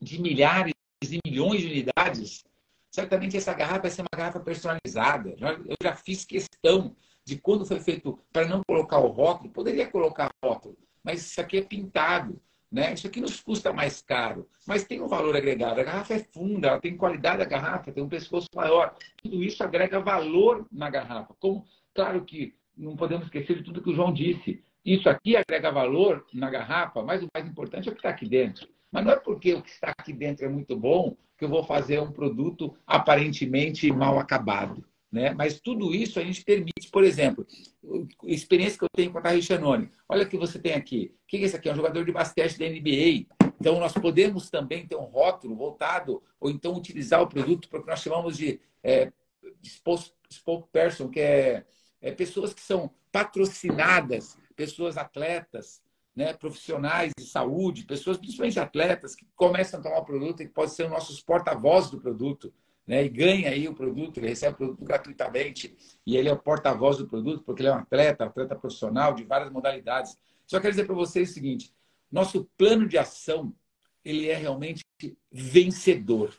de 0.00 0.18
milhares 0.18 0.72
e 1.10 1.18
milhões 1.26 1.60
de 1.62 1.66
unidades. 1.66 2.44
Certamente 2.90 3.36
essa 3.36 3.54
garrafa 3.54 3.80
vai 3.80 3.90
ser 3.90 4.02
uma 4.02 4.08
garrafa 4.14 4.38
personalizada. 4.38 5.34
Eu 5.40 5.76
já 5.82 5.94
fiz 5.96 6.24
questão 6.24 6.94
de 7.24 7.36
quando 7.38 7.64
foi 7.64 7.80
feito 7.80 8.18
para 8.32 8.46
não 8.46 8.62
colocar 8.66 8.98
o 8.98 9.08
rótulo, 9.08 9.50
poderia 9.50 9.86
colocar 9.88 10.30
rótulo, 10.44 10.76
mas 11.02 11.24
isso 11.24 11.40
aqui 11.40 11.56
é 11.58 11.62
pintado 11.62 12.40
Né? 12.70 12.94
Isso 12.94 13.06
aqui 13.06 13.20
nos 13.20 13.38
custa 13.38 13.70
mais 13.70 14.00
caro, 14.00 14.48
mas 14.66 14.84
tem 14.84 15.00
um 15.02 15.06
valor 15.06 15.36
agregado. 15.36 15.78
A 15.78 15.84
garrafa 15.84 16.14
é 16.14 16.18
funda, 16.20 16.68
ela 16.68 16.80
tem 16.80 16.96
qualidade 16.96 17.38
da 17.38 17.44
garrafa, 17.44 17.92
tem 17.92 18.02
um 18.02 18.08
pescoço 18.08 18.48
maior. 18.54 18.94
Tudo 19.22 19.42
isso 19.42 19.62
agrega 19.62 20.00
valor 20.00 20.66
na 20.72 20.88
garrafa. 20.88 21.34
Como, 21.38 21.66
claro 21.94 22.24
que 22.24 22.54
não 22.74 22.96
podemos 22.96 23.26
esquecer 23.26 23.58
de 23.58 23.62
tudo 23.62 23.82
que 23.82 23.90
o 23.90 23.94
João 23.94 24.10
disse. 24.10 24.64
Isso 24.84 25.06
aqui 25.08 25.36
agrega 25.36 25.70
valor 25.70 26.26
na 26.32 26.48
garrafa, 26.48 27.02
mas 27.02 27.22
o 27.22 27.28
mais 27.34 27.46
importante 27.46 27.88
é 27.88 27.92
o 27.92 27.94
que 27.94 28.00
está 28.00 28.08
aqui 28.08 28.26
dentro. 28.26 28.66
Mas 28.92 29.04
não 29.04 29.12
é 29.12 29.16
porque 29.16 29.54
o 29.54 29.62
que 29.62 29.70
está 29.70 29.92
aqui 29.96 30.12
dentro 30.12 30.44
é 30.44 30.48
muito 30.48 30.76
bom 30.76 31.16
que 31.38 31.44
eu 31.44 31.48
vou 31.48 31.64
fazer 31.64 31.98
um 31.98 32.12
produto 32.12 32.76
aparentemente 32.86 33.90
mal 33.90 34.18
acabado. 34.18 34.84
Né? 35.10 35.34
Mas 35.34 35.60
tudo 35.60 35.94
isso 35.94 36.20
a 36.20 36.24
gente 36.24 36.44
permite, 36.44 36.88
por 36.90 37.02
exemplo, 37.02 37.46
experiência 38.24 38.78
que 38.78 38.84
eu 38.84 38.88
tenho 38.94 39.10
com 39.10 39.18
a 39.18 39.22
Carrie 39.22 39.42
Chanone. 39.42 39.90
Olha 40.08 40.24
o 40.24 40.28
que 40.28 40.38
você 40.38 40.58
tem 40.58 40.74
aqui. 40.74 41.14
O 41.24 41.26
que 41.26 41.38
é 41.38 41.40
isso 41.40 41.56
aqui? 41.56 41.68
É 41.68 41.72
um 41.72 41.76
jogador 41.76 42.04
de 42.04 42.12
basquete 42.12 42.58
da 42.58 42.66
NBA. 42.66 43.26
Então, 43.60 43.78
nós 43.78 43.92
podemos 43.92 44.48
também 44.48 44.86
ter 44.86 44.96
um 44.96 45.04
rótulo 45.04 45.54
voltado, 45.54 46.22
ou 46.40 46.50
então 46.50 46.74
utilizar 46.74 47.20
o 47.20 47.28
produto 47.28 47.68
para 47.68 47.78
o 47.78 47.82
que 47.82 47.90
nós 47.90 48.00
chamamos 48.00 48.36
de 48.38 48.58
é, 48.82 49.12
spokesperson, 50.30 51.08
que 51.08 51.20
é, 51.20 51.64
é 52.00 52.12
pessoas 52.12 52.54
que 52.54 52.62
são 52.62 52.90
patrocinadas, 53.10 54.38
pessoas 54.56 54.96
atletas, 54.96 55.81
né, 56.14 56.32
profissionais 56.34 57.12
de 57.18 57.24
saúde, 57.24 57.84
pessoas, 57.84 58.18
principalmente 58.18 58.60
atletas, 58.60 59.14
que 59.14 59.26
começam 59.34 59.80
a 59.80 59.82
tomar 59.82 59.98
o 59.98 60.04
produto 60.04 60.42
e 60.42 60.46
que 60.46 60.52
podem 60.52 60.70
ser 60.70 60.88
nossos 60.88 61.20
porta-vozes 61.20 61.90
do 61.90 62.00
produto 62.00 62.52
né, 62.86 63.04
e 63.04 63.08
ganha 63.08 63.50
aí 63.50 63.68
o 63.68 63.74
produto, 63.74 64.18
ele 64.18 64.28
recebe 64.28 64.54
o 64.54 64.56
produto 64.58 64.84
gratuitamente 64.84 65.76
e 66.06 66.16
ele 66.16 66.28
é 66.28 66.32
o 66.32 66.38
porta-voz 66.38 66.98
do 66.98 67.06
produto, 67.06 67.42
porque 67.44 67.62
ele 67.62 67.68
é 67.68 67.72
um 67.72 67.78
atleta, 67.78 68.24
atleta 68.24 68.56
profissional 68.56 69.14
de 69.14 69.24
várias 69.24 69.50
modalidades. 69.50 70.16
Só 70.46 70.60
quero 70.60 70.72
dizer 70.72 70.84
para 70.84 70.94
vocês 70.94 71.30
o 71.30 71.34
seguinte: 71.34 71.72
nosso 72.10 72.44
plano 72.56 72.86
de 72.86 72.98
ação 72.98 73.54
ele 74.04 74.28
é 74.28 74.34
realmente 74.34 74.84
vencedor, 75.30 76.34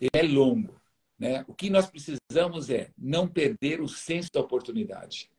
ele 0.00 0.10
é 0.12 0.22
longo. 0.22 0.80
Né? 1.18 1.44
O 1.48 1.54
que 1.54 1.70
nós 1.70 1.86
precisamos 1.86 2.68
é 2.68 2.90
não 2.98 3.26
perder 3.26 3.80
o 3.80 3.88
senso 3.88 4.30
da 4.32 4.40
oportunidade. 4.40 5.30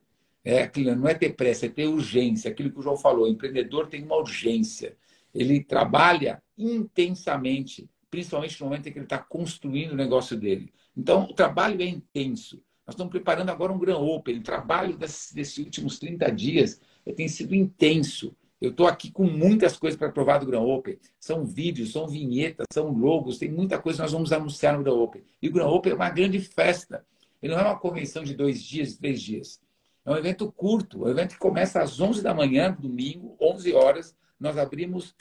É, 0.49 0.72
não 0.95 1.07
é 1.07 1.14
ter 1.14 1.36
pressa, 1.36 1.65
é 1.65 1.69
ter 1.69 1.88
urgência. 1.88 2.49
Aquilo 2.49 2.72
que 2.72 2.80
o 2.80 2.82
João 2.82 2.95
falou, 2.95 3.26
o 3.26 3.28
empreendedor 3.28 3.88
tem 3.88 4.03
uma 4.03 4.15
urgência. 4.15 4.95
Ele 5.34 5.61
trabalha 5.61 6.41
intensamente 6.57 7.90
principalmente 8.10 8.60
no 8.60 8.68
momento 8.68 8.88
em 8.88 8.91
que 8.91 8.98
ele 8.98 9.06
está 9.06 9.18
construindo 9.18 9.91
o 9.91 9.95
negócio 9.95 10.38
dele. 10.38 10.74
Então, 10.95 11.24
o 11.24 11.34
trabalho 11.34 11.82
é 11.82 11.86
intenso. 11.86 12.61
Nós 12.86 12.94
estamos 12.94 13.11
preparando 13.11 13.49
agora 13.49 13.72
um 13.72 13.78
Grand 13.78 13.98
Open. 13.98 14.38
O 14.38 14.44
trabalho 14.44 14.98
desses, 14.98 15.34
desses 15.34 15.57
últimos 15.57 15.99
30 15.99 16.32
dias 16.32 16.80
tem 17.15 17.28
sido 17.28 17.53
intenso. 17.53 18.36
Eu 18.60 18.72
estou 18.72 18.88
aqui 18.88 19.11
com 19.11 19.26
muitas 19.26 19.78
coisas 19.78 19.99
para 19.99 20.11
provar 20.11 20.40
do 20.40 20.45
Grand 20.45 20.61
Open. 20.61 20.98
São 21.19 21.45
vídeos, 21.45 21.91
são 21.91 22.07
vinhetas, 22.07 22.65
são 22.72 22.90
logos, 22.90 23.38
tem 23.38 23.52
muita 23.52 23.78
coisa 23.78 23.98
que 23.98 24.03
nós 24.03 24.11
vamos 24.11 24.32
anunciar 24.32 24.78
no 24.78 24.84
Grand 24.84 24.95
Open. 24.95 25.24
E 25.41 25.48
o 25.48 25.52
Grand 25.52 25.68
Open 25.68 25.91
é 25.91 25.95
uma 25.95 26.10
grande 26.10 26.40
festa. 26.40 27.06
Ele 27.41 27.53
não 27.53 27.61
é 27.61 27.65
uma 27.65 27.78
convenção 27.78 28.24
de 28.24 28.34
dois 28.34 28.64
dias, 28.64 28.95
três 28.95 29.22
dias. 29.22 29.60
É 30.08 30.12
um 30.12 30.16
evento 30.16 30.50
curto. 30.50 31.04
O 31.04 31.10
evento 31.10 31.38
começa 31.38 31.82
às 31.82 32.00
11 32.00 32.24
da 32.24 32.34
manhã, 32.34 32.74
domingo, 32.80 33.36
11 33.42 33.74
horas. 33.74 34.16
Nós 34.40 34.58
abrimos 34.58 35.14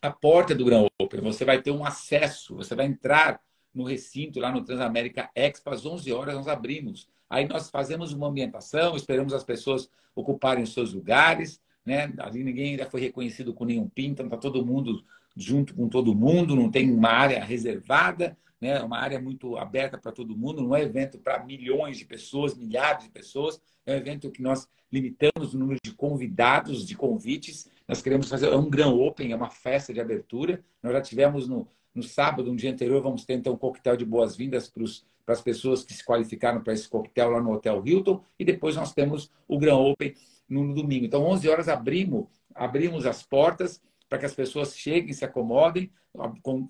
a 0.00 0.10
porta 0.10 0.54
do 0.54 0.64
Grand 0.64 0.86
Open. 0.98 1.20
Você 1.20 1.44
vai 1.44 1.60
ter 1.60 1.72
um 1.72 1.84
acesso, 1.84 2.56
você 2.56 2.74
vai 2.74 2.86
entrar 2.86 3.38
no 3.74 3.84
recinto 3.84 4.40
lá 4.40 4.50
no 4.50 4.64
Transamérica 4.64 5.30
Expo 5.34 5.68
às 5.68 5.84
11 5.84 6.10
horas 6.10 6.34
nós 6.34 6.48
abrimos. 6.48 7.06
Aí 7.28 7.46
nós 7.46 7.68
fazemos 7.68 8.14
uma 8.14 8.28
ambientação, 8.28 8.96
esperamos 8.96 9.34
as 9.34 9.44
pessoas 9.44 9.90
ocuparem 10.14 10.64
os 10.64 10.72
seus 10.72 10.94
lugares, 10.94 11.60
né? 11.84 12.10
Ali 12.18 12.42
ninguém 12.42 12.70
ainda 12.70 12.86
foi 12.86 13.02
reconhecido 13.02 13.52
com 13.52 13.66
nenhum 13.66 13.90
pinto, 13.90 14.22
está 14.22 14.38
todo 14.38 14.64
mundo 14.64 15.04
junto 15.36 15.74
com 15.74 15.86
todo 15.86 16.14
mundo, 16.14 16.56
não 16.56 16.70
tem 16.70 16.90
uma 16.90 17.10
área 17.10 17.44
reservada, 17.44 18.34
né? 18.60 18.80
Uma 18.80 18.98
área 18.98 19.20
muito 19.20 19.56
aberta 19.56 19.98
para 19.98 20.12
todo 20.12 20.36
mundo, 20.36 20.62
não 20.62 20.74
é 20.74 20.82
evento 20.82 21.18
para 21.18 21.44
milhões 21.44 21.98
de 21.98 22.04
pessoas, 22.04 22.56
milhares 22.56 23.04
de 23.04 23.10
pessoas, 23.10 23.60
é 23.86 23.94
um 23.94 23.96
evento 23.96 24.30
que 24.30 24.42
nós 24.42 24.68
limitamos 24.92 25.54
o 25.54 25.58
número 25.58 25.78
de 25.82 25.92
convidados, 25.92 26.86
de 26.86 26.96
convites. 26.96 27.70
Nós 27.86 28.02
queremos 28.02 28.28
fazer 28.28 28.46
é 28.46 28.56
um 28.56 28.68
Grand 28.68 28.92
Open, 28.92 29.32
é 29.32 29.36
uma 29.36 29.50
festa 29.50 29.92
de 29.92 30.00
abertura. 30.00 30.62
Nós 30.82 30.92
já 30.92 31.00
tivemos 31.00 31.48
no, 31.48 31.68
no 31.94 32.02
sábado, 32.02 32.50
um 32.50 32.56
dia 32.56 32.70
anterior, 32.70 33.02
vamos 33.02 33.24
ter 33.24 33.34
então 33.34 33.54
um 33.54 33.56
coquetel 33.56 33.96
de 33.96 34.04
boas-vindas 34.04 34.70
para 35.24 35.34
as 35.34 35.40
pessoas 35.40 35.84
que 35.84 35.92
se 35.92 36.04
qualificaram 36.04 36.62
para 36.62 36.72
esse 36.72 36.88
coquetel 36.88 37.30
lá 37.30 37.42
no 37.42 37.52
Hotel 37.52 37.82
Hilton. 37.84 38.22
E 38.38 38.44
depois 38.44 38.76
nós 38.76 38.92
temos 38.92 39.30
o 39.46 39.58
Grand 39.58 39.76
Open 39.76 40.14
no, 40.48 40.64
no 40.64 40.74
domingo. 40.74 41.04
Então, 41.04 41.22
11 41.24 41.48
horas 41.48 41.68
abrimos, 41.68 42.26
abrimos 42.54 43.06
as 43.06 43.22
portas 43.22 43.80
para 44.08 44.18
que 44.18 44.26
as 44.26 44.34
pessoas 44.34 44.76
cheguem, 44.76 45.12
se 45.12 45.24
acomodem, 45.24 45.90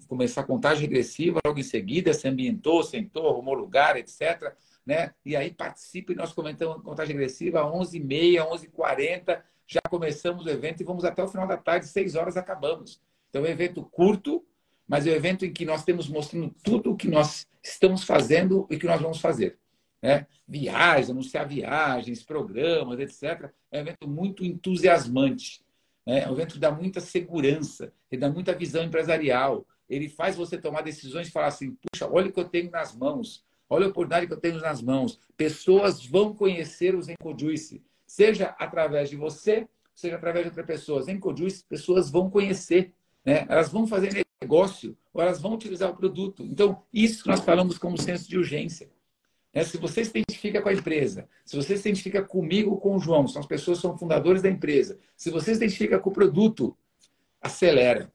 começar 0.07 0.41
a 0.43 0.45
contagem 0.45 0.83
regressiva, 0.83 1.41
logo 1.45 1.59
em 1.59 1.63
seguida 1.63 2.13
se 2.13 2.29
ambientou, 2.29 2.83
sentou, 2.83 3.29
arrumou 3.29 3.55
lugar, 3.55 3.97
etc 3.97 4.55
né? 4.89 5.13
E 5.23 5.37
aí 5.37 5.53
participe, 5.53 6.15
nós 6.15 6.33
comentamos 6.33 6.83
contagem 6.83 7.15
regressiva, 7.15 7.61
11h30, 7.61 8.39
11h40, 8.39 9.43
já 9.67 9.81
começamos 9.87 10.47
o 10.47 10.49
evento 10.49 10.81
e 10.81 10.85
vamos 10.85 11.05
até 11.05 11.23
o 11.23 11.29
final 11.29 11.47
da 11.47 11.59
tarde, 11.59 11.87
6 11.87 12.15
horas 12.15 12.39
acabamos. 12.39 12.99
Então, 13.29 13.45
é 13.45 13.49
um 13.49 13.53
evento 13.53 13.83
curto, 13.83 14.43
mas 14.89 15.07
é 15.07 15.11
um 15.11 15.15
evento 15.15 15.45
em 15.45 15.53
que 15.53 15.67
nós 15.67 15.85
temos 15.85 16.09
mostrando 16.09 16.55
tudo 16.65 16.93
o 16.93 16.97
que 16.97 17.07
nós 17.07 17.47
estamos 17.63 18.03
fazendo 18.03 18.67
e 18.71 18.79
que 18.79 18.87
nós 18.87 18.99
vamos 18.99 19.21
fazer. 19.21 19.59
Né? 20.01 20.27
Viagens, 20.49 21.11
anunciar 21.11 21.47
viagens, 21.47 22.23
programas, 22.23 22.99
etc. 22.99 23.53
É 23.71 23.77
um 23.77 23.81
evento 23.83 24.09
muito 24.09 24.43
entusiasmante. 24.43 25.61
Né? 26.09 26.23
É 26.23 26.29
um 26.31 26.33
evento 26.33 26.55
que 26.55 26.59
dá 26.59 26.71
muita 26.73 27.03
segurança, 27.03 27.93
ele 28.11 28.23
dá 28.23 28.31
muita 28.31 28.55
visão 28.55 28.83
empresarial. 28.83 29.67
Ele 29.91 30.09
faz 30.09 30.37
você 30.37 30.57
tomar 30.57 30.81
decisões 30.81 31.29
e 31.29 31.31
falar 31.31 31.49
assim: 31.49 31.77
puxa, 31.77 32.11
olha 32.11 32.31
o 32.31 32.33
que 32.33 32.41
eu 32.41 32.49
tenho 32.49 32.71
nas 32.71 32.97
mãos. 32.97 33.45
Olha 33.69 33.87
a 33.87 33.91
oportunidade 33.91 34.27
que 34.27 34.33
eu 34.33 34.41
tenho 34.41 34.59
nas 34.59 34.81
mãos. 34.81 35.21
Pessoas 35.37 36.05
vão 36.07 36.35
conhecer 36.35 36.95
os 36.95 37.09
Encojuice, 37.11 37.83
seja 38.07 38.57
através 38.59 39.11
de 39.11 39.17
você, 39.17 39.69
seja 39.95 40.17
através 40.17 40.47
de 40.47 40.49
outras 40.49 40.67
pessoas. 40.67 41.09
Encojuice, 41.09 41.65
pessoas 41.65 42.09
vão 42.09 42.31
conhecer, 42.31 42.95
né? 43.23 43.45
Elas 43.47 43.71
vão 43.71 43.87
fazer 43.87 44.25
negócio 44.41 44.97
ou 45.13 45.21
elas 45.21 45.41
vão 45.41 45.53
utilizar 45.53 45.91
o 45.91 45.97
produto. 45.97 46.43
Então, 46.43 46.83
isso 46.93 47.29
nós 47.29 47.41
falamos 47.41 47.77
como 47.77 48.01
senso 48.01 48.27
de 48.27 48.39
urgência. 48.39 48.89
Né? 49.59 49.65
Se 49.65 49.77
você 49.77 50.05
se 50.05 50.11
identifica 50.11 50.63
com 50.63 50.69
a 50.69 50.73
empresa, 50.73 51.29
se 51.45 51.57
você 51.57 51.77
se 51.77 51.89
identifica 51.89 52.23
comigo 52.23 52.77
com 52.77 52.95
o 52.95 53.01
João, 53.01 53.27
são 53.27 53.41
as 53.41 53.47
pessoas 53.47 53.79
que 53.79 53.83
são 53.83 53.99
fundadores 53.99 54.41
da 54.41 54.49
empresa. 54.49 55.01
Se 55.17 55.31
você 55.31 55.53
se 55.53 55.57
identifica 55.57 55.99
com 55.99 56.11
o 56.11 56.13
produto, 56.13 56.77
acelera. 57.41 58.13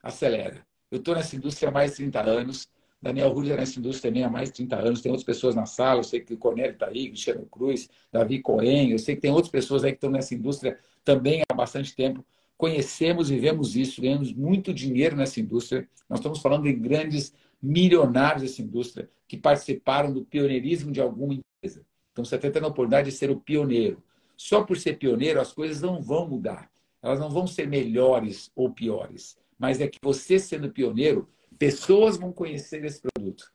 Acelera. 0.00 0.64
Eu 0.88 0.98
estou 0.98 1.16
nessa 1.16 1.34
indústria 1.34 1.70
há 1.70 1.72
mais 1.72 1.90
de 1.90 1.96
30 1.96 2.20
anos. 2.22 2.68
Daniel 3.02 3.32
Rulli 3.32 3.50
é 3.50 3.56
nessa 3.56 3.80
indústria 3.80 4.10
também 4.10 4.22
há 4.22 4.30
mais 4.30 4.48
de 4.48 4.54
30 4.56 4.76
anos, 4.76 5.00
tem 5.00 5.10
outras 5.10 5.24
pessoas 5.24 5.54
na 5.54 5.66
sala, 5.66 6.00
eu 6.00 6.04
sei 6.04 6.20
que 6.20 6.32
o 6.32 6.38
Cornélio 6.38 6.72
está 6.72 6.86
aí, 6.86 7.08
Cristiano 7.08 7.44
Cruz, 7.46 7.90
Davi 8.10 8.40
Cohen, 8.40 8.90
eu 8.90 8.98
sei 8.98 9.14
que 9.14 9.20
tem 9.20 9.30
outras 9.30 9.50
pessoas 9.50 9.84
aí 9.84 9.90
que 9.90 9.98
estão 9.98 10.10
nessa 10.10 10.34
indústria 10.34 10.78
também 11.04 11.42
há 11.48 11.54
bastante 11.54 11.94
tempo. 11.94 12.24
Conhecemos, 12.56 13.28
vivemos 13.28 13.76
isso, 13.76 14.00
ganhamos 14.00 14.32
muito 14.32 14.72
dinheiro 14.72 15.14
nessa 15.14 15.38
indústria. 15.38 15.86
Nós 16.08 16.20
estamos 16.20 16.40
falando 16.40 16.64
de 16.64 16.72
grandes 16.72 17.34
milionários 17.62 18.42
dessa 18.42 18.62
indústria 18.62 19.10
que 19.26 19.36
participaram 19.36 20.12
do 20.12 20.24
pioneirismo 20.24 20.92
de 20.92 21.00
alguma 21.00 21.34
empresa. 21.34 21.84
Então 22.12 22.24
você 22.24 22.36
está 22.36 22.50
tendo 22.50 22.64
a 22.64 22.68
oportunidade 22.68 23.10
de 23.10 23.16
ser 23.16 23.30
o 23.30 23.40
pioneiro. 23.40 24.02
Só 24.36 24.62
por 24.62 24.76
ser 24.76 24.98
pioneiro, 24.98 25.40
as 25.40 25.52
coisas 25.52 25.80
não 25.80 26.00
vão 26.00 26.28
mudar. 26.28 26.70
Elas 27.02 27.18
não 27.18 27.30
vão 27.30 27.46
ser 27.46 27.66
melhores 27.66 28.50
ou 28.54 28.70
piores. 28.70 29.36
Mas 29.58 29.80
é 29.80 29.88
que 29.88 29.98
você 30.02 30.38
sendo 30.38 30.70
pioneiro, 30.70 31.28
Pessoas 31.58 32.18
vão 32.18 32.32
conhecer 32.32 32.84
esse 32.84 33.00
produto. 33.00 33.50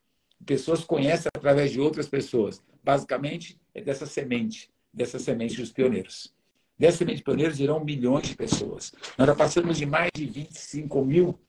Pessoas 0.45 0.84
conhecem 0.84 1.30
através 1.36 1.72
de 1.72 1.80
outras 1.80 2.07
pessoas. 2.07 2.61
Basicamente, 2.84 3.60
é 3.76 3.82
dessa 3.82 4.07
semente, 4.07 4.72
dessa 4.91 5.19
semente 5.19 5.57
dos 5.57 5.72
pioneiros. 5.72 6.34
Dessa 6.78 6.98
semente 6.98 7.18
de 7.18 7.23
pioneiros 7.23 7.60
irão 7.60 7.84
milhões 7.84 8.28
de 8.28 8.36
pessoas. 8.36 8.91
Nós 9.18 9.28
já 9.28 9.36
passamos 9.36 9.78
de 9.78 9.86
mais 9.86 10.10
de 10.15 10.26
25 10.26 11.06
mil 11.06 11.40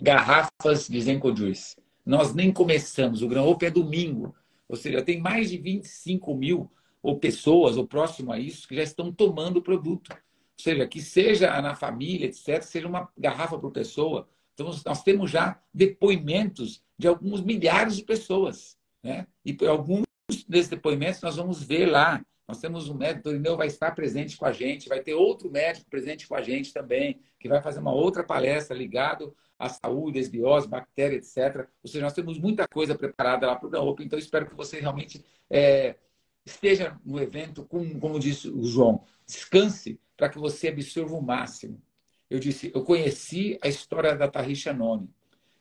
garrafas 0.00 0.88
de 0.88 1.00
Zenco 1.00 1.34
Juice. 1.34 1.76
Nós 2.04 2.34
nem 2.34 2.52
começamos. 2.52 3.22
O 3.22 3.28
Gran 3.28 3.42
Open 3.42 3.68
é 3.68 3.70
domingo. 3.70 4.34
Ou 4.68 4.76
seja, 4.76 5.02
tem 5.02 5.20
mais 5.20 5.50
de 5.50 5.58
25 5.58 6.34
mil 6.34 6.70
ou 7.02 7.18
pessoas, 7.18 7.76
ou 7.76 7.86
próximo 7.86 8.32
a 8.32 8.38
isso, 8.38 8.66
que 8.66 8.76
já 8.76 8.82
estão 8.82 9.12
tomando 9.12 9.58
o 9.58 9.62
produto. 9.62 10.10
Ou 10.12 10.62
seja, 10.62 10.86
que 10.86 11.00
seja 11.00 11.60
na 11.60 11.74
família, 11.74 12.26
etc., 12.26 12.62
seja 12.62 12.88
uma 12.88 13.08
garrafa 13.16 13.58
por 13.58 13.70
pessoa, 13.70 14.28
então, 14.56 14.74
nós 14.86 15.02
temos 15.02 15.30
já 15.30 15.60
depoimentos 15.72 16.82
de 16.98 17.06
alguns 17.06 17.42
milhares 17.42 17.94
de 17.94 18.02
pessoas. 18.02 18.78
Né? 19.02 19.26
E 19.44 19.54
alguns 19.66 20.06
desses 20.48 20.70
depoimentos 20.70 21.20
nós 21.20 21.36
vamos 21.36 21.62
ver 21.62 21.84
lá. 21.84 22.24
Nós 22.48 22.60
temos 22.60 22.88
um 22.88 22.94
médico, 22.94 23.28
o 23.28 23.32
Irineu 23.32 23.56
vai 23.56 23.66
estar 23.66 23.90
presente 23.92 24.36
com 24.36 24.46
a 24.46 24.52
gente, 24.52 24.88
vai 24.88 25.00
ter 25.00 25.14
outro 25.14 25.50
médico 25.50 25.90
presente 25.90 26.28
com 26.28 26.36
a 26.36 26.42
gente 26.42 26.72
também, 26.72 27.20
que 27.40 27.48
vai 27.48 27.60
fazer 27.60 27.80
uma 27.80 27.92
outra 27.92 28.22
palestra 28.22 28.76
ligado 28.76 29.34
à 29.58 29.68
saúde, 29.68 30.20
esbiose, 30.20 30.68
bactéria, 30.68 31.16
etc. 31.16 31.66
Ou 31.82 31.90
seja, 31.90 32.04
nós 32.04 32.12
temos 32.12 32.38
muita 32.38 32.68
coisa 32.68 32.94
preparada 32.94 33.48
lá 33.48 33.56
para 33.56 33.66
o 33.66 33.70
da 33.70 33.80
Open, 33.80 34.06
então 34.06 34.18
espero 34.18 34.46
que 34.46 34.54
você 34.54 34.78
realmente 34.78 35.24
é, 35.50 35.96
esteja 36.44 36.96
no 37.04 37.20
evento, 37.20 37.64
com, 37.64 37.98
como 37.98 38.20
disse 38.20 38.48
o 38.48 38.62
João, 38.64 39.02
descanse 39.26 39.98
para 40.16 40.28
que 40.28 40.38
você 40.38 40.68
absorva 40.68 41.14
o 41.16 41.22
máximo. 41.22 41.82
eu 42.30 42.38
disse, 42.38 42.70
eu 42.72 42.84
conheci 42.84 43.58
a 43.60 43.66
história 43.66 44.14
da 44.14 44.28
Tarrisha 44.28 44.72
Noni, 44.72 45.10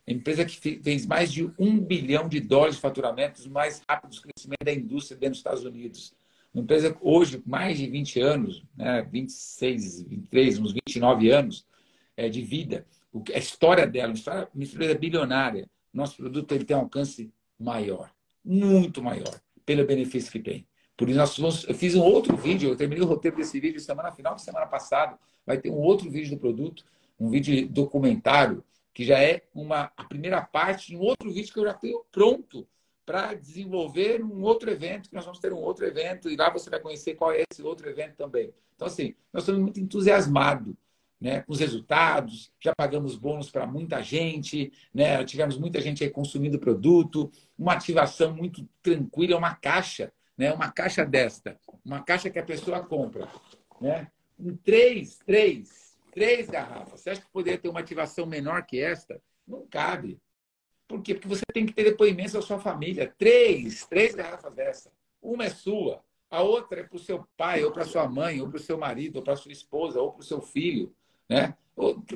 empresa 0.08 0.46
que 0.46 0.80
fez 0.84 1.06
mais 1.08 1.32
de 1.32 1.52
um 1.58 1.80
bilhão 1.80 2.30
de 2.30 2.40
dólares 2.40 2.76
de 2.76 2.82
faturamento, 2.82 3.40
os 3.40 3.48
mais 3.48 3.82
rápidos 3.90 4.20
crescimentos 4.20 4.64
da 4.64 4.72
indústria 4.72 5.18
dentro 5.18 5.32
dos 5.32 5.40
Estados 5.40 5.64
Unidos. 5.64 6.14
Uma 6.56 6.64
empresa 6.64 6.96
hoje, 7.02 7.44
mais 7.46 7.78
de 7.78 7.86
20 7.86 8.22
anos, 8.22 8.64
né, 8.78 9.02
26, 9.12 10.04
23, 10.04 10.60
uns 10.60 10.72
29 10.72 11.30
anos 11.30 11.68
é, 12.16 12.30
de 12.30 12.42
vida. 12.42 12.88
A 13.34 13.38
história 13.38 13.86
dela, 13.86 14.14
uma 14.54 14.64
empresa 14.64 14.96
bilionária. 14.96 15.70
Nosso 15.94 16.16
produto 16.16 16.54
ele 16.54 16.64
tem 16.64 16.78
um 16.78 16.82
alcance 16.82 17.30
maior, 17.60 18.10
muito 18.44 19.04
maior, 19.04 19.38
pelo 19.66 19.86
benefício 19.86 20.32
que 20.32 20.40
tem. 20.40 20.66
Por 20.96 21.10
isso, 21.10 21.42
nós 21.42 21.66
eu 21.66 21.76
fiz 21.76 21.94
um 21.94 22.02
outro 22.02 22.38
vídeo, 22.38 22.70
eu 22.70 22.78
terminei 22.78 23.04
o 23.04 23.08
roteiro 23.08 23.36
desse 23.36 23.60
vídeo 23.60 23.82
semana 23.82 24.14
final 24.14 24.34
de 24.34 24.42
semana 24.42 24.66
passada. 24.66 25.20
Vai 25.46 25.58
ter 25.58 25.70
um 25.70 25.82
outro 25.82 26.10
vídeo 26.10 26.38
do 26.38 26.40
produto, 26.40 26.86
um 27.20 27.30
vídeo 27.30 27.68
documentário, 27.68 28.64
que 28.94 29.04
já 29.04 29.22
é 29.22 29.44
uma, 29.54 29.92
a 29.98 30.06
primeira 30.06 30.42
parte 30.42 30.88
de 30.88 30.96
um 30.96 31.02
outro 31.02 31.30
vídeo 31.34 31.54
que 31.54 31.60
eu 31.60 31.66
já 31.66 31.74
tenho 31.74 32.02
pronto 32.14 32.66
para 33.06 33.34
desenvolver 33.34 34.24
um 34.24 34.42
outro 34.42 34.70
evento, 34.70 35.10
que 35.10 35.16
nós 35.16 35.26
vamos 35.26 35.40
ter 35.40 35.54
um 35.54 35.60
outro 35.60 35.86
evento, 35.86 36.30
e 36.30 36.36
lá 36.36 36.50
você 36.50 36.70
vai 36.70 36.80
conhecer 36.80 37.16
qual 37.16 37.32
é 37.32 37.44
esse 37.50 37.62
outro 37.62 37.88
evento 37.90 38.16
também. 38.16 38.54
Então, 38.76 38.88
assim, 38.88 39.14
nós 39.32 39.44
estamos 39.44 39.62
muito 39.62 39.80
entusiasmados 39.80 40.74
né, 41.20 41.42
com 41.42 41.54
os 41.54 41.60
resultados, 41.60 42.52
já 42.60 42.74
pagamos 42.76 43.16
bônus 43.16 43.50
para 43.50 43.66
muita 43.66 44.02
gente, 44.04 44.72
né, 44.94 45.24
tivemos 45.24 45.58
muita 45.58 45.80
gente 45.80 46.04
aí 46.04 46.10
consumindo 46.10 46.60
produto, 46.60 47.32
uma 47.58 47.74
ativação 47.74 48.36
muito 48.36 48.68
tranquila, 48.82 49.38
uma 49.38 49.56
caixa, 49.56 50.12
né, 50.38 50.52
uma 50.52 50.72
caixa 50.72 51.06
desta, 51.06 51.58
uma 51.84 52.02
caixa 52.02 52.30
que 52.30 52.40
a 52.40 52.44
pessoa 52.44 52.84
compra, 52.84 53.28
né, 53.80 54.08
três, 54.64 55.18
três, 55.26 55.96
três 56.12 56.50
garrafas. 56.50 57.02
Você 57.02 57.12
acha 57.12 57.22
que 57.22 57.32
poderia 57.32 57.60
ter 57.60 57.70
uma 57.70 57.80
ativação 57.80 58.26
menor 58.26 58.66
que 58.66 58.80
esta? 58.80 59.22
Não 59.48 59.66
cabe. 59.68 60.20
Por 60.88 61.02
quê? 61.02 61.14
Porque 61.16 61.28
você 61.28 61.44
tem 61.54 61.66
que 61.66 61.74
ter 61.74 61.84
depoimentos 61.84 62.34
da 62.34 62.42
sua 62.42 62.60
família. 62.60 63.14
Três, 63.18 63.86
três 63.86 64.14
garrafas 64.14 64.54
dessa. 64.54 64.92
Uma 65.22 65.46
é 65.46 65.50
sua, 65.50 66.04
a 66.30 66.42
outra 66.42 66.82
é 66.82 66.84
para 66.84 66.96
o 66.96 67.00
seu 67.00 67.26
pai, 67.38 67.64
ou 67.64 67.72
para 67.72 67.86
sua 67.86 68.08
mãe, 68.08 68.42
ou 68.42 68.50
para 68.50 68.58
o 68.58 68.62
seu 68.62 68.78
marido, 68.78 69.18
ou 69.18 69.24
para 69.24 69.36
sua 69.36 69.52
esposa, 69.52 70.00
ou 70.02 70.12
para 70.12 70.22
o 70.22 70.26
seu 70.26 70.42
filho. 70.42 70.94
Né? 71.30 71.56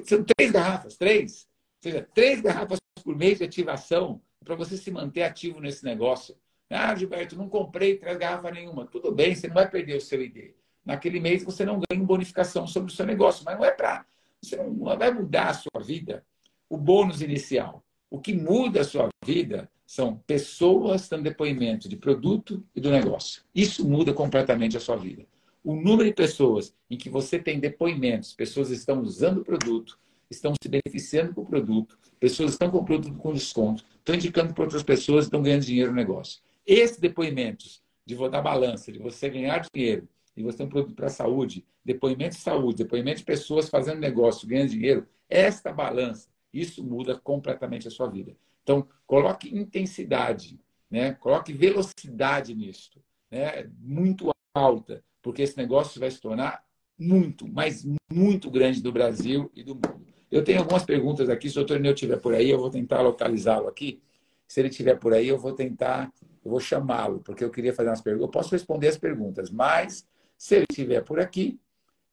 São 0.04 0.24
três 0.24 0.52
garrafas, 0.52 0.98
três. 0.98 1.48
Ou 1.78 1.92
seja, 1.92 2.08
três 2.14 2.42
garrafas 2.42 2.80
por 3.04 3.16
mês 3.16 3.38
de 3.38 3.46
ativação 3.46 4.22
para 4.44 4.56
você 4.56 4.78
se 4.78 4.92
manter 4.92 5.24
ativo 5.24 5.60
nesse 5.60 5.84
negócio. 5.84 6.36
Ah, 6.70 6.94
Gilberto, 6.96 7.36
não 7.36 7.50
comprei 7.50 7.98
três 7.98 8.18
garrafas 8.18 8.54
nenhuma. 8.54 8.86
Tudo 8.86 9.12
bem, 9.12 9.34
você 9.34 9.48
não 9.48 9.56
vai 9.56 9.70
perder 9.70 9.98
o 9.98 10.02
seu 10.02 10.22
ID. 10.22 10.54
Naquele 10.86 11.20
mês 11.20 11.44
você 11.44 11.66
não 11.66 11.80
ganha 11.80 12.04
bonificação 12.04 12.68
sobre 12.68 12.92
o 12.92 12.96
seu 12.96 13.06
negócio, 13.06 13.44
mas 13.46 13.58
não 13.58 13.66
é 13.66 13.72
para. 13.72 14.06
Você 14.42 14.56
não 14.56 14.98
vai 14.98 15.12
mudar 15.12 15.50
a 15.50 15.54
sua 15.54 15.82
vida. 15.84 16.26
O 16.70 16.78
bônus 16.78 17.22
inicial. 17.22 17.84
O 18.10 18.20
que 18.20 18.34
muda 18.34 18.82
a 18.82 18.84
sua 18.84 19.10
vida 19.24 19.70
são 19.86 20.18
pessoas 20.26 21.08
dando 21.08 21.24
depoimento 21.24 21.88
de 21.88 21.96
produto 21.96 22.64
e 22.76 22.82
do 22.82 22.90
negócio. 22.90 23.44
Isso 23.54 23.88
muda 23.88 24.14
completamente 24.14 24.76
a 24.78 24.80
sua 24.80 24.96
vida. 24.96 25.26
O 25.64 25.76
número 25.76 26.10
de 26.10 26.16
pessoas 26.16 26.76
em 26.90 26.98
que 26.98 27.10
você 27.10 27.38
tem 27.38 27.60
depoimentos, 27.60 28.34
pessoas 28.34 28.70
estão 28.70 29.02
usando 29.02 29.40
o 29.40 29.44
produto, 29.44 30.00
estão 30.30 30.54
se 30.62 30.70
beneficiando 30.70 31.34
com 31.34 31.42
o 31.42 31.46
produto, 31.46 31.98
pessoas 32.20 32.52
estão 32.52 32.70
com 32.70 32.78
o 32.78 32.86
produto 32.86 33.16
com 33.18 33.34
desconto, 33.34 33.84
estão 33.98 34.16
indicando 34.16 34.54
para 34.54 34.64
outras 34.64 34.84
pessoas 34.84 35.26
estão 35.26 35.42
ganhando 35.42 35.66
dinheiro 35.66 35.92
no 35.92 35.98
negócio. 35.98 36.42
Esses 36.66 36.98
depoimentos 36.98 37.82
de 38.06 38.16
vou 38.16 38.30
dar 38.30 38.42
balança, 38.42 38.92
de 38.92 39.00
você 39.00 39.30
ganhar 39.30 39.66
dinheiro, 39.74 40.08
e 40.36 40.42
você 40.42 40.58
tem 40.58 40.66
um 40.66 40.70
produto 40.70 40.96
para 40.96 41.08
a 41.08 41.12
saúde, 41.12 41.66
depoimento 41.84 42.36
de 42.36 42.42
saúde, 42.42 42.84
depoimento 42.84 43.20
de 43.20 43.26
pessoas 43.26 43.70
fazendo 43.70 44.00
negócio, 44.00 44.48
ganhando 44.48 44.70
dinheiro, 44.70 45.08
esta 45.28 45.72
balança 45.72 46.28
isso 46.54 46.84
muda 46.84 47.18
completamente 47.18 47.88
a 47.88 47.92
sua 47.92 48.08
vida. 48.08 48.36
Então, 48.64 48.88
coloque 49.06 49.56
intensidade, 49.56 50.60
né? 50.90 51.14
coloque 51.14 51.54
velocidade 51.54 52.54
nisso, 52.54 53.02
né? 53.32 53.70
muito 53.80 54.30
alta, 54.54 55.04
porque 55.22 55.42
esse 55.42 55.58
negócio 55.58 56.00
vai 56.00 56.12
se 56.12 56.20
tornar 56.20 56.64
muito, 56.98 57.48
mas 57.48 57.86
muito 58.12 58.52
grande 58.52 58.82
do 58.82 58.92
Brasil 58.92 59.50
e 59.56 59.64
do 59.64 59.76
mundo. 59.76 60.06
Eu 60.32 60.44
tenho 60.44 60.60
algumas 60.60 60.84
perguntas 60.84 61.30
aqui, 61.30 61.50
se 61.50 61.56
o 61.56 61.62
doutor 61.62 61.80
Neu 61.80 61.94
estiver 61.94 62.18
por 62.18 62.34
aí, 62.34 62.50
eu 62.50 62.60
vou 62.60 62.70
tentar 62.70 63.02
localizá-lo 63.02 63.68
aqui. 63.68 64.02
Se 64.48 64.60
ele 64.60 64.70
estiver 64.70 64.98
por 65.00 65.14
aí, 65.14 65.28
eu 65.28 65.38
vou 65.38 65.54
tentar, 65.54 66.12
eu 66.44 66.52
vou 66.52 66.60
chamá-lo, 66.60 67.20
porque 67.22 67.44
eu 67.44 67.50
queria 67.50 67.74
fazer 67.74 67.90
umas 67.90 68.02
perguntas. 68.02 68.28
Eu 68.28 68.32
posso 68.32 68.52
responder 68.52 68.88
as 68.88 68.98
perguntas, 68.98 69.50
mas 69.50 70.06
se 70.38 70.56
ele 70.56 70.66
estiver 70.70 71.04
por 71.04 71.20
aqui, 71.20 71.60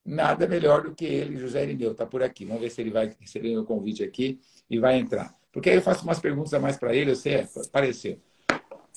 nada 0.06 0.46
melhor 0.46 0.82
do 0.82 0.94
que 0.94 1.04
ele, 1.04 1.36
José 1.36 1.64
Irineu, 1.64 1.92
está 1.92 2.06
por 2.06 2.22
aqui. 2.22 2.44
Vamos 2.44 2.62
ver 2.62 2.70
se 2.70 2.80
ele 2.80 2.90
vai 2.90 3.14
receber 3.20 3.56
o 3.58 3.64
convite 3.64 4.04
aqui 4.04 4.40
e 4.70 4.78
vai 4.78 4.96
entrar. 4.98 5.34
Porque 5.52 5.70
aí 5.70 5.76
eu 5.76 5.82
faço 5.82 6.04
umas 6.04 6.20
perguntas 6.20 6.54
a 6.54 6.60
mais 6.60 6.76
para 6.76 6.94
ele, 6.94 7.10
eu 7.10 7.16
sei, 7.16 7.34
é, 7.34 7.48
apareceu. 7.66 8.18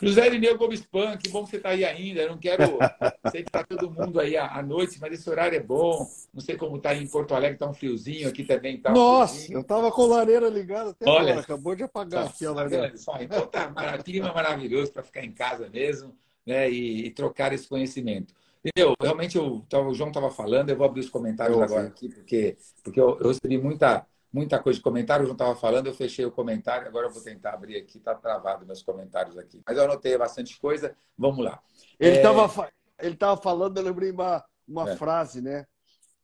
José 0.02 0.27
Irineu 0.27 0.57
Gomes 0.57 0.81
Pan, 0.81 1.18
que 1.18 1.30
bom 1.30 1.44
que 1.44 1.49
você 1.49 1.57
está 1.57 1.69
aí 1.69 1.84
ainda. 1.84 2.22
Eu 2.22 2.30
não 2.30 2.38
quero. 2.38 2.77
sei 3.31 3.44
que 3.44 3.49
está 3.49 3.64
todo 3.64 3.91
mundo 3.91 4.19
aí 4.19 4.38
à 4.38 4.61
noite, 4.64 4.98
mas 4.99 5.11
esse 5.14 5.30
horário 5.30 5.57
é 5.57 5.60
bom. 5.61 6.07
Não 6.34 6.40
sei 6.41 6.56
como 6.56 6.77
está 6.77 6.95
em 6.95 7.06
Porto 7.06 7.36
Alegre, 7.36 7.56
está 7.56 7.69
um 7.69 7.73
friozinho, 7.73 8.30
aqui 8.30 8.44
também 8.45 8.77
está 8.77 8.91
um 8.91 8.94
Nossa, 8.94 9.34
friozinho. 9.34 9.57
eu 9.57 9.61
estava 9.61 9.91
com 9.91 10.03
a 10.03 10.07
lareira 10.07 10.48
ligada 10.48 10.91
até 10.91 11.10
Olha, 11.10 11.31
agora, 11.31 11.40
acabou 11.41 11.76
de 11.76 11.84
apagar 11.84 12.23
Só, 12.23 12.30
aqui 12.30 12.45
a 12.45 12.48
tá 12.48 12.56
lareira. 12.56 12.98
só? 12.98 13.18
Então 13.19 13.45
tá, 13.48 13.98
clima 14.03 14.34
maravilhoso 14.34 14.91
para 14.94 15.03
ficar 15.03 15.23
em 15.23 15.34
casa 15.34 15.69
mesmo, 15.69 16.15
né? 16.45 16.69
E, 16.69 17.07
e 17.07 17.11
trocar 17.11 17.52
esse 17.52 17.68
conhecimento. 17.68 18.34
Entendeu? 18.64 18.94
Realmente 19.02 19.38
eu, 19.38 19.65
o 19.72 19.94
João 19.94 20.10
estava 20.10 20.30
falando, 20.30 20.69
eu 20.69 20.77
vou 20.77 20.86
abrir 20.86 21.02
os 21.02 21.10
comentários 21.10 21.57
Eu 21.57 21.64
agora 21.64 21.88
aqui, 21.88 22.10
porque, 22.10 22.57
porque 22.84 22.99
eu, 22.99 23.18
eu 23.19 23.27
recebi 23.30 23.57
muita, 23.57 24.06
muita 24.34 24.60
coisa 24.60 24.77
de 24.77 24.84
comentário, 24.84 25.23
o 25.23 25.26
João 25.26 25.36
estava 25.36 25.56
falando, 25.56 25.88
eu 25.88 25.94
fechei 25.94 26.26
o 26.26 26.31
comentário, 26.31 26.88
agora 26.88 27.07
eu 27.07 27.11
vou 27.11 27.23
tentar 27.23 27.53
abrir 27.53 27.77
aqui, 27.77 27.98
está 27.98 28.14
travado 28.14 28.65
meus 28.65 28.84
comentários 28.84 29.38
aqui. 29.38 29.61
Mas 29.65 29.77
eu 29.77 29.84
anotei 29.86 30.18
bastante 30.18 30.60
coisa, 30.60 30.95
vamos 31.18 31.44
lá. 31.44 31.61
Ele 31.99 32.18
É. 32.18 32.18
estava 32.18 32.69
ele 33.02 33.15
tava 33.15 33.41
falando, 33.41 33.77
eu 33.77 33.84
lembrei 33.84 34.11
uma, 34.11 34.44
uma 34.68 34.90
É. 34.91 34.95
frase, 34.98 35.41
né? 35.41 35.65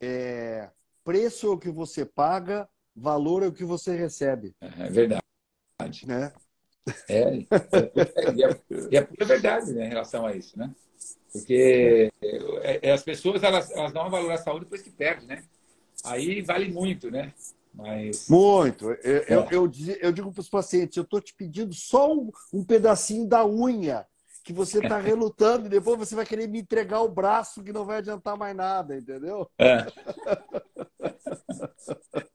É, 0.01 0.69
preço 1.03 1.47
é 1.47 1.49
o 1.51 1.57
que 1.57 1.71
você 1.71 2.05
paga, 2.05 2.67
valor 2.93 3.43
é 3.43 3.47
o 3.47 3.53
que 3.53 3.63
você 3.63 3.95
recebe. 3.95 4.53
É 4.59 4.89
verdade. 4.89 5.23
Né? 6.05 6.33
É, 7.07 7.21
é, 7.21 7.43
e 8.35 8.43
é, 8.43 8.61
e 8.91 8.97
é 8.97 9.01
pura 9.01 9.25
verdade 9.25 9.73
né, 9.73 9.85
em 9.85 9.89
relação 9.89 10.25
a 10.25 10.35
isso, 10.35 10.57
né? 10.59 10.73
Porque 11.35 12.11
é, 12.21 12.89
é, 12.89 12.91
as 12.91 13.03
pessoas 13.03 13.43
elas, 13.43 13.69
elas 13.71 13.91
dão 13.91 14.09
valor 14.09 14.31
à 14.31 14.37
saúde 14.37 14.65
depois 14.65 14.81
que 14.81 14.89
perdem, 14.89 15.27
né? 15.27 15.43
Aí 16.03 16.41
vale 16.41 16.71
muito, 16.71 17.11
né? 17.11 17.33
Mas 17.73 18.29
Muito. 18.29 18.89
Eu, 19.03 19.17
eu, 19.27 19.41
É. 19.41 19.47
eu 19.51 19.67
dizi- 19.67 19.99
eu 20.01 20.11
digo 20.13 20.31
para 20.31 20.39
os 20.39 20.49
pacientes, 20.49 20.95
eu 20.95 21.03
estou 21.03 21.19
te 21.19 21.33
pedindo 21.33 21.73
só 21.73 22.13
um, 22.13 22.31
um 22.53 22.63
pedacinho 22.63 23.27
da 23.27 23.45
unha 23.45 24.05
que 24.45 24.53
você 24.53 24.79
está 24.79 24.97
relutando 25.01 25.65
e 25.65 25.69
depois 25.69 25.97
você 25.97 26.15
vai 26.15 26.25
querer 26.25 26.47
me 26.47 26.59
entregar 26.59 27.01
o 27.01 27.09
braço 27.09 27.61
que 27.63 27.73
não 27.73 27.83
vai 27.83 27.97
adiantar 27.97 28.37
mais 28.37 28.55
nada, 28.55 28.95
entendeu? 28.95 29.49
É. 29.59 29.85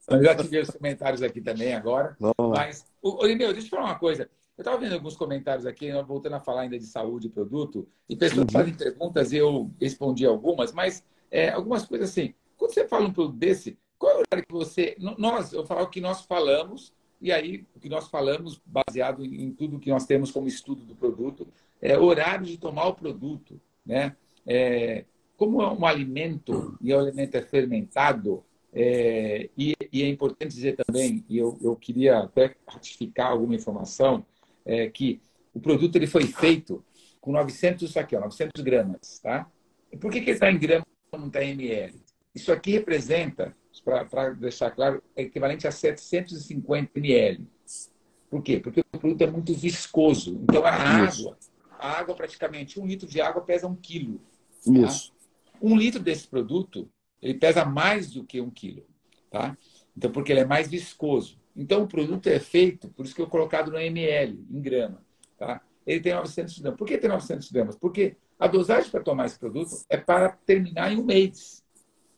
Eu 0.09 0.23
já 0.23 0.35
tive 0.35 0.59
os 0.59 0.69
comentários 0.69 1.23
aqui 1.23 1.41
também 1.41 1.73
agora. 1.73 2.15
Vamos 2.19 2.57
Mas, 2.57 2.85
ô, 3.01 3.23
ô, 3.23 3.25
Lineu, 3.25 3.51
deixa 3.53 3.67
eu 3.67 3.71
falar 3.71 3.85
uma 3.85 3.99
coisa. 3.99 4.29
Eu 4.61 4.63
estava 4.63 4.77
vendo 4.77 4.93
alguns 4.93 5.17
comentários 5.17 5.65
aqui, 5.65 5.91
nós 5.91 6.05
voltando 6.05 6.35
a 6.35 6.39
falar 6.39 6.61
ainda 6.61 6.77
de 6.77 6.85
saúde 6.85 7.25
e 7.25 7.29
produto, 7.31 7.87
e 8.07 8.15
pessoas 8.15 8.45
Uhum. 8.45 8.51
fazem 8.51 8.75
perguntas 8.75 9.33
e 9.33 9.37
eu 9.37 9.71
respondi 9.81 10.23
algumas, 10.23 10.71
mas 10.71 11.03
é, 11.31 11.49
algumas 11.49 11.83
coisas 11.83 12.11
assim. 12.11 12.35
Quando 12.55 12.71
você 12.71 12.87
fala 12.87 13.07
um 13.07 13.11
produto 13.11 13.37
desse, 13.37 13.75
qual 13.97 14.11
é 14.11 14.15
o 14.17 14.19
horário 14.19 14.45
que 14.47 14.53
você. 14.53 14.95
Nós, 15.17 15.51
eu 15.51 15.65
falo 15.65 15.81
o 15.81 15.89
que 15.89 15.99
nós 15.99 16.21
falamos, 16.25 16.93
e 17.19 17.31
aí 17.31 17.65
o 17.75 17.79
que 17.79 17.89
nós 17.89 18.07
falamos, 18.07 18.61
baseado 18.63 19.25
em, 19.25 19.45
em 19.45 19.51
tudo 19.51 19.79
que 19.79 19.89
nós 19.89 20.05
temos 20.05 20.29
como 20.29 20.47
estudo 20.47 20.83
do 20.83 20.93
produto, 20.93 21.47
é 21.81 21.97
horário 21.97 22.45
de 22.45 22.59
tomar 22.59 22.85
o 22.85 22.93
produto. 22.93 23.59
Né? 23.83 24.15
É, 24.45 25.05
como 25.37 25.59
é 25.63 25.71
um 25.71 25.87
alimento 25.87 26.77
e 26.79 26.93
o 26.93 26.99
alimento 26.99 27.33
é 27.33 27.41
fermentado, 27.41 28.43
é, 28.71 29.49
e, 29.57 29.73
e 29.91 30.03
é 30.03 30.07
importante 30.07 30.53
dizer 30.53 30.75
também, 30.75 31.25
e 31.27 31.39
eu, 31.39 31.57
eu 31.63 31.75
queria 31.75 32.19
até 32.19 32.55
ratificar 32.67 33.31
alguma 33.31 33.55
informação, 33.55 34.23
é, 34.71 34.89
que 34.89 35.21
o 35.53 35.59
produto 35.59 35.97
ele 35.97 36.07
foi 36.07 36.23
feito 36.23 36.83
com 37.19 37.33
900, 37.33 37.89
isso 37.89 37.99
aqui, 37.99 38.15
ó, 38.15 38.21
900 38.21 38.63
gramas. 38.63 39.19
Tá? 39.19 39.49
E 39.91 39.97
por 39.97 40.09
que, 40.11 40.21
que 40.21 40.29
ele 40.29 40.37
está 40.37 40.49
em 40.49 40.57
gramas 40.57 40.87
e 41.13 41.17
não 41.17 41.27
está 41.27 41.43
em 41.43 41.51
ml? 41.51 42.01
Isso 42.33 42.51
aqui 42.51 42.71
representa, 42.71 43.55
para 44.09 44.29
deixar 44.31 44.71
claro, 44.71 45.03
é 45.15 45.23
equivalente 45.23 45.67
a 45.67 45.71
750 45.71 46.97
ml. 46.97 47.45
Por 48.29 48.41
quê? 48.41 48.59
Porque 48.61 48.79
o 48.79 48.99
produto 48.99 49.21
é 49.21 49.29
muito 49.29 49.53
viscoso. 49.53 50.39
Então, 50.43 50.65
a 50.65 51.03
Isso. 51.03 51.27
água, 51.27 51.37
a 51.77 51.99
água 51.99 52.15
praticamente, 52.15 52.79
um 52.79 52.87
litro 52.87 53.07
de 53.07 53.19
água 53.19 53.41
pesa 53.41 53.67
um 53.67 53.75
quilo. 53.75 54.21
Isso. 54.65 55.11
Um 55.61 55.75
litro 55.75 56.01
desse 56.01 56.27
produto, 56.27 56.89
ele 57.21 57.33
pesa 57.33 57.65
mais 57.65 58.11
do 58.11 58.23
que 58.23 58.39
um 58.39 58.49
quilo, 58.49 58.85
tá? 59.29 59.57
Então, 59.95 60.09
porque 60.11 60.31
ele 60.31 60.39
é 60.39 60.45
mais 60.45 60.69
viscoso. 60.69 61.40
Então, 61.55 61.83
o 61.83 61.87
produto 61.87 62.27
é 62.27 62.39
feito, 62.39 62.89
por 62.89 63.05
isso 63.05 63.13
que 63.13 63.21
eu 63.21 63.27
colocado 63.27 63.71
no 63.71 63.79
ml, 63.79 64.45
em 64.49 64.61
grama, 64.61 65.03
tá? 65.37 65.61
Ele 65.85 65.99
tem 65.99 66.13
900 66.13 66.59
gramas. 66.59 66.77
Por 66.77 66.87
que 66.87 66.97
tem 66.97 67.09
900 67.09 67.51
gramas? 67.51 67.75
Porque 67.75 68.15
a 68.39 68.47
dosagem 68.47 68.89
para 68.89 69.03
tomar 69.03 69.25
esse 69.25 69.37
produto 69.37 69.71
é 69.89 69.97
para 69.97 70.29
terminar 70.29 70.91
em 70.91 70.97
um 70.97 71.03
mês. 71.03 71.63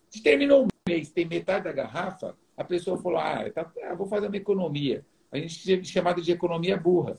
Se 0.10 0.22
terminou 0.22 0.66
um 0.66 0.68
mês, 0.88 1.12
tem 1.12 1.26
metade 1.26 1.64
da 1.64 1.72
garrafa, 1.72 2.38
a 2.56 2.64
pessoa 2.64 2.98
falou, 2.98 3.20
ah, 3.20 3.50
tá, 3.50 3.72
ah 3.84 3.96
vou 3.96 4.08
fazer 4.08 4.28
uma 4.28 4.38
economia. 4.38 5.06
A 5.32 5.38
gente 5.38 5.84
chamada 5.86 6.22
de 6.22 6.32
economia 6.32 6.78
burra. 6.78 7.18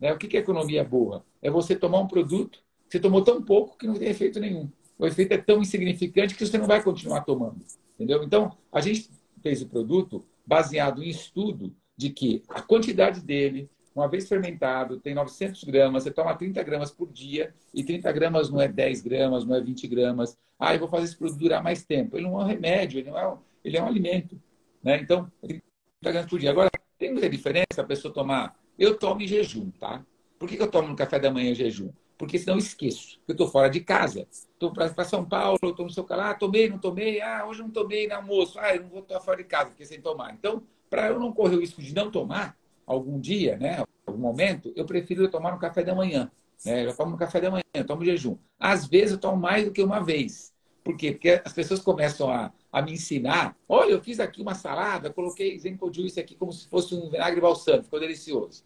Né? 0.00 0.12
O 0.12 0.18
que 0.18 0.36
é 0.36 0.40
economia 0.40 0.82
burra? 0.82 1.24
É 1.42 1.50
você 1.50 1.76
tomar 1.76 2.00
um 2.00 2.06
produto, 2.06 2.62
você 2.88 2.98
tomou 2.98 3.22
tão 3.22 3.42
pouco 3.42 3.76
que 3.76 3.86
não 3.86 3.94
tem 3.94 4.08
efeito 4.08 4.40
nenhum. 4.40 4.70
O 4.98 5.06
efeito 5.06 5.32
é 5.32 5.38
tão 5.38 5.60
insignificante 5.60 6.34
que 6.34 6.46
você 6.46 6.56
não 6.56 6.66
vai 6.66 6.82
continuar 6.82 7.20
tomando. 7.22 7.64
Entendeu? 7.94 8.22
Então, 8.22 8.56
a 8.72 8.80
gente 8.80 9.10
fez 9.42 9.60
o 9.60 9.68
produto 9.68 10.24
baseado 10.50 11.00
em 11.00 11.08
estudo 11.08 11.72
de 11.96 12.10
que 12.10 12.42
a 12.48 12.60
quantidade 12.60 13.20
dele, 13.20 13.70
uma 13.94 14.08
vez 14.08 14.28
fermentado, 14.28 14.98
tem 14.98 15.14
900 15.14 15.62
gramas, 15.62 16.02
você 16.02 16.10
toma 16.10 16.34
30 16.34 16.60
gramas 16.64 16.90
por 16.90 17.12
dia, 17.12 17.54
e 17.72 17.84
30 17.84 18.10
gramas 18.10 18.50
não 18.50 18.60
é 18.60 18.66
10 18.66 19.00
gramas, 19.00 19.44
não 19.44 19.54
é 19.54 19.60
20 19.60 19.86
gramas. 19.86 20.36
Ah, 20.58 20.74
eu 20.74 20.80
vou 20.80 20.88
fazer 20.88 21.04
esse 21.04 21.16
produto 21.16 21.38
durar 21.38 21.62
mais 21.62 21.84
tempo. 21.84 22.16
Ele 22.16 22.26
não 22.26 22.40
é 22.40 22.42
um 22.42 22.46
remédio, 22.48 22.98
ele, 22.98 23.10
não 23.10 23.18
é 23.18 23.28
um, 23.32 23.38
ele 23.64 23.76
é 23.76 23.82
um 23.82 23.86
alimento. 23.86 24.40
Né? 24.82 24.98
Então, 25.00 25.30
30 25.40 25.62
gramas 26.02 26.28
por 26.28 26.40
dia. 26.40 26.50
Agora, 26.50 26.68
tem 26.98 27.12
muita 27.12 27.30
diferença 27.30 27.80
a 27.80 27.84
pessoa 27.84 28.12
tomar. 28.12 28.58
Eu 28.76 28.98
tomo 28.98 29.22
em 29.22 29.28
jejum, 29.28 29.70
tá? 29.78 30.04
Por 30.36 30.48
que 30.48 30.60
eu 30.60 30.68
tomo 30.68 30.88
no 30.88 30.96
café 30.96 31.20
da 31.20 31.30
manhã 31.30 31.52
em 31.52 31.54
jejum? 31.54 31.92
Porque 32.20 32.38
senão 32.38 32.56
eu 32.56 32.58
esqueço. 32.58 33.18
Eu 33.26 33.32
estou 33.32 33.48
fora 33.48 33.70
de 33.70 33.80
casa. 33.80 34.28
Estou 34.30 34.70
para 34.70 35.04
São 35.04 35.24
Paulo, 35.24 35.58
estou 35.64 35.86
no 35.86 35.90
seu 35.90 36.04
canal. 36.04 36.26
Ah, 36.26 36.34
tomei, 36.34 36.68
não 36.68 36.76
tomei. 36.76 37.18
Ah, 37.18 37.46
hoje 37.46 37.62
não 37.62 37.70
tomei 37.70 38.06
no 38.06 38.14
almoço. 38.14 38.58
Ah, 38.58 38.76
eu 38.76 38.82
não 38.82 38.90
vou 38.90 39.00
estar 39.00 39.18
fora 39.20 39.38
de 39.38 39.44
casa, 39.44 39.70
porque 39.70 39.86
sem 39.86 40.02
tomar. 40.02 40.34
Então, 40.34 40.62
para 40.90 41.06
eu 41.06 41.18
não 41.18 41.32
correr 41.32 41.56
o 41.56 41.60
risco 41.60 41.80
de 41.80 41.94
não 41.94 42.10
tomar 42.10 42.58
algum 42.86 43.18
dia, 43.18 43.56
né, 43.56 43.82
algum 44.06 44.20
momento, 44.20 44.70
eu 44.76 44.84
prefiro 44.84 45.30
tomar 45.30 45.52
no 45.52 45.58
café 45.58 45.82
da 45.82 45.94
manhã. 45.94 46.30
Né? 46.62 46.84
Eu 46.84 46.94
tomo 46.94 47.12
no 47.12 47.16
café 47.16 47.40
da 47.40 47.50
manhã, 47.50 47.62
eu 47.72 47.86
tomo 47.86 48.04
jejum. 48.04 48.36
Às 48.58 48.86
vezes 48.86 49.12
eu 49.12 49.18
tomo 49.18 49.38
mais 49.38 49.64
do 49.64 49.72
que 49.72 49.82
uma 49.82 50.04
vez. 50.04 50.52
Por 50.84 50.98
quê? 50.98 51.12
Porque 51.12 51.40
as 51.42 51.54
pessoas 51.54 51.80
começam 51.80 52.30
a, 52.30 52.52
a 52.70 52.82
me 52.82 52.92
ensinar. 52.92 53.56
Olha, 53.66 53.92
eu 53.92 54.02
fiz 54.02 54.20
aqui 54.20 54.42
uma 54.42 54.54
salada, 54.54 55.08
coloquei 55.08 55.58
Zenko 55.58 55.90
Juice 55.90 56.20
aqui 56.20 56.34
como 56.34 56.52
se 56.52 56.68
fosse 56.68 56.94
um 56.94 57.08
vinagre 57.08 57.40
balsâmico, 57.40 57.84
ficou 57.84 57.98
delicioso. 57.98 58.62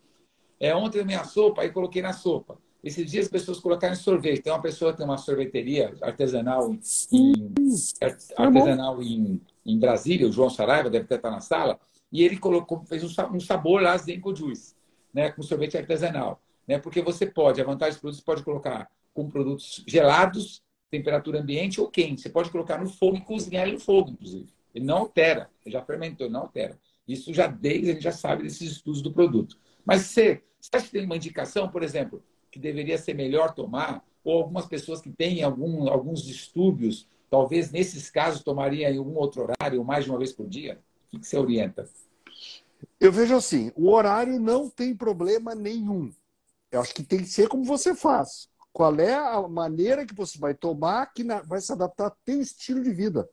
É, 0.58 0.74
ontem 0.74 1.00
a 1.00 1.04
minha 1.04 1.22
sopa, 1.22 1.62
aí 1.62 1.70
coloquei 1.70 2.02
na 2.02 2.12
sopa. 2.12 2.58
Esses 2.84 3.10
dias 3.10 3.24
as 3.24 3.30
pessoas 3.30 3.58
colocaram 3.58 3.94
sorvete. 3.94 4.42
Tem 4.42 4.52
uma 4.52 4.60
pessoa 4.60 4.92
que 4.92 4.98
tem 4.98 5.06
uma 5.06 5.16
sorveteria 5.16 5.94
artesanal 6.02 6.70
em, 6.70 6.80
em 7.10 7.54
artesanal 8.38 9.02
em, 9.02 9.40
em 9.64 9.78
Brasília, 9.78 10.28
o 10.28 10.32
João 10.32 10.50
Saraiva, 10.50 10.90
deve 10.90 11.12
estar 11.12 11.30
na 11.30 11.40
sala, 11.40 11.80
e 12.12 12.22
ele 12.22 12.36
colocou, 12.36 12.84
fez 12.84 13.02
um 13.02 13.40
sabor 13.40 13.80
lá, 13.80 13.96
Zenko 13.96 14.36
Juice, 14.36 14.74
né, 15.14 15.32
com 15.32 15.42
sorvete 15.42 15.78
artesanal. 15.78 16.42
Né, 16.68 16.78
porque 16.78 17.00
você 17.00 17.24
pode, 17.24 17.60
a 17.60 17.64
vantagem 17.64 17.94
dos 17.94 18.00
produtos, 18.00 18.24
pode 18.24 18.42
colocar 18.42 18.90
com 19.14 19.30
produtos 19.30 19.82
gelados, 19.86 20.62
temperatura 20.90 21.40
ambiente 21.40 21.80
ou 21.80 21.88
quente. 21.88 22.20
Você 22.20 22.28
pode 22.28 22.50
colocar 22.50 22.78
no 22.78 22.88
fogo 22.88 23.16
e 23.16 23.20
cozinhar 23.22 23.64
ele 23.64 23.74
no 23.74 23.80
fogo, 23.80 24.10
inclusive. 24.10 24.52
Ele 24.74 24.84
não 24.84 24.98
altera, 24.98 25.48
ele 25.64 25.72
já 25.72 25.82
fermentou, 25.82 26.28
não 26.28 26.42
altera. 26.42 26.78
Isso 27.08 27.32
já 27.32 27.46
desde 27.46 27.90
a 27.90 27.92
gente 27.94 28.02
já 28.02 28.12
sabe 28.12 28.42
desses 28.42 28.72
estudos 28.72 29.00
do 29.00 29.12
produto. 29.12 29.56
Mas 29.84 30.02
você, 30.02 30.42
você 30.60 30.70
acha 30.74 30.86
que 30.86 30.92
tem 30.92 31.04
uma 31.04 31.16
indicação, 31.16 31.68
por 31.68 31.82
exemplo, 31.82 32.22
que 32.54 32.60
deveria 32.60 32.96
ser 32.96 33.14
melhor 33.14 33.52
tomar? 33.52 34.04
Ou 34.22 34.38
algumas 34.38 34.66
pessoas 34.66 35.00
que 35.00 35.10
têm 35.10 35.42
algum, 35.42 35.88
alguns 35.88 36.22
distúrbios, 36.22 37.08
talvez 37.28 37.72
nesses 37.72 38.08
casos 38.08 38.42
tomariam 38.42 38.90
em 38.90 38.96
algum 38.96 39.16
outro 39.16 39.42
horário 39.42 39.80
ou 39.80 39.84
mais 39.84 40.04
de 40.04 40.10
uma 40.10 40.18
vez 40.18 40.32
por 40.32 40.48
dia? 40.48 40.80
O 41.12 41.18
que 41.18 41.26
você 41.26 41.36
orienta? 41.36 41.88
Eu 43.00 43.10
vejo 43.10 43.34
assim, 43.34 43.72
o 43.74 43.90
horário 43.90 44.38
não 44.38 44.70
tem 44.70 44.94
problema 44.94 45.54
nenhum. 45.54 46.12
Eu 46.70 46.80
acho 46.80 46.94
que 46.94 47.02
tem 47.02 47.18
que 47.18 47.28
ser 47.28 47.48
como 47.48 47.64
você 47.64 47.94
faz. 47.94 48.48
Qual 48.72 48.94
é 48.98 49.14
a 49.14 49.46
maneira 49.46 50.06
que 50.06 50.14
você 50.14 50.38
vai 50.38 50.54
tomar 50.54 51.12
que 51.12 51.24
vai 51.46 51.60
se 51.60 51.72
adaptar 51.72 52.04
ao 52.04 52.16
teu 52.24 52.40
estilo 52.40 52.82
de 52.82 52.92
vida. 52.92 53.28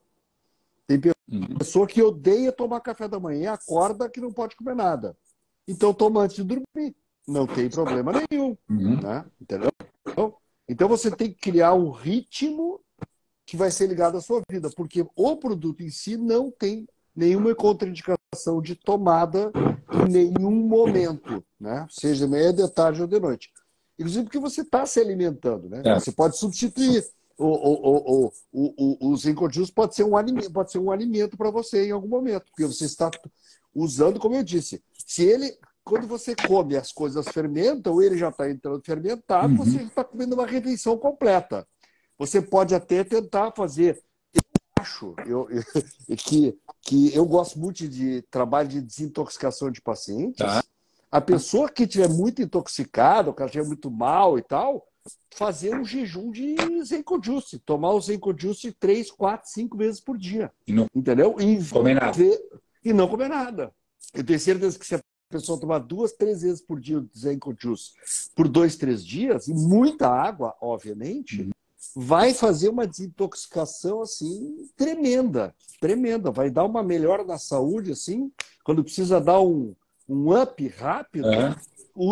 Tem 0.86 1.00
uhum. 1.30 1.58
pessoa 1.58 1.86
que 1.86 2.02
odeia 2.02 2.52
tomar 2.52 2.80
café 2.80 3.08
da 3.08 3.18
manhã, 3.18 3.52
acorda 3.52 4.10
que 4.10 4.20
não 4.20 4.32
pode 4.32 4.56
comer 4.56 4.74
nada. 4.74 5.16
Então 5.66 5.94
toma 5.94 6.22
antes 6.22 6.36
de 6.36 6.44
dormir. 6.44 6.94
Não 7.26 7.46
tem 7.46 7.70
problema 7.70 8.12
nenhum. 8.12 8.56
Uhum. 8.68 9.00
Né? 9.00 9.24
Entendeu? 9.40 9.70
Então 10.68 10.88
você 10.88 11.10
tem 11.10 11.28
que 11.28 11.38
criar 11.38 11.74
um 11.74 11.90
ritmo 11.90 12.80
que 13.44 13.56
vai 13.56 13.70
ser 13.70 13.86
ligado 13.86 14.16
à 14.16 14.20
sua 14.20 14.40
vida, 14.50 14.70
porque 14.74 15.04
o 15.14 15.36
produto 15.36 15.82
em 15.82 15.90
si 15.90 16.16
não 16.16 16.50
tem 16.50 16.88
nenhuma 17.14 17.54
contraindicação 17.54 18.62
de 18.62 18.74
tomada 18.74 19.52
em 19.92 20.10
nenhum 20.10 20.50
momento, 20.50 21.44
né? 21.60 21.86
seja 21.90 22.24
de 22.24 22.30
manhã, 22.30 22.54
de 22.54 22.66
tarde 22.70 23.02
ou 23.02 23.06
de 23.06 23.20
noite. 23.20 23.52
Inclusive 23.98 24.24
porque 24.24 24.38
você 24.38 24.62
está 24.62 24.86
se 24.86 24.98
alimentando, 24.98 25.68
né? 25.68 25.82
É. 25.84 25.94
Você 26.00 26.10
pode 26.10 26.38
substituir. 26.38 27.04
O, 27.36 27.46
o, 27.46 28.26
o, 28.26 28.32
o, 28.52 29.10
o 29.10 29.16
Zinco 29.16 29.50
Juice 29.52 29.72
pode 29.72 29.94
ser 29.94 30.04
um 30.04 30.16
alimento, 30.16 30.52
pode 30.52 30.70
ser 30.70 30.78
um 30.78 30.90
alimento 30.90 31.36
para 31.36 31.50
você 31.50 31.86
em 31.86 31.90
algum 31.90 32.08
momento, 32.08 32.44
porque 32.46 32.66
você 32.66 32.84
está 32.84 33.10
usando, 33.74 34.20
como 34.20 34.34
eu 34.34 34.42
disse, 34.42 34.82
se 35.06 35.24
ele 35.24 35.58
quando 35.84 36.06
você 36.06 36.34
come 36.34 36.76
as 36.76 36.92
coisas 36.92 37.26
fermentam, 37.28 38.00
ele 38.00 38.16
já 38.16 38.28
está 38.28 38.48
entrando 38.50 38.82
fermentado, 38.84 39.48
uhum. 39.52 39.56
você 39.56 39.82
está 39.82 40.04
comendo 40.04 40.34
uma 40.34 40.46
refeição 40.46 40.96
completa. 40.96 41.66
Você 42.18 42.40
pode 42.40 42.74
até 42.74 43.02
tentar 43.02 43.52
fazer. 43.52 44.02
Eu 44.34 44.42
acho 44.78 45.14
eu, 45.26 45.48
eu, 45.50 45.62
que, 46.16 46.56
que 46.82 47.14
eu 47.14 47.26
gosto 47.26 47.58
muito 47.58 47.88
de 47.88 48.22
trabalho 48.30 48.68
de 48.68 48.80
desintoxicação 48.80 49.70
de 49.70 49.80
pacientes. 49.80 50.38
Tá. 50.38 50.62
A 51.10 51.20
pessoa 51.20 51.68
que 51.68 51.82
estiver 51.82 52.08
muito 52.08 52.40
intoxicada, 52.40 53.28
o 53.28 53.34
cara 53.34 53.48
estiver 53.48 53.66
muito 53.66 53.90
mal 53.90 54.38
e 54.38 54.42
tal, 54.42 54.86
fazer 55.34 55.74
um 55.74 55.84
jejum 55.84 56.30
de 56.30 56.56
Zenko 56.84 57.20
Juice. 57.22 57.58
Tomar 57.58 57.90
o 57.90 58.00
Zenko 58.00 58.34
Juice 58.38 58.72
três, 58.72 59.10
quatro, 59.10 59.50
cinco 59.50 59.76
vezes 59.76 60.00
por 60.00 60.16
dia. 60.16 60.50
E 60.66 60.72
não 60.72 60.86
entendeu? 60.94 61.36
E, 61.38 61.62
comer 61.68 61.94
nada. 61.94 62.22
e 62.84 62.92
não 62.92 63.08
comer 63.08 63.28
nada. 63.28 63.74
Eu 64.14 64.24
tenho 64.24 64.38
certeza 64.38 64.78
que 64.78 64.86
se 64.86 64.94
a 65.32 65.40
pessoa 65.40 65.58
tomar 65.58 65.78
duas, 65.78 66.12
três 66.12 66.42
vezes 66.42 66.60
por 66.60 66.78
dia 66.78 66.98
o 66.98 67.08
Zenko 67.16 67.54
Juice 67.58 67.92
por 68.34 68.46
dois, 68.46 68.76
três 68.76 69.04
dias, 69.04 69.48
e 69.48 69.54
muita 69.54 70.08
água, 70.08 70.54
obviamente, 70.60 71.42
uhum. 71.42 71.50
vai 71.96 72.34
fazer 72.34 72.68
uma 72.68 72.86
desintoxicação 72.86 74.02
assim 74.02 74.68
tremenda, 74.76 75.54
tremenda. 75.80 76.30
Vai 76.30 76.50
dar 76.50 76.64
uma 76.64 76.82
melhora 76.82 77.24
na 77.24 77.38
saúde, 77.38 77.92
assim, 77.92 78.30
quando 78.62 78.84
precisa 78.84 79.20
dar 79.20 79.40
um, 79.40 79.74
um 80.08 80.38
up 80.40 80.68
rápido, 80.68 81.28
uhum. 81.28 81.54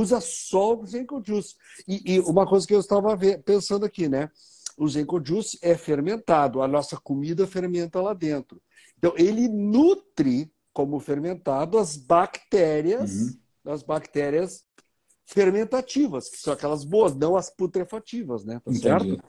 usa 0.00 0.20
só 0.20 0.78
o 0.78 0.86
Zenko 0.86 1.22
Juice. 1.24 1.54
E, 1.86 2.14
e, 2.14 2.20
uma 2.20 2.46
coisa 2.46 2.66
que 2.66 2.74
eu 2.74 2.80
estava 2.80 3.16
pensando 3.44 3.84
aqui, 3.84 4.08
né? 4.08 4.30
O 4.78 4.88
Zenko 4.88 5.22
Juice 5.22 5.58
é 5.60 5.76
fermentado, 5.76 6.62
a 6.62 6.68
nossa 6.68 6.96
comida 6.96 7.46
fermenta 7.46 8.00
lá 8.00 8.14
dentro. 8.14 8.62
Então, 8.96 9.14
ele 9.16 9.48
nutre 9.48 10.50
como 10.72 11.00
fermentado 11.00 11.78
as 11.78 11.96
bactérias, 11.96 13.10
uhum. 13.12 13.72
as 13.72 13.82
bactérias 13.82 14.64
fermentativas, 15.26 16.28
que 16.28 16.38
são 16.38 16.52
aquelas 16.52 16.84
boas, 16.84 17.14
não 17.14 17.36
as 17.36 17.50
putrefativas, 17.50 18.44
né? 18.44 18.60
Tá 18.64 18.72
certo? 18.74 19.22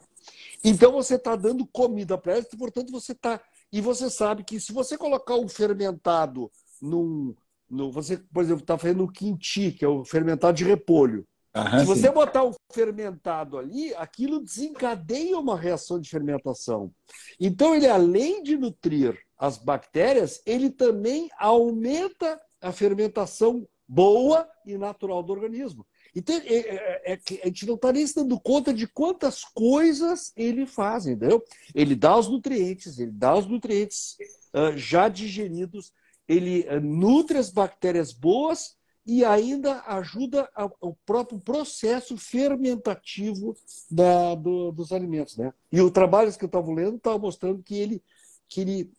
Então 0.64 0.92
você 0.92 1.14
está 1.14 1.36
dando 1.36 1.66
comida 1.66 2.16
para 2.18 2.34
elas, 2.34 2.46
portanto 2.46 2.90
você 2.90 3.12
está. 3.12 3.40
E 3.72 3.80
você 3.80 4.10
sabe 4.10 4.44
que 4.44 4.60
se 4.60 4.72
você 4.72 4.98
colocar 4.98 5.34
o 5.34 5.48
fermentado 5.48 6.50
num. 6.80 7.34
No, 7.70 7.90
você, 7.90 8.18
por 8.18 8.42
exemplo, 8.42 8.62
está 8.62 8.76
fazendo 8.76 9.04
o 9.04 9.10
quinti, 9.10 9.72
que 9.72 9.82
é 9.82 9.88
o 9.88 10.04
fermentado 10.04 10.54
de 10.54 10.64
repolho. 10.64 11.26
Aham, 11.54 11.78
se 11.80 11.84
você 11.86 12.08
sim. 12.08 12.12
botar 12.12 12.44
o 12.44 12.54
fermentado 12.70 13.56
ali, 13.56 13.94
aquilo 13.94 14.40
desencadeia 14.40 15.38
uma 15.38 15.58
reação 15.58 15.98
de 15.98 16.08
fermentação. 16.08 16.92
Então, 17.40 17.74
ele, 17.74 17.86
além 17.86 18.42
de 18.42 18.58
nutrir 18.58 19.18
as 19.42 19.58
bactérias, 19.58 20.40
ele 20.46 20.70
também 20.70 21.28
aumenta 21.36 22.40
a 22.60 22.70
fermentação 22.70 23.66
boa 23.88 24.48
e 24.64 24.78
natural 24.78 25.20
do 25.20 25.32
organismo. 25.32 25.84
Então, 26.14 26.36
é, 26.36 26.58
é, 26.58 27.12
é, 27.12 27.20
a 27.42 27.46
gente 27.46 27.66
não 27.66 27.74
está 27.74 27.92
nem 27.92 28.06
se 28.06 28.14
dando 28.14 28.38
conta 28.38 28.72
de 28.72 28.86
quantas 28.86 29.42
coisas 29.42 30.32
ele 30.36 30.64
faz, 30.64 31.06
entendeu? 31.06 31.42
Ele 31.74 31.96
dá 31.96 32.16
os 32.16 32.28
nutrientes, 32.28 33.00
ele 33.00 33.10
dá 33.10 33.34
os 33.36 33.48
nutrientes 33.48 34.16
uh, 34.54 34.78
já 34.78 35.08
digeridos, 35.08 35.92
ele 36.28 36.64
uh, 36.68 36.80
nutre 36.80 37.36
as 37.36 37.50
bactérias 37.50 38.12
boas 38.12 38.76
e 39.04 39.24
ainda 39.24 39.82
ajuda 39.88 40.48
o 40.80 40.94
próprio 41.04 41.40
processo 41.40 42.16
fermentativo 42.16 43.56
da, 43.90 44.36
do, 44.36 44.70
dos 44.70 44.92
alimentos. 44.92 45.36
Né? 45.36 45.52
E 45.72 45.80
o 45.80 45.90
trabalho 45.90 46.32
que 46.32 46.44
eu 46.44 46.46
estava 46.46 46.72
lendo 46.72 46.98
estava 46.98 47.18
mostrando 47.18 47.60
que 47.60 47.74
ele, 47.74 48.00
que 48.48 48.60
ele 48.60 48.92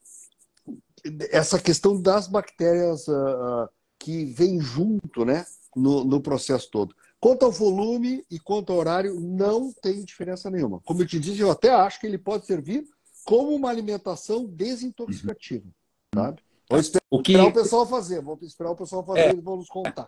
essa 1.32 1.60
questão 1.60 2.02
das 2.02 2.28
bactérias 2.28 3.08
uh, 3.08 3.70
que 4.00 4.26
vem 4.26 4.60
junto 4.60 5.26
né, 5.26 5.46
no, 5.76 6.04
no, 6.04 6.22
processo 6.22 6.70
todo. 6.72 6.96
Quanto 7.20 7.46
ao 7.46 7.52
volume 7.52 8.26
e 8.30 8.40
quanto 8.40 8.72
ao 8.72 8.80
horário, 8.80 9.20
não 9.20 9.72
tem 9.72 10.04
diferença 10.04 10.50
nenhuma. 10.50 10.82
Como 10.82 11.02
eu 11.02 11.08
te 11.08 11.20
disse, 11.20 11.40
eu 11.40 11.52
até 11.52 11.70
acho 11.70 12.00
que 12.00 12.08
ele 12.08 12.18
pode 12.18 12.46
servir 12.46 12.86
como 13.24 13.56
uma 13.56 13.70
alimentação 13.70 14.46
desintoxicativa. 14.46 15.66
Uhum. 15.66 16.24
Sabe? 16.24 16.42
Vamos 16.70 16.86
esperar 16.86 17.06
o, 17.10 17.22
que... 17.22 17.38
o 17.38 17.54
pessoal 17.54 17.88
fazer, 17.88 18.22
vamos 18.22 18.42
esperar 18.44 18.72
o 18.72 18.76
pessoal 18.76 19.06
fazer, 19.06 19.20
é... 19.20 19.30
eles 19.30 19.44
vão 19.44 19.58
nos 19.58 19.68
contar. 19.68 20.08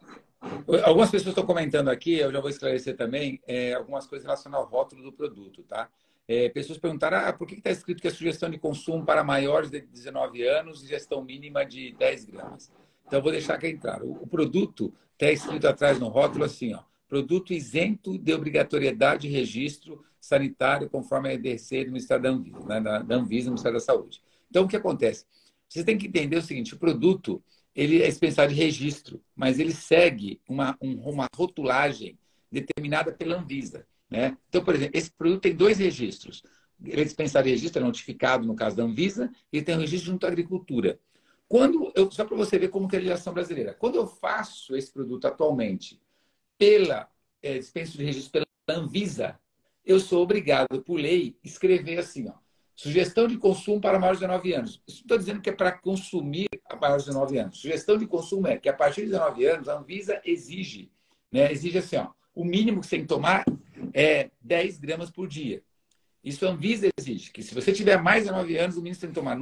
Algumas 0.84 1.10
pessoas 1.10 1.30
estão 1.30 1.46
comentando 1.46 1.90
aqui, 1.90 2.16
eu 2.20 2.32
já 2.32 2.40
vou 2.40 2.50
esclarecer 2.50 2.96
também, 2.96 3.42
é, 3.48 3.74
algumas 3.74 4.06
coisas 4.06 4.26
relacionadas 4.26 4.66
ao 4.66 4.72
rótulo 4.72 5.04
do 5.04 5.12
produto, 5.12 5.64
tá? 5.64 5.90
É, 6.28 6.50
pessoas 6.50 6.80
perguntaram 6.80 7.18
ah, 7.18 7.34
por 7.34 7.48
que 7.48 7.56
está 7.56 7.70
escrito 7.70 8.02
que 8.02 8.08
é 8.08 8.12
sugestão 8.12 8.50
de 8.50 8.58
consumo 8.58 9.06
para 9.06 9.24
maiores 9.24 9.70
de 9.70 9.82
19 9.82 10.48
anos 10.48 10.84
e 10.84 10.88
gestão 10.88 11.24
mínima 11.24 11.64
de 11.66 11.94
10 11.94 12.26
gramas. 12.26 12.72
Então, 13.06 13.22
vou 13.22 13.32
deixar 13.32 13.56
aqui 13.56 13.68
entrar. 13.68 14.02
O, 14.02 14.24
o 14.24 14.28
produto 14.28 14.92
está 15.14 15.32
escrito 15.32 15.68
atrás 15.68 16.00
no 16.00 16.08
rótulo 16.08 16.44
assim, 16.44 16.74
ó, 16.74 16.82
produto 17.08 17.54
isento 17.54 18.18
de 18.18 18.34
obrigatoriedade 18.34 19.28
de 19.28 19.34
registro 19.34 20.04
sanitário 20.20 20.90
conforme 20.90 21.30
a 21.30 21.34
EDC 21.34 21.86
do 21.86 21.92
Ministério 21.92 22.24
da 22.24 22.30
Anvisa, 22.30 22.66
né, 22.66 22.82
da 22.82 23.16
Anvisa, 23.16 23.46
do 23.46 23.52
Ministério 23.52 23.78
da 23.78 23.86
Saúde. 23.86 24.22
Então, 24.50 24.64
o 24.64 24.68
que 24.68 24.76
acontece? 24.76 25.26
Você 25.70 25.84
tem 25.84 25.98
que 25.98 26.08
entender 26.08 26.38
o 26.38 26.42
seguinte, 26.42 26.74
o 26.74 26.80
produto 26.80 27.44
ele 27.76 28.02
é 28.02 28.08
dispensado 28.08 28.54
de 28.54 28.60
registro, 28.60 29.22
mas 29.36 29.60
ele 29.60 29.74
segue 29.74 30.40
uma, 30.48 30.78
uma 30.82 31.28
rotulagem 31.36 32.18
determinada 32.52 33.12
pela 33.12 33.38
Anvisa. 33.38 33.86
Né? 34.10 34.38
Então, 34.50 34.64
por 34.64 34.76
exemplo, 34.76 34.98
esse 34.98 35.12
produto 35.12 35.42
tem 35.42 35.56
dois 35.56 35.80
registros. 35.80 36.44
Ele 36.84 37.04
dispensado 37.04 37.46
de 37.46 37.52
registro, 37.52 37.82
é 37.82 37.86
notificado 37.86 38.46
no 38.46 38.56
caso 38.56 38.76
da 38.76 38.84
Anvisa, 38.84 39.32
e 39.52 39.62
tem 39.62 39.76
um 39.76 39.80
registro 39.80 40.12
junto 40.12 40.26
à 40.26 40.30
agricultura. 40.30 41.00
Quando 41.48 41.92
eu, 41.96 42.10
só 42.12 42.26
para 42.26 42.36
você 42.36 42.58
ver 42.58 42.70
como 42.70 42.88
que 42.88 42.96
é 42.96 43.00
a 43.00 43.02
legislação 43.02 43.34
brasileira. 43.34 43.74
Quando 43.74 43.96
eu 43.96 44.08
faço 44.08 44.76
esse 44.76 44.92
produto 44.92 45.26
atualmente 45.26 46.02
pela 46.58 47.10
é, 47.42 47.58
dispensa 47.58 47.98
de 47.98 48.04
registro 48.04 48.44
pela 48.66 48.80
Anvisa, 48.80 49.40
eu 49.86 50.00
sou 50.00 50.24
obrigado, 50.24 50.82
por 50.82 51.00
lei, 51.00 51.38
escrever 51.44 52.00
assim, 52.00 52.28
ó, 52.28 52.34
sugestão 52.76 53.28
de 53.28 53.38
consumo 53.38 53.80
para 53.80 54.00
maiores 54.00 54.20
de 54.20 54.26
19 54.26 54.54
anos. 54.54 54.82
Isso 54.88 55.02
estou 55.02 55.18
dizendo 55.18 55.42
que 55.42 55.50
é 55.50 55.54
para 55.54 55.72
consumir 55.72 56.48
a 56.68 56.76
maiores 56.76 57.04
de 57.04 57.12
19 57.12 57.38
anos. 57.38 57.60
Sugestão 57.60 57.98
de 57.98 58.08
consumo 58.08 58.48
é 58.48 58.58
que 58.58 58.68
a 58.68 58.74
partir 58.74 59.02
de 59.02 59.12
19 59.12 59.46
anos, 59.46 59.70
a 59.70 59.78
Anvisa 59.78 60.20
exige, 60.26 60.92
né, 61.32 61.52
exige 61.52 61.78
assim, 61.78 61.98
ó, 61.98 62.10
o 62.34 62.44
mínimo 62.44 62.82
que 62.82 62.88
você 62.88 62.98
tem 62.98 63.02
que 63.02 63.08
tomar 63.08 63.46
é 63.96 64.30
10 64.42 64.78
gramas 64.78 65.10
por 65.10 65.26
dia. 65.26 65.64
Isso 66.22 66.46
a 66.46 66.50
Anvisa 66.50 66.90
exige, 66.98 67.32
que 67.32 67.42
se 67.42 67.56
você 67.56 67.72
tiver 67.72 68.02
mais 68.02 68.24
de 68.24 68.30
19 68.30 68.58
anos, 68.58 68.76
o 68.76 68.82
você 68.82 69.00
tem 69.00 69.10
que 69.10 69.16
tomar. 69.16 69.40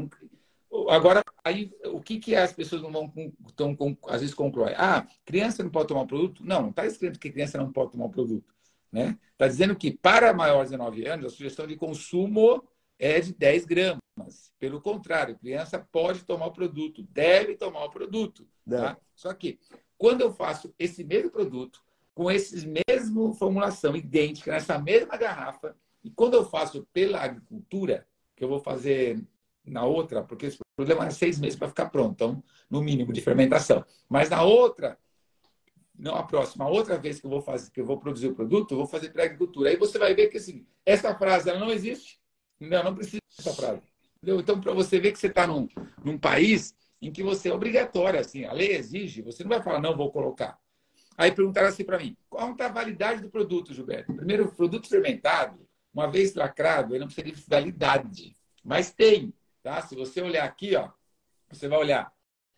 Agora, 0.89 1.23
aí, 1.43 1.71
o 1.85 1.99
que, 1.99 2.19
que 2.19 2.35
as 2.35 2.53
pessoas 2.53 2.81
não 2.83 2.91
vão, 2.91 3.33
tão, 3.55 3.97
às 4.07 4.21
vezes, 4.21 4.35
concluem? 4.35 4.75
Ah, 4.77 5.07
criança 5.25 5.63
não 5.63 5.71
pode 5.71 5.87
tomar 5.87 6.01
o 6.01 6.07
produto? 6.07 6.45
Não, 6.45 6.61
não 6.61 6.69
está 6.69 6.85
escrito 6.85 7.19
que 7.19 7.31
criança 7.31 7.57
não 7.57 7.71
pode 7.71 7.93
tomar 7.93 8.05
o 8.05 8.09
produto. 8.09 8.53
Está 8.93 9.05
né? 9.05 9.17
Tá 9.37 9.47
dizendo 9.47 9.75
que 9.75 9.91
para 9.91 10.33
maiores 10.33 10.69
de 10.69 10.77
19 10.77 11.07
anos, 11.07 11.25
a 11.25 11.29
sugestão 11.29 11.65
de 11.65 11.75
consumo 11.75 12.63
é 12.99 13.19
de 13.19 13.33
10 13.33 13.65
gramas. 13.65 14.01
Pelo 14.59 14.79
contrário, 14.81 15.37
criança 15.39 15.79
pode 15.91 16.23
tomar 16.25 16.47
o 16.47 16.53
produto, 16.53 17.01
deve 17.09 17.55
tomar 17.55 17.85
o 17.85 17.89
produto. 17.89 18.47
Tá? 18.69 18.97
Só 19.15 19.33
que, 19.33 19.57
quando 19.97 20.21
eu 20.21 20.33
faço 20.33 20.73
esse 20.77 21.03
mesmo 21.03 21.31
produto, 21.31 21.81
com 22.13 22.29
essa 22.29 22.55
mesma 22.87 23.33
formulação 23.33 23.95
idêntica, 23.95 24.51
nessa 24.51 24.77
mesma 24.77 25.17
garrafa, 25.17 25.75
e 26.03 26.09
quando 26.09 26.35
eu 26.35 26.45
faço 26.45 26.87
pela 26.93 27.19
agricultura, 27.21 28.07
que 28.35 28.43
eu 28.43 28.47
vou 28.47 28.59
fazer 28.59 29.23
na 29.65 29.85
outra, 29.85 30.21
porque 30.23 30.47
esse 30.47 30.57
problema 30.75 31.07
é 31.07 31.09
seis 31.09 31.39
meses 31.39 31.57
para 31.57 31.69
ficar 31.69 31.89
pronto, 31.89 32.13
então, 32.13 32.43
no 32.69 32.81
mínimo 32.81 33.13
de 33.13 33.21
fermentação. 33.21 33.85
Mas 34.09 34.29
na 34.29 34.43
outra, 34.43 34.97
não 35.97 36.15
a 36.15 36.23
próxima, 36.23 36.65
a 36.65 36.69
outra 36.69 36.97
vez 36.97 37.19
que 37.19 37.25
eu 37.25 37.29
vou 37.29 37.41
fazer, 37.41 37.71
que 37.71 37.79
eu 37.79 37.85
vou 37.85 37.97
produzir 37.97 38.27
o 38.27 38.35
produto, 38.35 38.73
eu 38.73 38.77
vou 38.77 38.87
fazer 38.87 39.09
para 39.11 39.23
agricultura. 39.23 39.69
Aí 39.69 39.77
você 39.77 39.97
vai 39.97 40.13
ver 40.13 40.27
que 40.27 40.37
assim, 40.37 40.65
essa 40.85 41.15
frase 41.15 41.49
ela 41.49 41.59
não 41.59 41.71
existe. 41.71 42.19
Não, 42.59 42.83
não 42.83 42.95
precisa 42.95 43.21
dessa 43.37 43.53
frase. 43.53 43.81
Entendeu? 44.17 44.39
Então, 44.39 44.59
para 44.59 44.73
você 44.73 44.99
ver 44.99 45.11
que 45.11 45.19
você 45.19 45.27
está 45.27 45.45
num, 45.45 45.67
num 46.03 46.17
país 46.17 46.75
em 47.01 47.11
que 47.11 47.21
você 47.21 47.49
é 47.49 47.53
obrigatório, 47.53 48.19
assim, 48.19 48.45
a 48.45 48.53
lei 48.53 48.75
exige, 48.75 49.21
você 49.21 49.43
não 49.43 49.49
vai 49.49 49.61
falar, 49.61 49.81
não, 49.81 49.95
vou 49.95 50.11
colocar. 50.11 50.57
Aí 51.17 51.31
perguntaram 51.31 51.67
assim 51.67 51.83
para 51.83 51.99
mim, 51.99 52.17
qual 52.29 52.55
é 52.57 52.63
a 52.63 52.67
validade 52.67 53.21
do 53.21 53.29
produto, 53.29 53.73
Gilberto? 53.73 54.13
Primeiro, 54.13 54.45
o 54.45 54.51
produto 54.51 54.87
fermentado, 54.87 55.67
uma 55.93 56.07
vez 56.07 56.33
lacrado, 56.33 56.93
ele 56.93 56.99
não 56.99 57.07
precisa 57.07 57.27
de 57.27 57.43
validade. 57.47 58.35
Mas 58.63 58.91
tem, 58.91 59.33
tá? 59.61 59.81
Se 59.81 59.95
você 59.95 60.21
olhar 60.21 60.43
aqui, 60.43 60.75
ó, 60.75 60.89
você 61.49 61.67
vai 61.67 61.77
olhar. 61.77 62.11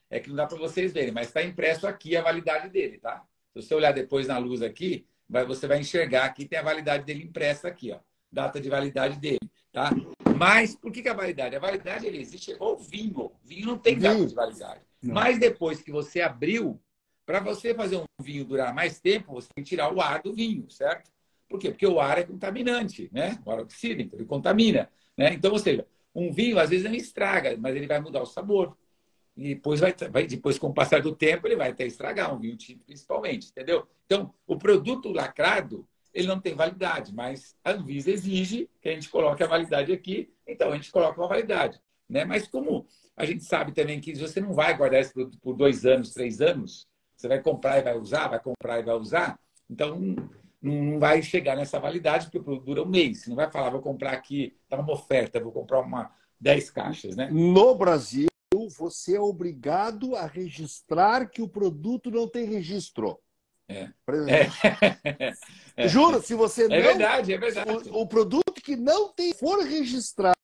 É 0.09 0.19
que 0.19 0.29
não 0.29 0.35
dá 0.35 0.45
para 0.45 0.57
vocês 0.57 0.93
verem, 0.93 1.11
mas 1.11 1.27
está 1.27 1.43
impresso 1.43 1.87
aqui 1.87 2.15
a 2.15 2.21
validade 2.21 2.69
dele, 2.69 2.97
tá? 2.99 3.25
Se 3.51 3.61
você 3.61 3.73
olhar 3.73 3.91
depois 3.91 4.27
na 4.27 4.37
luz 4.37 4.61
aqui, 4.61 5.05
vai, 5.27 5.45
você 5.45 5.67
vai 5.67 5.79
enxergar 5.79 6.25
aqui, 6.25 6.45
tem 6.45 6.59
a 6.59 6.63
validade 6.63 7.03
dele 7.03 7.23
impressa 7.23 7.67
aqui, 7.67 7.91
ó. 7.91 7.99
Data 8.31 8.59
de 8.59 8.69
validade 8.69 9.17
dele. 9.17 9.39
Tá? 9.71 9.91
Mas 10.37 10.75
por 10.75 10.91
que, 10.91 11.01
que 11.01 11.09
a 11.09 11.13
validade? 11.13 11.55
A 11.55 11.59
validade 11.59 12.05
ele 12.05 12.19
existe 12.19 12.51
igual 12.51 12.77
vinho. 12.77 13.25
O 13.25 13.35
vinho 13.43 13.67
não 13.67 13.77
tem 13.77 13.97
data 13.97 14.25
de 14.25 14.35
validade. 14.35 14.81
Não. 15.01 15.13
Mas 15.13 15.39
depois 15.39 15.81
que 15.81 15.91
você 15.91 16.21
abriu, 16.21 16.79
para 17.25 17.39
você 17.39 17.73
fazer 17.73 17.97
um 17.97 18.05
vinho 18.21 18.45
durar 18.45 18.73
mais 18.73 18.99
tempo, 18.99 19.33
você 19.33 19.47
tem 19.53 19.63
que 19.63 19.69
tirar 19.69 19.93
o 19.93 19.99
ar 19.99 20.21
do 20.21 20.33
vinho, 20.33 20.69
certo? 20.69 21.11
Por 21.49 21.59
quê? 21.59 21.69
Porque 21.69 21.87
o 21.87 21.99
ar 21.99 22.17
é 22.17 22.23
contaminante, 22.23 23.09
né? 23.11 23.39
O 23.45 23.51
ar 23.51 23.59
oxida, 23.59 24.01
então 24.01 24.19
ele 24.19 24.27
contamina. 24.27 24.89
Né? 25.17 25.33
Então, 25.33 25.51
ou 25.51 25.59
seja, 25.59 25.85
um 26.13 26.31
vinho 26.31 26.59
às 26.59 26.69
vezes 26.69 26.85
não 26.85 26.93
estraga, 26.93 27.55
mas 27.57 27.75
ele 27.75 27.87
vai 27.87 27.99
mudar 27.99 28.21
o 28.21 28.25
sabor. 28.25 28.77
E 29.35 29.55
depois, 29.55 29.79
vai, 29.79 29.93
vai, 30.11 30.25
depois, 30.25 30.57
com 30.57 30.67
o 30.67 30.73
passar 30.73 31.01
do 31.01 31.15
tempo, 31.15 31.47
ele 31.47 31.57
vai 31.57 31.69
até 31.69 31.85
estragar, 31.85 32.33
um 32.33 32.39
vinho 32.39 32.55
tinto 32.55 32.83
principalmente, 32.85 33.49
entendeu? 33.49 33.85
Então, 34.05 34.33
o 34.47 34.57
produto 34.57 35.11
lacrado, 35.11 35.85
ele 36.13 36.27
não 36.27 36.39
tem 36.39 36.55
validade, 36.55 37.13
mas 37.13 37.55
a 37.63 37.71
Anvisa 37.71 38.11
exige 38.11 38.69
que 38.81 38.87
a 38.87 38.93
gente 38.93 39.09
coloque 39.09 39.43
a 39.43 39.47
validade 39.47 39.91
aqui, 39.91 40.33
então 40.47 40.71
a 40.71 40.75
gente 40.75 40.89
coloca 40.91 41.19
uma 41.19 41.27
validade. 41.27 41.81
Né? 42.07 42.23
Mas 42.23 42.47
como 42.47 42.87
a 43.17 43.25
gente 43.25 43.43
sabe 43.43 43.73
também 43.73 43.99
que 43.99 44.15
você 44.15 44.39
não 44.39 44.53
vai 44.53 44.77
guardar 44.77 45.01
esse 45.01 45.11
produto 45.11 45.37
por 45.41 45.53
dois 45.53 45.85
anos, 45.85 46.13
três 46.13 46.39
anos, 46.39 46.87
você 47.15 47.27
vai 47.27 47.41
comprar 47.41 47.79
e 47.79 47.83
vai 47.83 47.97
usar, 47.97 48.27
vai 48.27 48.39
comprar 48.39 48.79
e 48.79 48.83
vai 48.83 48.95
usar, 48.95 49.39
então 49.69 50.15
não 50.61 50.99
vai 50.99 51.21
chegar 51.21 51.55
nessa 51.55 51.79
validade, 51.79 52.25
porque 52.25 52.39
o 52.39 52.43
produto 52.43 52.65
dura 52.65 52.83
um 52.83 52.89
mês. 52.89 53.21
Você 53.21 53.29
não 53.29 53.35
vai 53.35 53.49
falar, 53.51 53.69
vou 53.69 53.81
comprar 53.81 54.11
aqui, 54.11 54.57
está 54.63 54.77
uma 54.77 54.93
oferta, 54.93 55.39
vou 55.39 55.51
comprar 55.51 55.79
uma 55.81 56.11
10 56.39 56.69
caixas. 56.71 57.15
Né? 57.15 57.29
No 57.31 57.75
Brasil, 57.75 58.27
você 58.77 59.15
é 59.15 59.19
obrigado 59.19 60.15
a 60.15 60.25
registrar 60.25 61.29
que 61.29 61.41
o 61.41 61.47
produto 61.47 62.09
não 62.09 62.27
tem 62.27 62.45
registro. 62.45 63.19
É. 63.67 63.89
É. 64.27 65.33
é. 65.75 65.87
Juro, 65.87 66.21
se 66.21 66.35
você 66.35 66.65
é 66.65 66.67
não. 66.67 66.75
É 66.75 66.81
verdade, 66.81 67.33
é 67.33 67.37
verdade. 67.37 67.89
O, 67.89 68.01
o, 68.01 68.07
produto 68.07 68.53
que 68.53 68.75
não 68.75 69.11
tem, 69.11 69.33
for 69.33 69.63
registrado, 69.63 70.35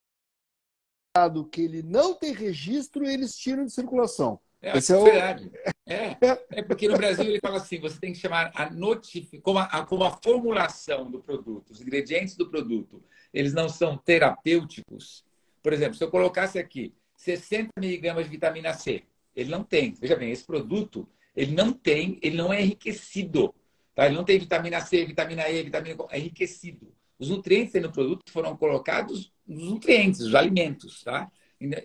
que 1.51 1.61
ele 1.61 1.83
não 1.83 2.15
tem 2.15 2.33
registro, 2.33 3.05
eles 3.05 3.35
tiram 3.35 3.65
de 3.65 3.71
circulação. 3.71 4.39
É, 4.61 4.77
Esse 4.77 4.93
é, 4.93 4.97
é 4.97 5.03
verdade. 5.03 5.51
É, 5.87 6.17
é 6.59 6.61
porque 6.61 6.87
no 6.87 6.97
Brasil 6.97 7.25
ele 7.25 7.39
fala 7.39 7.57
assim: 7.57 7.79
você 7.79 7.99
tem 7.99 8.13
que 8.13 8.19
chamar 8.19 8.51
a 8.53 8.69
notificação, 8.69 9.41
como 9.41 9.59
a, 9.59 9.85
como 9.85 10.03
a 10.03 10.11
formulação 10.11 11.09
do 11.09 11.19
produto, 11.19 11.71
os 11.71 11.81
ingredientes 11.81 12.35
do 12.35 12.49
produto, 12.49 13.03
eles 13.33 13.53
não 13.53 13.67
são 13.67 13.97
terapêuticos. 13.97 15.25
Por 15.63 15.73
exemplo, 15.73 15.95
se 15.95 16.03
eu 16.03 16.11
colocasse 16.11 16.59
aqui 16.59 16.93
60 17.15 17.69
miligramas 17.79 18.25
de 18.25 18.31
vitamina 18.31 18.73
C, 18.73 19.03
ele 19.35 19.49
não 19.49 19.63
tem. 19.63 19.93
Veja 19.99 20.15
bem, 20.15 20.31
esse 20.31 20.45
produto 20.45 21.07
ele 21.35 21.53
não 21.53 21.71
tem, 21.71 22.19
ele 22.21 22.37
não 22.37 22.51
é 22.53 22.61
enriquecido. 22.61 23.53
Tá? 23.95 24.05
Ele 24.05 24.15
não 24.15 24.23
tem 24.23 24.39
vitamina 24.39 24.79
C, 24.81 25.05
vitamina 25.05 25.49
E, 25.49 25.63
vitamina 25.63 26.05
é 26.09 26.19
enriquecido. 26.19 26.93
Os 27.17 27.29
nutrientes 27.29 27.79
no 27.81 27.91
produto 27.91 28.31
foram 28.31 28.57
colocados 28.57 29.31
nos 29.45 29.69
nutrientes, 29.69 30.21
os 30.21 30.33
alimentos, 30.33 31.03
tá? 31.03 31.31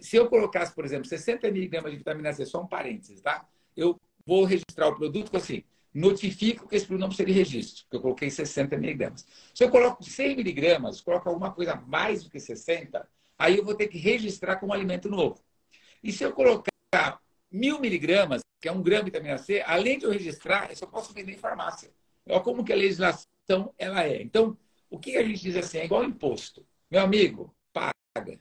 Se 0.00 0.16
eu 0.16 0.28
colocasse, 0.28 0.74
por 0.74 0.84
exemplo, 0.84 1.06
60 1.06 1.50
miligramas 1.50 1.90
de 1.92 1.98
vitamina 1.98 2.32
C, 2.32 2.46
só 2.46 2.62
um 2.62 2.66
parênteses, 2.66 3.20
tá? 3.20 3.46
Eu 3.76 4.00
vou 4.24 4.44
registrar 4.44 4.88
o 4.88 4.96
produto 4.96 5.30
com 5.30 5.36
assim, 5.36 5.62
notifico 5.92 6.68
que 6.68 6.76
esse 6.76 6.86
produto 6.86 7.02
não 7.02 7.08
precisa 7.08 7.26
de 7.26 7.32
registro, 7.32 7.84
porque 7.84 7.96
eu 7.96 8.00
coloquei 8.00 8.30
60 8.30 8.76
miligramas. 8.76 9.26
Se 9.54 9.64
eu 9.64 9.70
coloco 9.70 10.04
100 10.04 10.36
miligramas, 10.36 11.00
coloco 11.00 11.28
alguma 11.28 11.52
coisa 11.52 11.74
mais 11.74 12.22
do 12.22 12.30
que 12.30 12.38
60, 12.38 13.08
aí 13.38 13.56
eu 13.56 13.64
vou 13.64 13.74
ter 13.74 13.88
que 13.88 13.98
registrar 13.98 14.56
como 14.56 14.72
alimento 14.72 15.08
novo. 15.08 15.42
E 16.02 16.12
se 16.12 16.22
eu 16.22 16.32
colocar 16.32 17.20
mil 17.50 17.80
miligramas, 17.80 18.42
que 18.60 18.68
é 18.68 18.72
um 18.72 18.82
grama 18.82 19.04
de 19.04 19.10
vitamina 19.10 19.38
C, 19.38 19.62
além 19.66 19.98
de 19.98 20.04
eu 20.04 20.10
registrar, 20.10 20.70
eu 20.70 20.76
só 20.76 20.86
posso 20.86 21.12
vender 21.12 21.32
em 21.32 21.38
farmácia. 21.38 21.90
Olha 22.28 22.40
como 22.40 22.64
que 22.64 22.72
a 22.72 22.76
legislação 22.76 23.72
ela 23.78 24.04
é. 24.04 24.22
Então, 24.22 24.56
o 24.90 24.98
que 24.98 25.16
a 25.16 25.22
gente 25.22 25.40
diz 25.40 25.56
assim, 25.56 25.78
é 25.78 25.84
igual 25.84 26.04
imposto. 26.04 26.66
Meu 26.90 27.00
amigo, 27.00 27.54
paga. 27.72 28.38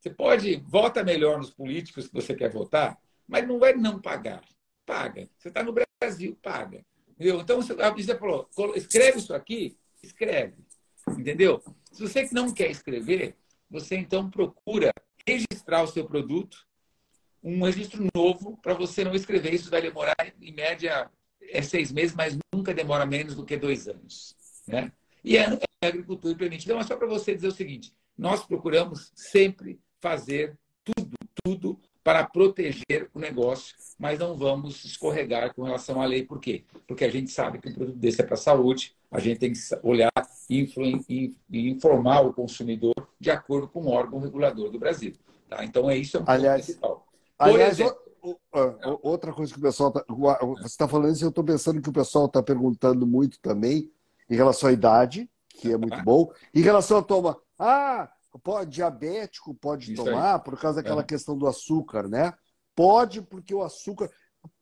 Você 0.00 0.10
pode, 0.10 0.56
vota 0.66 1.04
melhor 1.04 1.38
nos 1.38 1.50
políticos 1.50 2.08
que 2.08 2.14
você 2.14 2.34
quer 2.34 2.50
votar, 2.50 2.98
mas 3.28 3.46
não 3.46 3.58
vai 3.58 3.74
não 3.74 4.00
pagar. 4.00 4.42
Paga. 4.86 5.28
Você 5.38 5.48
está 5.48 5.62
no 5.62 5.74
Brasil, 6.00 6.36
paga. 6.42 6.84
Entendeu? 7.10 7.40
Então, 7.40 7.60
você 7.60 7.74
falou, 8.16 8.48
escreve 8.74 9.18
isso 9.18 9.34
aqui, 9.34 9.76
escreve. 10.02 10.64
Entendeu? 11.08 11.62
Se 11.92 12.00
você 12.00 12.26
não 12.32 12.52
quer 12.52 12.70
escrever, 12.70 13.36
você 13.70 13.96
então 13.96 14.30
procura 14.30 14.90
registrar 15.26 15.82
o 15.82 15.86
seu 15.86 16.06
produto 16.06 16.66
um 17.42 17.62
registro 17.62 18.06
novo 18.14 18.58
para 18.58 18.74
você 18.74 19.04
não 19.04 19.14
escrever. 19.14 19.54
Isso 19.54 19.70
vai 19.70 19.82
demorar, 19.82 20.16
em 20.40 20.52
média, 20.52 21.10
é 21.40 21.62
seis 21.62 21.90
meses, 21.90 22.14
mas 22.14 22.36
nunca 22.52 22.74
demora 22.74 23.06
menos 23.06 23.34
do 23.34 23.44
que 23.44 23.56
dois 23.56 23.88
anos. 23.88 24.36
Né? 24.66 24.92
E 25.24 25.38
a, 25.38 25.58
agricultura 25.82 26.36
permite. 26.36 26.64
Então, 26.64 26.78
é 26.78 26.84
só 26.84 26.96
para 26.96 27.06
você 27.06 27.34
dizer 27.34 27.48
o 27.48 27.52
seguinte: 27.52 27.94
nós 28.16 28.44
procuramos 28.44 29.12
sempre 29.14 29.80
fazer 30.00 30.56
tudo, 30.84 31.16
tudo 31.44 31.80
para 32.02 32.24
proteger 32.24 33.08
o 33.14 33.18
negócio, 33.18 33.76
mas 33.98 34.18
não 34.18 34.36
vamos 34.36 34.84
escorregar 34.84 35.54
com 35.54 35.62
relação 35.62 36.00
à 36.00 36.06
lei. 36.06 36.24
Por 36.24 36.40
quê? 36.40 36.64
Porque 36.86 37.04
a 37.04 37.10
gente 37.10 37.30
sabe 37.30 37.58
que 37.58 37.68
um 37.68 37.74
produto 37.74 37.96
desse 37.96 38.20
é 38.20 38.24
para 38.24 38.34
a 38.34 38.38
saúde, 38.38 38.94
a 39.10 39.20
gente 39.20 39.38
tem 39.38 39.52
que 39.52 39.58
olhar 39.82 40.10
e 40.48 41.38
informar 41.52 42.22
o 42.22 42.32
consumidor 42.32 42.94
de 43.18 43.30
acordo 43.30 43.68
com 43.68 43.82
o 43.82 43.88
órgão 43.88 44.18
regulador 44.18 44.70
do 44.70 44.78
Brasil. 44.78 45.12
Tá? 45.48 45.64
Então, 45.64 45.90
é 45.90 45.96
isso 45.96 46.16
é 46.16 46.20
um 46.20 46.24
aliás, 46.26 46.64
principal. 46.64 47.06
Por 47.36 47.48
aliás, 47.48 47.78
exemplo, 47.78 48.00
outra 49.02 49.32
coisa 49.32 49.52
que 49.52 49.58
o 49.58 49.62
pessoal 49.62 49.90
está. 49.90 50.04
Você 50.40 50.66
está 50.66 50.88
falando 50.88 51.12
isso, 51.12 51.24
eu 51.24 51.28
estou 51.28 51.44
pensando 51.44 51.82
que 51.82 51.88
o 51.88 51.92
pessoal 51.92 52.26
está 52.26 52.42
perguntando 52.42 53.06
muito 53.06 53.38
também 53.40 53.90
em 54.28 54.34
relação 54.34 54.68
à 54.68 54.72
idade, 54.72 55.28
que 55.48 55.72
é 55.72 55.76
muito 55.76 55.94
ah. 55.94 56.02
bom. 56.02 56.30
Em 56.54 56.60
relação 56.60 56.98
a 56.98 57.02
toma. 57.02 57.36
Ah, 57.58 58.10
pode, 58.38 58.70
diabético 58.70 59.54
pode 59.54 59.92
isso 59.92 60.04
tomar 60.04 60.36
aí. 60.36 60.40
por 60.42 60.58
causa 60.58 60.82
daquela 60.82 61.02
é. 61.02 61.04
questão 61.04 61.36
do 61.36 61.46
açúcar, 61.46 62.08
né? 62.08 62.32
Pode, 62.74 63.22
porque 63.22 63.54
o 63.54 63.62
açúcar. 63.62 64.10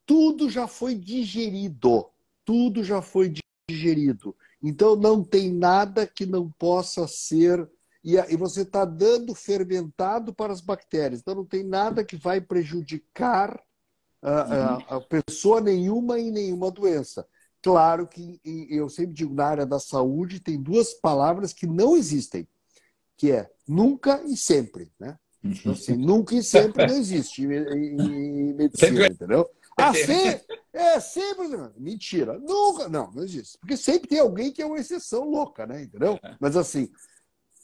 Tudo 0.05 0.49
já 0.49 0.67
foi 0.67 0.95
digerido. 0.95 2.09
Tudo 2.43 2.83
já 2.83 3.01
foi 3.01 3.33
digerido. 3.69 4.35
Então 4.61 4.95
não 4.95 5.23
tem 5.23 5.53
nada 5.53 6.07
que 6.07 6.25
não 6.25 6.49
possa 6.49 7.07
ser. 7.07 7.69
E, 8.03 8.17
você 8.37 8.61
está 8.61 8.85
dando 8.85 9.35
fermentado 9.35 10.33
para 10.33 10.51
as 10.51 10.61
bactérias. 10.61 11.19
Então 11.19 11.35
não 11.35 11.45
tem 11.45 11.63
nada 11.63 12.03
que 12.03 12.15
vai 12.15 12.41
prejudicar 12.41 13.61
a, 14.21 14.41
a, 14.41 14.77
uhum. 14.77 14.83
a 14.97 15.01
pessoa 15.01 15.61
nenhuma 15.61 16.19
em 16.19 16.31
nenhuma 16.31 16.71
doença. 16.71 17.27
Claro 17.61 18.07
que 18.07 18.39
eu 18.69 18.87
sempre 18.89 19.13
digo 19.13 19.33
na 19.33 19.45
área 19.45 19.65
da 19.65 19.79
saúde 19.79 20.39
tem 20.39 20.61
duas 20.61 20.93
palavras 20.93 21.51
que 21.51 21.67
não 21.67 21.95
existem, 21.97 22.47
que 23.19 23.31
é 23.33 23.51
nunca 23.67 24.23
e 24.23 24.37
sempre, 24.37 24.89
né? 24.97 25.17
Então, 25.43 25.73
assim, 25.73 25.95
nunca 25.95 26.33
e 26.35 26.41
sempre 26.41 26.87
não 26.87 26.95
existe 26.95 27.43
em, 27.43 28.01
em 28.01 28.53
medicina, 28.53 29.07
entendeu? 29.07 29.49
Ah, 29.77 29.93
sempre, 29.93 30.43
é 30.73 30.99
sempre. 30.99 31.47
Mentira. 31.77 32.37
Nunca. 32.39 32.89
Não, 32.89 33.11
não 33.11 33.23
existe. 33.23 33.57
Porque 33.59 33.77
sempre 33.77 34.09
tem 34.09 34.19
alguém 34.19 34.51
que 34.51 34.61
é 34.61 34.65
uma 34.65 34.79
exceção 34.79 35.29
louca, 35.29 35.65
né? 35.67 35.83
Entendeu? 35.83 36.19
É. 36.23 36.35
Mas 36.39 36.57
assim, 36.57 36.89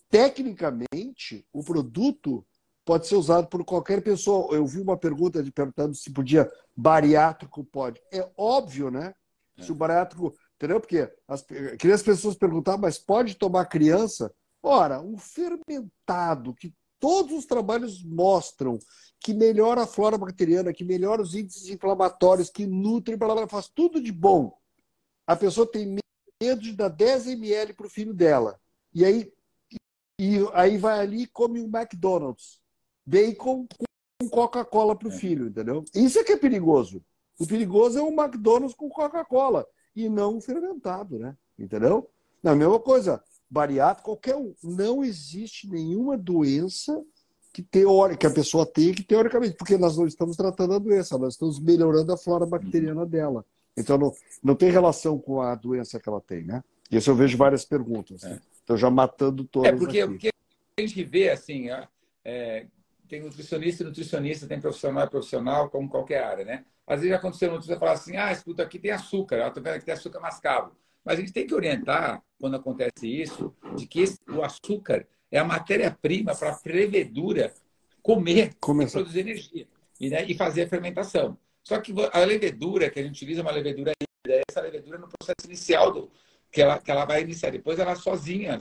tecnicamente, 0.10 1.46
o 1.52 1.64
produto 1.64 2.46
pode 2.86 3.08
ser 3.08 3.16
usado 3.16 3.48
por 3.48 3.64
qualquer 3.66 4.02
pessoa. 4.02 4.54
Eu 4.54 4.66
vi 4.66 4.80
uma 4.80 4.98
pergunta 4.98 5.44
de 5.44 5.52
perguntando 5.52 5.96
se 5.96 6.12
podia 6.12 6.50
bariátrico 6.76 7.64
pode. 7.66 8.02
É 8.12 8.30
óbvio, 8.38 8.90
né? 8.90 9.14
É. 9.58 9.64
Se 9.64 9.72
o 9.72 9.76
bariátrico. 9.76 10.34
Entendeu? 10.56 10.80
Porque 10.80 11.12
as, 11.28 11.42
queria 11.78 11.96
as 11.96 12.04
pessoas 12.04 12.36
perguntar, 12.36 12.78
mas 12.78 12.98
pode 12.98 13.36
tomar 13.36 13.66
criança? 13.66 14.34
Ora, 14.68 15.00
um 15.00 15.16
fermentado 15.16 16.52
que 16.56 16.74
todos 17.00 17.38
os 17.38 17.46
trabalhos 17.46 18.04
mostram 18.04 18.80
que 19.20 19.32
melhora 19.32 19.84
a 19.84 19.88
flora 19.88 20.18
bacteriana, 20.18 20.74
que 20.74 20.84
melhora 20.84 21.22
os 21.22 21.36
índices 21.36 21.70
inflamatórios, 21.70 22.50
que 22.50 22.66
nutre, 22.66 23.16
blá, 23.16 23.36
blá, 23.36 23.48
faz 23.48 23.68
tudo 23.68 24.02
de 24.02 24.12
bom. 24.12 24.58
A 25.28 25.36
pessoa 25.36 25.72
tem 25.72 26.00
medo 26.42 26.62
de 26.64 26.74
dar 26.74 26.90
10 26.90 27.28
ml 27.28 27.74
para 27.76 27.86
o 27.86 27.90
filho 27.92 28.12
dela. 28.12 28.60
E 28.92 29.06
aí, 29.06 29.32
e 30.20 30.38
aí 30.52 30.80
vai 30.80 31.00
ali 31.00 31.22
e 31.22 31.28
come 31.28 31.62
um 31.62 31.70
McDonald's 31.70 32.60
bacon 33.06 33.68
com 34.20 34.30
Coca-Cola 34.30 34.96
para 34.96 35.10
o 35.10 35.12
é. 35.12 35.16
filho, 35.16 35.48
entendeu? 35.48 35.86
Isso 35.94 36.18
é 36.18 36.24
que 36.24 36.32
é 36.32 36.38
perigoso. 36.38 37.06
O 37.38 37.46
perigoso 37.46 38.00
é 38.00 38.02
um 38.02 38.20
McDonald's 38.20 38.74
com 38.74 38.90
Coca-Cola 38.90 39.68
e 39.96 40.10
não 40.10 40.38
um 40.38 40.42
fermentado, 40.42 41.20
né? 41.20 41.38
Entendeu? 41.60 42.10
Não, 42.42 42.54
a 42.54 42.56
mesma 42.56 42.80
coisa, 42.80 43.24
bariátrico, 43.50 44.10
qualquer 44.10 44.36
um. 44.36 44.54
Não 44.64 45.04
existe 45.04 45.70
nenhuma 45.70 46.18
doença 46.18 47.02
que, 47.54 47.62
teórica, 47.62 48.20
que 48.20 48.28
a 48.28 48.34
pessoa 48.34 48.66
tem 48.66 48.94
que 48.94 49.04
teoricamente, 49.04 49.56
porque 49.56 49.78
nós 49.78 49.98
não 49.98 50.06
estamos 50.06 50.36
tratando 50.36 50.74
a 50.74 50.80
doença, 50.80 51.18
nós 51.18 51.34
estamos 51.34 51.60
melhorando 51.60 52.12
a 52.12 52.18
flora 52.18 52.46
bacteriana 52.46 53.06
dela. 53.06 53.46
Então 53.78 53.98
não, 53.98 54.14
não 54.44 54.56
tem 54.56 54.70
relação 54.70 55.18
com 55.18 55.42
a 55.42 55.56
doença 55.56 56.00
que 56.00 56.08
ela 56.10 56.22
tem, 56.22 56.44
né? 56.44 56.64
Isso 56.92 57.10
eu 57.10 57.16
vejo 57.16 57.38
várias 57.38 57.66
perguntas. 57.66 58.24
É. 58.24 58.40
Estou 58.60 58.78
já 58.78 58.90
matando 58.90 59.44
todas. 59.44 59.72
É 59.72 59.76
porque, 59.76 60.06
porque 60.06 60.30
a 60.78 60.82
gente 60.82 61.04
vê 61.04 61.30
assim, 61.30 61.68
é, 62.24 62.68
tem 63.08 63.22
nutricionista 63.22 63.84
e 63.84 63.86
nutricionista, 63.86 64.48
tem 64.48 64.60
profissional 64.60 65.06
e 65.06 65.10
profissional, 65.10 65.70
como 65.70 65.90
qualquer 65.90 66.24
área, 66.24 66.46
né? 66.46 66.66
Às 66.86 67.02
vezes 67.02 67.16
aconteceu 67.16 67.52
no 67.52 67.62
você 67.62 67.78
falar 67.78 67.94
assim, 67.94 68.16
ah, 68.18 68.32
escuta, 68.32 68.64
aqui 68.64 68.78
tem 68.78 68.92
açúcar, 68.92 69.38
eu 69.38 69.54
tô 69.54 69.62
vendo 69.62 69.80
que 69.80 69.86
tem 69.86 69.94
açúcar 69.94 70.20
mascavo. 70.20 70.76
Mas 71.06 71.18
a 71.18 71.22
gente 71.22 71.32
tem 71.32 71.46
que 71.46 71.54
orientar, 71.54 72.22
quando 72.40 72.56
acontece 72.56 73.08
isso, 73.08 73.56
de 73.76 73.86
que 73.86 74.02
esse, 74.02 74.20
o 74.28 74.42
açúcar 74.42 75.08
é 75.32 75.38
a 75.38 75.46
matéria-prima 75.46 76.36
para 76.36 76.50
a 76.50 76.60
levedura 76.66 77.54
comer 78.02 78.52
e 78.90 78.92
produzir 78.92 79.20
energia 79.20 79.68
e, 80.00 80.10
né, 80.10 80.26
e 80.26 80.34
fazer 80.34 80.64
a 80.64 80.68
fermentação. 80.68 81.38
Só 81.64 81.80
que 81.80 81.94
a 82.12 82.20
levedura 82.20 82.90
que 82.90 83.00
a 83.00 83.04
gente 83.04 83.16
utiliza 83.16 83.42
é 83.42 83.44
uma 83.44 83.52
levedura 83.52 83.94
essa 84.50 84.62
levedura 84.62 84.98
no 84.98 85.08
processo 85.08 85.46
inicial 85.46 85.92
do, 85.92 86.12
que 86.52 86.62
ela, 86.62 86.80
que 86.80 86.90
ela 86.90 87.06
vai 87.06 87.22
iniciar. 87.22 87.52
Depois 87.52 87.78
ela 87.80 87.96
sozinha, 87.96 88.58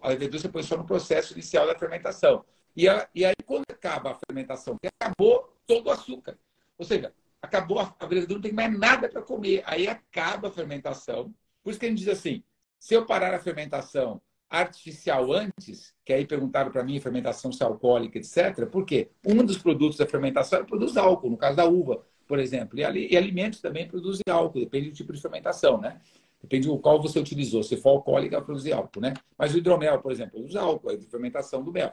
a 0.00 0.08
levedura 0.08 0.38
você 0.38 0.48
põe 0.48 0.62
só 0.62 0.76
no 0.76 0.86
processo 0.86 1.32
inicial 1.32 1.66
da 1.66 1.78
fermentação. 1.78 2.44
E, 2.76 2.88
a, 2.88 3.08
e 3.14 3.24
aí, 3.24 3.34
quando 3.44 3.64
acaba 3.68 4.12
a 4.12 4.18
fermentação, 4.26 4.76
acabou 5.00 5.52
todo 5.66 5.88
o 5.88 5.90
açúcar. 5.90 6.38
Ou 6.78 6.84
seja, 6.84 7.12
acabou 7.40 7.80
a, 7.80 7.94
a 7.98 8.06
levedura, 8.06 8.34
não 8.34 8.42
tem 8.42 8.52
mais 8.52 8.78
nada 8.78 9.08
para 9.08 9.22
comer. 9.22 9.62
Aí 9.66 9.88
acaba 9.88 10.48
a 10.48 10.52
fermentação. 10.52 11.34
Por 11.62 11.70
isso 11.70 11.80
que 11.80 11.86
a 11.86 11.88
gente 11.88 11.98
diz 11.98 12.08
assim: 12.08 12.42
se 12.78 12.94
eu 12.94 13.06
parar 13.06 13.34
a 13.34 13.38
fermentação 13.38 14.20
artificial 14.52 15.32
antes, 15.32 15.94
que 16.04 16.12
aí 16.12 16.26
perguntaram 16.26 16.70
para 16.70 16.84
mim 16.84 17.00
fermentação 17.00 17.50
se 17.50 17.62
alcoólica, 17.62 18.18
etc. 18.18 18.66
Por 18.66 18.84
quê? 18.84 19.10
Um 19.26 19.42
dos 19.44 19.56
produtos 19.56 19.96
da 19.96 20.06
fermentação 20.06 20.64
produz 20.66 20.96
álcool, 20.96 21.30
no 21.30 21.38
caso 21.38 21.56
da 21.56 21.64
uva, 21.64 22.04
por 22.28 22.38
exemplo. 22.38 22.78
E, 22.78 23.12
e 23.12 23.16
alimentos 23.16 23.60
também 23.62 23.88
produzem 23.88 24.22
álcool, 24.28 24.60
depende 24.60 24.90
do 24.90 24.94
tipo 24.94 25.12
de 25.12 25.22
fermentação, 25.22 25.80
né? 25.80 26.00
Depende 26.42 26.66
do 26.66 26.76
qual 26.78 27.00
você 27.00 27.18
utilizou. 27.18 27.62
Se 27.62 27.76
for 27.76 27.90
alcoólica, 27.90 28.36
vai 28.36 28.44
produzir 28.44 28.72
álcool, 28.72 29.00
né? 29.00 29.14
Mas 29.38 29.54
o 29.54 29.58
hidromel, 29.58 30.00
por 30.00 30.12
exemplo, 30.12 30.40
usa 30.40 30.60
álcool, 30.60 30.90
é 30.90 30.96
de 30.96 31.06
fermentação 31.06 31.62
do 31.62 31.72
mel. 31.72 31.92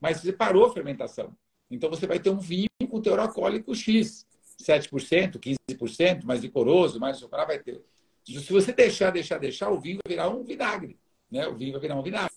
Mas 0.00 0.20
você 0.20 0.32
parou 0.32 0.66
a 0.66 0.72
fermentação. 0.72 1.34
Então 1.70 1.90
você 1.90 2.06
vai 2.06 2.20
ter 2.20 2.30
um 2.30 2.38
vinho 2.38 2.68
com 2.88 3.00
teor 3.00 3.18
alcoólico 3.18 3.74
X, 3.74 4.26
7%, 4.62 5.40
15%, 5.70 6.24
mais 6.24 6.42
licoroso, 6.42 7.00
mais 7.00 7.16
açucarado, 7.16 7.48
vai 7.48 7.58
ter. 7.58 7.82
Se 8.26 8.52
você 8.52 8.72
deixar, 8.72 9.10
deixar, 9.10 9.38
deixar, 9.38 9.70
o 9.70 9.80
vinho 9.80 10.00
vai 10.04 10.16
virar 10.16 10.28
um 10.28 10.42
vinagre. 10.42 10.98
Né? 11.30 11.46
O 11.46 11.54
vinho 11.54 11.72
vai 11.72 11.80
virar 11.80 11.96
um 11.96 12.02
vinagre. 12.02 12.34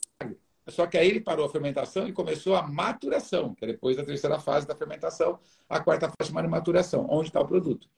Só 0.68 0.86
que 0.86 0.98
aí 0.98 1.07
ele 1.07 1.20
parou 1.20 1.45
a 1.45 1.49
fermentação 1.49 2.07
e 2.07 2.14
começou 2.14 2.56
a 2.56 2.61
maturação, 2.61 3.56
que 3.56 3.66
é 3.66 3.68
depois 3.70 3.98
da 3.98 4.06
terceira 4.06 4.40
fase 4.40 4.68
da 4.68 4.76
fermentação, 4.76 5.40
a 5.68 5.80
quarta 5.80 6.07
fase 6.07 6.30
chamada 6.30 6.48
maturação, 6.48 7.07
onde 7.10 7.30
está 7.30 7.41
o 7.41 7.48
produto. 7.48 7.90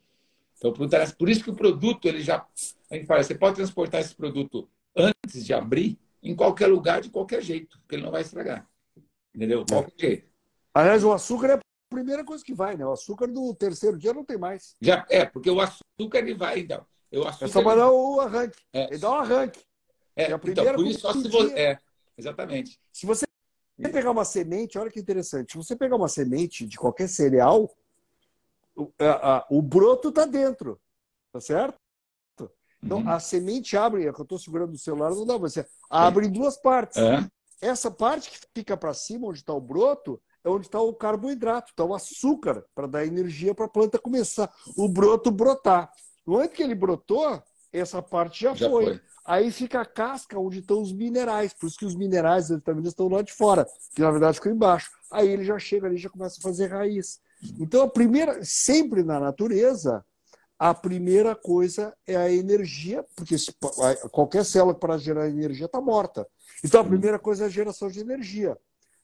Então, 0.58 0.72
por 1.18 1.30
isso 1.30 1.44
que 1.44 1.50
o 1.50 1.56
produto, 1.56 2.08
ele 2.08 2.22
já. 2.22 2.46
A 2.90 2.96
gente 2.96 3.08
fala, 3.08 3.24
você 3.24 3.36
pode 3.36 3.56
transportar 3.56 4.00
esse 4.00 4.16
produto 4.16 4.70
antes 4.96 5.46
de 5.46 5.54
abrir, 5.54 6.00
em 6.22 6.36
qualquer 6.36 6.68
lugar, 6.68 7.02
de 7.02 7.10
qualquer 7.10 7.42
jeito, 7.42 7.80
porque 7.80 7.96
ele 7.96 8.04
não 8.04 8.12
vai 8.12 8.22
estragar. 8.22 8.68
Entendeu? 9.34 9.66
Qualquer 9.68 10.00
jeito. 10.00 10.32
Aliás, 10.74 11.04
o 11.04 11.12
açúcar 11.12 11.48
é 11.48 11.54
a 11.56 11.60
primeira 11.90 12.24
coisa 12.24 12.44
que 12.44 12.54
vai, 12.54 12.78
né? 12.78 12.86
O 12.86 12.92
açúcar 12.92 13.28
do 13.28 13.54
terceiro 13.56 13.98
dia 13.98 14.14
não 14.14 14.24
tem 14.24 14.38
mais. 14.38 14.76
Já, 14.80 15.06
é, 15.10 15.26
porque 15.26 15.50
o 15.50 15.60
açúcar 15.60 16.20
ele 16.20 16.36
vai, 16.36 16.60
então. 16.60 16.86
O 17.14 17.28
açúcar, 17.28 17.46
é 17.46 17.48
só 17.50 17.62
mandar 17.62 17.88
ele... 17.88 17.96
o 17.96 18.20
arranque. 18.22 18.60
É. 18.74 18.86
Ele 18.86 18.98
dá 18.98 19.12
um 19.12 19.16
arranque. 19.16 19.60
É, 20.16 20.24
é 20.24 20.34
a 20.34 20.40
primeira 20.40 20.72
então, 20.72 20.84
por 20.84 20.90
isso, 20.90 21.00
só 21.00 21.14
se 21.14 21.28
você... 21.28 21.54
É, 21.54 21.80
exatamente. 22.18 22.80
Se 22.92 23.06
você 23.06 23.26
pegar 23.78 24.12
uma 24.12 24.26
semente, 24.26 24.78
olha 24.78 24.92
que 24.92 25.00
interessante. 25.00 25.52
Se 25.52 25.58
você 25.58 25.76
pegar 25.76 25.96
uma 25.96 26.08
semente 26.08 26.66
de 26.66 26.78
qualquer 26.78 27.10
cereal, 27.10 27.70
o, 28.76 28.92
a, 29.00 29.38
a, 29.38 29.48
o 29.50 29.62
broto 29.62 30.10
está 30.10 30.26
dentro. 30.26 30.80
Tá 31.32 31.40
certo? 31.40 31.80
Então, 32.84 33.00
uhum. 33.00 33.10
a 33.10 33.20
semente 33.20 33.78
abre, 33.78 34.08
é 34.08 34.12
que 34.12 34.20
eu 34.20 34.24
estou 34.24 34.40
segurando 34.40 34.74
o 34.74 34.78
celular, 34.78 35.12
não 35.12 35.26
dá, 35.26 35.38
você 35.38 35.66
abre 35.90 36.26
em 36.26 36.32
duas 36.32 36.58
partes. 36.58 36.98
É. 36.98 37.30
Essa 37.62 37.92
parte 37.92 38.32
que 38.32 38.40
fica 38.56 38.76
para 38.76 38.94
cima, 38.94 39.28
onde 39.28 39.40
está 39.40 39.54
o 39.54 39.62
broto, 39.62 40.20
é 40.44 40.50
onde 40.50 40.66
está 40.66 40.82
o 40.82 40.94
carboidrato, 40.94 41.70
está 41.70 41.84
o 41.84 41.94
açúcar, 41.94 42.66
para 42.74 42.88
dar 42.88 43.06
energia 43.06 43.54
para 43.54 43.66
a 43.66 43.70
planta 43.70 44.00
começar, 44.00 44.52
o 44.76 44.90
broto 44.90 45.30
brotar. 45.30 45.92
No 46.26 46.34
momento 46.34 46.52
que 46.52 46.64
ele 46.64 46.76
brotou, 46.76 47.42
essa 47.72 48.02
parte 48.02 48.44
já, 48.44 48.54
já 48.54 48.70
foi. 48.70 48.86
foi. 48.86 49.02
Aí 49.24 49.52
fica 49.52 49.82
a 49.82 49.86
casca 49.86 50.40
onde 50.40 50.60
estão 50.60 50.82
os 50.82 50.92
minerais, 50.92 51.54
por 51.54 51.68
isso 51.68 51.78
que 51.78 51.86
os 51.86 51.96
minerais 51.96 52.50
e 52.50 52.56
vitaminas 52.56 52.92
estão 52.92 53.08
lá 53.08 53.22
de 53.22 53.32
fora, 53.32 53.68
que 53.96 54.02
na 54.02 54.10
verdade 54.10 54.38
ficam 54.38 54.52
embaixo. 54.52 54.92
Aí 55.12 55.30
ele 55.30 55.44
já 55.44 55.58
chega 55.60 55.88
ali, 55.88 55.98
já 55.98 56.10
começa 56.10 56.40
a 56.40 56.42
fazer 56.42 56.68
raiz. 56.68 57.20
Então 57.60 57.84
a 57.84 57.88
primeira, 57.88 58.44
sempre 58.44 59.04
na 59.04 59.20
natureza, 59.20 60.04
a 60.62 60.76
primeira 60.76 61.36
coisa 61.36 61.92
é 62.06 62.16
a 62.16 62.32
energia, 62.32 63.04
porque 63.16 63.36
qualquer 64.12 64.46
célula 64.46 64.76
para 64.76 64.96
gerar 64.96 65.28
energia 65.28 65.66
está 65.66 65.82
morta. 65.82 66.28
Então, 66.64 66.82
a 66.82 66.86
primeira 66.86 67.18
coisa 67.18 67.46
é 67.46 67.48
a 67.48 67.50
geração 67.50 67.90
de 67.90 68.00
energia. 68.00 68.56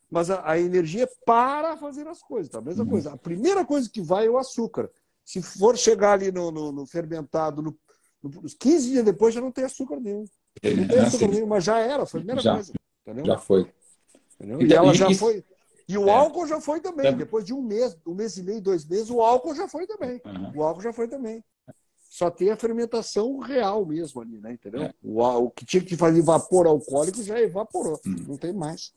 Mas 0.07 0.29
a, 0.29 0.47
a 0.47 0.59
energia 0.59 1.05
é 1.05 1.09
para 1.25 1.75
fazer 1.75 2.07
as 2.07 2.21
coisas, 2.21 2.51
tá? 2.51 2.59
A 2.59 2.61
mesma 2.61 2.83
uhum. 2.83 2.89
coisa. 2.91 3.11
A 3.11 3.17
primeira 3.17 3.65
coisa 3.65 3.89
que 3.89 4.01
vai 4.01 4.27
é 4.27 4.29
o 4.29 4.37
açúcar. 4.37 4.87
Se 5.27 5.41
for 5.41 5.77
chegar 5.77 6.13
ali 6.13 6.31
no, 6.31 6.51
no, 6.51 6.71
no 6.71 6.85
fermentado, 6.85 7.61
no, 7.61 7.77
no, 8.23 8.31
15 8.31 8.89
dias 8.91 9.03
depois 9.03 9.33
já 9.33 9.41
não 9.41 9.51
tem 9.51 9.65
açúcar 9.65 9.99
nenhum. 9.99 10.23
Não 10.63 10.87
tem 10.87 10.99
açúcar 10.99 11.27
nenhum, 11.27 11.45
mas 11.45 11.65
já 11.65 11.79
era, 11.79 12.05
foi 12.05 12.21
a 12.21 12.23
primeira 12.23 12.41
já, 12.41 12.53
coisa. 12.53 12.73
Entendeu? 13.01 13.25
Já 13.25 13.37
foi. 13.37 13.69
Entendeu? 14.35 14.61
E, 14.61 14.73
ela 14.73 14.93
já 14.93 15.13
foi. 15.13 15.43
E 15.85 15.97
o 15.97 16.07
é. 16.07 16.11
álcool 16.13 16.47
já 16.47 16.61
foi 16.61 16.79
também. 16.79 17.13
Depois 17.13 17.43
de 17.43 17.53
um 17.53 17.61
mês, 17.61 17.97
um 18.07 18.15
mês 18.15 18.37
e 18.37 18.43
meio, 18.43 18.61
dois 18.61 18.85
meses, 18.85 19.09
o 19.09 19.19
álcool 19.19 19.53
já 19.53 19.67
foi 19.67 19.85
também. 19.85 20.21
Uhum. 20.23 20.59
O 20.59 20.63
álcool 20.63 20.81
já 20.81 20.93
foi 20.93 21.09
também. 21.09 21.43
Só 22.09 22.31
tem 22.31 22.49
a 22.49 22.55
fermentação 22.55 23.37
real 23.39 23.85
mesmo 23.85 24.21
ali, 24.21 24.39
né? 24.39 24.53
Entendeu? 24.53 24.83
É. 24.83 24.93
O, 25.03 25.21
o, 25.21 25.51
que 25.51 25.65
tinha 25.65 25.83
que 25.83 25.97
fazer 25.97 26.21
vapor 26.21 26.67
alcoólico 26.67 27.21
já 27.21 27.37
evaporou. 27.41 27.99
Uhum. 28.05 28.15
Não 28.29 28.37
tem 28.37 28.53
mais. 28.53 28.93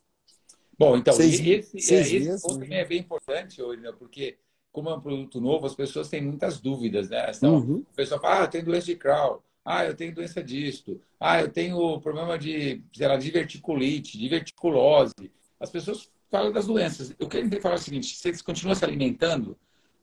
Bom, 0.78 0.96
então, 0.96 1.12
seis, 1.12 1.40
esse, 1.40 1.80
seis 1.80 2.12
é, 2.12 2.16
esse 2.16 2.42
ponto 2.42 2.60
né? 2.60 2.66
também 2.66 2.78
é 2.78 2.84
bem 2.84 3.00
importante, 3.00 3.60
Olina, 3.60 3.92
porque 3.92 4.38
como 4.72 4.88
é 4.88 4.94
um 4.94 5.00
produto 5.00 5.40
novo, 5.40 5.66
as 5.66 5.74
pessoas 5.74 6.08
têm 6.08 6.22
muitas 6.22 6.60
dúvidas, 6.60 7.08
né? 7.08 7.30
Então, 7.34 7.56
uhum. 7.56 7.84
A 7.92 7.96
pessoa 7.96 8.20
fala, 8.20 8.40
ah, 8.40 8.44
eu 8.44 8.48
tenho 8.48 8.64
doença 8.64 8.86
de 8.86 8.96
Crohn, 8.96 9.38
ah, 9.64 9.84
eu 9.84 9.94
tenho 9.94 10.14
doença 10.14 10.42
disto, 10.42 11.00
ah, 11.18 11.40
eu 11.40 11.48
tenho 11.48 12.00
problema 12.00 12.38
de, 12.38 12.82
sei 12.92 13.08
lá, 13.08 13.16
diverticulite, 13.16 14.18
diverticulose. 14.18 15.30
As 15.58 15.70
pessoas 15.70 16.10
falam 16.30 16.52
das 16.52 16.66
doenças. 16.66 17.14
Eu 17.18 17.28
quero 17.28 17.60
falar 17.60 17.74
o 17.74 17.78
seguinte, 17.78 18.14
se 18.14 18.32
você 18.32 18.42
continua 18.42 18.74
se 18.74 18.84
alimentando, 18.84 19.56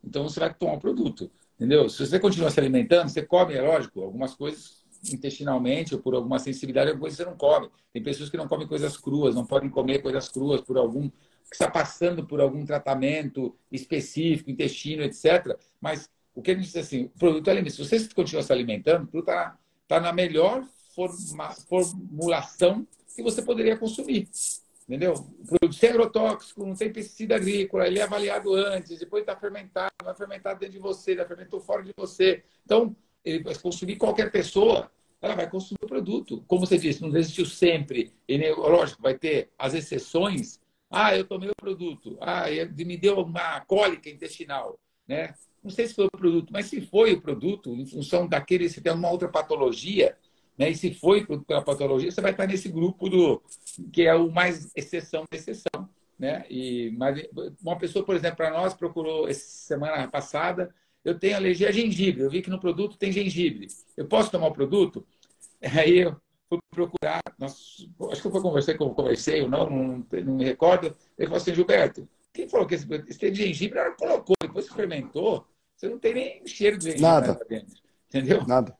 então 0.03 0.23
você 0.23 0.39
vai 0.39 0.53
tomar 0.53 0.73
o 0.73 0.75
um 0.75 0.79
produto, 0.79 1.31
entendeu? 1.55 1.89
Se 1.89 2.05
você 2.05 2.19
continua 2.19 2.51
se 2.51 2.59
alimentando, 2.59 3.09
você 3.09 3.21
come, 3.21 3.53
é 3.55 3.61
lógico, 3.61 4.01
algumas 4.01 4.35
coisas 4.35 4.85
intestinalmente 5.11 5.95
ou 5.95 6.01
por 6.01 6.15
alguma 6.15 6.39
sensibilidade, 6.39 6.91
algumas 6.91 7.15
coisas 7.15 7.17
você 7.17 7.25
não 7.25 7.37
come. 7.37 7.69
Tem 7.93 8.03
pessoas 8.03 8.29
que 8.29 8.37
não 8.37 8.47
comem 8.47 8.67
coisas 8.67 8.97
cruas, 8.97 9.33
não 9.33 9.45
podem 9.45 9.69
comer 9.69 10.01
coisas 10.01 10.27
cruas 10.29 10.61
por 10.61 10.77
algum 10.77 11.09
que 11.49 11.55
está 11.55 11.69
passando 11.69 12.25
por 12.25 12.41
algum 12.41 12.65
tratamento 12.65 13.55
específico, 13.71 14.49
intestino, 14.49 15.03
etc. 15.03 15.57
Mas 15.79 16.09
o 16.35 16.41
que 16.41 16.51
a 16.51 16.53
gente 16.53 16.65
diz 16.65 16.75
assim, 16.75 17.05
o 17.05 17.09
produto 17.09 17.49
alimento, 17.49 17.73
se 17.73 17.85
você 17.85 18.07
continua 18.13 18.43
se 18.43 18.51
alimentando, 18.51 19.05
o 19.05 19.07
produto 19.07 19.29
está 19.29 19.57
tá 19.87 19.99
na 19.99 20.13
melhor 20.13 20.63
forma, 20.93 21.51
formulação 21.51 22.87
que 23.15 23.23
você 23.23 23.41
poderia 23.41 23.77
consumir. 23.77 24.29
Entendeu? 24.87 25.13
O 25.13 25.45
produto 25.45 25.75
sem 25.75 25.89
agrotóxico, 25.89 26.65
não 26.65 26.73
tem 26.73 26.91
pesticida 26.91 27.35
agrícola, 27.35 27.87
ele 27.87 27.99
é 27.99 28.03
avaliado 28.03 28.53
antes, 28.53 28.99
depois 28.99 29.21
está 29.21 29.35
fermentado, 29.35 29.91
vai 30.01 30.15
fermentar 30.15 30.57
dentro 30.57 30.73
de 30.73 30.79
você, 30.79 31.15
já 31.15 31.25
fermentou 31.25 31.59
fora 31.59 31.83
de 31.83 31.91
você. 31.97 32.43
Então, 32.63 32.95
ele 33.23 33.43
vai 33.43 33.55
consumir 33.55 33.97
qualquer 33.97 34.31
pessoa, 34.31 34.89
ela 35.21 35.35
vai 35.35 35.49
consumir 35.49 35.79
o 35.83 35.87
produto. 35.87 36.43
Como 36.47 36.65
você 36.65 36.77
disse, 36.77 37.01
não 37.01 37.15
existiu 37.17 37.45
sempre. 37.45 38.13
E, 38.27 38.37
lógico, 38.53 39.01
vai 39.01 39.17
ter 39.17 39.49
as 39.57 39.73
exceções. 39.73 40.61
Ah, 40.89 41.15
eu 41.15 41.25
tomei 41.25 41.49
o 41.49 41.55
produto. 41.55 42.17
Ah, 42.21 42.45
me 42.85 42.97
deu 42.97 43.19
uma 43.19 43.61
cólica 43.61 44.09
intestinal. 44.09 44.79
Né? 45.07 45.33
Não 45.63 45.71
sei 45.71 45.87
se 45.87 45.93
foi 45.93 46.05
o 46.05 46.11
produto, 46.11 46.51
mas 46.51 46.67
se 46.67 46.81
foi 46.81 47.13
o 47.13 47.21
produto, 47.21 47.73
em 47.75 47.85
função 47.85 48.27
daquele, 48.27 48.69
se 48.69 48.81
tem 48.81 48.93
uma 48.93 49.09
outra 49.09 49.27
patologia, 49.29 50.17
né? 50.57 50.69
e 50.69 50.75
se 50.75 50.93
foi 50.93 51.25
pela 51.25 51.63
patologia, 51.63 52.11
você 52.11 52.21
vai 52.21 52.31
estar 52.31 52.47
nesse 52.47 52.69
grupo 52.69 53.09
do 53.09 53.41
que 53.91 54.03
é 54.03 54.15
o 54.15 54.31
mais 54.31 54.71
exceção 54.75 55.25
da 55.29 55.37
exceção. 55.37 55.89
Né? 56.17 56.45
E, 56.49 56.91
mas 56.97 57.21
uma 57.61 57.77
pessoa, 57.77 58.05
por 58.05 58.15
exemplo, 58.15 58.37
para 58.37 58.51
nós, 58.51 58.73
procurou 58.73 59.27
essa 59.27 59.45
semana 59.45 60.07
passada 60.07 60.73
eu 61.07 61.17
tenho 61.17 61.37
alergia 61.37 61.69
a 61.69 61.71
gengibre. 61.71 62.21
Eu 62.21 62.29
vi 62.29 62.41
que 62.41 62.49
no 62.49 62.59
produto 62.59 62.97
tem 62.97 63.11
gengibre. 63.11 63.67
Eu 63.95 64.07
posso 64.07 64.29
tomar 64.29 64.47
o 64.47 64.53
produto? 64.53 65.07
Aí 65.61 65.99
eu 65.99 66.19
fui 66.49 66.59
procurar, 66.69 67.21
acho 67.41 67.87
que 68.21 68.27
eu 68.27 68.31
fui 68.31 68.41
conversar 68.41 68.77
com 68.77 68.93
conversei 68.93 69.41
ou 69.41 69.49
não, 69.49 69.69
não, 69.69 70.05
não, 70.11 70.35
me 70.35 70.45
recordo. 70.45 70.95
Ele 71.17 71.27
falou 71.27 71.37
assim, 71.37 71.53
Gilberto, 71.53 72.07
quem 72.33 72.47
falou 72.47 72.65
que 72.67 72.75
esse, 72.75 72.87
esse 73.07 73.19
tem 73.19 73.33
gengibre? 73.33 73.79
Ela 73.79 73.91
colocou, 73.91 74.35
depois 74.41 74.67
que 74.67 74.75
fermentou, 74.75 75.45
você 75.75 75.89
não 75.89 75.99
tem 75.99 76.13
nem 76.13 76.47
cheiro 76.47 76.77
de 76.77 76.85
gengibre 76.85 77.01
Nada. 77.01 77.45
dentro. 77.47 77.75
Entendeu? 78.07 78.45
Nada. 78.47 78.77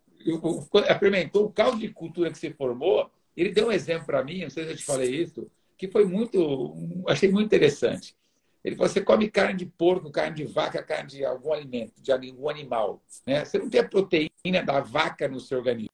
fermentou, 1.00 1.46
o 1.46 1.52
caldo 1.52 1.78
de 1.78 1.90
cultura 1.90 2.32
que 2.32 2.38
você 2.38 2.52
formou, 2.52 3.12
ele 3.36 3.52
deu 3.52 3.68
um 3.68 3.72
exemplo 3.72 4.06
para 4.06 4.24
mim, 4.24 4.44
não 4.44 4.50
sei 4.50 4.66
se 4.66 4.72
eu 4.72 4.78
te 4.78 4.86
falei 4.86 5.10
isso, 5.10 5.50
que 5.78 5.88
foi 5.88 6.06
muito, 6.06 6.74
achei 7.08 7.30
muito 7.30 7.46
interessante. 7.46 8.16
Ele 8.64 8.76
falou: 8.76 8.90
você 8.90 9.02
come 9.02 9.30
carne 9.30 9.54
de 9.54 9.66
porco, 9.66 10.12
carne 10.12 10.36
de 10.36 10.46
vaca, 10.46 10.84
carne 10.84 11.10
de 11.10 11.24
algum 11.24 11.54
alimento, 11.54 12.02
de 12.02 12.12
algum 12.12 12.50
animal. 12.50 13.02
Né? 13.26 13.46
Você 13.46 13.58
não 13.60 13.70
tem 13.70 13.80
a 13.80 13.88
proteína 13.88 14.64
da 14.66 14.82
vaca 14.82 15.28
no 15.28 15.40
seu 15.40 15.60
organismo. 15.60 15.90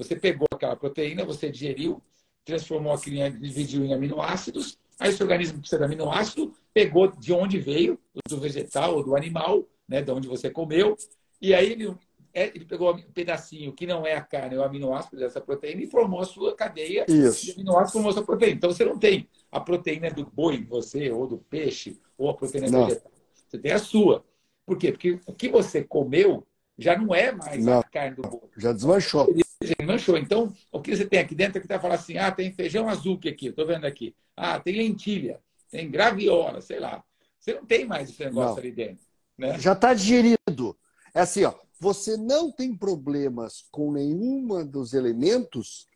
Você 0.00 0.16
pegou 0.16 0.46
aquela 0.50 0.74
proteína, 0.74 1.26
você 1.26 1.50
digeriu, 1.50 2.02
transformou 2.42 2.92
aquilo, 2.92 3.30
dividiu 3.38 3.84
em 3.84 3.92
aminoácidos. 3.92 4.78
Aí 4.98 5.12
seu 5.12 5.24
organismo 5.24 5.58
precisa 5.58 5.78
de 5.78 5.84
aminoácido, 5.84 6.54
pegou 6.72 7.08
de 7.08 7.32
onde 7.34 7.58
veio, 7.58 7.98
do 8.26 8.40
vegetal 8.40 8.96
ou 8.96 9.04
do 9.04 9.14
animal, 9.14 9.66
né, 9.86 10.00
de 10.00 10.10
onde 10.10 10.26
você 10.26 10.50
comeu, 10.50 10.96
e 11.40 11.54
aí 11.54 11.72
ele 11.72 11.94
é, 12.32 12.46
ele 12.46 12.64
pegou 12.64 12.94
um 12.94 13.02
pedacinho 13.12 13.72
que 13.72 13.86
não 13.86 14.06
é 14.06 14.14
a 14.14 14.22
carne, 14.22 14.54
é 14.54 14.58
o 14.58 14.62
aminoácido 14.62 15.16
dessa 15.16 15.40
proteína 15.40 15.82
e 15.82 15.86
formou 15.86 16.20
a 16.20 16.24
sua 16.24 16.54
cadeia 16.54 17.04
Isso. 17.08 17.46
de 17.46 17.52
aminoácidos, 17.52 17.92
formou 17.92 18.10
a 18.10 18.14
sua 18.14 18.24
proteína. 18.24 18.56
Então 18.56 18.70
você 18.70 18.84
não 18.84 18.98
tem 18.98 19.28
a 19.50 19.60
proteína 19.60 20.10
do 20.10 20.24
boi 20.24 20.56
em 20.56 20.64
você, 20.64 21.10
ou 21.10 21.26
do 21.26 21.38
peixe, 21.38 21.98
ou 22.16 22.30
a 22.30 22.34
proteína 22.34 22.70
não. 22.70 22.86
vegetal. 22.86 23.12
Você 23.48 23.58
tem 23.58 23.72
a 23.72 23.78
sua. 23.78 24.24
Por 24.64 24.78
quê? 24.78 24.92
Porque 24.92 25.18
o 25.26 25.32
que 25.34 25.48
você 25.48 25.82
comeu 25.82 26.46
já 26.82 26.98
não 26.98 27.14
é 27.14 27.32
mais 27.32 27.64
não. 27.64 27.80
a 27.80 27.84
carne 27.84 28.16
do 28.16 28.22
boi. 28.22 28.48
Já 28.56 28.72
desmanchou. 28.72 29.32
Já 29.62 29.74
desmanchou. 29.78 30.18
Então, 30.18 30.52
o 30.72 30.80
que 30.80 30.96
você 30.96 31.04
tem 31.04 31.20
aqui 31.20 31.34
dentro 31.34 31.58
é 31.58 31.60
que 31.60 31.66
está 31.66 31.78
falando 31.78 31.98
assim: 31.98 32.16
ah, 32.16 32.32
tem 32.32 32.52
feijão 32.52 32.88
azul 32.88 33.18
aqui, 33.26 33.48
estou 33.48 33.66
vendo 33.66 33.84
aqui. 33.84 34.14
Ah, 34.36 34.58
tem 34.58 34.76
lentilha, 34.76 35.40
tem 35.70 35.90
graviola, 35.90 36.60
sei 36.60 36.80
lá. 36.80 37.04
Você 37.38 37.54
não 37.54 37.64
tem 37.64 37.84
mais 37.84 38.10
esse 38.10 38.24
negócio 38.24 38.56
não. 38.56 38.58
ali 38.58 38.72
dentro. 38.72 39.04
Né? 39.36 39.58
Já 39.58 39.72
está 39.72 39.94
digerido. 39.94 40.76
É 41.14 41.20
assim, 41.20 41.44
ó 41.44 41.54
você 41.80 42.18
não 42.18 42.52
tem 42.52 42.76
problemas 42.76 43.64
com 43.70 43.90
nenhuma 43.90 44.62
dos 44.62 44.92
elementos 44.92 45.86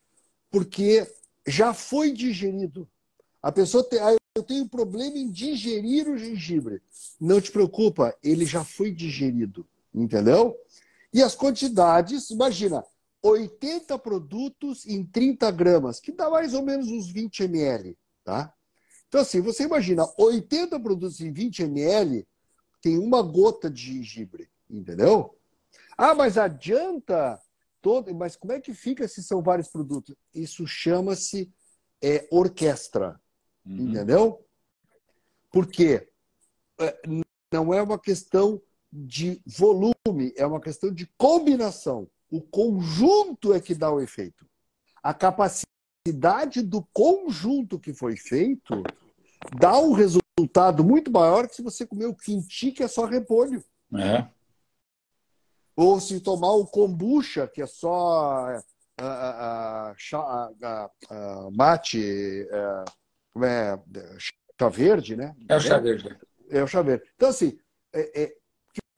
porque 0.51 1.07
já 1.47 1.75
foi 1.75 2.11
digerido. 2.11 2.89
A 3.43 3.53
pessoa 3.53 3.85
tem, 3.85 3.99
ah, 3.99 4.17
eu 4.35 4.43
tenho 4.43 4.67
problema 4.67 5.19
em 5.19 5.31
digerir 5.31 6.09
o 6.09 6.17
gengibre. 6.17 6.81
Não 7.21 7.39
te 7.39 7.53
preocupa, 7.53 8.17
ele 8.23 8.47
já 8.47 8.65
foi 8.65 8.91
digerido, 8.91 9.67
entendeu? 9.95 10.57
E 11.13 11.23
as 11.23 11.35
quantidades, 11.35 12.31
imagina, 12.31 12.85
80 13.23 13.99
produtos 13.99 14.85
em 14.87 15.05
30 15.05 15.51
gramas, 15.51 16.01
que 16.01 16.13
dá 16.13 16.29
mais 16.29 16.53
ou 16.53 16.63
menos 16.63 16.89
uns 16.89 17.11
20 17.11 17.45
ml, 17.45 17.97
tá? 18.25 18.53
Então, 19.09 19.21
assim, 19.21 19.41
você 19.41 19.63
imagina, 19.63 20.05
80 20.19 20.79
produtos 20.81 21.21
em 21.21 21.33
20 21.33 21.63
ml 21.63 22.27
tem 22.83 22.99
uma 22.99 23.23
gota 23.23 23.71
de 23.71 23.95
gengibre, 23.95 24.51
entendeu? 24.69 25.39
Ah, 25.97 26.15
mas 26.15 26.37
adianta 26.37 27.41
todo. 27.81 28.13
Mas 28.15 28.35
como 28.35 28.53
é 28.53 28.61
que 28.61 28.75
fica 28.75 29.07
se 29.07 29.23
são 29.23 29.43
vários 29.43 29.69
produtos? 29.69 30.17
Isso 30.35 30.67
chama-se 30.67 31.53
é, 32.03 32.27
orquestra. 32.31 33.21
Uhum. 33.65 33.91
Entendeu? 33.91 34.45
Porque 35.53 36.09
é, 36.81 37.01
não 37.53 37.73
é 37.73 37.81
uma 37.81 37.99
questão 37.99 38.61
de 38.97 39.43
volume, 39.45 40.33
é 40.37 40.47
uma 40.47 40.61
questão 40.61 40.95
de 40.95 41.11
combinação. 41.19 42.09
O 42.31 42.41
conjunto 42.41 43.53
é 43.53 43.61
que 43.61 43.75
dá 43.75 43.91
o 43.91 44.01
efeito. 44.01 44.47
A 45.03 45.13
capacidade 45.13 46.63
do 46.63 46.87
conjunto 46.93 47.81
que 47.81 47.93
foi 47.93 48.17
feito 48.17 48.85
dá 49.59 49.77
um 49.79 49.93
resultado 49.93 50.85
muito 50.85 51.11
maior 51.11 51.49
que 51.49 51.57
se 51.57 51.63
você 51.63 51.85
comer 51.85 52.07
o 52.07 52.15
quinti, 52.15 52.71
que 52.71 52.85
é 52.85 52.89
só 52.89 53.05
repolho. 53.05 53.65
É. 53.93 54.29
Ou 55.75 55.99
se 55.99 56.21
tomar 56.21 56.53
o 56.53 56.65
kombucha, 56.65 57.49
que 57.49 57.61
é 57.61 57.67
só 57.67 58.57
uh, 59.01 59.97
mate, 61.53 62.47
como 63.33 63.45
é, 63.45 63.77
chá 64.19 64.69
verde, 64.69 65.17
né? 65.17 65.35
É 65.49 65.57
o 65.57 65.61
chá 65.61 65.79
verde. 65.79 66.17
É 66.49 66.63
o 66.63 66.67
chá 66.69 66.81
verde. 66.81 67.05
Então, 67.17 67.29
assim, 67.29 67.59
é, 67.93 68.23
é, 68.23 68.37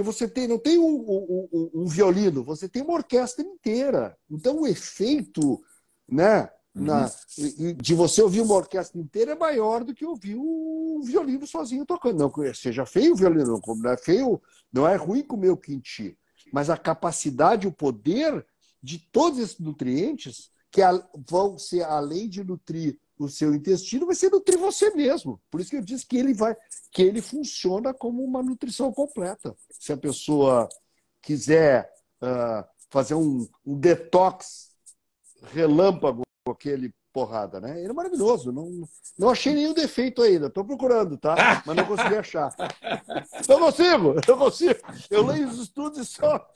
você 0.02 0.28
tem, 0.28 0.46
não 0.46 0.58
tem 0.58 0.78
um, 0.78 1.48
um, 1.52 1.70
um, 1.74 1.86
violino, 1.86 2.44
você 2.44 2.68
tem 2.68 2.82
uma 2.82 2.94
orquestra 2.94 3.44
inteira. 3.44 4.16
Então, 4.30 4.60
o 4.60 4.66
efeito 4.66 5.62
né, 6.08 6.50
na, 6.74 7.10
uhum. 7.38 7.72
de 7.74 7.94
você 7.94 8.22
ouvir 8.22 8.42
uma 8.42 8.54
orquestra 8.54 9.00
inteira 9.00 9.32
é 9.32 9.36
maior 9.36 9.84
do 9.84 9.94
que 9.94 10.04
ouvir 10.04 10.36
o 10.36 11.00
violino 11.02 11.46
sozinho 11.46 11.86
tocando. 11.86 12.18
Não 12.18 12.54
seja 12.54 12.84
feio 12.84 13.14
o 13.14 13.16
violino, 13.16 13.60
não 13.66 13.90
é 13.90 13.96
feio, 13.96 14.42
não 14.72 14.86
é 14.86 14.96
ruim 14.96 15.22
comer 15.22 15.50
o 15.50 15.56
quinti 15.56 16.16
mas 16.52 16.70
a 16.70 16.76
capacidade, 16.76 17.66
o 17.66 17.72
poder 17.72 18.44
de 18.82 18.98
todos 18.98 19.38
esses 19.38 19.58
nutrientes 19.58 20.50
que 20.70 20.80
vão 21.28 21.58
ser, 21.58 21.82
além 21.82 22.28
de 22.28 22.44
nutrir 22.44 22.98
o 23.18 23.28
seu 23.28 23.54
intestino, 23.54 24.06
vai 24.06 24.14
ser 24.14 24.30
nutrir 24.30 24.58
você 24.58 24.90
mesmo. 24.90 25.40
Por 25.50 25.60
isso 25.60 25.70
que 25.70 25.76
eu 25.76 25.82
disse 25.82 26.06
que 26.06 26.16
ele 26.16 26.34
vai, 26.34 26.54
que 26.92 27.02
ele 27.02 27.22
funciona 27.22 27.94
como 27.94 28.22
uma 28.22 28.42
nutrição 28.42 28.92
completa. 28.92 29.56
Se 29.70 29.92
a 29.92 29.96
pessoa 29.96 30.68
quiser 31.22 31.90
uh, 32.22 32.64
fazer 32.90 33.14
um, 33.14 33.48
um 33.64 33.78
detox 33.78 34.70
relâmpago 35.52 36.22
aquele 36.50 36.94
porrada, 37.16 37.58
né? 37.58 37.80
Ele 37.80 37.88
é 37.88 37.92
maravilhoso. 37.94 38.52
Não, 38.52 38.86
não 39.18 39.30
achei 39.30 39.54
nenhum 39.54 39.72
defeito 39.72 40.20
ainda. 40.20 40.48
Estou 40.48 40.62
procurando, 40.62 41.16
tá? 41.16 41.62
Mas 41.64 41.74
não 41.74 41.86
consegui 41.86 42.14
achar. 42.14 42.54
Não 43.48 43.58
consigo, 43.58 44.16
não 44.26 44.38
consigo. 44.38 44.80
Eu 45.10 45.24
leio 45.24 45.48
os 45.48 45.58
estudos 45.58 45.98
e 45.98 46.04
só. 46.04 46.46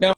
Não, 0.00 0.14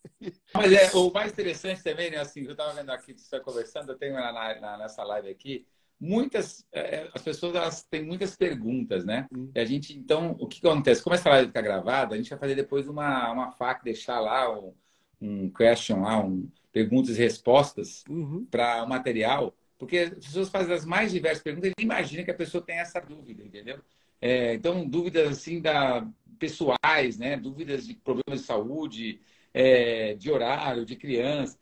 mas 0.54 0.72
é, 0.72 0.90
o 0.96 1.12
mais 1.12 1.32
interessante 1.32 1.82
também, 1.82 2.10
né? 2.10 2.18
Assim, 2.18 2.44
eu 2.44 2.52
estava 2.52 2.72
vendo 2.72 2.90
aqui, 2.90 3.12
você 3.12 3.38
conversando, 3.40 3.92
eu 3.92 3.98
tenho 3.98 4.14
na, 4.14 4.32
na, 4.32 4.78
nessa 4.78 5.02
live 5.04 5.28
aqui, 5.28 5.66
muitas 6.00 6.66
é, 6.72 7.08
as 7.14 7.22
pessoas 7.22 7.54
elas 7.54 7.82
têm 7.82 8.04
muitas 8.04 8.34
perguntas, 8.34 9.04
né? 9.04 9.26
Hum. 9.34 9.50
E 9.54 9.60
a 9.60 9.64
gente 9.64 9.96
então 9.96 10.36
o 10.38 10.46
que, 10.46 10.60
que 10.60 10.66
acontece? 10.66 11.02
Como 11.02 11.14
essa 11.14 11.28
live 11.28 11.48
ficar 11.48 11.62
gravada, 11.62 12.14
a 12.14 12.16
gente 12.16 12.30
vai 12.30 12.38
fazer 12.38 12.54
depois 12.54 12.88
uma 12.88 13.30
uma 13.30 13.52
fac 13.52 13.84
deixar 13.84 14.20
lá 14.20 14.50
um, 14.50 14.74
um 15.20 15.50
question 15.50 16.02
lá, 16.02 16.18
um 16.18 16.48
perguntas 16.74 17.16
e 17.16 17.22
respostas 17.22 18.02
uhum. 18.10 18.44
para 18.50 18.82
o 18.82 18.88
material, 18.88 19.54
porque 19.78 19.98
as 19.98 20.26
pessoas 20.26 20.48
fazem 20.48 20.74
as 20.74 20.84
mais 20.84 21.12
diversas 21.12 21.40
perguntas 21.40 21.70
e 21.78 21.82
imagina 21.82 22.24
que 22.24 22.32
a 22.32 22.34
pessoa 22.34 22.64
tem 22.64 22.80
essa 22.80 23.00
dúvida, 23.00 23.44
entendeu? 23.44 23.78
É, 24.20 24.54
então 24.54 24.84
dúvidas 24.84 25.28
assim 25.28 25.60
da 25.60 26.04
pessoais, 26.36 27.16
né? 27.16 27.36
Dúvidas 27.36 27.86
de 27.86 27.94
problemas 27.94 28.40
de 28.40 28.46
saúde, 28.46 29.20
é, 29.52 30.14
de 30.14 30.32
horário, 30.32 30.84
de 30.84 30.96
criança. 30.96 31.56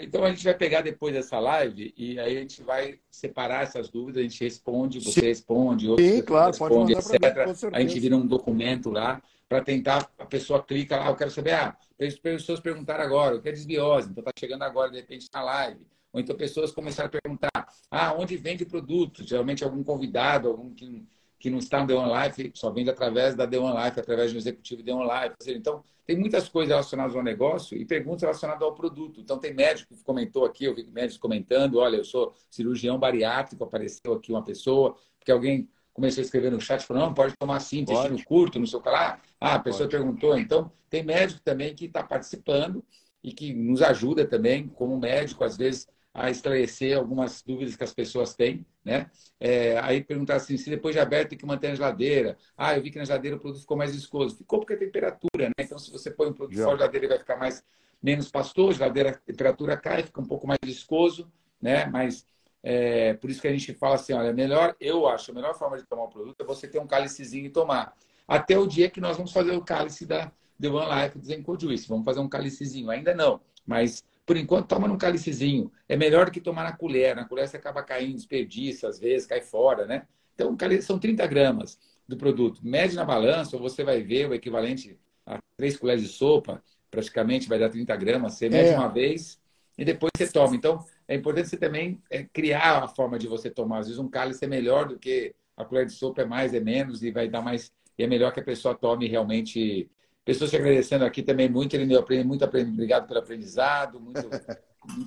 Então 0.00 0.24
a 0.24 0.30
gente 0.30 0.44
vai 0.44 0.54
pegar 0.54 0.80
depois 0.80 1.12
dessa 1.12 1.38
live 1.38 1.92
e 1.96 2.18
aí 2.18 2.38
a 2.38 2.40
gente 2.40 2.62
vai 2.62 2.98
separar 3.10 3.64
essas 3.64 3.90
dúvidas, 3.90 4.20
a 4.20 4.22
gente 4.22 4.42
responde, 4.42 4.98
você 4.98 5.20
Sim. 5.20 5.26
responde, 5.26 5.88
outro 5.88 6.04
Sim, 6.04 6.22
claro, 6.22 6.50
responde, 6.50 6.92
etc. 6.94 7.12
Mim, 7.20 7.70
a 7.72 7.80
gente 7.80 8.00
vira 8.00 8.16
um 8.16 8.26
documento 8.26 8.90
lá 8.90 9.22
para 9.48 9.62
tentar, 9.62 10.10
a 10.18 10.26
pessoa 10.26 10.62
clica 10.62 10.96
lá, 10.96 11.08
eu 11.08 11.16
quero 11.16 11.30
saber, 11.30 11.52
ah, 11.52 11.76
as 12.00 12.18
pessoas 12.18 12.60
perguntaram 12.60 13.04
agora, 13.04 13.36
eu 13.36 13.42
quero 13.42 13.56
desbiose, 13.56 14.10
então 14.10 14.20
está 14.20 14.32
chegando 14.38 14.62
agora, 14.62 14.90
de 14.90 14.98
repente, 14.98 15.28
na 15.32 15.42
live. 15.42 15.80
Ou 16.12 16.20
então 16.20 16.36
pessoas 16.36 16.72
começaram 16.72 17.08
a 17.08 17.20
perguntar, 17.20 17.50
ah, 17.90 18.14
onde 18.14 18.36
vende 18.36 18.64
produto? 18.64 19.22
Geralmente 19.22 19.64
algum 19.64 19.82
convidado, 19.82 20.48
algum 20.48 20.74
que 20.74 21.06
que 21.38 21.48
não 21.48 21.58
está 21.58 21.80
no 21.80 21.86
The 21.86 21.94
One 21.94 22.12
Life, 22.12 22.50
só 22.54 22.70
vende 22.70 22.90
através 22.90 23.34
da 23.34 23.46
The 23.46 23.58
One 23.58 23.84
Life, 23.84 24.00
através 24.00 24.32
do 24.32 24.38
executivo 24.38 24.82
The 24.82 24.92
One 24.92 25.08
Life. 25.08 25.36
Então, 25.56 25.84
tem 26.04 26.16
muitas 26.16 26.48
coisas 26.48 26.70
relacionadas 26.70 27.14
ao 27.14 27.22
negócio 27.22 27.78
e 27.78 27.84
perguntas 27.84 28.22
relacionadas 28.22 28.62
ao 28.62 28.74
produto. 28.74 29.20
Então, 29.20 29.38
tem 29.38 29.54
médico 29.54 29.94
que 29.94 30.02
comentou 30.02 30.44
aqui, 30.44 30.64
eu 30.64 30.74
vi 30.74 30.84
médicos 30.90 31.18
comentando, 31.18 31.78
olha, 31.78 31.96
eu 31.96 32.04
sou 32.04 32.34
cirurgião 32.50 32.98
bariátrico, 32.98 33.62
apareceu 33.62 34.14
aqui 34.14 34.32
uma 34.32 34.42
pessoa, 34.42 34.96
porque 35.18 35.30
alguém 35.30 35.68
começou 35.92 36.22
a 36.22 36.24
escrever 36.24 36.50
no 36.50 36.60
chat, 36.60 36.84
falou, 36.84 37.04
não, 37.04 37.14
pode 37.14 37.34
tomar 37.36 37.56
assim, 37.56 37.80
intestino 37.80 38.22
curto, 38.24 38.58
não 38.58 38.66
sei 38.66 38.78
o 38.78 38.82
que 38.82 38.88
lá. 38.88 39.20
Ah, 39.40 39.54
a 39.54 39.58
pessoa 39.58 39.88
perguntou. 39.88 40.36
Então, 40.38 40.72
tem 40.90 41.02
médico 41.02 41.40
também 41.40 41.74
que 41.74 41.86
está 41.86 42.02
participando 42.02 42.84
e 43.22 43.32
que 43.32 43.52
nos 43.52 43.82
ajuda 43.82 44.26
também, 44.26 44.68
como 44.68 44.98
médico, 44.98 45.44
às 45.44 45.56
vezes, 45.56 45.86
a 46.12 46.30
esclarecer 46.30 46.96
algumas 46.96 47.42
dúvidas 47.42 47.76
que 47.76 47.84
as 47.84 47.94
pessoas 47.94 48.34
têm, 48.34 48.66
né? 48.84 49.10
É, 49.38 49.78
aí 49.78 50.02
perguntar 50.02 50.36
assim, 50.36 50.56
se 50.56 50.68
depois 50.68 50.94
de 50.94 51.00
aberto 51.00 51.30
tem 51.30 51.38
que 51.38 51.46
manter 51.46 51.68
na 51.68 51.74
geladeira. 51.74 52.36
Ah, 52.56 52.76
eu 52.76 52.82
vi 52.82 52.90
que 52.90 52.98
na 52.98 53.04
geladeira 53.04 53.36
o 53.36 53.40
produto 53.40 53.60
ficou 53.60 53.76
mais 53.76 53.94
viscoso. 53.94 54.36
Ficou 54.36 54.58
porque 54.60 54.74
a 54.74 54.78
temperatura, 54.78 55.48
né? 55.48 55.54
Então, 55.60 55.78
se 55.78 55.90
você 55.90 56.10
põe 56.10 56.28
um 56.28 56.32
produto 56.32 56.56
fora 56.56 56.76
da 56.76 56.84
geladeira, 56.84 57.06
ele 57.06 57.12
vai 57.12 57.18
ficar 57.18 57.36
mais 57.36 57.62
menos 58.02 58.30
pastoso, 58.30 58.70
a 58.70 58.72
geladeira, 58.74 59.10
a 59.10 59.14
temperatura 59.14 59.76
cai, 59.76 60.02
fica 60.02 60.20
um 60.20 60.26
pouco 60.26 60.46
mais 60.46 60.58
viscoso, 60.64 61.30
né? 61.60 61.86
Mas 61.86 62.26
é, 62.62 63.14
por 63.14 63.30
isso 63.30 63.40
que 63.40 63.48
a 63.48 63.52
gente 63.52 63.74
fala 63.74 63.94
assim, 63.94 64.12
olha, 64.12 64.32
melhor, 64.32 64.74
eu 64.80 65.06
acho, 65.06 65.30
a 65.30 65.34
melhor 65.34 65.54
forma 65.56 65.76
de 65.76 65.84
tomar 65.84 66.04
o 66.04 66.08
produto 66.08 66.40
é 66.40 66.44
você 66.44 66.66
ter 66.66 66.78
um 66.80 66.86
cálicezinho 66.86 67.46
e 67.46 67.50
tomar. 67.50 67.94
Até 68.28 68.58
o 68.58 68.66
dia 68.66 68.90
que 68.90 69.00
nós 69.00 69.16
vamos 69.16 69.32
fazer 69.32 69.52
o 69.52 69.62
cálice 69.62 70.06
da 70.06 70.30
The 70.60 70.68
One 70.68 71.02
Life 71.02 71.18
do 71.18 71.24
Zenco 71.24 71.58
Juice. 71.58 71.88
Vamos 71.88 72.04
fazer 72.04 72.20
um 72.20 72.28
cálicezinho. 72.28 72.90
Ainda 72.90 73.14
não, 73.14 73.40
mas 73.66 74.04
por 74.28 74.36
enquanto, 74.36 74.66
toma 74.66 74.86
num 74.86 74.98
cálicezinho. 74.98 75.72
É 75.88 75.96
melhor 75.96 76.26
do 76.26 76.30
que 76.30 76.38
tomar 76.38 76.62
na 76.62 76.76
colher. 76.76 77.16
Na 77.16 77.24
colher 77.24 77.48
você 77.48 77.56
acaba 77.56 77.82
caindo, 77.82 78.16
desperdiça, 78.16 78.86
às 78.86 78.98
vezes, 78.98 79.26
cai 79.26 79.40
fora, 79.40 79.86
né? 79.86 80.06
Então, 80.34 80.54
são 80.82 80.98
30 80.98 81.26
gramas 81.26 81.78
do 82.06 82.14
produto. 82.14 82.60
Mede 82.62 82.94
na 82.94 83.06
balança, 83.06 83.56
ou 83.56 83.62
você 83.62 83.82
vai 83.82 84.02
ver 84.02 84.28
o 84.28 84.34
equivalente 84.34 84.98
a 85.24 85.38
3 85.56 85.78
colheres 85.78 86.02
de 86.02 86.10
sopa, 86.10 86.62
praticamente 86.90 87.48
vai 87.48 87.58
dar 87.58 87.70
30 87.70 87.96
gramas. 87.96 88.34
Você 88.34 88.50
mede 88.50 88.68
é. 88.68 88.76
uma 88.76 88.88
vez 88.88 89.40
e 89.78 89.84
depois 89.84 90.10
você 90.14 90.30
toma. 90.30 90.54
Então, 90.54 90.84
é 91.08 91.14
importante 91.14 91.48
você 91.48 91.56
também 91.56 91.98
é, 92.10 92.22
criar 92.22 92.84
a 92.84 92.88
forma 92.88 93.18
de 93.18 93.26
você 93.26 93.48
tomar. 93.48 93.78
Às 93.78 93.86
vezes, 93.86 93.98
um 93.98 94.10
cálice 94.10 94.44
é 94.44 94.48
melhor 94.48 94.88
do 94.88 94.98
que 94.98 95.34
a 95.56 95.64
colher 95.64 95.86
de 95.86 95.92
sopa, 95.92 96.20
é 96.20 96.26
mais, 96.26 96.52
é 96.52 96.60
menos, 96.60 97.02
e 97.02 97.10
vai 97.10 97.30
dar 97.30 97.40
mais. 97.40 97.72
E 97.98 98.04
é 98.04 98.06
melhor 98.06 98.32
que 98.32 98.40
a 98.40 98.44
pessoa 98.44 98.74
tome 98.74 99.08
realmente 99.08 99.90
Pessoas 100.28 100.50
te 100.50 100.56
agradecendo 100.56 101.06
aqui 101.06 101.22
também 101.22 101.48
muito, 101.48 101.74
ele 101.74 101.96
aprende 101.96 102.22
muito, 102.22 102.44
aprende, 102.44 102.70
obrigado 102.70 103.08
pelo 103.08 103.18
aprendizado, 103.18 103.98
muito, 103.98 104.20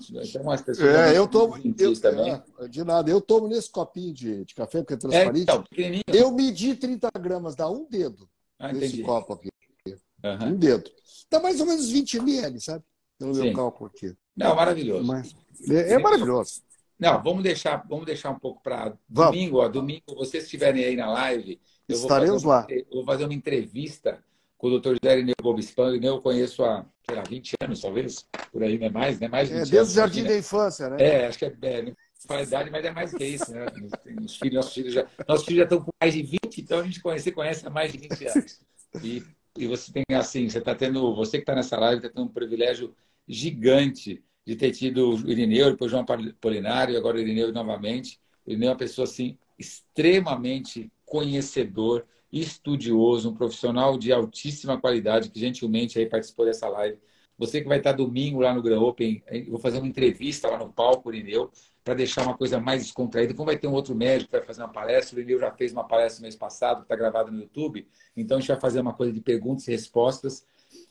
então, 0.09 0.49
as 0.49 0.61
pessoas 0.63 0.95
é, 0.95 1.15
eu 1.15 1.27
tomo, 1.27 1.55
eu, 1.77 2.01
também. 2.01 2.41
É, 2.59 2.67
de 2.67 2.83
nada, 2.83 3.09
eu 3.09 3.21
tomo 3.21 3.47
nesse 3.47 3.69
copinho 3.69 4.11
de, 4.11 4.43
de 4.45 4.55
café, 4.55 4.79
porque 4.79 4.95
é 4.95 4.97
transparente. 4.97 5.37
É, 5.37 5.41
então, 5.43 5.63
eu 6.07 6.31
medi 6.31 6.73
30 6.73 7.11
gramas, 7.19 7.55
dá 7.55 7.69
um 7.69 7.87
dedo 7.87 8.27
ah, 8.57 8.73
nesse 8.73 8.85
entendi. 8.87 9.03
copo 9.03 9.33
aqui. 9.33 9.49
Uhum. 10.23 10.47
Um 10.47 10.55
dedo. 10.55 10.89
Dá 11.29 11.39
mais 11.39 11.59
ou 11.59 11.67
menos 11.67 11.87
20 11.87 12.17
ml, 12.17 12.59
sabe? 12.59 12.83
No 13.19 13.31
meu 13.31 13.53
cálculo 13.53 13.91
aqui. 13.93 14.15
Não, 14.35 14.55
maravilhoso. 14.55 15.05
Mas, 15.05 15.35
é, 15.69 15.93
é 15.93 15.99
maravilhoso. 15.99 16.63
Não, 17.01 17.21
vamos 17.23 17.41
deixar, 17.41 17.83
vamos 17.89 18.05
deixar 18.05 18.29
um 18.29 18.37
pouco 18.37 18.61
para 18.61 18.93
domingo. 19.09 19.57
Ó, 19.57 19.67
domingo, 19.67 20.03
vocês 20.09 20.43
estiverem 20.43 20.85
aí 20.85 20.95
na 20.95 21.11
live, 21.11 21.59
eu 21.89 21.95
Estaremos 21.95 22.43
vou 22.43 22.51
lá. 22.51 22.67
Eu 22.69 22.85
vou 22.91 23.03
fazer 23.03 23.23
uma 23.23 23.33
entrevista 23.33 24.23
com 24.55 24.67
o 24.67 24.79
Dr. 24.79 24.89
José 24.89 25.17
Irineu 25.17 25.33
Bobispan, 25.41 25.95
eu 25.95 26.21
conheço 26.21 26.63
há, 26.63 26.85
sei 27.03 27.15
lá, 27.15 27.23
20 27.27 27.55
anos, 27.63 27.81
talvez, 27.81 28.27
por 28.51 28.61
aí, 28.61 28.77
né? 28.77 28.89
Mais, 28.89 29.19
né? 29.19 29.27
Mais 29.27 29.49
de 29.49 29.55
20 29.55 29.61
é, 29.61 29.71
desde 29.71 29.77
anos, 29.77 29.91
o 29.91 29.95
jardim 29.95 30.23
da 30.23 30.37
infância, 30.37 30.89
né? 30.91 30.97
É, 30.99 31.25
acho 31.25 31.39
que 31.39 31.45
é, 31.45 31.55
é 31.63 31.81
não 31.81 31.95
fala 32.27 32.43
idade, 32.43 32.69
mas 32.69 32.85
é 32.85 32.91
mais 32.91 33.11
que 33.11 33.25
isso, 33.25 33.51
né? 33.51 33.65
Os 34.23 34.35
filhos, 34.37 34.53
nossos 34.53 34.73
filhos 34.75 34.93
já, 34.93 35.07
nossos 35.27 35.45
filhos 35.45 35.57
já 35.57 35.63
estão 35.63 35.81
com 35.81 35.91
mais 35.99 36.13
de 36.13 36.21
20, 36.21 36.39
então 36.59 36.79
a 36.79 36.83
gente 36.83 37.01
conhece, 37.01 37.31
conhece 37.31 37.65
há 37.65 37.69
mais 37.71 37.91
de 37.91 37.97
20 37.97 38.27
anos. 38.27 38.61
E, 39.03 39.23
e 39.57 39.65
você 39.65 39.91
tem 39.91 40.03
assim, 40.15 40.47
você 40.47 40.59
está 40.59 40.75
tendo, 40.75 41.15
você 41.15 41.37
que 41.37 41.41
está 41.41 41.55
nessa 41.55 41.79
live 41.79 41.97
está 41.97 42.09
tendo 42.09 42.27
um 42.27 42.31
privilégio 42.31 42.95
gigante 43.27 44.23
de 44.45 44.55
ter 44.55 44.71
tido 44.71 45.15
o 45.15 45.29
Irineu, 45.29 45.71
depois 45.71 45.91
João 45.91 46.05
Polinário, 46.39 46.93
e 46.93 46.97
agora 46.97 47.17
o 47.17 47.19
Irineu 47.19 47.51
novamente. 47.51 48.19
O 48.45 48.51
Irineu 48.51 48.69
é 48.69 48.71
uma 48.71 48.77
pessoa 48.77 49.05
assim 49.05 49.37
extremamente 49.57 50.91
conhecedor, 51.05 52.05
estudioso, 52.31 53.29
um 53.29 53.35
profissional 53.35 53.97
de 53.97 54.11
altíssima 54.11 54.79
qualidade, 54.79 55.29
que 55.29 55.39
gentilmente 55.39 55.99
aí 55.99 56.05
participou 56.05 56.45
dessa 56.45 56.67
live. 56.69 56.97
Você 57.37 57.61
que 57.61 57.67
vai 57.67 57.79
estar 57.79 57.91
domingo 57.91 58.39
lá 58.39 58.53
no 58.53 58.61
Gran 58.61 58.79
Open, 58.79 59.23
vou 59.49 59.59
fazer 59.59 59.79
uma 59.79 59.87
entrevista 59.87 60.47
lá 60.47 60.57
no 60.57 60.71
palco, 60.71 61.11
Irineu, 61.11 61.51
para 61.83 61.95
deixar 61.95 62.23
uma 62.23 62.37
coisa 62.37 62.59
mais 62.59 62.83
descontraída. 62.83 63.33
Como 63.33 63.47
vai 63.47 63.57
ter 63.57 63.67
um 63.67 63.73
outro 63.73 63.95
médico 63.95 64.31
que 64.31 64.37
vai 64.37 64.45
fazer 64.45 64.61
uma 64.61 64.69
palestra, 64.69 65.17
o 65.17 65.19
Irineu 65.19 65.39
já 65.39 65.51
fez 65.51 65.71
uma 65.71 65.83
palestra 65.83 66.21
no 66.21 66.23
mês 66.23 66.35
passado, 66.35 66.77
que 66.77 66.83
está 66.83 66.95
gravada 66.95 67.31
no 67.31 67.39
YouTube, 67.39 67.87
então 68.15 68.37
a 68.37 68.39
gente 68.39 68.49
vai 68.49 68.59
fazer 68.59 68.79
uma 68.79 68.93
coisa 68.93 69.11
de 69.11 69.21
perguntas 69.21 69.67
e 69.67 69.71
respostas 69.71 70.45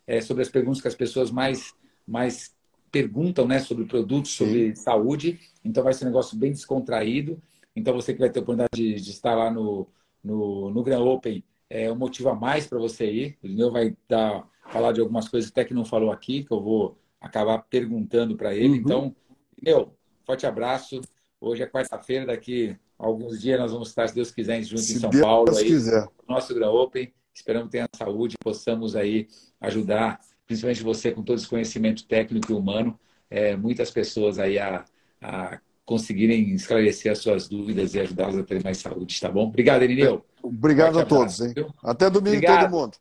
é, 0.07 0.21
sobre 0.21 0.43
as 0.43 0.49
perguntas 0.49 0.81
que 0.81 0.89
as 0.89 0.95
pessoas 0.95 1.31
mais, 1.31 1.75
mais 2.07 2.55
perguntam 2.91 3.47
né, 3.47 3.59
sobre 3.59 3.85
produtos, 3.85 4.33
sobre 4.33 4.75
Sim. 4.75 4.83
saúde. 4.83 5.41
Então 5.65 5.83
vai 5.83 5.93
ser 5.93 6.05
um 6.05 6.09
negócio 6.09 6.37
bem 6.37 6.53
descontraído. 6.53 7.41
Então 7.75 7.95
você 7.95 8.13
que 8.13 8.21
vai 8.21 8.31
ter 8.31 8.41
a 8.41 8.43
oportunidade 8.43 8.71
de, 8.75 9.01
de 9.01 9.11
estar 9.11 9.35
lá 9.35 9.51
no, 9.51 9.89
no, 10.23 10.71
no 10.71 10.83
Grand 10.83 11.03
Open 11.03 11.45
é 11.69 11.91
um 11.91 11.97
motivo 11.97 12.29
a 12.29 12.35
mais 12.35 12.67
para 12.67 12.79
você 12.79 13.11
ir. 13.11 13.39
O 13.43 13.47
Lineu 13.47 13.71
vai 13.71 13.97
dar, 14.09 14.45
falar 14.69 14.93
de 14.93 15.01
algumas 15.01 15.29
coisas 15.29 15.51
até 15.51 15.65
que 15.65 15.73
não 15.73 15.85
falou 15.85 16.11
aqui, 16.11 16.43
que 16.43 16.51
eu 16.53 16.61
vou 16.61 16.99
acabar 17.21 17.59
perguntando 17.59 18.37
para 18.37 18.55
ele. 18.55 18.71
Uhum. 18.71 18.77
Então, 18.77 19.17
Lineu, 19.57 19.95
forte 20.25 20.47
abraço. 20.47 21.01
Hoje 21.41 21.63
é 21.63 21.67
quarta-feira, 21.67 22.27
daqui 22.27 22.77
alguns 22.99 23.41
dias 23.41 23.59
nós 23.59 23.73
vamos 23.73 23.89
estar, 23.89 24.09
se 24.09 24.15
Deus 24.15 24.31
quiser, 24.31 24.63
juntos 24.63 24.85
se 24.85 24.97
em 24.97 24.99
São 24.99 25.11
Deus 25.11 25.23
Paulo. 25.23 25.57
Aí, 25.57 25.65
quiser. 25.65 26.03
No 26.29 26.35
nosso 26.35 26.55
Grand 26.55 26.71
Open. 26.71 27.13
Esperamos 27.33 27.69
que 27.69 27.73
tenha 27.73 27.89
saúde 27.97 28.35
e 28.39 28.45
possamos 28.45 28.97
aí 28.97 29.29
ajudar, 29.61 30.21
principalmente 30.51 30.83
você 30.83 31.13
com 31.13 31.23
todo 31.23 31.39
esse 31.39 31.47
conhecimento 31.47 32.05
técnico 32.05 32.51
e 32.51 32.55
humano, 32.57 32.99
é, 33.31 33.55
muitas 33.55 33.89
pessoas 33.89 34.37
aí 34.37 34.59
a, 34.59 34.85
a 35.23 35.61
conseguirem 35.85 36.53
esclarecer 36.53 37.13
as 37.13 37.19
suas 37.19 37.49
dúvidas 37.49 37.95
e 37.95 38.01
ajudá-los 38.01 38.37
a 38.37 38.43
ter 38.43 38.61
mais 38.65 38.79
saúde, 38.79 39.21
tá 39.21 39.31
bom? 39.31 39.47
Obrigado, 39.47 39.85
Irineu. 39.85 40.27
Obrigado 40.43 40.99
a 40.99 41.07
todos, 41.07 41.41
hein? 41.41 41.55
Até 41.85 42.11
domingo 42.11 42.39
Obrigado. 42.39 42.69
todo 42.69 42.81
mundo. 42.81 42.97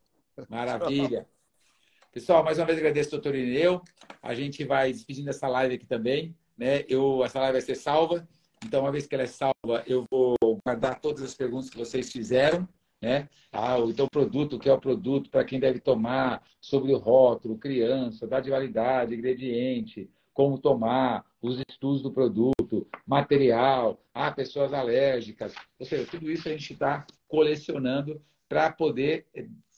Maravilha. 0.48 1.26
Pessoal, 2.12 2.44
mais 2.44 2.60
uma 2.60 2.68
vez 2.68 2.78
agradeço 2.78 3.16
ao 3.16 3.20
doutor 3.20 3.36
Irineu. 3.36 3.82
A 4.22 4.36
gente 4.36 4.64
vai 4.64 4.94
despedindo 4.94 5.32
essa 5.32 5.48
live 5.48 5.74
aqui 5.74 5.88
também. 5.88 6.36
Né? 6.56 6.86
Eu, 6.88 7.24
essa 7.26 7.40
live 7.40 7.54
vai 7.54 7.62
ser 7.62 7.74
salva. 7.74 8.28
Então, 8.64 8.82
uma 8.82 8.92
vez 8.92 9.08
que 9.08 9.16
ela 9.16 9.24
é 9.24 9.28
salva, 9.28 9.84
eu 9.88 10.06
vou 10.12 10.36
guardar 10.64 11.00
todas 11.00 11.24
as 11.24 11.34
perguntas 11.34 11.68
que 11.68 11.78
vocês 11.78 12.12
fizeram. 12.12 12.70
Né? 13.02 13.30
Ah, 13.52 13.78
então, 13.88 14.06
o 14.06 14.10
produto, 14.10 14.56
o 14.56 14.60
que 14.60 14.70
é 14.70 14.74
o 14.74 14.80
produto, 14.80 15.30
para 15.30 15.46
quem 15.46 15.60
deve 15.60 15.80
tomar, 15.80 16.44
sobre 16.60 16.94
o 16.94 16.98
rótulo, 16.98 17.58
criança, 17.58 18.28
data 18.28 18.44
de 18.44 18.50
validade, 18.50 19.16
ingrediente, 19.16 20.10
como 20.34 20.58
tomar, 20.58 21.26
os 21.42 21.62
estudos 21.70 22.02
do 22.02 22.12
produto, 22.12 22.88
material, 23.08 24.00
ah, 24.14 24.32
pessoas 24.32 24.74
alérgicas. 24.74 25.54
Ou 25.80 25.86
seja, 25.86 26.06
tudo 26.10 26.30
isso 26.30 26.48
a 26.48 26.52
gente 26.52 26.74
está 26.74 27.06
colecionando 27.28 28.22
para 28.48 28.72
poder, 28.72 29.28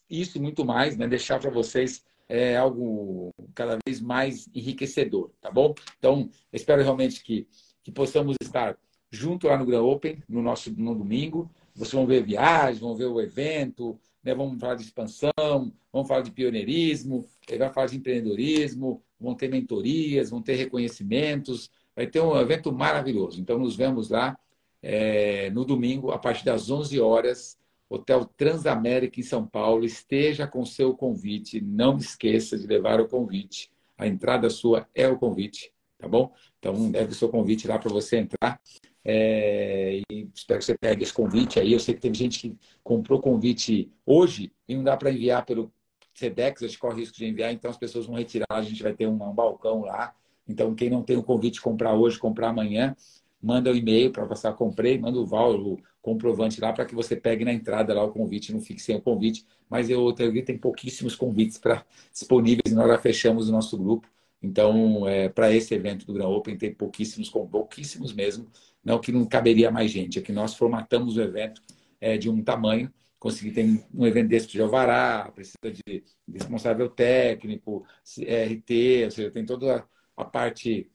isso 0.09 0.37
e 0.37 0.41
muito 0.41 0.65
mais, 0.65 0.97
né, 0.97 1.07
deixar 1.07 1.39
para 1.39 1.51
vocês 1.51 2.03
é, 2.27 2.55
algo 2.55 3.33
cada 3.53 3.77
vez 3.85 3.99
mais 3.99 4.49
enriquecedor, 4.55 5.31
tá 5.41 5.51
bom? 5.51 5.75
Então, 5.99 6.29
espero 6.53 6.81
realmente 6.81 7.21
que, 7.23 7.47
que 7.83 7.91
possamos 7.91 8.37
estar 8.41 8.77
junto 9.11 9.47
lá 9.47 9.57
no 9.57 9.65
Grand 9.65 9.83
Open, 9.83 10.23
no 10.29 10.41
nosso 10.41 10.71
no 10.79 10.95
domingo. 10.95 11.51
Vocês 11.75 11.93
vão 11.93 12.05
ver 12.05 12.23
viagens, 12.23 12.79
vão 12.79 12.95
ver 12.95 13.05
o 13.05 13.19
evento, 13.21 13.99
né? 14.23 14.33
vamos 14.33 14.59
falar 14.59 14.75
de 14.75 14.83
expansão, 14.83 15.71
vamos 15.91 16.07
falar 16.07 16.21
de 16.21 16.31
pioneirismo, 16.31 17.25
vai 17.57 17.71
falar 17.73 17.87
de 17.87 17.97
empreendedorismo, 17.97 19.01
vão 19.19 19.35
ter 19.35 19.49
mentorias, 19.49 20.29
vão 20.29 20.41
ter 20.41 20.55
reconhecimentos, 20.55 21.69
vai 21.95 22.07
ter 22.07 22.19
um 22.19 22.39
evento 22.39 22.71
maravilhoso. 22.71 23.39
Então, 23.39 23.57
nos 23.57 23.75
vemos 23.75 24.09
lá 24.09 24.37
é, 24.81 25.49
no 25.51 25.63
domingo, 25.63 26.11
a 26.11 26.17
partir 26.17 26.43
das 26.43 26.69
11 26.69 26.99
horas, 26.99 27.57
Hotel 27.91 28.23
Transamérica 28.25 29.19
em 29.19 29.23
São 29.23 29.45
Paulo. 29.45 29.83
Esteja 29.83 30.47
com 30.47 30.65
seu 30.65 30.95
convite. 30.95 31.59
Não 31.59 31.97
esqueça 31.97 32.57
de 32.57 32.65
levar 32.65 33.01
o 33.01 33.07
convite. 33.07 33.69
A 33.97 34.07
entrada 34.07 34.49
sua 34.49 34.87
é 34.95 35.07
o 35.07 35.17
convite, 35.17 35.73
tá 35.99 36.07
bom? 36.07 36.33
Então, 36.57 36.89
leve 36.89 37.11
o 37.11 37.15
seu 37.15 37.27
convite 37.27 37.67
lá 37.67 37.77
para 37.77 37.91
você 37.91 38.17
entrar. 38.17 38.59
É, 39.03 40.01
e 40.11 40.29
espero 40.33 40.59
que 40.59 40.65
você 40.65 40.77
pegue 40.77 41.03
esse 41.03 41.13
convite 41.13 41.59
aí. 41.59 41.73
Eu 41.73 41.79
sei 41.79 41.95
que 41.95 42.01
tem 42.01 42.13
gente 42.13 42.39
que 42.39 42.57
comprou 42.83 43.19
convite 43.19 43.91
hoje 44.05 44.51
e 44.67 44.75
não 44.75 44.83
dá 44.83 44.95
para 44.95 45.11
enviar 45.11 45.45
pelo 45.45 45.71
SEDEX, 46.13 46.63
a 46.63 46.67
gente 46.67 46.79
corre 46.79 46.99
risco 46.99 47.17
de 47.17 47.25
enviar, 47.25 47.51
então 47.51 47.71
as 47.71 47.77
pessoas 47.77 48.05
vão 48.05 48.15
retirar. 48.15 48.45
A 48.49 48.61
gente 48.61 48.83
vai 48.83 48.93
ter 48.93 49.07
um, 49.07 49.13
um 49.13 49.33
balcão 49.33 49.81
lá. 49.81 50.13
Então, 50.47 50.75
quem 50.75 50.89
não 50.89 51.03
tem 51.03 51.17
o 51.17 51.23
convite 51.23 51.61
comprar 51.61 51.93
hoje, 51.93 52.19
comprar 52.19 52.49
amanhã, 52.49 52.95
manda 53.41 53.69
o 53.69 53.73
um 53.73 53.75
e-mail 53.75 54.11
para 54.11 54.25
passar 54.25 54.53
comprei, 54.53 54.97
manda 54.99 55.17
o 55.17 55.25
VAL, 55.25 55.55
o 55.55 55.79
comprovante 56.01 56.59
lá 56.59 56.73
para 56.73 56.85
que 56.85 56.95
você 56.95 57.15
pegue 57.15 57.45
na 57.45 57.53
entrada 57.53 57.93
lá 57.93 58.03
o 58.03 58.11
convite, 58.11 58.53
não 58.53 58.59
fique 58.59 58.81
sem 58.81 58.95
o 58.95 59.01
convite. 59.01 59.45
Mas 59.69 59.89
eu 59.89 60.11
tenho 60.13 60.43
tem 60.45 60.57
pouquíssimos 60.57 61.15
convites 61.15 61.57
para 61.57 61.85
disponíveis, 62.11 62.73
nós 62.73 62.87
já 62.87 62.97
fechamos 62.97 63.49
o 63.49 63.51
nosso 63.51 63.77
grupo. 63.77 64.07
Então, 64.43 65.07
é, 65.07 65.29
para 65.29 65.51
esse 65.53 65.73
evento 65.73 66.05
do 66.05 66.13
Gran 66.13 66.27
Open 66.27 66.57
tem 66.57 66.73
pouquíssimos, 66.73 67.29
pouquíssimos 67.29 68.11
mesmo, 68.11 68.47
não 68.83 68.99
que 68.99 69.11
não 69.11 69.25
caberia 69.25 69.71
mais 69.71 69.91
gente, 69.91 70.19
é 70.19 70.21
que 70.21 70.31
nós 70.31 70.55
formatamos 70.55 71.17
o 71.17 71.21
evento 71.21 71.61
é, 71.99 72.17
de 72.17 72.29
um 72.29 72.43
tamanho, 72.43 72.91
conseguir 73.19 73.51
ter 73.51 73.85
um 73.93 74.05
evento 74.07 74.29
desse 74.29 74.47
de 74.47 74.61
alvará, 74.61 75.31
precisa 75.33 75.71
de 75.71 76.03
responsável 76.31 76.89
técnico, 76.89 77.85
RT, 78.17 79.05
ou 79.05 79.11
seja, 79.11 79.31
tem 79.31 79.45
toda 79.45 79.87
a, 80.17 80.23
a 80.23 80.25
parte 80.25 80.89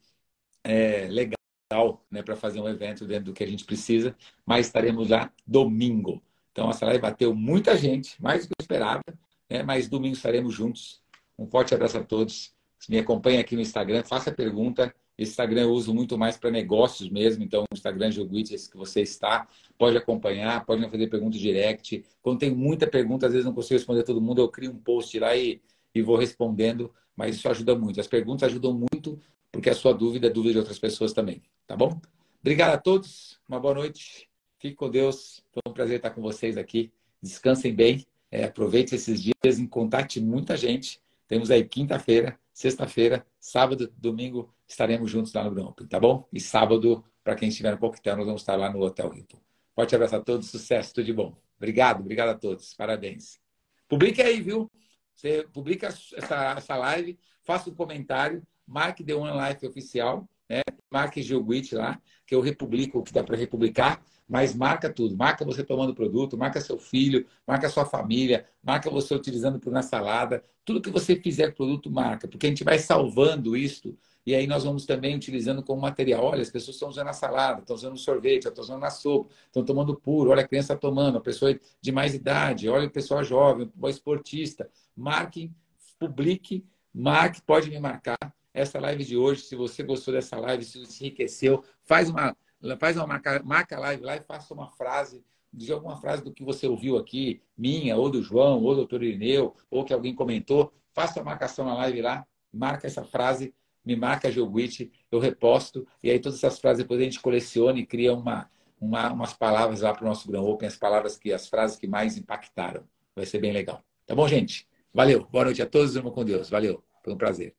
é, 0.63 1.07
legal 1.07 2.05
né, 2.11 2.21
para 2.21 2.35
fazer 2.35 2.59
um 2.59 2.67
evento 2.67 3.05
dentro 3.05 3.25
do 3.25 3.33
que 3.33 3.43
a 3.43 3.47
gente 3.47 3.65
precisa, 3.65 4.15
mas 4.45 4.67
estaremos 4.67 5.09
lá 5.09 5.31
domingo. 5.45 6.21
Então, 6.51 6.69
essa 6.69 6.85
live 6.85 7.01
bateu 7.01 7.33
muita 7.33 7.77
gente, 7.77 8.21
mais 8.21 8.45
do 8.45 8.49
que 8.49 8.55
eu 8.59 8.63
esperava, 8.63 9.03
né, 9.49 9.63
mas 9.63 9.87
domingo 9.87 10.15
estaremos 10.15 10.53
juntos. 10.53 11.01
Um 11.37 11.47
forte 11.47 11.73
abraço 11.73 11.97
a 11.97 12.03
todos. 12.03 12.53
Me 12.89 12.97
acompanhe 12.99 13.39
aqui 13.39 13.55
no 13.55 13.61
Instagram, 13.61 14.03
faça 14.03 14.31
pergunta. 14.31 14.93
Instagram 15.23 15.61
eu 15.61 15.71
uso 15.71 15.93
muito 15.93 16.17
mais 16.17 16.37
para 16.37 16.51
negócios 16.51 17.09
mesmo, 17.09 17.43
então 17.43 17.63
o 17.63 17.73
Instagram 17.73 18.11
Joguit, 18.11 18.53
esse 18.53 18.69
que 18.69 18.77
você 18.77 19.01
está, 19.01 19.47
pode 19.77 19.97
acompanhar, 19.97 20.65
pode 20.65 20.81
me 20.81 20.89
fazer 20.89 21.07
pergunta 21.07 21.37
direct. 21.37 22.05
Quando 22.21 22.39
tem 22.39 22.53
muita 22.53 22.85
pergunta, 22.85 23.25
às 23.25 23.33
vezes 23.33 23.45
não 23.45 23.53
consigo 23.53 23.75
responder 23.75 24.03
todo 24.03 24.21
mundo, 24.21 24.41
eu 24.41 24.49
crio 24.49 24.71
um 24.71 24.77
post 24.77 25.17
lá 25.19 25.35
e, 25.35 25.61
e 25.93 26.01
vou 26.01 26.17
respondendo, 26.17 26.93
mas 27.15 27.35
isso 27.35 27.49
ajuda 27.49 27.75
muito. 27.75 27.99
As 27.99 28.07
perguntas 28.07 28.47
ajudam 28.49 28.73
muito 28.73 29.19
porque 29.51 29.69
a 29.69 29.75
sua 29.75 29.93
dúvida 29.93 30.27
é 30.27 30.29
dúvida 30.29 30.53
de 30.53 30.59
outras 30.59 30.77
pessoas 30.77 31.13
também, 31.13 31.41
tá 31.65 31.75
bom? 31.75 31.99
Obrigado 32.39 32.73
a 32.73 32.77
todos, 32.77 33.39
uma 33.49 33.59
boa 33.59 33.73
noite, 33.73 34.29
fique 34.59 34.75
com 34.75 34.89
Deus, 34.89 35.43
foi 35.51 35.61
um 35.67 35.73
prazer 35.73 35.97
estar 35.97 36.11
com 36.11 36.21
vocês 36.21 36.57
aqui, 36.57 36.91
descansem 37.21 37.73
bem, 37.73 38.05
é, 38.29 38.43
aproveite 38.43 38.93
esses 38.93 39.21
dias, 39.21 39.57
em 39.57 39.65
contate 39.65 40.21
muita 40.21 40.55
gente, 40.55 41.01
temos 41.27 41.49
aí 41.49 41.63
quinta-feira, 41.63 42.39
sexta-feira, 42.57 43.23
sábado, 43.39 43.93
domingo, 43.95 44.51
estaremos 44.67 45.11
juntos 45.11 45.31
lá 45.31 45.43
no 45.43 45.51
Bronco, 45.51 45.87
tá 45.87 45.99
bom? 45.99 46.27
E 46.33 46.39
sábado, 46.39 47.05
para 47.23 47.35
quem 47.35 47.49
estiver 47.49 47.71
no 47.71 47.77
Coquetel, 47.77 48.17
nós 48.17 48.25
vamos 48.25 48.41
estar 48.41 48.55
lá 48.55 48.67
no 48.73 48.81
Hotel 48.81 49.13
Hilton. 49.13 49.39
Forte 49.75 49.93
abraço 49.93 50.15
a 50.15 50.21
todos, 50.21 50.49
sucesso, 50.49 50.91
tudo 50.91 51.05
de 51.05 51.13
bom. 51.13 51.37
Obrigado, 51.55 51.99
obrigado 51.99 52.29
a 52.29 52.33
todos, 52.33 52.73
parabéns. 52.73 53.39
Publique 53.87 54.23
aí, 54.23 54.41
viu? 54.41 54.71
Você 55.13 55.47
publica 55.53 55.85
essa, 55.85 56.55
essa 56.57 56.75
live, 56.77 57.19
faça 57.43 57.69
um 57.69 57.75
comentário, 57.75 58.41
marque 58.65 59.03
The 59.03 59.13
One 59.13 59.37
Life 59.49 59.67
Oficial, 59.67 60.27
né? 60.49 60.61
marque 60.91 61.21
Geoguit 61.21 61.75
lá, 61.75 62.01
que 62.25 62.33
eu 62.33 62.41
republico 62.41 62.99
o 62.99 63.03
que 63.03 63.13
dá 63.13 63.23
para 63.23 63.37
republicar, 63.37 64.03
mas 64.27 64.53
marca 64.53 64.91
tudo. 64.91 65.15
Marca 65.15 65.45
você 65.45 65.63
tomando 65.63 65.93
produto, 65.93 66.37
marca 66.37 66.59
seu 66.59 66.77
filho, 66.77 67.25
marca 67.45 67.69
sua 67.69 67.85
família, 67.85 68.45
marca 68.63 68.89
você 68.89 69.13
utilizando 69.13 69.59
na 69.71 69.81
salada. 69.81 70.43
Tudo 70.65 70.81
que 70.81 70.89
você 70.89 71.15
fizer 71.15 71.53
produto, 71.53 71.89
marca, 71.89 72.27
porque 72.27 72.45
a 72.45 72.49
gente 72.49 72.63
vai 72.63 72.77
salvando 72.79 73.55
isso 73.55 73.97
e 74.25 74.35
aí 74.35 74.45
nós 74.45 74.65
vamos 74.65 74.85
também 74.85 75.15
utilizando 75.15 75.63
como 75.63 75.81
material. 75.81 76.21
Olha, 76.25 76.41
as 76.41 76.49
pessoas 76.49 76.75
estão 76.75 76.89
usando 76.89 77.07
a 77.07 77.13
salada, 77.13 77.61
estão 77.61 77.75
usando 77.75 77.97
sorvete, 77.97 78.45
estão 78.45 78.61
usando 78.61 78.83
a 78.83 78.89
sopa, 78.89 79.33
estão 79.45 79.63
tomando 79.63 79.95
puro. 79.95 80.31
Olha, 80.31 80.41
a 80.41 80.47
criança 80.47 80.75
tomando, 80.75 81.17
a 81.17 81.21
pessoa 81.21 81.57
de 81.81 81.91
mais 81.93 82.13
idade, 82.13 82.67
olha 82.67 82.87
o 82.87 82.91
pessoal 82.91 83.23
jovem, 83.23 83.71
o 83.79 83.87
esportista. 83.87 84.69
Marque, 84.93 85.49
publique, 85.97 86.65
marque, 86.93 87.41
pode 87.41 87.69
me 87.69 87.79
marcar 87.79 88.17
essa 88.57 88.79
live 88.79 89.03
de 89.03 89.15
hoje. 89.15 89.41
Se 89.41 89.55
você 89.55 89.83
gostou 89.83 90.13
dessa 90.13 90.37
live, 90.37 90.63
se 90.63 90.79
você 90.79 91.05
enriqueceu, 91.05 91.63
faz 91.83 92.09
uma, 92.09 92.35
faz 92.79 92.97
uma 92.97 93.05
marca, 93.05 93.41
marca 93.43 93.79
live 93.79 94.03
lá 94.03 94.15
e 94.17 94.21
faça 94.21 94.53
uma 94.53 94.69
frase, 94.71 95.23
diga 95.53 95.75
alguma 95.75 95.97
frase 95.97 96.23
do 96.23 96.33
que 96.33 96.43
você 96.43 96.67
ouviu 96.67 96.97
aqui, 96.97 97.41
minha, 97.57 97.95
ou 97.95 98.09
do 98.09 98.21
João, 98.21 98.61
ou 98.63 98.71
do 98.71 98.77
doutor 98.77 99.03
Irineu, 99.03 99.55
ou 99.69 99.85
que 99.85 99.93
alguém 99.93 100.13
comentou. 100.13 100.73
Faça 100.93 101.21
a 101.21 101.23
marcação 101.23 101.65
na 101.65 101.75
live 101.75 102.01
lá, 102.01 102.25
marca 102.51 102.87
essa 102.87 103.03
frase, 103.03 103.53
me 103.85 103.95
marca 103.95 104.31
Geoguit, 104.31 104.91
eu 105.11 105.19
reposto, 105.19 105.87
e 106.03 106.09
aí 106.09 106.19
todas 106.19 106.43
essas 106.43 106.59
frases 106.59 106.83
depois 106.83 106.99
a 106.99 107.03
gente 107.03 107.21
coleciona 107.21 107.79
e 107.79 107.85
cria 107.85 108.13
uma, 108.13 108.49
uma 108.81 109.13
umas 109.13 109.33
palavras 109.33 109.81
lá 109.81 109.93
para 109.93 110.03
o 110.03 110.07
nosso 110.07 110.27
Grand 110.29 110.41
Open, 110.41 110.67
as 110.67 110.75
palavras 110.75 111.17
que, 111.17 111.31
as 111.31 111.47
frases 111.47 111.77
que 111.77 111.87
mais 111.87 112.17
impactaram. 112.17 112.83
Vai 113.15 113.25
ser 113.25 113.39
bem 113.39 113.53
legal. 113.53 113.83
Tá 114.05 114.15
bom, 114.15 114.27
gente? 114.27 114.67
Valeu. 114.93 115.27
Boa 115.31 115.45
noite 115.45 115.61
a 115.61 115.65
todos, 115.65 115.95
irmão 115.95 116.11
com 116.11 116.25
Deus. 116.25 116.49
Valeu. 116.49 116.83
Foi 117.03 117.13
um 117.13 117.17
prazer. 117.17 117.55